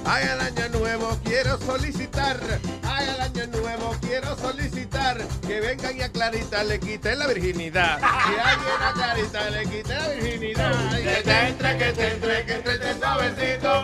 [0.09, 2.39] Ay, al año nuevo quiero solicitar.
[2.83, 5.17] Ay, al año nuevo quiero solicitar.
[5.45, 7.99] Que vengan y a Clarita le quiten la virginidad.
[7.99, 10.91] Que alguien a Clarita le quite la virginidad.
[10.91, 12.45] Que te entre, que te entre.
[12.45, 13.83] Que te entre suavecito.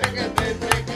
[0.00, 0.87] Que te entre, que te entre.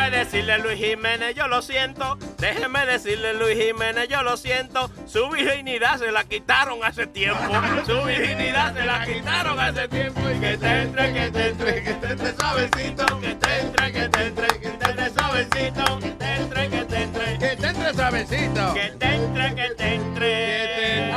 [0.00, 2.16] Déjeme decirle Luis Jiménez, yo lo siento.
[2.38, 4.90] Déjeme decirle Luis Jiménez, yo lo siento.
[5.04, 7.52] Su virginidad se la quitaron hace tiempo.
[7.84, 10.22] Su virginidad se la quitaron hace tiempo.
[10.30, 13.20] Y que te entre, que te entre, que te entre suavecito.
[13.20, 15.98] Que te entre, que te entre, que te entre suavecito.
[16.00, 17.38] Que te entre, que te entre.
[17.38, 18.74] Que te entre suavecito.
[18.74, 21.10] Que te entre, que te entre.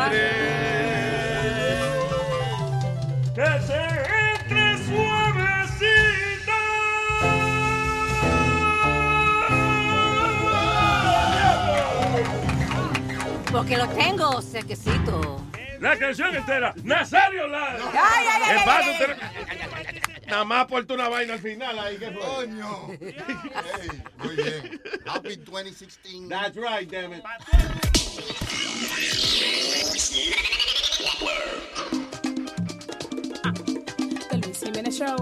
[3.33, 3.92] Que se entre
[13.53, 15.41] Porque lo tengo sequecito.
[15.79, 16.73] La canción entera.
[16.83, 17.75] Nazario la.
[17.75, 18.79] Ay, ay, ay, ¿Qué pasa?
[18.89, 21.97] ay, Usted- Nada más puesto una vaina al final ahí.
[21.97, 22.21] ¿Qué fue?
[22.21, 22.87] Coño.
[22.99, 24.81] Hey, muy bien.
[25.05, 26.27] Happy 2016.
[26.29, 27.23] That's right, damn it.
[34.29, 35.15] The Luis Jiménez Show.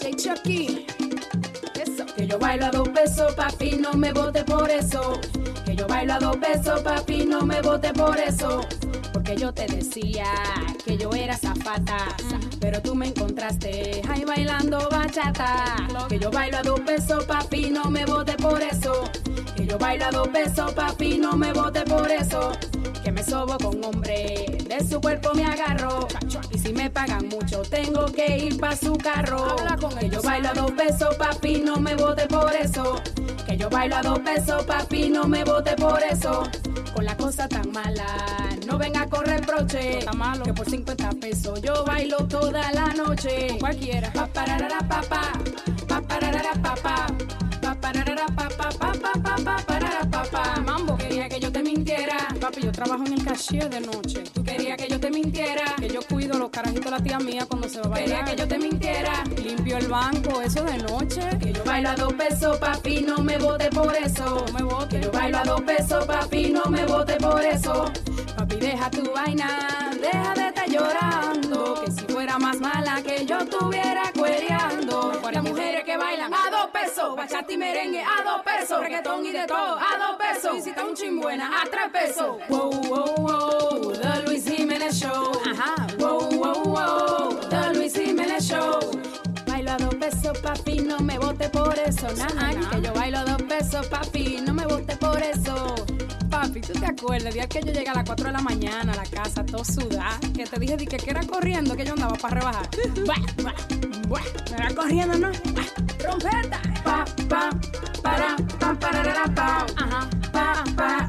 [0.00, 0.86] DJ Chucky.
[1.80, 2.06] Eso.
[2.16, 5.20] Que yo bailo a dos pesos, papi, no me vote por eso.
[5.76, 8.62] Que yo bailo a dos pesos, papi, no me vote por eso.
[9.12, 10.24] Porque yo te decía
[10.82, 12.16] que yo era zafata.
[12.60, 15.76] Pero tú me encontraste ahí bailando bachata.
[16.08, 19.04] Que yo bailo a dos pesos, papi, no me vote por eso.
[19.54, 22.52] Que yo bailo a dos pesos, papi, no me vote por eso.
[23.04, 26.08] Que me sobo con hombre, de su cuerpo me agarro.
[26.50, 29.56] Y si me pagan mucho, tengo que ir pa' su carro.
[30.00, 33.00] Que yo bailo a dos pesos, papi, no me vote por eso.
[33.46, 36.42] Que yo bailo a dos pesos, papi, no me vote por eso.
[36.94, 38.06] Con la cosa tan mala,
[38.66, 39.98] no venga a correr broche.
[39.98, 40.44] Está malo.
[40.44, 43.56] Que por 50 pesos yo bailo toda la noche.
[43.58, 44.12] Cualquiera.
[44.12, 45.32] Pa pararara pa pa,
[45.88, 47.06] pa pararara pa pa,
[47.60, 50.60] pa pararara pa pa pa pa pa pa parara pa pa.
[50.60, 51.65] Mambo, quería que yo te.
[52.40, 54.22] Papi, yo trabajo en el cashier de noche.
[54.32, 55.74] Tú querías que yo te mintiera.
[55.78, 58.24] Que yo cuido los carajitos de la tía mía cuando se va a bailar.
[58.24, 59.24] Quería que yo te mintiera.
[59.42, 61.20] Limpio el banco, eso de noche.
[61.40, 64.44] Que yo bailo a dos pesos, papi, no me vote por eso.
[64.46, 64.96] No me vote.
[64.96, 67.90] Que yo bailo a dos pesos, papi, no me vote por eso.
[68.36, 71.82] Papi, deja tu vaina, deja de estar llorando.
[71.84, 75.20] Que si fuera más mala que yo estuviera cuereando.
[75.36, 79.32] Las mujeres que bailan a dos pesos, bachata y merengue a dos pesos, reggaetón y
[79.32, 80.56] de todo a dos pesos.
[80.56, 82.15] Y si está un chimbuena a tres pesos.
[82.16, 85.32] Wow, wow, wow, The Luis Jiménez Show.
[85.52, 85.86] Ajá.
[85.98, 88.80] Wow, wow, wow, The Luis Jiménez Show.
[89.46, 92.06] Bailo a dos pesos, papi, no me vote por eso.
[92.16, 95.74] Nah, que yo bailo a dos pesos, papi, no me vote por eso.
[96.30, 98.94] Papi, ¿tú te acuerdas el día que yo llegué a las 4 de la mañana
[98.94, 100.18] a la casa, todo sudada?
[100.34, 102.70] Que te dije di que, que era corriendo que yo andaba para rebajar.
[103.04, 103.52] Buah,
[104.08, 104.22] buah,
[104.54, 105.32] era corriendo, ¿no?
[105.98, 106.62] Trompeta.
[106.82, 107.50] Pa, pa,
[108.02, 109.66] para, pa, pararara, pa.
[109.76, 110.08] Ajá.
[110.32, 111.08] Pa, pa,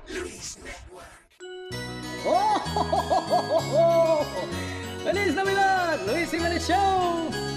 [2.23, 2.63] ¡Oh!
[2.63, 5.03] oh, oh, oh, oh, oh!
[5.03, 5.99] ¡Feliz Navidad!
[6.07, 7.50] ¡Luis Jiménez Show!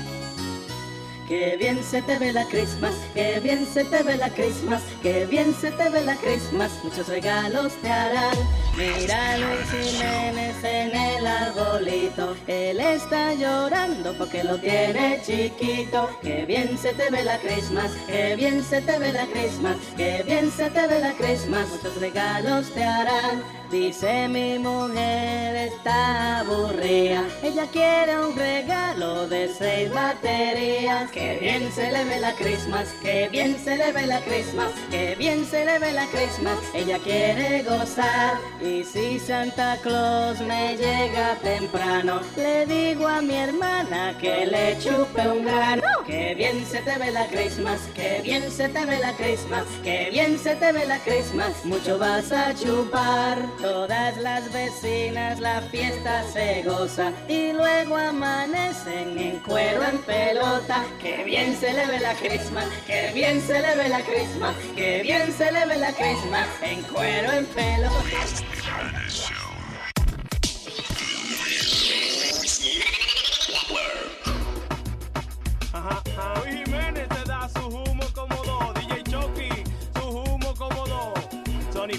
[1.29, 5.25] Qué bien se te ve la Christmas, qué bien se te ve la Christmas, qué
[5.25, 8.37] bien se te ve la Christmas, muchos regalos te harán.
[8.77, 16.11] Mira a Luis Jiménez en el arbolito, él está llorando porque lo tiene chiquito.
[16.21, 20.23] Qué bien se te ve la Christmas, qué bien se te ve la Christmas, qué
[20.27, 23.64] bien se te ve la Christmas, muchos regalos te harán.
[23.71, 31.11] Dice mi mujer está aburrida, ella quiere un regalo de seis baterías.
[31.11, 35.15] Que bien se le ve la Christmas, que bien se le ve la Christmas, que
[35.17, 36.59] bien se le ve la Christmas.
[36.75, 44.17] Ella quiere gozar y si Santa Claus me llega temprano, le digo a mi hermana
[44.21, 45.83] que le chupe un grano.
[46.07, 50.11] Que bien se te ve la Christmas, que bien se te ve la Christmas, que
[50.11, 51.65] bien se te ve la Christmas.
[51.65, 53.39] Mucho vas a chupar.
[53.61, 60.85] Todas las vecinas la fiesta se goza y luego amanecen en cuero en pelota.
[61.01, 65.03] Que bien se le ve la Christmas, que bien se le ve la Christmas, que
[65.03, 67.95] bien se le ve la Christmas en cuero en pelota.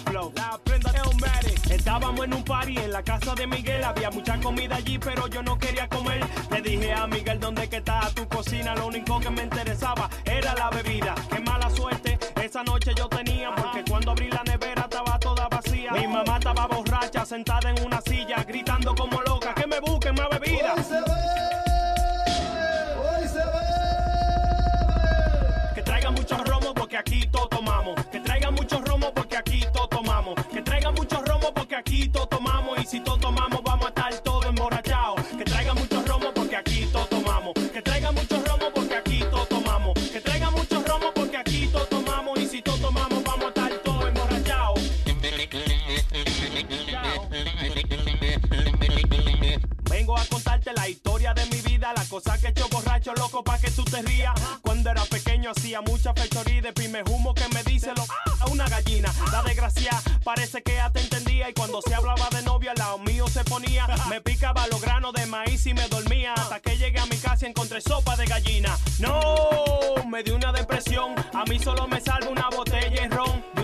[0.06, 0.65] Flow, la.
[1.86, 3.84] Estábamos en un party en la casa de Miguel.
[3.84, 6.20] Había mucha comida allí, pero yo no quería comer.
[6.50, 8.74] Le dije a Miguel, ¿dónde que está tu cocina?
[8.74, 11.14] Lo único que me interesaba era la bebida.
[11.30, 15.92] Qué mala suerte esa noche yo tenía, porque cuando abrí la nevera estaba toda vacía.
[15.92, 20.30] Mi mamá estaba borracha, sentada en una silla, gritando como loca, que me busquen más
[20.40, 20.74] bebida.
[32.16, 32.80] Todo tomamos.
[32.82, 35.22] Y si todo tomamos vamos a estar todos emborrachados.
[35.38, 37.54] Que traigan muchos romos porque aquí todo tomamos.
[37.74, 39.94] Que traigan muchos romos porque aquí todo tomamos.
[40.14, 42.40] Que traigan muchos romos porque aquí todo tomamos.
[42.40, 44.80] Y si todo tomamos vamos a estar todos emborrachados.
[49.90, 53.44] Vengo a contarte la historia de mi vida, la cosa que he hecho borracho, loco,
[53.44, 54.34] pa' que tú te rías.
[54.62, 58.06] Cuando era pequeño hacía mucha fechoría de primer humo que me dice lo
[58.56, 59.12] una gallina.
[59.32, 59.92] La desgracia
[60.24, 63.44] parece que ya te entendía y cuando se hablaba de novia al lado mío se
[63.44, 63.86] ponía.
[64.10, 67.46] Me picaba los granos de maíz y me dormía hasta que llegué a mi casa
[67.46, 68.78] y encontré sopa de gallina.
[69.00, 73.55] No, me dio una depresión, a mí solo me salva una botella de ron.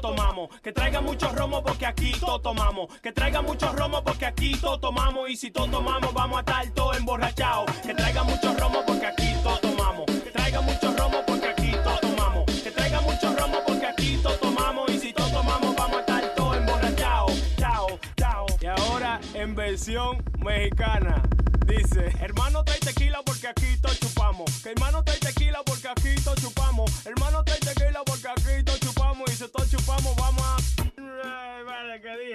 [0.00, 0.50] Todo tomamos.
[0.62, 2.92] Que traiga mucho romo porque aquí todo tomamos.
[3.00, 5.30] Que traiga mucho romo porque aquí todo tomamos.
[5.30, 7.70] Y si todo tomamos, vamos a estar todos emborrachados.
[7.82, 10.06] Que traiga mucho romo porque aquí todo tomamos.
[10.06, 12.44] Que traiga mucho romo porque aquí todo tomamos.
[12.62, 14.90] Que traiga mucho romo porque aquí todo tomamos.
[14.90, 17.56] Y si todo tomamos, vamos a estar todos emborrachados.
[17.56, 18.46] Chao, chao.
[18.60, 21.22] Y ahora en versión mexicana.
[21.66, 24.62] Dice, hermano trae tequila porque aquí todo chupamos.
[24.62, 27.06] Que hermano trae tequila porque aquí todo chupamos.
[27.06, 27.42] Hermano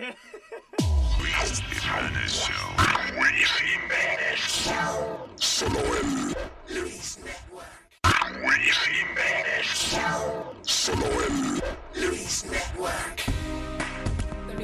[0.02, 1.92] Que dije.
[5.38, 6.36] Solo él.
[6.68, 7.70] Network.
[8.88, 9.68] Jiménez.
[10.64, 11.62] Solo él.
[12.50, 13.18] Network.
[14.48, 14.56] The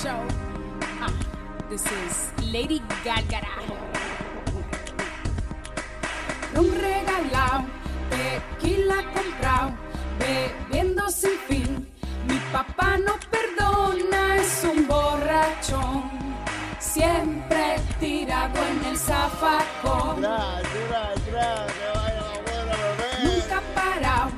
[0.00, 0.22] Show.
[1.68, 3.40] This is Lady Gaga.
[8.10, 9.76] Tequila comprado,
[10.20, 11.93] bebiendo sin fin.
[12.26, 16.10] Mi papá no perdona, es un borrachón.
[16.78, 20.20] Siempre tirado en el zafacón.
[23.22, 24.30] Nunca parado,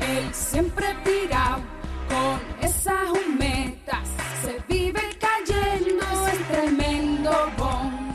[0.00, 1.62] él siempre tirado
[2.08, 4.08] con esas humetas.
[4.42, 8.14] Se vive cayendo, es tremendo bon.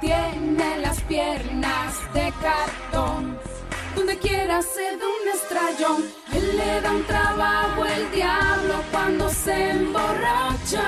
[0.00, 3.41] Tiene las piernas de cartón.
[3.96, 6.04] Donde quiera se da un estrellón.
[6.32, 10.84] Él le da un trabajo el diablo cuando se emborracha.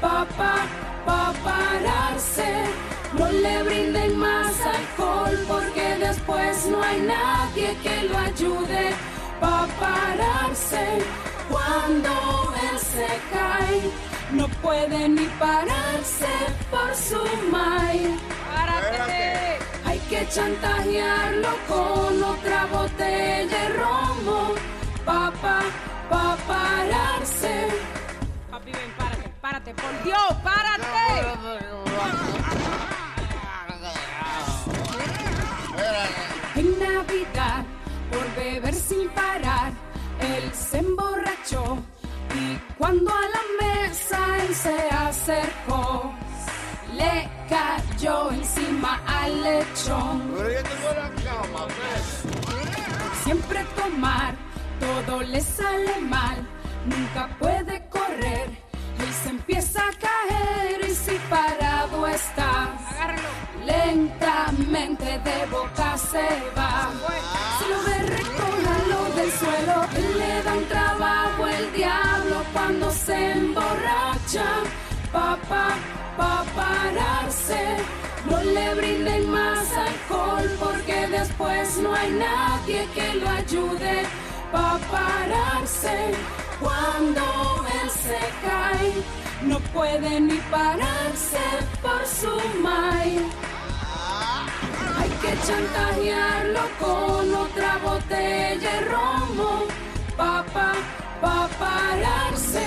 [0.00, 0.54] Papá,
[1.06, 2.64] pa pararse.
[3.16, 8.90] No le brinden más alcohol porque después no hay nadie que lo ayude.
[9.40, 10.84] Pa pararse.
[11.48, 12.10] Cuando
[12.70, 16.32] él se cae, no puede ni pararse
[16.70, 17.98] por su mal.
[18.54, 19.58] ¡Párate!
[19.84, 24.54] Hay que chantajearlo con otra botella de romo.
[25.04, 25.60] Papá,
[26.08, 27.68] pa pararse.
[28.50, 30.82] Papi, ven, párate, párate, por Dios, párate.
[36.54, 37.64] En Navidad,
[38.10, 39.72] por beber sin parar,
[40.20, 41.78] él se emborrachó
[42.34, 46.12] y cuando a la mesa él se acercó,
[46.94, 50.34] le cayó encima al lechón.
[53.24, 54.34] Siempre tomar,
[54.80, 56.36] todo le sale mal,
[56.86, 58.50] nunca puede correr,
[58.98, 62.70] él se empieza a caer y si parado está,
[63.64, 66.90] lentamente de boca se va.
[67.58, 68.21] Si lo
[70.00, 74.46] le da un trabajo el diablo cuando se emborracha,
[75.12, 75.68] papá,
[76.16, 77.62] pa pararse.
[78.28, 84.04] No le brinden más alcohol porque después no hay nadie que lo ayude
[84.52, 86.14] pa pararse.
[86.60, 87.22] Cuando
[87.82, 88.92] él se cae,
[89.42, 91.44] no puede ni pararse
[91.82, 93.10] por su mal.
[94.98, 99.64] Hay que chantajearlo con otra botella de romo,
[100.16, 100.72] papá,
[101.20, 102.64] pa pararse.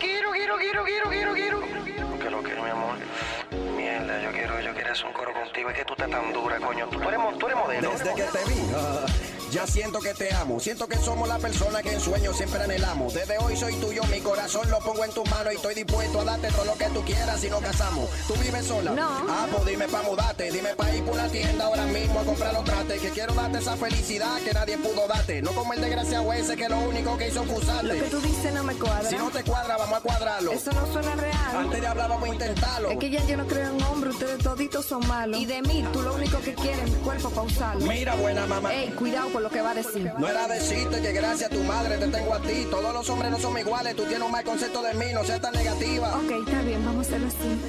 [0.00, 1.60] Quiero, quiero, quiero, quiero, quiero, quiero.
[2.18, 2.96] Que lo quiero, mi amor.
[3.76, 5.70] Mierda, yo quiero, yo quiero hacer un coro contigo.
[5.70, 6.88] Es que tú estás tan dura, coño.
[6.88, 7.18] Tú, eres
[7.56, 7.90] modelo.
[7.90, 9.06] Desde que te vi, ah,
[9.50, 10.60] ya siento que te amo.
[10.60, 13.14] Siento que somos la persona que en sueños siempre anhelamos.
[13.14, 16.24] Desde hoy soy tuyo, mi corazón lo pongo en tus manos y estoy dispuesto a
[16.24, 18.08] darte todo lo que tú quieras si nos casamos.
[18.26, 18.90] ¿Tú vives sola?
[18.92, 19.08] No.
[19.28, 20.50] Ah, pues dime pa' mudarte.
[20.50, 23.00] Dime pa' ir por una tienda ahora mismo a comprar los trates.
[23.00, 25.42] Que quiero darte esa felicidad que nadie pudo darte.
[25.42, 27.86] No como el desgraciado ese que lo único que hizo fue usarte.
[27.86, 29.08] Lo que tú dices no me cuadra.
[29.08, 30.52] Si no te cuadra, vamos a cuadrarlo.
[30.52, 31.56] Eso no suena real.
[31.56, 32.90] Antes de hablar, vamos a intentarlo.
[32.90, 35.40] Es que ya yo no creo en hombres, ustedes toditos son malos.
[35.40, 37.86] Y de mí, tú lo único que quieres es mi cuerpo para usarlo.
[37.86, 38.74] Mira, buena mamá.
[38.74, 40.10] Ey, cuidado con lo que va a decir.
[40.16, 42.66] No era decirte que gracias a tu madre te tengo a ti.
[42.70, 43.94] Todos los hombres no somos iguales.
[43.94, 45.12] Tú tienes un mal concepto de mí.
[45.12, 46.16] No seas tan negativa.
[46.16, 47.60] Ok, está bien, vamos a hacerlo así.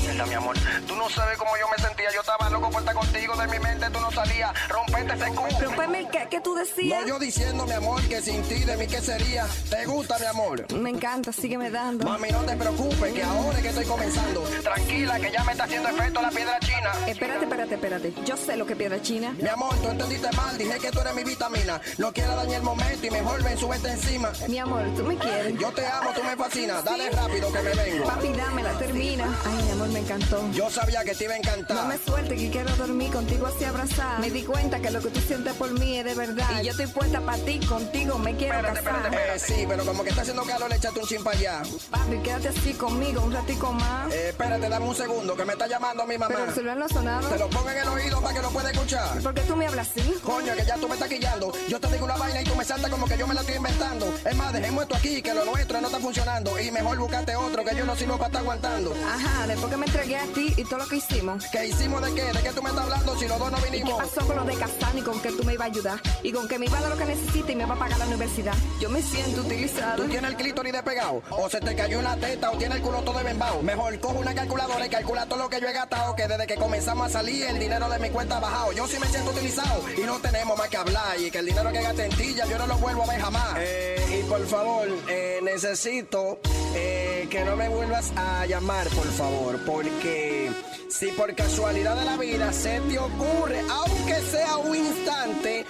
[0.00, 0.56] Mierda, mi amor.
[0.88, 1.71] Tú no sabes cómo yo me
[2.14, 3.36] Yo estaba loco por estar contigo.
[3.36, 4.52] De mi mente tú no salías.
[4.68, 5.60] Rompete ese culo.
[5.60, 7.02] Rompeme, ¿qué, ¿qué tú decías?
[7.02, 9.46] No, yo diciendo, mi amor, que sin ti de mí qué sería.
[9.70, 10.72] ¿Te gusta, mi amor?
[10.74, 12.06] Me encanta, sígueme dando.
[12.06, 14.40] Mami, no te preocupes, que ahora es que estoy comenzando.
[14.62, 16.92] Tranquila, que ya me está haciendo efecto la piedra china.
[17.06, 18.14] Espérate, espérate, espérate.
[18.24, 19.34] Yo sé lo que piedra china.
[19.40, 20.56] Mi amor, tú entendiste mal.
[20.58, 21.80] Dije que tú eres mi vitamina.
[21.98, 24.32] No quiero dañar el momento y mejor ven, súbete encima.
[24.48, 25.58] Mi amor, tú me quieres.
[25.58, 26.84] Yo te amo, tú me fascinas.
[26.84, 28.04] Dale rápido que me vengo.
[28.06, 29.24] Papi, dámela, termina.
[29.46, 30.50] Ay, mi amor, me encantó.
[30.52, 31.76] Yo sabía que te iba a encantar.
[31.76, 34.18] No me suelte que quiero dormir contigo así abrazada.
[34.18, 36.48] Me di cuenta que lo que tú sientes por mí es de verdad.
[36.60, 39.10] Y yo estoy puesta para ti, contigo me quiero casar.
[39.12, 41.62] Eh, sí, pero como que está haciendo calor, le echaste un chin para allá.
[41.90, 44.10] Papi, quédate así conmigo un ratico más.
[44.12, 46.34] Eh, espérate, dame un segundo, que me está llamando mi mamá.
[46.34, 47.28] Pero el celular no ha sonado.
[47.28, 49.20] Te lo pongo en el oído para que lo pueda escuchar.
[49.20, 50.14] ¿Por qué tú me hablas así?
[50.22, 51.52] Coño, que ya tú me estás quillando.
[51.68, 53.56] Yo te digo una vaina y tú me saltas como que yo me la estoy
[53.56, 54.14] inventando.
[54.24, 56.58] Es más, dejemos esto aquí, que lo nuestro no está funcionando.
[56.58, 58.94] Y mejor buscarte otro, que yo no sirvo para estar aguantando.
[59.14, 61.44] Ajá, después que me entregué a ti y todo lo que hicimos.
[61.52, 62.22] ¿Qué hicimos de qué?
[62.32, 64.02] ¿De qué tú me estás hablando si los dos no ¿Y qué vinimos?
[64.02, 66.00] pasó con lo de casar y con que tú me ibas a ayudar?
[66.22, 67.98] Y con que me iba a dar lo que necesita y me va a pagar
[67.98, 68.54] la universidad.
[68.80, 69.96] Yo me siento utilizada.
[69.96, 71.22] ¿Tú tienes el clítoris despegado?
[71.30, 73.62] ¿O se te cayó una teta o tienes el culo todo embembado?
[73.62, 76.14] Mejor cojo una calculadora y calcula todo lo que yo he gastado.
[76.14, 78.72] Que desde que comenzamos a salir el dinero de mi cuenta ha bajado.
[78.72, 81.18] Yo sí me siento utilizado y no tenemos más que hablar.
[81.20, 83.20] Y que el dinero que gasté en ti ya yo no lo vuelvo a ver
[83.20, 83.54] jamás.
[83.58, 86.38] Eh, y por favor, eh, necesito
[86.74, 89.58] eh, que no me vuelvas a llamar, por favor.
[89.64, 90.50] Porque
[90.88, 95.64] si por casualidad de la vida se te ocurre, aunque sea un instante,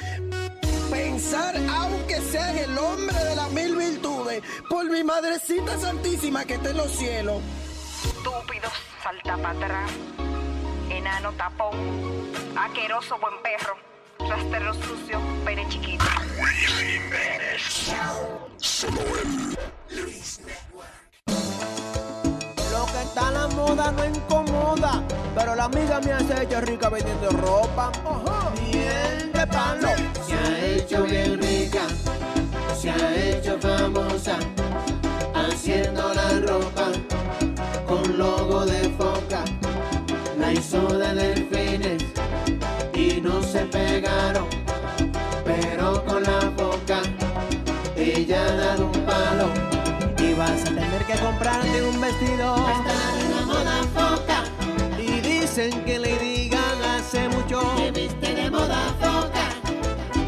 [0.91, 6.55] pensar, aunque sea en el hombre de las mil virtudes, por mi madrecita santísima que
[6.55, 7.43] está en los cielos.
[8.05, 8.71] Estúpido,
[9.03, 9.91] salta para atrás.
[10.91, 11.77] Enano tapón.
[12.57, 13.77] Aqueroso buen perro.
[14.29, 16.05] Rastrero sucio, pene chiquito.
[18.59, 19.57] Solo él.
[22.73, 25.03] Lo que está a la moda no incomoda,
[25.35, 27.93] pero la amiga mía se ha hecho rica vendiendo ropa.
[28.63, 29.89] Miel de palo.
[30.27, 31.83] Se ha hecho bien rica,
[32.75, 34.39] se ha hecho famosa,
[35.35, 36.87] haciendo la ropa
[37.87, 39.45] con logo de foca.
[40.39, 42.12] La hizo de delfines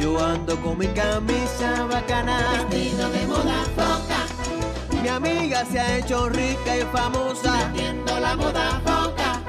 [0.05, 2.37] Yo ando con mi camisa bacana.
[2.69, 5.01] Vestido de moda foca.
[5.03, 7.71] Mi amiga se ha hecho rica y famosa.
[7.73, 9.41] Vendiendo la moda foca.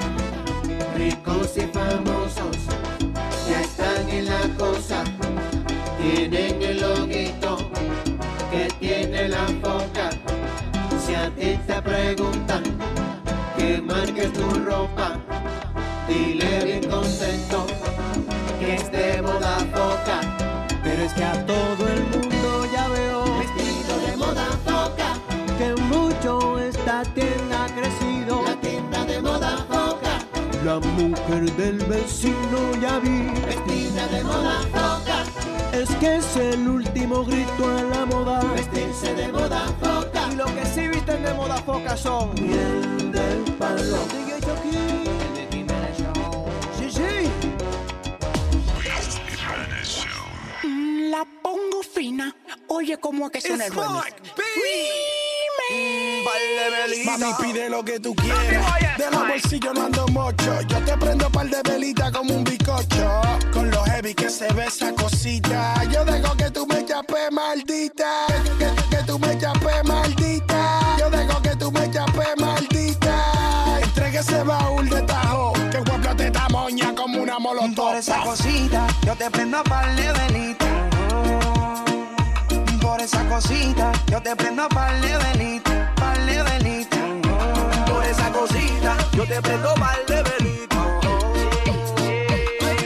[0.95, 2.55] ricos y famosos
[3.49, 5.03] ya están en la cosa.
[5.97, 7.57] Tienen el loguito
[8.49, 10.09] que tiene la foca.
[11.05, 12.63] Si a ti te preguntan
[13.57, 15.17] que marques tu ropa,
[16.07, 17.67] dile bien contento
[18.57, 20.34] que es de moda foca.
[21.05, 25.13] Es que a todo el mundo ya veo Vestido de moda foca,
[25.59, 28.41] que mucho esta tienda ha crecido.
[28.43, 30.13] la tienda de moda foca,
[30.63, 33.29] La mujer del vecino ya vi.
[33.45, 38.39] vestida de moda foca, Es que es el último grito a la moda.
[38.55, 40.21] vestirse de moda foca.
[40.31, 43.97] Y lo que sí visten de moda foca son miel del palo.
[51.17, 52.35] La pongo fina.
[52.67, 54.05] Oye, ¿cómo es que suena el remix?
[57.05, 58.97] Mami, pide lo que tú quieras.
[58.97, 60.61] De los bolsillos no ando mocho.
[60.67, 63.21] Yo te prendo par de velita como un bicocho.
[63.53, 65.81] Con lo heavy que se ve esa cosita.
[65.89, 68.25] Yo dejo que tú me chapes, maldita.
[68.59, 70.97] Que, que- que tú me chapes, maldita.
[70.99, 73.79] Yo dejo que tú me chapes, maldita.
[73.81, 75.53] Entregue ese baúl de tajo.
[75.71, 77.75] Que guapo te tamoña como una molotov.
[77.87, 80.65] Por esa cosita, yo te prendo par de velita.
[82.81, 86.97] Por esa cosita, yo te prendo par de velita, par de velita.
[87.85, 90.75] Por esa cosita, yo te prendo par de velita.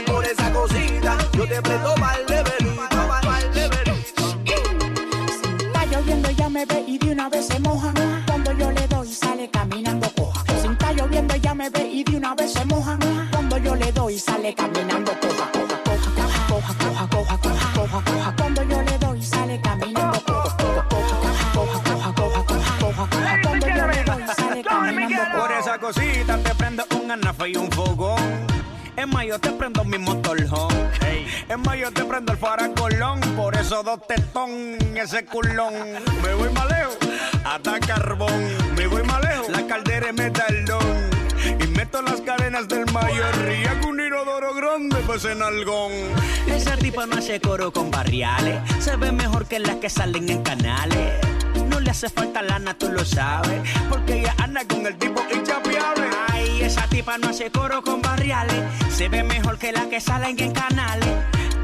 [0.06, 3.20] Por esa cosita, yo te prendo par de velita, par.
[5.66, 7.92] Está lloviendo, ya me ve y de una vez se moja.
[8.26, 10.44] Cuando yo le doy, sale caminando coja.
[10.60, 12.98] Si está lloviendo, ya me ve y de una vez se moja.
[13.30, 15.39] Cuando yo le doy, sale caminando coja,
[25.92, 28.46] cosita te prendo un anafe y un fogón.
[28.96, 30.90] Es más, yo te prendo mi motorhome.
[31.48, 33.20] Es más, yo te prendo el faracolón.
[33.36, 34.50] Por eso dos tetón,
[34.96, 35.74] ese culón.
[36.22, 36.98] Me voy más lejos,
[37.44, 38.32] hasta carbón.
[38.76, 41.10] Me voy más lejos, la caldera es metalón.
[41.60, 43.34] Y meto las cadenas del mayor.
[43.50, 45.92] Y hago un inodoro grande, pues en algón.
[46.46, 48.60] Esa tipa no hace coro con barriales.
[48.78, 51.39] Se ve mejor que las que salen en canales.
[51.90, 53.68] Le hace falta lana, tú lo sabes.
[53.88, 56.08] Porque ella anda con el tipo inchapeable.
[56.28, 58.62] Ay, esa tipa no hace coro con barriales.
[58.94, 61.08] Se ve mejor que las que salen en canales.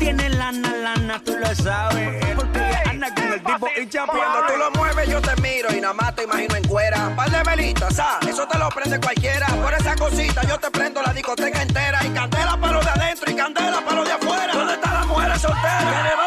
[0.01, 2.35] Tiene lana, lana, tú lo sabes.
[2.35, 4.53] Porque ella anda con el tipo Cuando inchapeable.
[4.53, 7.15] tú lo mueves yo te miro y nada más te imagino en cuera.
[7.15, 9.47] Par de velitas, ah, eso te lo prende cualquiera.
[9.47, 12.05] Por esa cosita yo te prendo la discoteca entera.
[12.05, 14.53] Y candela para lo de adentro y candela para lo de afuera.
[14.53, 16.26] ¿Dónde están las mujeres solteras?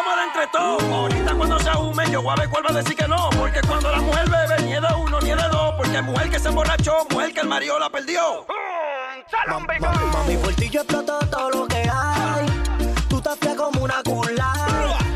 [0.91, 3.29] Ahorita cuando se ahume yo voy a ver cuál va a decir que no.
[3.31, 5.75] Porque cuando la mujer bebe ni es de uno ni es de dos.
[5.75, 8.45] Porque mujer que se emborrachó, mujer que el marido la perdió.
[9.47, 12.45] Mami, por ti yo exploto todo lo que hay.
[13.07, 14.53] Tú estás fría como una cula.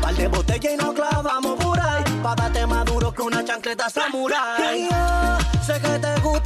[0.00, 2.04] Par de botella y nos clavamos por ahí.
[2.22, 4.82] Pa' darte más duro que una chancleta samurai.
[4.82, 6.43] Y yo sé que te gusta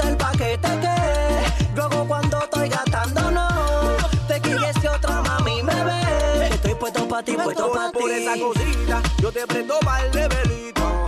[7.19, 7.99] pa' ti, puesto pa' ti.
[7.99, 11.05] Por esa cosita, yo te prendo par de velita.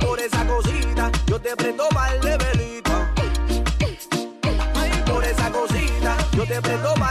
[0.00, 3.14] Por esa cosita, yo te prendo par de velita.
[5.06, 7.01] Por esa cosita, yo te prendo par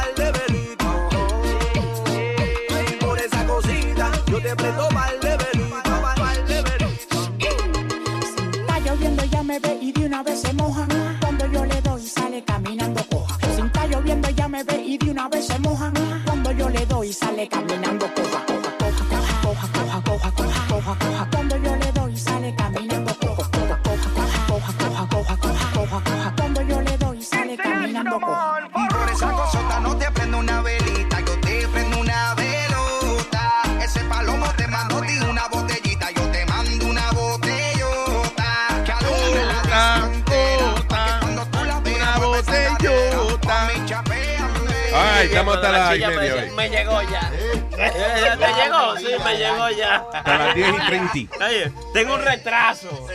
[45.71, 46.55] Las y me, media dice, hoy.
[46.55, 47.31] me llegó ya.
[47.83, 48.97] Eh, ¿Te llegó?
[48.97, 50.05] Sí, me llegó ya.
[50.13, 51.45] Hasta las 10 y 30.
[51.45, 53.07] Oye, tengo un retraso.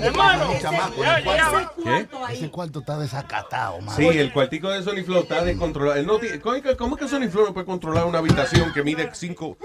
[0.00, 0.68] Hermano, ese
[1.22, 2.08] llegaba- ¿Qué?
[2.30, 3.94] Ese cuarto está desacatado, man.
[3.96, 6.02] Sí, el cuartico de Sony Flow está descontrolado.
[6.42, 9.10] ¿Cómo es que- cómo es que Sony Flow no puede controlar una habitación que mide
[9.12, 9.56] 5,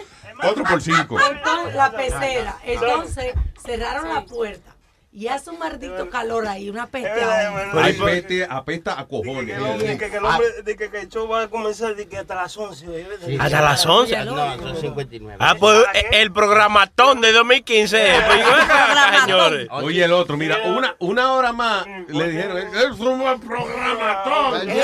[0.41, 1.17] 4 por 5?
[1.31, 2.57] Entonces, la pecera.
[2.65, 3.33] Entonces
[3.63, 4.75] cerraron la puerta
[5.17, 7.71] y hace un maldito calor ahí, una peste Eh, ahí.
[7.81, 9.57] Hay peste, apesta a cojones.
[9.79, 12.19] Que, que, que el hombre, de que, que el show va a comenzar de que
[12.19, 12.85] hasta las 11.
[12.87, 13.37] ¿eh?
[13.39, 14.25] Hasta las 11.
[14.25, 15.37] No, son 59.
[15.39, 17.97] Ah, pues eh, el programatón de 2015.
[18.27, 19.67] Pues, yo, acá, señores.
[19.71, 24.69] Oye, el otro, mira, una, una hora más le dijeron, es un buen programatón.
[24.69, 24.83] Eh,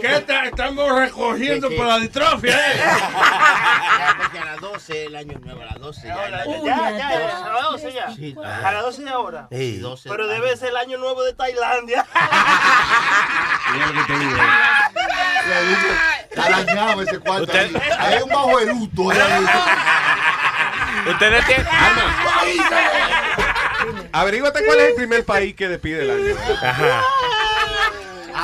[0.00, 2.80] ¿Qué te- estamos recogiendo para la distrofia, eh?
[4.18, 6.28] Porque a las 12 el año nuevo, a las 12 ya.
[6.28, 8.10] Ya, ya, ya, a las 12 ya.
[8.14, 8.34] Sí.
[8.44, 9.48] A las 12 de ahora.
[9.50, 12.06] Sí, 12 Pero debe ser el año nuevo de Tailandia.
[16.30, 17.52] Está dañado ese cuarto.
[17.52, 17.74] ahí.
[17.98, 19.02] Hay un bajo eruto.
[21.10, 21.66] Ustedes tienen.
[24.12, 26.34] Averíguate cuál es el primer país que despide el año.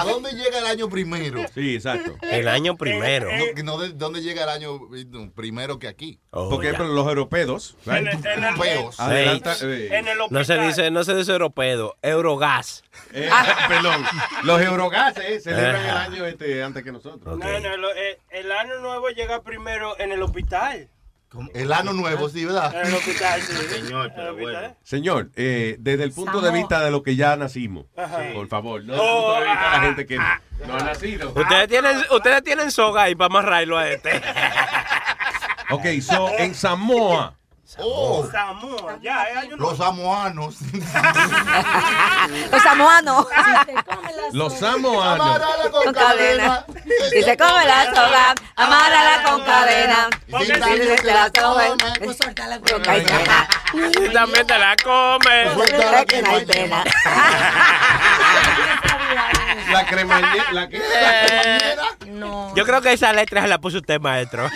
[0.00, 1.40] ¿A dónde llega el año primero?
[1.54, 2.16] Sí, exacto.
[2.22, 3.28] El año primero.
[3.30, 5.04] No, que no, de- ¿Dónde llega el año eh,
[5.34, 6.18] primero que aquí?
[6.30, 7.76] Por ejemplo, los europeos.
[7.86, 8.98] En el- en el- Europeos.
[9.00, 12.82] Adelanta, eh, No se dice, no se dice europeo, Eurogas.
[13.12, 13.28] eh,
[13.68, 14.04] perdón,
[14.44, 17.38] los eurogases celebran el año este antes que nosotros.
[17.38, 20.88] No, no, lo- eh, el año nuevo llega primero en el hospital.
[21.54, 22.74] El año nuevo, sí, ¿verdad?
[22.74, 23.54] En el hospital, sí.
[23.68, 24.76] Señor, En el hospital.
[24.82, 27.86] Señor, eh, desde el punto de vista de lo que ya nacimos,
[28.34, 31.32] por favor, no desde el punto de vista de la gente que no ha nacido.
[31.34, 34.20] Ustedes tienen, ustedes tienen soga ahí para amarrarlo a este.
[35.70, 37.36] Ok, so, en Samoa.
[37.78, 38.91] Oh, ya, nuevo.
[39.57, 40.57] los samoanos.
[42.51, 43.26] Los samoanos.
[44.33, 45.39] Los samoanos.
[45.70, 46.65] Con, Con cadena.
[47.10, 50.09] Si se come la soga, amárrala con cadena.
[50.39, 51.65] Si se la come,
[52.05, 53.49] Pues suéltala con cadena.
[53.75, 55.52] Y también te la comes.
[55.55, 56.84] Suéltala que no hay pena.
[59.70, 60.52] La cremañera.
[60.52, 60.81] La que...
[62.10, 62.55] No.
[62.55, 64.47] Yo creo que esa letra se la puso usted, maestro.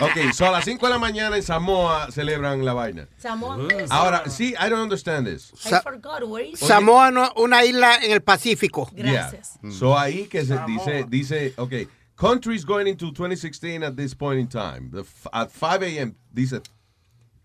[0.00, 3.06] Ok, so a las 5 de la mañana en Samoa celebran la vaina.
[3.16, 3.58] Samoa.
[3.90, 5.52] Ahora, sí, I don't understand this.
[5.66, 8.88] I forgot, where is Samoa no, una isla en el Pacífico.
[8.92, 9.58] Gracias.
[9.62, 9.72] Yeah.
[9.72, 11.72] So ahí que se dice, dice, ok,
[12.16, 14.90] countries going into 2016 at this point in time.
[14.92, 16.14] The f- at 5 a.m.
[16.32, 16.60] dice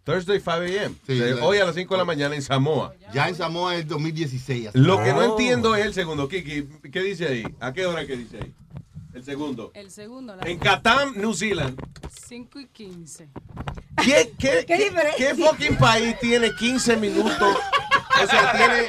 [0.09, 0.95] Thursday 5 a.m.
[1.05, 2.95] Sí, hoy a las 5 de la mañana en Samoa.
[3.13, 4.69] Ya en Samoa es 2016.
[4.69, 4.77] así.
[4.79, 6.27] Lo que no entiendo es el segundo.
[6.27, 7.43] Kiki, ¿qué dice ahí?
[7.59, 8.51] ¿A qué hora que dice ahí?
[9.13, 9.71] El segundo.
[9.75, 11.79] El segundo, la En Catam, New Zealand.
[12.27, 13.29] 5 y 15.
[14.03, 15.27] ¿Qué, qué, ¿Qué qué, diferencia?
[15.27, 17.57] qué fucking país tiene 15 minutos?
[18.23, 18.87] O sea, tiene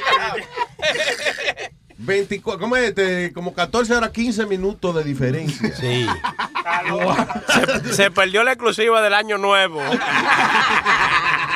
[2.01, 2.89] 24, ¿cómo es?
[2.89, 5.75] Este, como 14 horas 15 minutos de diferencia.
[5.75, 6.07] Sí.
[7.87, 9.79] Se, se perdió la exclusiva del año nuevo.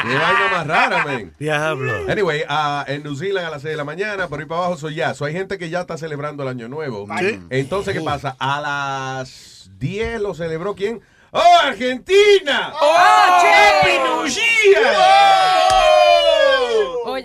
[0.08, 1.34] Qué vaina más rara, man.
[1.40, 2.06] Diablo.
[2.10, 4.78] Anyway, ah, en New Zealand a las 6 de la mañana, por ahí para abajo,
[4.78, 5.14] soy ya.
[5.14, 7.08] So, hay gente que ya está celebrando el año nuevo.
[7.20, 7.40] Sí.
[7.50, 8.36] Entonces, ¿qué pasa?
[8.40, 11.02] A las 10 lo celebró quién?
[11.32, 12.72] ¡Oh, Argentina!
[12.80, 13.44] ¡Oh,
[13.84, 14.96] New Year!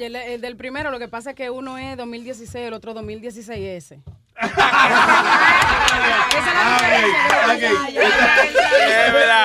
[0.01, 4.01] El del primero, lo que pasa es que uno es 2016, el otro 2016S.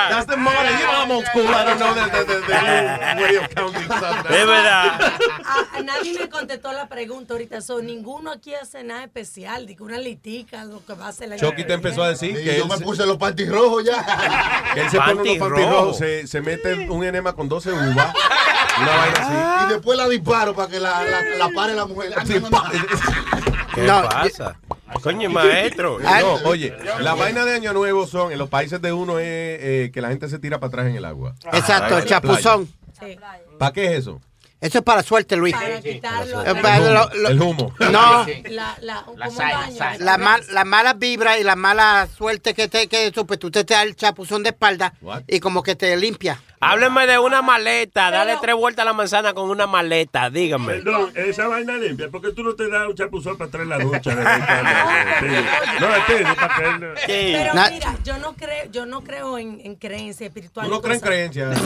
[0.10, 0.72] That's the model.
[0.72, 1.48] You know I'm old school.
[1.48, 4.26] I don't know the, the, the, the new way of counting stuff.
[4.30, 5.14] Es verdad.
[5.46, 7.62] A, a nadie me contestó la pregunta ahorita.
[7.62, 9.66] So, ninguno aquí hace nada especial.
[9.66, 12.44] Digo, una litica, lo que va a hacer la Chucky te empezó a decir Sí,
[12.44, 14.72] que yo él, me se- puse los pantirrojos ya.
[14.74, 15.70] que él se pone unos rojo.
[15.72, 18.14] rojos, se, se mete un enema con 12 uvas,
[18.82, 22.14] una vaina Y después la disparo para que la, la, la pare la mujer.
[22.16, 22.34] Ah, así.
[22.40, 22.64] no, no, no.
[23.74, 24.56] ¿Qué No, pasa?
[25.02, 25.98] Coño, maestro.
[26.06, 29.26] Ah, No, oye, la vaina de Año Nuevo son, en los países de uno es
[29.28, 31.34] eh, que la gente se tira para atrás en el agua.
[31.54, 32.68] Exacto, el chapuzón.
[33.00, 33.18] Sí,
[33.60, 34.22] ¿Para qué es eso?
[34.62, 35.54] Eso es para suerte, Luis.
[35.54, 36.44] para quitarlo.
[36.44, 37.74] Lo- lo- El humo.
[37.80, 39.76] no, La, la, La un sal, baño.
[39.78, 39.98] sal.
[40.00, 43.52] la, mal, la mala vibra y la mala suerte que te que eso, pues tú
[43.52, 45.24] te das el chapuzón de espalda What?
[45.28, 46.42] y como que te limpia.
[46.60, 48.10] Háblenme de una maleta.
[48.12, 50.30] Dale tres vueltas a la manzana con una maleta.
[50.30, 50.76] Dígame.
[50.76, 54.10] Perdón, esa vaina limpia, porque tú no te das un chapuzón para traer la ducha.
[54.16, 54.72] de vez en cuando?
[55.20, 55.80] Sí.
[55.80, 57.34] No, no, para que él- Sí.
[57.38, 60.66] Pero Na- mira, yo no creo, yo no creo en, en creencia espiritual.
[60.68, 61.10] Tú no y crees en cosas.
[61.10, 61.62] creencias.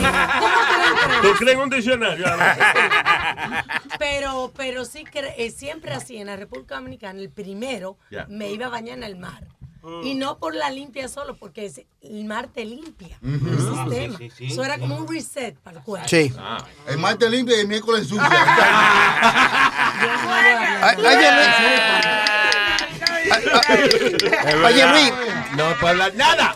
[1.21, 2.25] ¿Tú crees en un diccionario?
[3.97, 8.25] Pero, pero sí, cre- eh, siempre así, en la República Dominicana, el primero Ya.
[8.29, 9.43] me iba a bañar en el mar.
[10.03, 14.17] Y no por la limpia solo, porque es- el mar te limpia el sistema.
[14.17, 16.07] sí, sí, Eso era como un reset para el cuerpo.
[16.07, 16.33] Sí.
[16.87, 18.29] El martes limpia y el miércoles sucia.
[20.97, 21.55] Oye, Luis.
[24.65, 25.13] Oye, Luis,
[25.55, 26.55] No puedo hablar nada.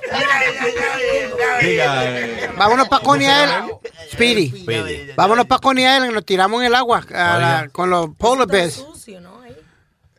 [1.62, 2.54] Diga.
[2.58, 3.72] vámonos para Coney Island.
[4.12, 5.12] Speedy.
[5.16, 8.44] Vámonos para Coney Island y nos tiramos en el agua a la- con los polar
[8.48, 8.74] Está bears.
[8.76, 9.43] sucio, ¿no?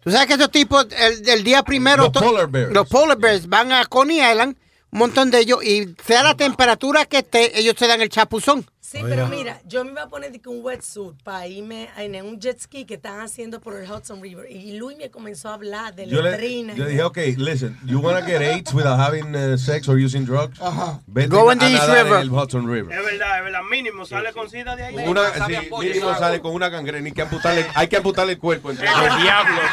[0.05, 2.73] Tú sabes que esos tipos, el, el día primero, Los polar bears.
[2.73, 4.57] los polar bears van a Coney Island,
[4.91, 8.67] un montón de ellos, y sea la temperatura que esté, ellos se dan el chapuzón.
[8.85, 12.61] Sí, pero mira, yo me iba a poner un wetsuit para irme en un jet
[12.61, 14.51] ski que están haciendo por el Hudson River.
[14.51, 18.19] Y Luis me comenzó a hablar de Yo, le, yo dije, ok, listen, you want
[18.19, 20.59] to get AIDS without having uh, sex or using drugs?
[21.07, 22.17] Vete Go a in the East nadar River.
[22.21, 22.93] en el Hudson River.
[22.95, 23.61] Es verdad, es verdad.
[23.71, 24.97] Mínimo sale con sida de ahí.
[25.09, 28.71] Una, sí, mínimo sale con una gangrena y que amputarle, hay que amputarle el cuerpo.
[28.71, 29.61] entre- El diablo.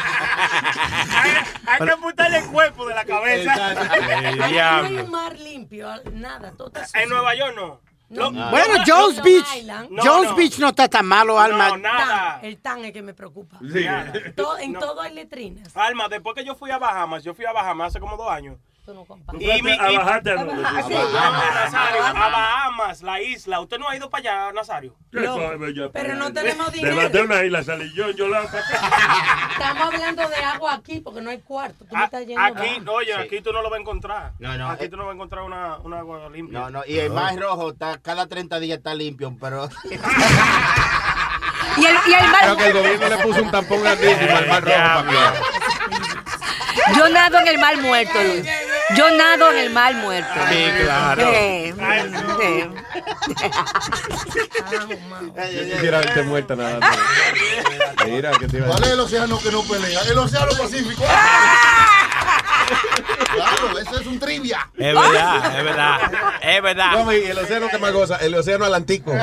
[1.66, 3.74] Hay que apuntarle el cuerpo de la cabeza.
[4.36, 7.91] No hay un mar limpio, nada, todo está En Nueva York no.
[8.12, 8.30] No.
[8.50, 9.46] Bueno, Jones Beach.
[10.02, 11.76] Jones Beach no está tan malo, Alma.
[11.78, 12.40] nada.
[12.42, 13.58] El tan es que me preocupa.
[13.60, 13.86] Sí.
[14.36, 14.80] Todo- en No.
[14.80, 15.74] todo hay letrinas.
[15.76, 18.58] Alma, después que yo fui a Bahamas, yo fui a Bahamas hace como dos años.
[18.84, 20.62] Fuiste a bajarte a dónde?
[20.64, 20.92] Ah, sí.
[20.94, 21.10] No,
[21.54, 23.60] Nazario, a Bahamas, la isla.
[23.60, 24.96] ¿Usted no ha ido para allá, Nazario?
[25.12, 25.92] ¿Qué sabe yo?
[25.92, 27.08] pero no tenemos dinero.
[27.08, 31.38] De una isla salí yo, yo la Estamos hablando de agua aquí porque no hay
[31.40, 31.84] cuarto.
[31.88, 32.92] Tú me estás yendo Aquí, bajo.
[32.96, 34.32] oye, aquí tú no lo vas a encontrar.
[34.38, 34.88] No, no, Aquí eh.
[34.88, 36.58] tú no vas a encontrar una, una agua limpia.
[36.60, 39.68] No, no, y el mar rojo está, cada 30 días está limpio, pero...
[41.74, 44.46] Y el, y el mar- Creo que el gobierno le puso un tampón grandísimo al
[44.46, 45.32] mar rojo para
[46.92, 48.46] que- Yo nado en el mar muerto, Luis.
[48.96, 50.34] Yo nado en el mar muerto.
[50.50, 51.32] Sí, claro.
[51.32, 52.70] Sí, sí.
[54.70, 56.98] Yo quisiera verte muerta nada más.
[58.06, 60.00] Mira, que te iba a ¿Cuál es el océano que no pelea?
[60.10, 61.04] El océano Pacífico.
[63.34, 64.68] Claro, eso es un trivia.
[64.76, 66.00] Es verdad, es verdad.
[66.42, 66.92] Es verdad.
[66.92, 69.14] No, y el océano que más goza, el océano Atlántico.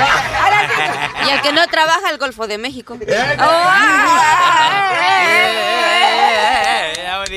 [1.26, 2.98] Y el que no trabaja, el Golfo de México.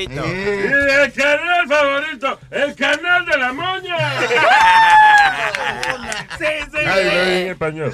[0.09, 3.95] Y el canal favorito, el canal de la moña.
[6.37, 6.77] Sí, sí.
[6.77, 7.93] Ay, lo en español.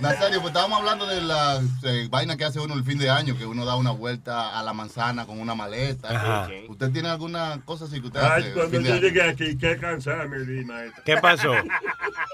[0.00, 3.36] Nazario, pues estábamos hablando de la eh, vaina que hace uno el fin de año,
[3.36, 6.48] que uno da una vuelta a la manzana con una maleta.
[6.68, 8.52] ¿Usted tiene alguna cosa así que usted Ay, hace?
[8.52, 11.02] cuando yo llegué aquí, qué cansada me vi, maestro.
[11.04, 11.52] ¿Qué pasó?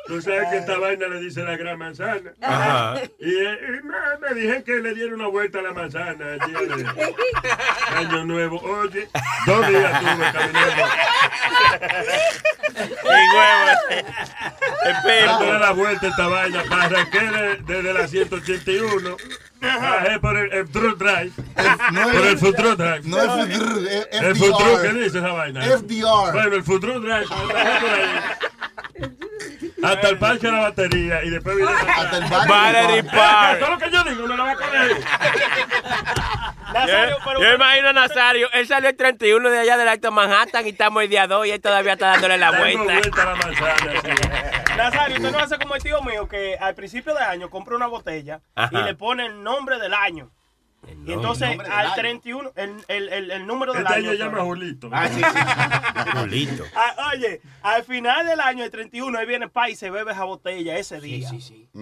[0.06, 2.32] Tú sabes que esta vaina le dice la gran manzana.
[2.40, 3.00] Ajá.
[3.18, 6.38] Y, eh, y me, me dije que le diera una vuelta a la manzana el
[6.40, 6.86] día de
[7.96, 8.60] Año Nuevo.
[8.60, 9.08] Oye,
[9.46, 10.82] dos días tuve caminando.
[13.04, 14.06] Y huevo.
[15.26, 16.62] Dándole la vuelta esta vaina.
[16.68, 17.10] Para
[17.56, 19.16] de- desde la 181.
[19.60, 21.32] Bajé por el, el True Drive.
[22.12, 23.00] por el Futuro Drive.
[23.04, 23.80] No es Futuro,
[24.10, 24.36] El.
[24.36, 25.60] Futuro, ¿qué dice esa vaina?
[25.62, 26.32] FDR.
[26.32, 27.26] Bueno, el Futuro Drive.
[27.26, 28.20] bajé por ahí.
[29.82, 33.58] Hasta el parque de la batería y después vine Hasta el Battery Park.
[33.60, 34.96] Todo lo que yo digo me lo va a coger.
[36.86, 40.66] Yo, yo me imagino a Nazario, él salió el 31 de allá del Alto Manhattan
[40.66, 42.82] y estamos el día 2 y él todavía está dándole la vuelta.
[42.84, 43.76] vuelta a la manzana.
[44.02, 44.69] sí.
[44.82, 47.86] Nazario, usted no hace como el tío mío que al principio de año compra una
[47.86, 48.80] botella Ajá.
[48.80, 50.30] y le pone el nombre del año.
[51.06, 51.94] Y entonces al año.
[51.94, 54.10] 31, el, el, el, el número del Este año.
[54.12, 54.88] año llama Julito.
[54.90, 55.22] Ah, sí, sí.
[56.18, 56.64] Julito.
[56.74, 60.24] Ah, oye, al final del año, el 31, ahí viene pa y se bebe esa
[60.24, 61.28] botella ese día.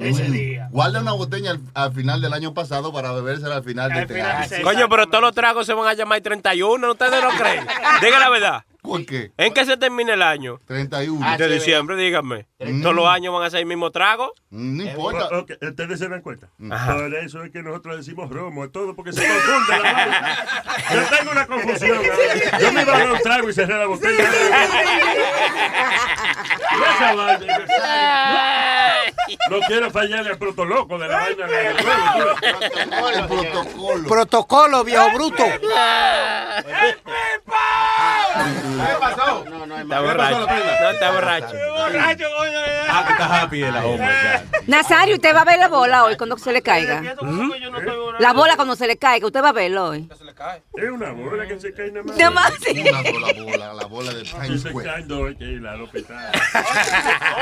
[0.01, 0.67] Ese día.
[0.73, 4.21] Guarda una botella al, al final del año pasado para bebérsela al final de este
[4.21, 4.49] año.
[4.49, 4.63] sí.
[4.63, 7.65] Coño, pero todos los tragos se van a llamar 31, ¿ustedes no creen?
[8.03, 8.65] Diga la verdad.
[8.89, 9.33] ¿Por qué?
[9.37, 10.61] ¿En qué se termina el año?
[10.67, 11.37] 31.
[11.37, 12.47] de diciembre, díganme.
[12.83, 14.33] ¿Todos los años van a ser el mismo trago?
[14.49, 15.29] No importa.
[15.61, 16.49] Ustedes se dan cuenta.
[16.71, 16.95] Ajá.
[16.95, 20.47] Por eso es que nosotros decimos romo, es todo porque se confunde la.
[20.95, 21.99] Yo tengo una confusión.
[21.99, 22.59] ahora.
[22.59, 24.31] Yo me iba a dar un trago y cerré la botella.
[29.51, 31.47] No quiero fallarle al protoloco de la vaina.
[33.15, 34.09] El protocolo.
[34.09, 35.45] Protocolo, viejo bruto.
[38.45, 39.45] ¿Qué pasó?
[39.49, 40.47] No, no, Está borracho.
[40.47, 41.55] No, está borracho.
[41.77, 42.59] Borracho, coño.
[42.91, 44.59] Ah, que está happy el oh my God.
[44.67, 47.03] Nazario, usted va a ver la bola hoy cuando se le caiga.
[48.19, 50.09] La bola cuando se le caiga, usted va a verlo hoy.
[50.77, 52.17] Es una bola que se cae nada más.
[52.17, 52.81] Nada más, sí.
[52.89, 53.03] Una
[53.43, 54.89] bola, la bola de Times se Square.
[54.89, 56.31] caen dos que ir al hospital.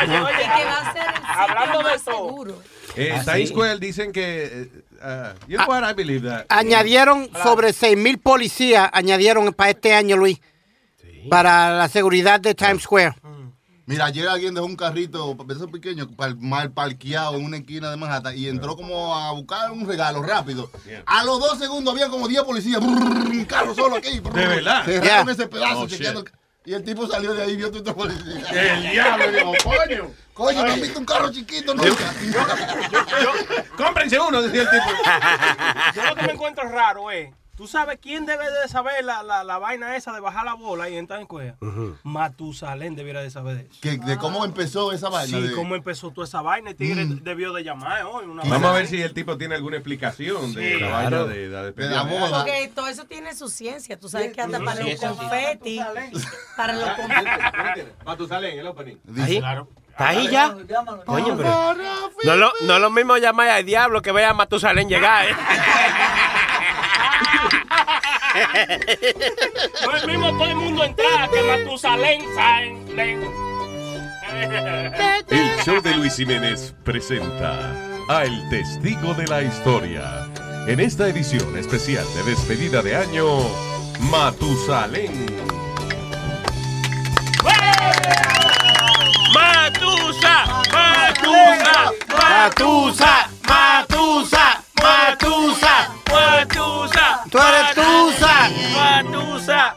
[0.02, 2.10] Oye, oye, que va a sitio Hablando de más eso.
[2.12, 2.62] seguro.
[2.96, 3.54] Eh, Ah, Times sí.
[3.54, 4.44] Square dicen que.
[4.44, 4.68] eh,
[5.02, 5.88] uh, you know what?
[5.88, 6.46] I believe that.
[6.48, 10.40] Añadieron sobre 6 mil policías, añadieron para este año, Luis,
[11.30, 13.14] para la seguridad de Times Square.
[13.88, 16.08] Mira, ayer alguien dejó un carrito de esos pequeños
[16.40, 20.68] mal parqueado en una esquina de Manhattan y entró como a buscar un regalo rápido.
[21.06, 22.80] A los dos segundos había como 10 policías.
[22.80, 24.18] brrr, un carro solo aquí.
[24.18, 24.84] brrr, ¿De verdad?
[24.84, 25.32] Cerraron Yeah.
[25.32, 26.22] ese pedazo Oh, chequeando.
[26.22, 26.30] shit.
[26.64, 28.50] Y el tipo salió de ahí y vio todos estos policías.
[28.52, 30.10] El diablo, digo, coño.
[30.34, 32.12] Coño, ¿no han visto un carro chiquito nunca?
[33.76, 34.84] Cómprense uno, decía el tipo.
[35.94, 39.42] Yo lo que me encuentro raro es, ¿tú sabes quién debe de saber la, la,
[39.44, 41.56] la vaina esa de bajar la bola y entrar en cueva?
[42.02, 43.80] Matusalén debiera de saber de eso.
[43.80, 45.38] Que- de cómo empezó esa vaina.
[45.38, 46.70] Sí, de- cómo empezó toda esa vaina.
[46.70, 48.26] El tigre debió de llamar hoy.
[48.26, 51.26] Una Vamos a ver si el tipo tiene alguna explicación de la claro.
[51.26, 51.72] vaina de.
[51.72, 52.38] De la boda.
[52.44, 53.98] Porque todo eso tiene su ciencia.
[53.98, 55.18] Tú sabes que anda para los eso sí.
[55.18, 55.80] confeti.
[56.56, 57.30] Para los confeti.
[58.04, 58.96] Matusalén, el opening.
[59.04, 59.58] Dice, Ahí.
[59.90, 60.54] ¿Está ahí ya?
[61.06, 61.74] Coño, pero...
[62.24, 65.24] No es lo, no es lo mismo llamar al diablo que ver a Matusalén llegar,
[65.26, 65.32] ¿eh?
[69.84, 72.22] No es mismo todo el mundo entrar que Matusalén.
[75.30, 77.72] El show de Luis Jiménez presenta
[78.08, 80.28] a El Testigo de la Historia.
[80.66, 83.26] En esta edición especial de despedida de año,
[84.00, 85.26] Matusalén.
[89.32, 90.62] ¡Matusa!
[90.72, 91.92] ¡Matusa!
[92.18, 93.30] ¡Matusa!
[93.46, 94.62] ¡Matusa!
[94.82, 95.75] ¡Matusa!
[96.46, 97.24] ¡Matusa!
[97.30, 98.50] ¡Tú eres Tusa!
[98.74, 99.76] ¡Matusa!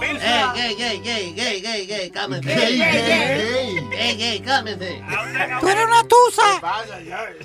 [0.00, 0.16] Ey,
[0.54, 2.48] gay, gay, gay, gay, gay, gay, cálmense.
[2.48, 3.80] Gay, gay, gay.
[3.90, 5.02] Gay, gay, cálmense.
[5.60, 6.56] ¡Tú eres una Tusa!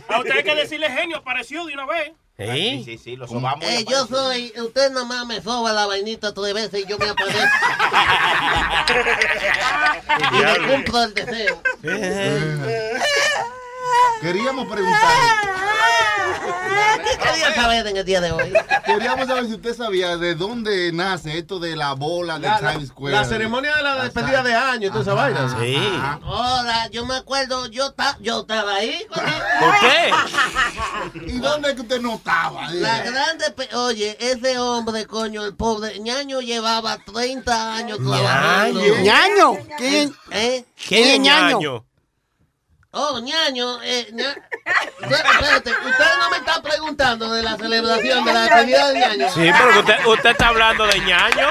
[0.08, 2.14] A usted hay que decirle genio, apareció de una vez.
[2.38, 2.84] ¿Sí?
[2.86, 3.66] Sí, sí, lo sobamos.
[3.66, 7.42] Eh, yo soy, usted nomás me soba la vainita tres veces y yo me aparezco.
[10.32, 11.62] y le cumplo el deseo.
[14.22, 15.10] Queríamos preguntar.
[17.04, 18.54] ¿Qué quería saber en el día de hoy?
[18.86, 22.90] Queríamos saber si usted sabía de dónde nace esto de la bola de La, Times
[22.90, 23.16] Square.
[23.16, 25.56] la ceremonia de la despedida de año y toda esa vaina.
[25.60, 25.78] Sí.
[26.24, 29.06] Ahora, yo me acuerdo, yo, ta- yo estaba ahí.
[29.10, 29.24] ¿Por
[29.80, 30.12] qué?
[31.34, 32.70] ¿Y dónde es que usted no estaba?
[32.72, 33.46] La grande,
[33.76, 38.80] oye, ese hombre, coño, el pobre ñaño llevaba 30 años trabajando.
[38.82, 39.02] Ñaño.
[39.04, 39.58] ¿Ñaño?
[39.78, 40.16] ¿Quién?
[40.32, 40.66] ¿Eh?
[40.88, 41.86] ¿Quién es ñaño?
[42.92, 44.36] Oh, ñaño, eh, ña-
[44.66, 49.30] Espérate, ustedes no me están preguntando de la celebración de la despedida de ñaño.
[49.34, 51.50] Sí, pero usted, usted está hablando de ñaño.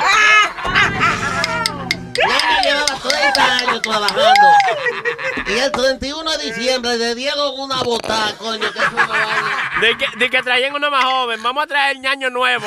[2.26, 4.49] Ñaño llevaba 30 años trabajando.
[5.47, 9.70] Y el 31 de diciembre le dieron una botada, coño, que es una vaina.
[9.81, 11.41] De que, de que traían uno más joven.
[11.42, 12.67] Vamos a traer ñaño nuevo.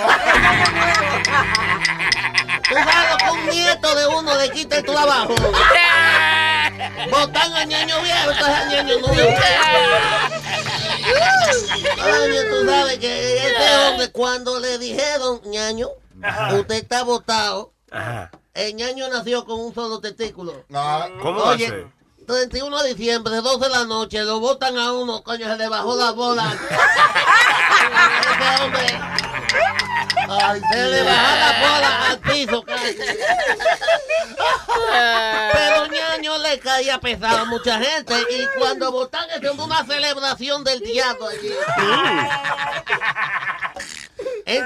[2.70, 5.36] Tú sabes que un nieto de uno le quita el trabajo.
[7.10, 9.30] Botan al ñaño viejo, al ñaño nuevo.
[11.96, 15.88] Coño, tú sabes que este hombre, cuando le dijeron, ñaño,
[16.60, 18.32] usted está botado, Ajá.
[18.54, 20.66] el ñaño nació con un solo testículo.
[21.22, 21.88] ¿Cómo va a Oye, ser?
[22.28, 25.96] 31 de diciembre, 12 de la noche, lo botan a uno, coño, se le bajó
[25.96, 26.54] la bola.
[28.22, 29.00] Ese hombre,
[30.72, 32.98] se le bajó la bola al piso, casi.
[35.54, 40.80] Pero ñaño le caía pesado a mucha gente y cuando botan es una celebración del
[40.80, 41.54] diablo allí.
[44.46, 44.66] En,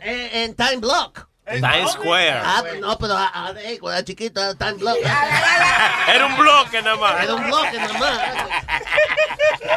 [0.00, 1.28] en, en Time Block.
[1.46, 2.40] Times Square.
[2.42, 4.96] Ah, no, pero ah, ah, eh, cuando era chiquito era Time Block.
[6.08, 7.22] Era un bloque nada más.
[7.22, 8.20] Era un bloque nada más.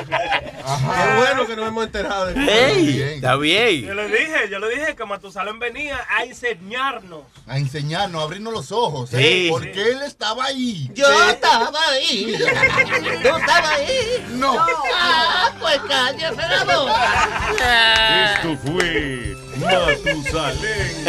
[0.08, 3.96] Qué bueno que nos hemos enterado de Ey, está Yo bien.
[3.96, 7.24] le dije, yo le dije que Matusalén venía a enseñarnos.
[7.48, 9.10] A enseñarnos, a abrirnos los ojos.
[9.10, 9.18] Sí.
[9.18, 9.48] ¿eh?
[9.50, 10.90] Porque él estaba ahí.
[10.94, 12.34] Yo estaba ahí.
[12.38, 14.26] ¿Tú estabas ahí?
[14.32, 14.56] No.
[14.96, 18.36] Ah, pues cállese la boca.
[18.36, 21.06] Esto fue Matusalén.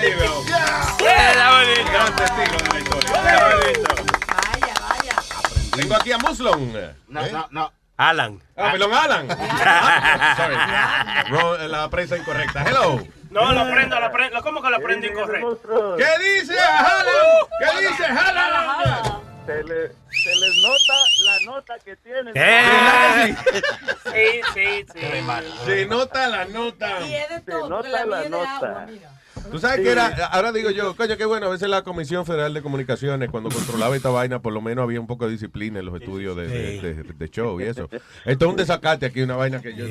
[0.00, 0.44] You go.
[0.98, 1.90] Está bonito.
[1.92, 3.10] Gran testigo de la historia.
[3.10, 3.94] Está bonito.
[4.28, 5.14] Vaya, vaya.
[5.76, 6.72] Tengo aquí a Muslon.
[7.08, 7.72] No, no, no.
[7.96, 8.40] Alan.
[8.56, 9.28] Ah, perdón, Alan.
[10.36, 10.56] Sorry.
[11.30, 12.62] Wrong, la prensa incorrecta.
[12.66, 13.02] Hello.
[13.30, 14.40] No, la prenda, la prenda.
[14.40, 15.48] ¿Cómo que la prenda incorrecta?
[15.98, 17.04] ¿Qué dice Alan?
[17.58, 19.29] ¿Qué dice Alan?
[19.50, 22.32] Se, le- se les nota la nota que tienen.
[22.36, 23.36] Eh.
[24.04, 25.00] Sí, sí, sí.
[25.66, 27.00] Se nota la nota.
[27.00, 28.86] Y es de Se nota la nota.
[29.50, 32.52] Tú sabes que era, ahora digo yo, coño, qué bueno, a veces la Comisión Federal
[32.54, 35.86] de Comunicaciones, cuando controlaba esta vaina, por lo menos había un poco de disciplina en
[35.86, 37.88] los estudios de, de- de- de show y eso.
[38.24, 39.84] Esto es un desacate aquí, una vaina que yo,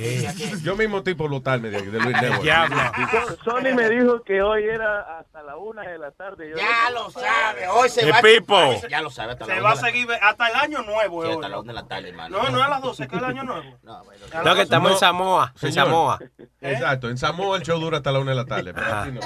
[0.64, 3.40] yo mismo estoy por votarme de, de Luis Network.
[3.44, 6.50] Sony me dijo que hoy era hasta la una de la tarde.
[6.52, 7.68] Yo Ya lo sabe.
[7.70, 8.22] Hoy se va.
[8.22, 8.58] Pipo.
[8.90, 9.34] Ya lo sabe.
[9.34, 11.24] Hasta Se la va a una de la- seguir hasta el año nuevo.
[11.24, 12.38] Sí, eh, hasta la una de la tarde, hermano.
[12.44, 13.78] No, no es a las 12, que es el año nuevo.
[13.84, 14.26] No, bueno.
[14.34, 14.62] No, que 12.
[14.64, 15.54] estamos en Samoa.
[15.62, 15.74] En.
[15.74, 16.20] Samoa.
[16.62, 18.74] Exacto, en Samoa el show dura hasta la una de la tarde.
[18.74, 19.20] pero aquí no.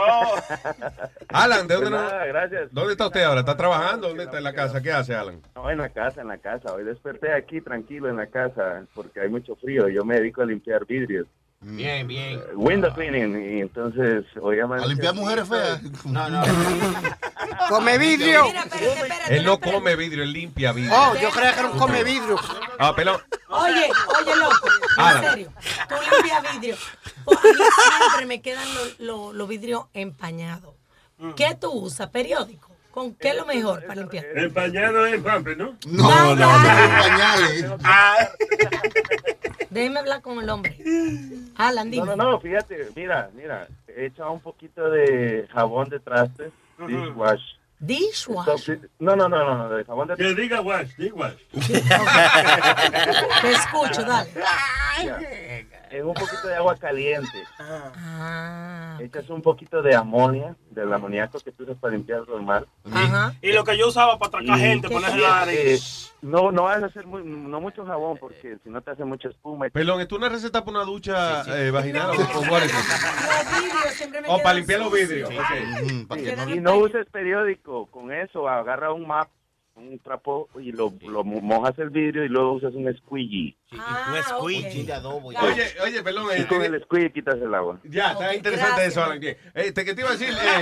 [0.00, 0.36] Oh,
[1.28, 2.68] Alan, ¿de Pues dónde, no- gracias.
[2.72, 3.40] ¿dónde está usted ahora?
[3.40, 4.08] ¿Está trabajando?
[4.08, 4.82] ¿Dónde está en la casa?
[4.82, 5.40] ¿Qué hace, Alan?
[5.54, 6.72] No, en la casa, en la casa.
[6.72, 9.88] Hoy desperté aquí tranquilo en la casa porque hay mucho frío.
[9.88, 11.26] Yo me dedico a limpiar vidrios.
[11.68, 12.38] Bien, bien.
[12.38, 13.58] eh, Window cleaning.
[13.58, 15.82] Y entonces hoy A limpiar mujeres feas.
[16.04, 16.42] No, no.
[17.68, 18.44] Come vidrio.
[18.44, 19.36] Mira, espérate, espérate.
[19.36, 20.94] Él no come vidrio, él limpia vidrio.
[20.94, 22.36] Oh, yo creía que era un come vidrio.
[22.78, 23.20] Ah, perdón.
[23.48, 23.88] Oye,
[24.20, 25.52] oye, loco, en serio,
[25.88, 26.76] tú limpias vidrio.
[27.24, 27.64] Pues a mí
[27.98, 30.74] siempre me quedan los vidrios empañados.
[31.34, 32.08] ¿Qué tú usas?
[32.10, 32.70] ¿Periódico?
[32.90, 34.24] ¿Con qué es lo mejor para limpiar?
[34.36, 35.76] Empañado en pamper, ¿no?
[35.86, 37.64] No, no, no, pañales.
[39.76, 40.74] Déjeme hablar con el hombre.
[41.56, 42.06] Alan, No, dime.
[42.06, 47.42] no, no, fíjate, mira, mira, he echado un poquito de jabón de trastes, dishwash,
[47.78, 48.88] Dishwasher.
[48.98, 51.34] No, no, no, no, no, de jabón de Que diga wash, diga wash.
[53.42, 54.30] Te escucho, dale.
[55.04, 55.18] Ya.
[55.90, 57.42] Es un poquito de agua caliente.
[57.58, 58.98] Ah.
[59.00, 62.66] Echas un poquito de amonia, del amoníaco que tú usas para limpiar el mar.
[63.40, 65.78] Y lo que yo usaba para atracar gente, ponerse la eh,
[66.22, 69.28] no, no vas a hacer muy- no mucho jabón porque si no te hace mucha
[69.28, 69.68] espuma.
[69.70, 72.74] Perdón, ¿esto es una receta para una ducha eh, vaginal o o what is it?
[72.74, 75.28] Los vidrios siempre me O para limpiar los vidrios.
[75.28, 79.28] Sí, y no uses periódico con eso, agarra un map,
[79.76, 83.54] un trapo y lo, lo mo- mojas el vidrio y luego usas un squeegee.
[83.72, 84.86] un squeegee.
[85.42, 86.26] Oye, oye, perdón.
[86.36, 87.78] Y eh, con eh, el squeegee quitas el agua.
[87.84, 88.92] ya, está interesante gracias.
[88.92, 89.20] eso, Alan.
[89.20, 89.36] ¿Qué?
[89.54, 90.30] Eh, te, que te iba a decir?
[90.34, 90.60] eh,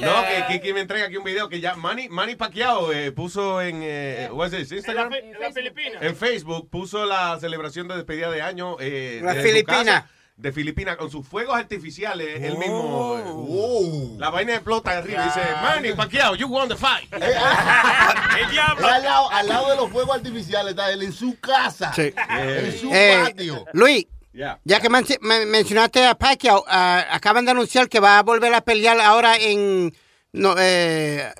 [0.00, 3.60] no, que Kiki me entrega aquí un video que ya Manny, Manny Pacquiao eh, puso
[3.60, 5.12] en eh, what is this, Instagram.
[5.12, 5.98] En la Filipina.
[6.00, 10.10] En Facebook puso la celebración de despedida de año eh, La Filipina.
[10.40, 12.42] De Filipinas con sus fuegos artificiales.
[12.42, 13.16] Él mismo.
[13.18, 17.12] eh, La vaina explota arriba y dice: Manny Pacquiao, you won the fight.
[17.12, 21.92] El Al lado, al lado de los fuegos artificiales está él en su casa.
[21.96, 23.64] En su Eh, patio.
[23.72, 24.58] Luis, Ya.
[24.64, 28.54] ya que men- men- mencionaste a Pacquiao, ah, acaban de anunciar que va a volver
[28.54, 29.94] a pelear ahora en...
[30.32, 31.32] No, eh,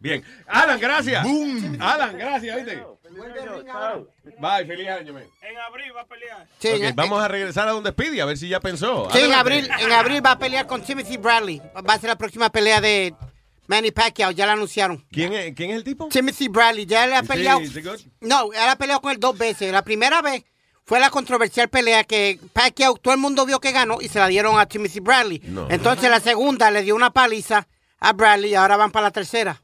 [0.00, 0.24] Bien.
[0.46, 1.26] Alan, gracias.
[1.80, 2.82] Alan, gracias, ¿viste?
[4.40, 5.24] Bye, feliz año, man.
[5.42, 6.46] En abril va a pelear.
[6.58, 9.08] Sí, Ok, en- vamos a regresar a donde Speedy, a ver si ya pensó.
[9.10, 9.34] sí, en Adelante.
[9.40, 11.60] abril, en abril va a pelear con Timothy Bradley.
[11.88, 13.14] Va a ser la próxima pelea de
[13.66, 15.04] Manny Pacquiao, ya la anunciaron.
[15.10, 16.08] ¿Quién es, ¿Quién es el tipo?
[16.08, 17.60] Timothy Bradley, ya él ha peleado...
[17.60, 17.98] is he good?
[18.20, 19.70] No, él ha peleado con él dos veces.
[19.72, 20.44] La primera vez
[20.84, 24.28] fue la controversial pelea que Pacquiao, todo el mundo vio que ganó y se la
[24.28, 25.40] dieron a Timothy Bradley.
[25.44, 25.66] No.
[25.70, 27.66] Entonces la segunda le dio una paliza
[28.00, 29.60] a Bradley y ahora van para la tercera.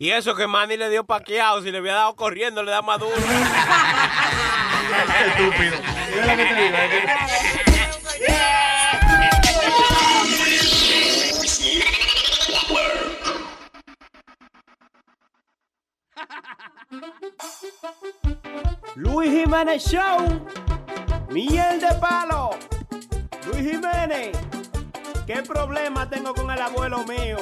[0.00, 3.00] Y eso que Manny le dio paqueado, si le hubiera dado corriendo, le da más
[3.00, 3.16] duro.
[5.26, 5.76] Estúpido.
[18.94, 20.46] Luis Jiménez Show.
[21.30, 22.50] Miel de palo.
[23.46, 24.30] Luis Jiménez.
[25.26, 27.38] ¿Qué problema tengo con el abuelo mío?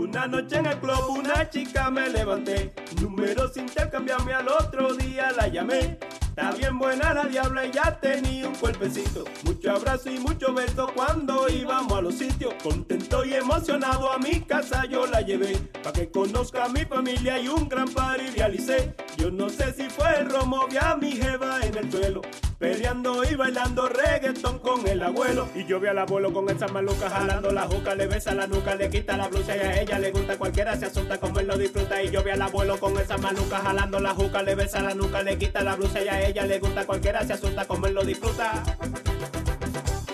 [0.00, 2.72] Una noche en el club una chica me levanté.
[3.02, 5.98] Números intercambiarme al otro día la llamé.
[6.22, 9.24] Está bien buena la diabla y ya tenía un cuerpecito.
[9.44, 12.54] Mucho abrazo y mucho beso cuando íbamos a los sitios.
[12.62, 15.58] Contento y emocionado a mi casa yo la llevé.
[15.82, 18.94] Pa' que conozca a mi familia y un gran party realicé.
[19.18, 22.22] Yo no sé si fue el romo, vi a mi jeva en el suelo.
[22.60, 25.48] Peleando y bailando reggaetón con el abuelo.
[25.54, 28.74] Y yo vi al abuelo con esa maluca jalando la juca, le besa la nuca,
[28.74, 30.36] le quita la blusa y a ella le gusta.
[30.36, 32.02] Cualquiera se asusta como él lo disfruta.
[32.02, 35.22] Y yo vi al abuelo con esa maluca jalando la juca, le besa la nuca,
[35.22, 36.84] le quita la blusa y a ella le gusta.
[36.84, 38.62] Cualquiera se asusta como él lo disfruta.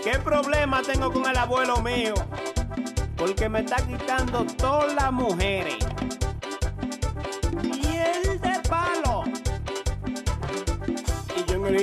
[0.04, 2.14] ¿Qué problema tengo con el abuelo mío?
[3.16, 5.78] Porque me está quitando todas las mujeres.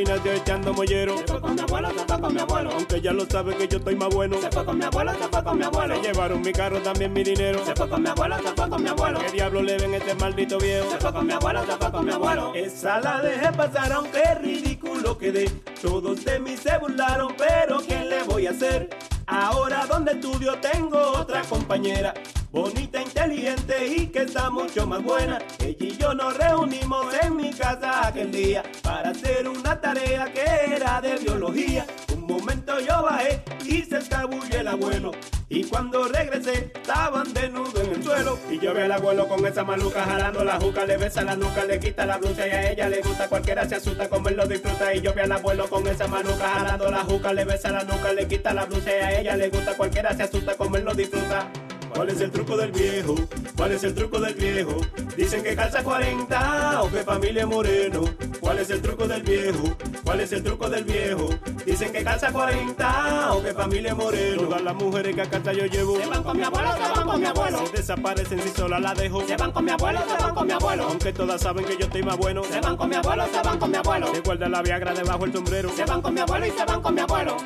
[0.04, 1.18] Gimnasio echando mollero.
[1.18, 2.72] Se fue con mi abuelo, se fue con mi abuelo.
[2.74, 4.36] Aunque ya lo sabe que yo estoy más bueno.
[4.42, 5.96] Se fue con mi abuelo, se fue con mi abuelo.
[5.96, 7.66] Se llevaron mi carro, también mi dinero.
[7.66, 9.20] Se fue con mi abuelo, se fue con mi abuelo.
[9.20, 10.92] ¿Qué diablo le ven a este maldito viejo?
[10.92, 12.54] Se fue con mi abuelo, se fue con mi abuelo.
[12.54, 15.50] Esa la dejé pasar, aunque ridículo quedé.
[15.82, 18.90] Todos de mí se burlaron, pero ¿qué le voy a hacer?
[19.26, 22.14] Ahora donde estudio tengo otra compañera.
[22.54, 25.40] Bonita, inteligente y que está mucho más buena.
[25.58, 30.76] Ella y yo nos reunimos en mi casa aquel día para hacer una tarea que
[30.76, 31.84] era de biología.
[32.16, 35.14] Un momento yo bajé y se escabulle el abuelo.
[35.50, 38.38] Y cuando regresé, estaban desnudos en el suelo.
[38.52, 41.66] Y yo vi al abuelo con esa maluca jalando la juca, le besa la nuca,
[41.66, 43.28] le quita la blusa y a ella le gusta.
[43.30, 44.94] Cualquiera se asusta como lo disfruta.
[44.94, 48.14] Y yo vi al abuelo con esa maluca jalando la juca, le besa la nuca,
[48.14, 49.76] le quita la blusa y a ella le gusta.
[49.76, 51.50] Cualquiera se asusta como lo disfruta.
[51.96, 53.16] ¿Cuál es el truco del viejo?
[53.56, 54.78] ¿Cuál es el truco del viejo?
[55.16, 58.02] Dicen que calza 40 o que familia es moreno.
[58.40, 59.78] ¿Cuál es el truco del viejo?
[60.04, 61.30] ¿Cuál es el truco del viejo?
[61.66, 64.42] Dicen que calza 40 o que familia es moreno.
[64.44, 67.08] Todas las mujeres que a casa yo llevo se van con mi abuelo, se van
[67.08, 67.68] con mi abuelo.
[67.68, 69.26] Se desaparecen si sola la dejo.
[69.28, 70.84] Se van con mi abuelo, se van con mi abuelo.
[70.90, 72.44] Aunque todas saben que yo estoy más bueno.
[72.44, 74.14] Se van con mi abuelo, se van con mi abuelo.
[74.14, 75.70] Se guarda la viagra debajo del sombrero.
[75.70, 77.38] Se van con mi abuelo y se van con mi abuelo.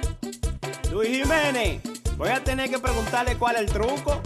[0.92, 1.82] Luis Jiménez,
[2.18, 4.22] voy a tener que preguntarle cuál es el truco.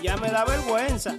[0.00, 1.14] Y ya me da vergüenza.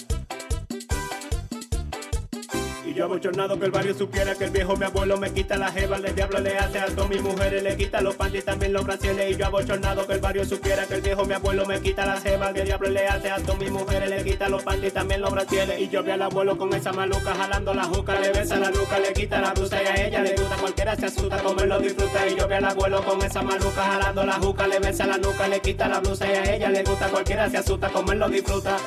[2.96, 5.98] Yo abochornado que el barrio supiera que el viejo mi abuelo me quita la jeva,
[5.98, 9.32] el diablo le hace alto mis mujeres, le quita los panties también los brasiles.
[9.32, 12.22] Y yo abochornado que el barrio supiera que el viejo mi abuelo me quita la
[12.22, 15.78] jeva, el diablo le hace alto mis mujeres, le quita los panties también los brasiles.
[15.78, 18.98] Y yo vi al abuelo con esa maluca jalando la juca, le besa la nuca,
[18.98, 22.28] le quita la blusa y a ella le gusta, cualquiera se asusta, comerlo disfruta.
[22.30, 25.50] Y yo vi al abuelo con esa maluca jalando la juca, le besa la nuca,
[25.50, 28.78] le quita la blusa y a ella le gusta, cualquiera se asusta, comerlo disfruta.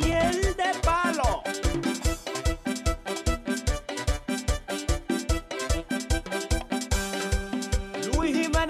[0.00, 1.42] Miel de palo.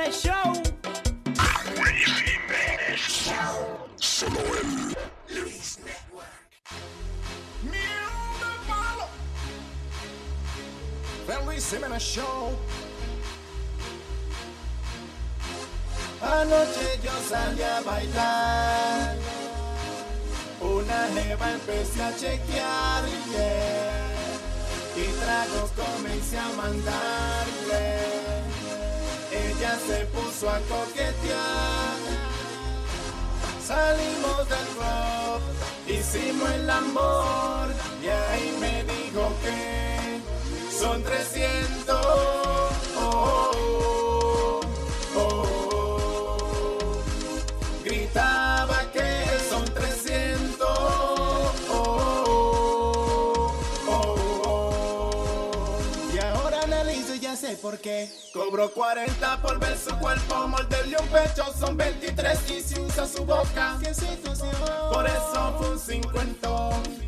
[0.09, 0.25] Luis
[2.25, 3.89] Jiménez Show.
[3.97, 4.97] Solo él.
[5.29, 6.29] Luis Network.
[7.63, 8.09] Miel
[8.41, 9.07] de palo.
[11.27, 12.57] The Luis Jiménez Show.
[16.23, 19.15] Anoche yo salí a bailar.
[20.63, 24.09] Una jeva empecé a chequear yeah.
[24.97, 28.28] y tragos comencé a mandarle.
[29.33, 31.97] Ella se puso a coquetear.
[33.67, 35.41] Salimos del club,
[35.87, 37.69] hicimos el amor
[38.03, 40.21] y ahí me dijo que
[40.71, 41.95] son 300.
[42.07, 43.68] Oh, oh,
[57.59, 58.11] analizo y ya sé por qué.
[58.33, 63.25] Cobro 40 por ver su cuerpo, morderle un pecho son 23 y si usa su
[63.25, 63.79] boca.
[64.93, 66.49] Por eso fue un 50.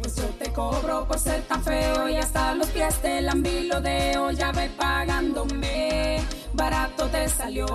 [0.00, 4.30] Pues yo te cobro por ser tan feo y hasta los pies te lambilodeo.
[4.32, 6.22] Ya ve pagándome,
[6.52, 7.66] barato te salió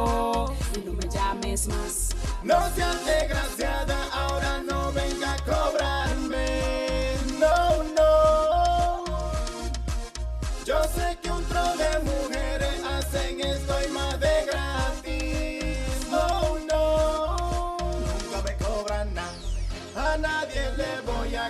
[0.75, 2.09] y no me llames más.
[2.43, 6.04] No seas desgraciada, ahora no venga a cobrarme.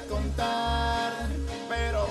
[0.02, 1.14] Contar.
[1.70, 2.08] Pero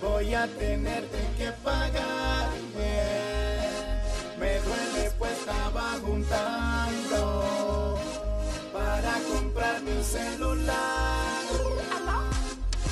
[0.00, 2.48] voy a tenerte que pagar.
[4.38, 7.98] Me duele pues estaba juntando
[8.72, 11.42] para comprarme un celular.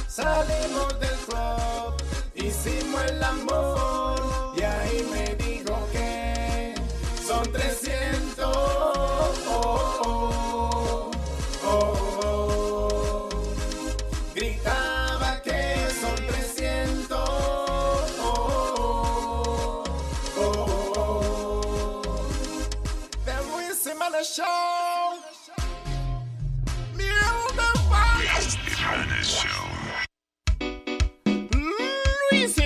[0.08, 1.94] Salimos del club,
[2.34, 4.23] hicimos el amor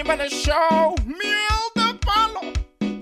[0.08, 0.94] Luis Jiménez Show.
[1.04, 2.40] Miel de palo.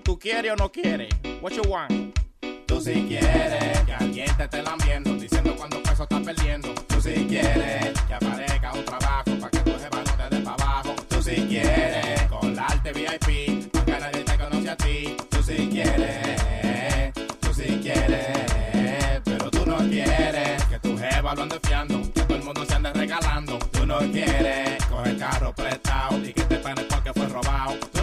[0.03, 1.09] ¿Tú quieres o no quieres?
[1.41, 2.19] What you want?
[2.67, 6.75] Tú si quieres que alguien te esté lambiendo, diciendo cuánto peso estás perdiendo.
[6.89, 10.65] Tú si quieres que aparezca un trabajo para que tu jeva no te dé para
[10.65, 10.95] abajo.
[11.09, 15.17] Tú si quieres colarte VIP, para que nadie te conoce a ti.
[15.31, 21.61] Tú si quieres, tú si quieres, pero tú no quieres que tu jeva lo ande
[21.63, 23.59] fiando, que todo el mundo se ande regalando.
[23.71, 26.33] Tú no quieres coger carro prestado y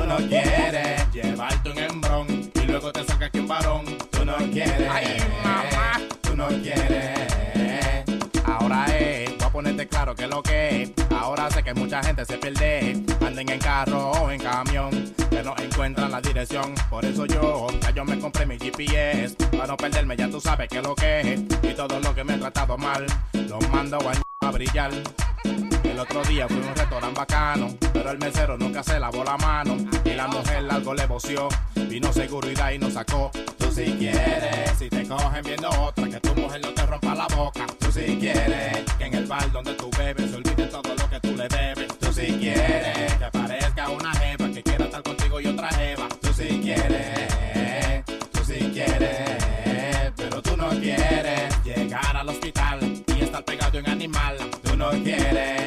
[0.04, 3.86] Tú no quieres llevarte un embrón y luego te saca aquí un varón.
[4.12, 5.98] Tú no quieres, Ay, mamá.
[6.22, 8.04] tú no quieres.
[8.44, 10.92] Ahora es, voy a ponerte claro que lo que es.
[11.18, 13.02] Ahora sé que mucha gente se pierde.
[13.26, 14.92] Anden en carro o en camión,
[15.30, 16.76] que no encuentran la dirección.
[16.90, 19.36] Por eso yo, ya yo me compré mi GPS.
[19.52, 21.40] Para no perderme, ya tú sabes que lo que es.
[21.64, 23.06] Y todo lo que me he tratado mal,
[23.48, 24.92] lo mando a, a brillar.
[25.94, 29.38] El otro día fui a un restaurante bacano, pero el mesero nunca se lavó la
[29.38, 29.78] mano.
[30.04, 33.30] Y la mujer algo le voció, vino seguridad y nos sacó.
[33.60, 37.28] Tú si quieres, si te cogen viendo otra, que tu mujer no te rompa la
[37.28, 37.68] boca.
[37.78, 41.20] Tú si quieres, que en el bar donde tú bebes se olvide todo lo que
[41.20, 41.88] tú le debes.
[42.00, 46.08] Tú si quieres, que aparezca una jeva que quiera estar contigo y otra jeva.
[46.22, 52.80] Tú si quieres, tú si quieres, pero tú no quieres llegar al hospital
[53.16, 54.38] y estar pegado en animal.
[54.64, 55.63] Tú no quieres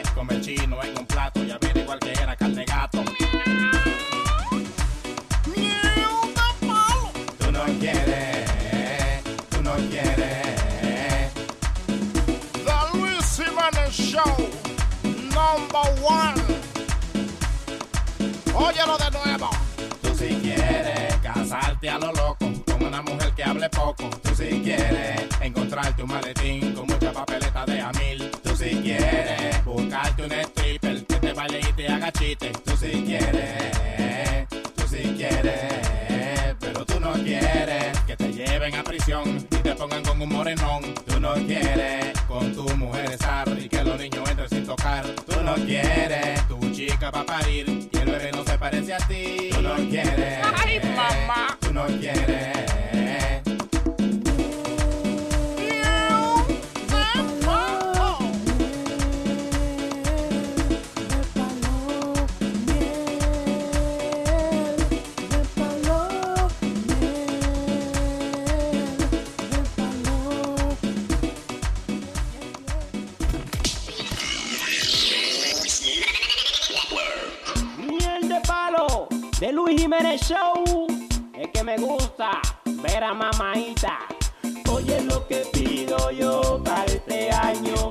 [0.47, 3.03] chino en un plato y averiguar que era carne gato.
[7.39, 11.33] Tú no quieres, tú no quieres.
[12.65, 14.37] The Luis Jiménez Show.
[15.35, 16.41] Number one.
[18.55, 19.51] Óyelo de nuevo.
[20.01, 24.09] Tú si quieres casarte a lo loco con una mujer que hable poco.
[24.23, 28.36] Tú si quieres encontrarte un maletín con mucha papeleta de a mil.
[29.97, 32.53] Buscarte un stripper que te baile y te haga chiste.
[32.67, 39.39] Tú si quieres, tú si quieres, pero tú no quieres que te lleven a prisión
[39.51, 40.83] y te pongan con un morenón.
[41.07, 45.07] Tú no quieres con tu mujer estar y que los niños entren sin tocar.
[45.27, 48.99] Tú no quieres tu chica va a parir y el bebé no se parece a
[48.99, 49.49] ti.
[49.51, 51.57] Tú no quieres, Ay, mamá.
[51.59, 52.66] tú no quieres.
[79.97, 80.87] Show.
[81.33, 82.43] Es que me gusta
[82.83, 83.99] ver a mamaita.
[84.71, 87.86] Oye lo que pido yo para este año.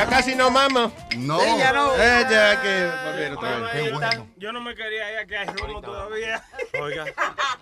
[0.00, 0.92] Ya casi no mamo.
[1.16, 1.38] No.
[1.40, 1.94] Sí, ya no.
[1.94, 3.72] Eh, ya que volver otra vez.
[3.72, 4.26] Qué Mamadita, bueno.
[4.36, 6.42] Yo no me quería ir a que hay rumbo todavía.
[6.80, 7.04] Oiga.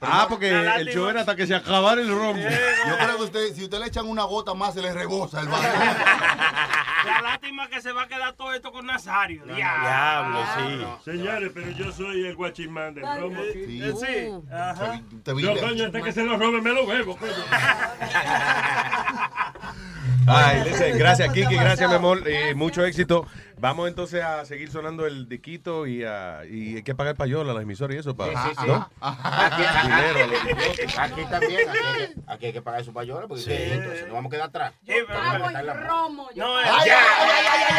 [0.00, 2.40] Ah, porque el show era hasta que se acabara el rombo.
[2.40, 5.48] Yo creo que usted, si usted le echan una gota más, se le rebosa el
[5.48, 5.68] baño.
[7.04, 9.44] La lástima que se va a quedar todo esto con Nazario.
[9.44, 11.10] Diablo, sí.
[11.10, 13.40] Señores, pero yo soy el guachimán del romo.
[13.52, 13.80] Sí.
[13.82, 14.30] Eh, sí.
[14.52, 15.00] Ajá.
[15.24, 17.32] Yo, coño, antes que se lo roben, me lo bebo, coño.
[20.28, 23.26] Ay, listen, gracias Kiki, gracias mi amor, eh, mucho éxito.
[23.60, 27.54] Vamos entonces a seguir sonando el diquito y, a, y hay que pagar payola a
[27.54, 28.16] las emisoras y eso.
[28.16, 28.50] Para,
[30.98, 31.68] Aquí, también,
[32.26, 34.74] aquí, hay que pagar su payola porque entonces nos vamos a quedar atrás.
[34.82, 36.28] Yo pago el romo.
[36.34, 36.46] Yo.
[36.46, 36.98] No, es ay, ya.
[37.20, 37.78] Ay, ay,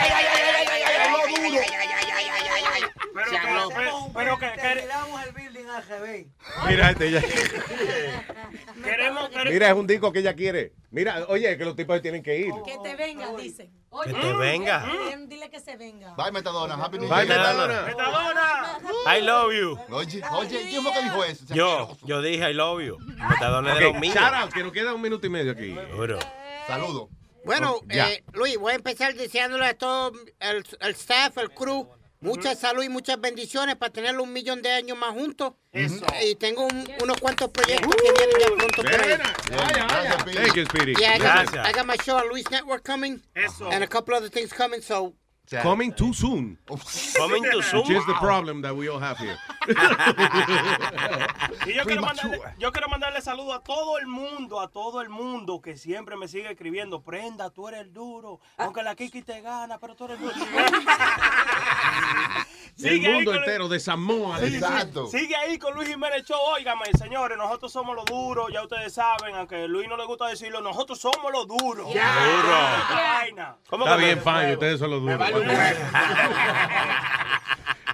[3.13, 3.37] pero, que,
[3.75, 6.27] pero, pero que, el building al revés.
[6.67, 7.21] Mira, este.
[8.83, 10.73] Queremos, Mira, es un disco que ella quiere.
[10.91, 12.53] Mira, oye, que los tipos tienen que ir.
[12.65, 13.71] Que te vengan, dicen.
[14.03, 14.85] Que te venga.
[14.87, 16.13] Eh, Dile que se venga.
[16.15, 16.75] Bye, Metadona.
[16.75, 17.39] Happy New Bye, Year.
[17.39, 17.81] Metadona.
[17.83, 19.17] Metadona.
[19.17, 19.77] I love you.
[19.95, 21.45] Oye, oye, ¿quién fue que dijo eso?
[21.53, 22.97] Yo, yo dije I love you.
[22.99, 24.15] Metadona de los míos.
[24.15, 25.75] shout out, que nos queda un minuto y medio aquí.
[26.67, 27.09] Saludos.
[27.45, 31.89] Bueno, eh, Luis, voy a empezar deseándole a todo el, el staff, el crew,
[32.21, 35.53] mucha salud y muchas bendiciones para tenerlo un millón de años más juntos.
[35.71, 36.05] Eso.
[36.21, 39.17] Y tengo un- unos cuantos proyectos que vienen ya pronto por ahí.
[39.49, 40.37] Gracias, Pili.
[40.37, 40.93] Thank you, Speedy.
[40.95, 41.67] Yeah, I got, Gracias.
[41.69, 43.21] I got my show on Luis Network coming.
[43.35, 43.69] Eso.
[43.71, 45.13] And a couple other things coming, so
[45.57, 46.57] Coming too soon.
[47.17, 47.81] Coming to Zoom.
[47.81, 49.37] Which is the problem that we all have here.
[51.65, 55.09] Y yo quiero, mandarle, yo quiero mandarle saludo a todo el mundo, a todo el
[55.09, 57.01] mundo que siempre me sigue escribiendo.
[57.01, 58.39] Prenda, tú eres el duro.
[58.57, 60.39] Aunque la Kiki te gana, pero tú eres el duro.
[62.81, 64.39] El mundo entero de Samoa.
[64.41, 65.07] Exacto.
[65.07, 66.39] Sigue ahí con Luis Jiménez Show.
[66.55, 68.49] Óigame, señores, nosotros somos los duros.
[68.53, 71.87] Ya ustedes saben, aunque a Luis no le gusta decirlo, nosotros somos los duros.
[71.87, 71.93] Duro.
[72.89, 73.57] Vaina.
[73.69, 75.19] ¿Cómo Está bien, fine, ustedes son los duros.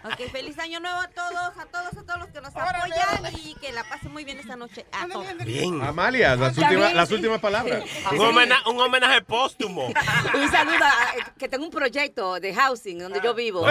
[0.07, 3.55] Ok, feliz año nuevo a todos, a todos, a todos los que nos apoyan y
[3.55, 5.25] que la pasen muy bien esta noche a todos.
[5.45, 5.81] Bien.
[5.81, 7.15] Amalia, las Ya últimas, las sí.
[7.15, 7.83] últimas palabras.
[8.11, 9.87] Un, homena- un homenaje póstumo.
[10.35, 13.65] Un saludo, a- que tengo un proyecto de housing donde yo vivo.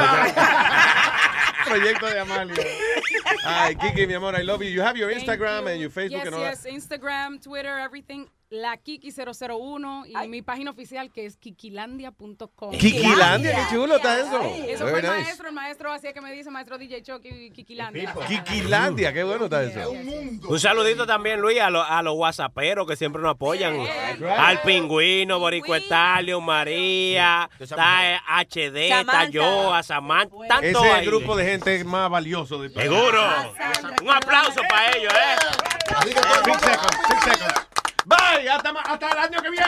[1.67, 2.65] Proyecto de Amalia.
[3.45, 4.71] Ay, Kiki, mi amor, I love you.
[4.71, 6.59] You have your Instagram and your Facebook Yes, and all that.
[6.65, 8.29] yes, Instagram, Twitter, everything.
[8.55, 12.71] La Kiki001 y mi página oficial que es kikilandia.com.
[12.79, 14.41] Kikilandia, qué chulo está eso.
[14.67, 15.25] Eso Very fue el nice.
[15.25, 18.15] maestro, el maestro hacía que me dice, maestro DJ Chucky, Kikilandia.
[18.27, 19.91] Kikilandia, qué bueno está eso.
[19.91, 23.77] Un saludito también, Luis, a, los- a los whatsapperos que siempre nos apoyan.
[24.39, 29.29] Al pingüino, Borico Estalio, María, está eh, HD, está Samantha.
[29.31, 33.23] yo, a Samantha, tanto Ese es el grupo de gente más valioso de Seguro.
[34.03, 35.37] Un aplauso para ellos, ¿eh?
[36.05, 37.74] Six seconds, six seconds.
[38.07, 39.65] Bye, hasta, hasta el año que viene.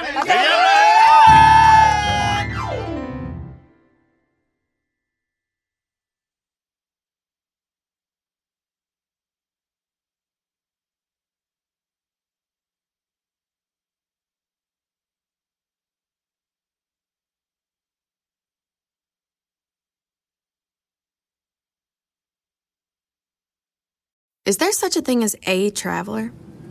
[24.45, 26.31] Is there such a thing as a traveler?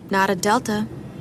[0.10, 0.88] Not a Delta.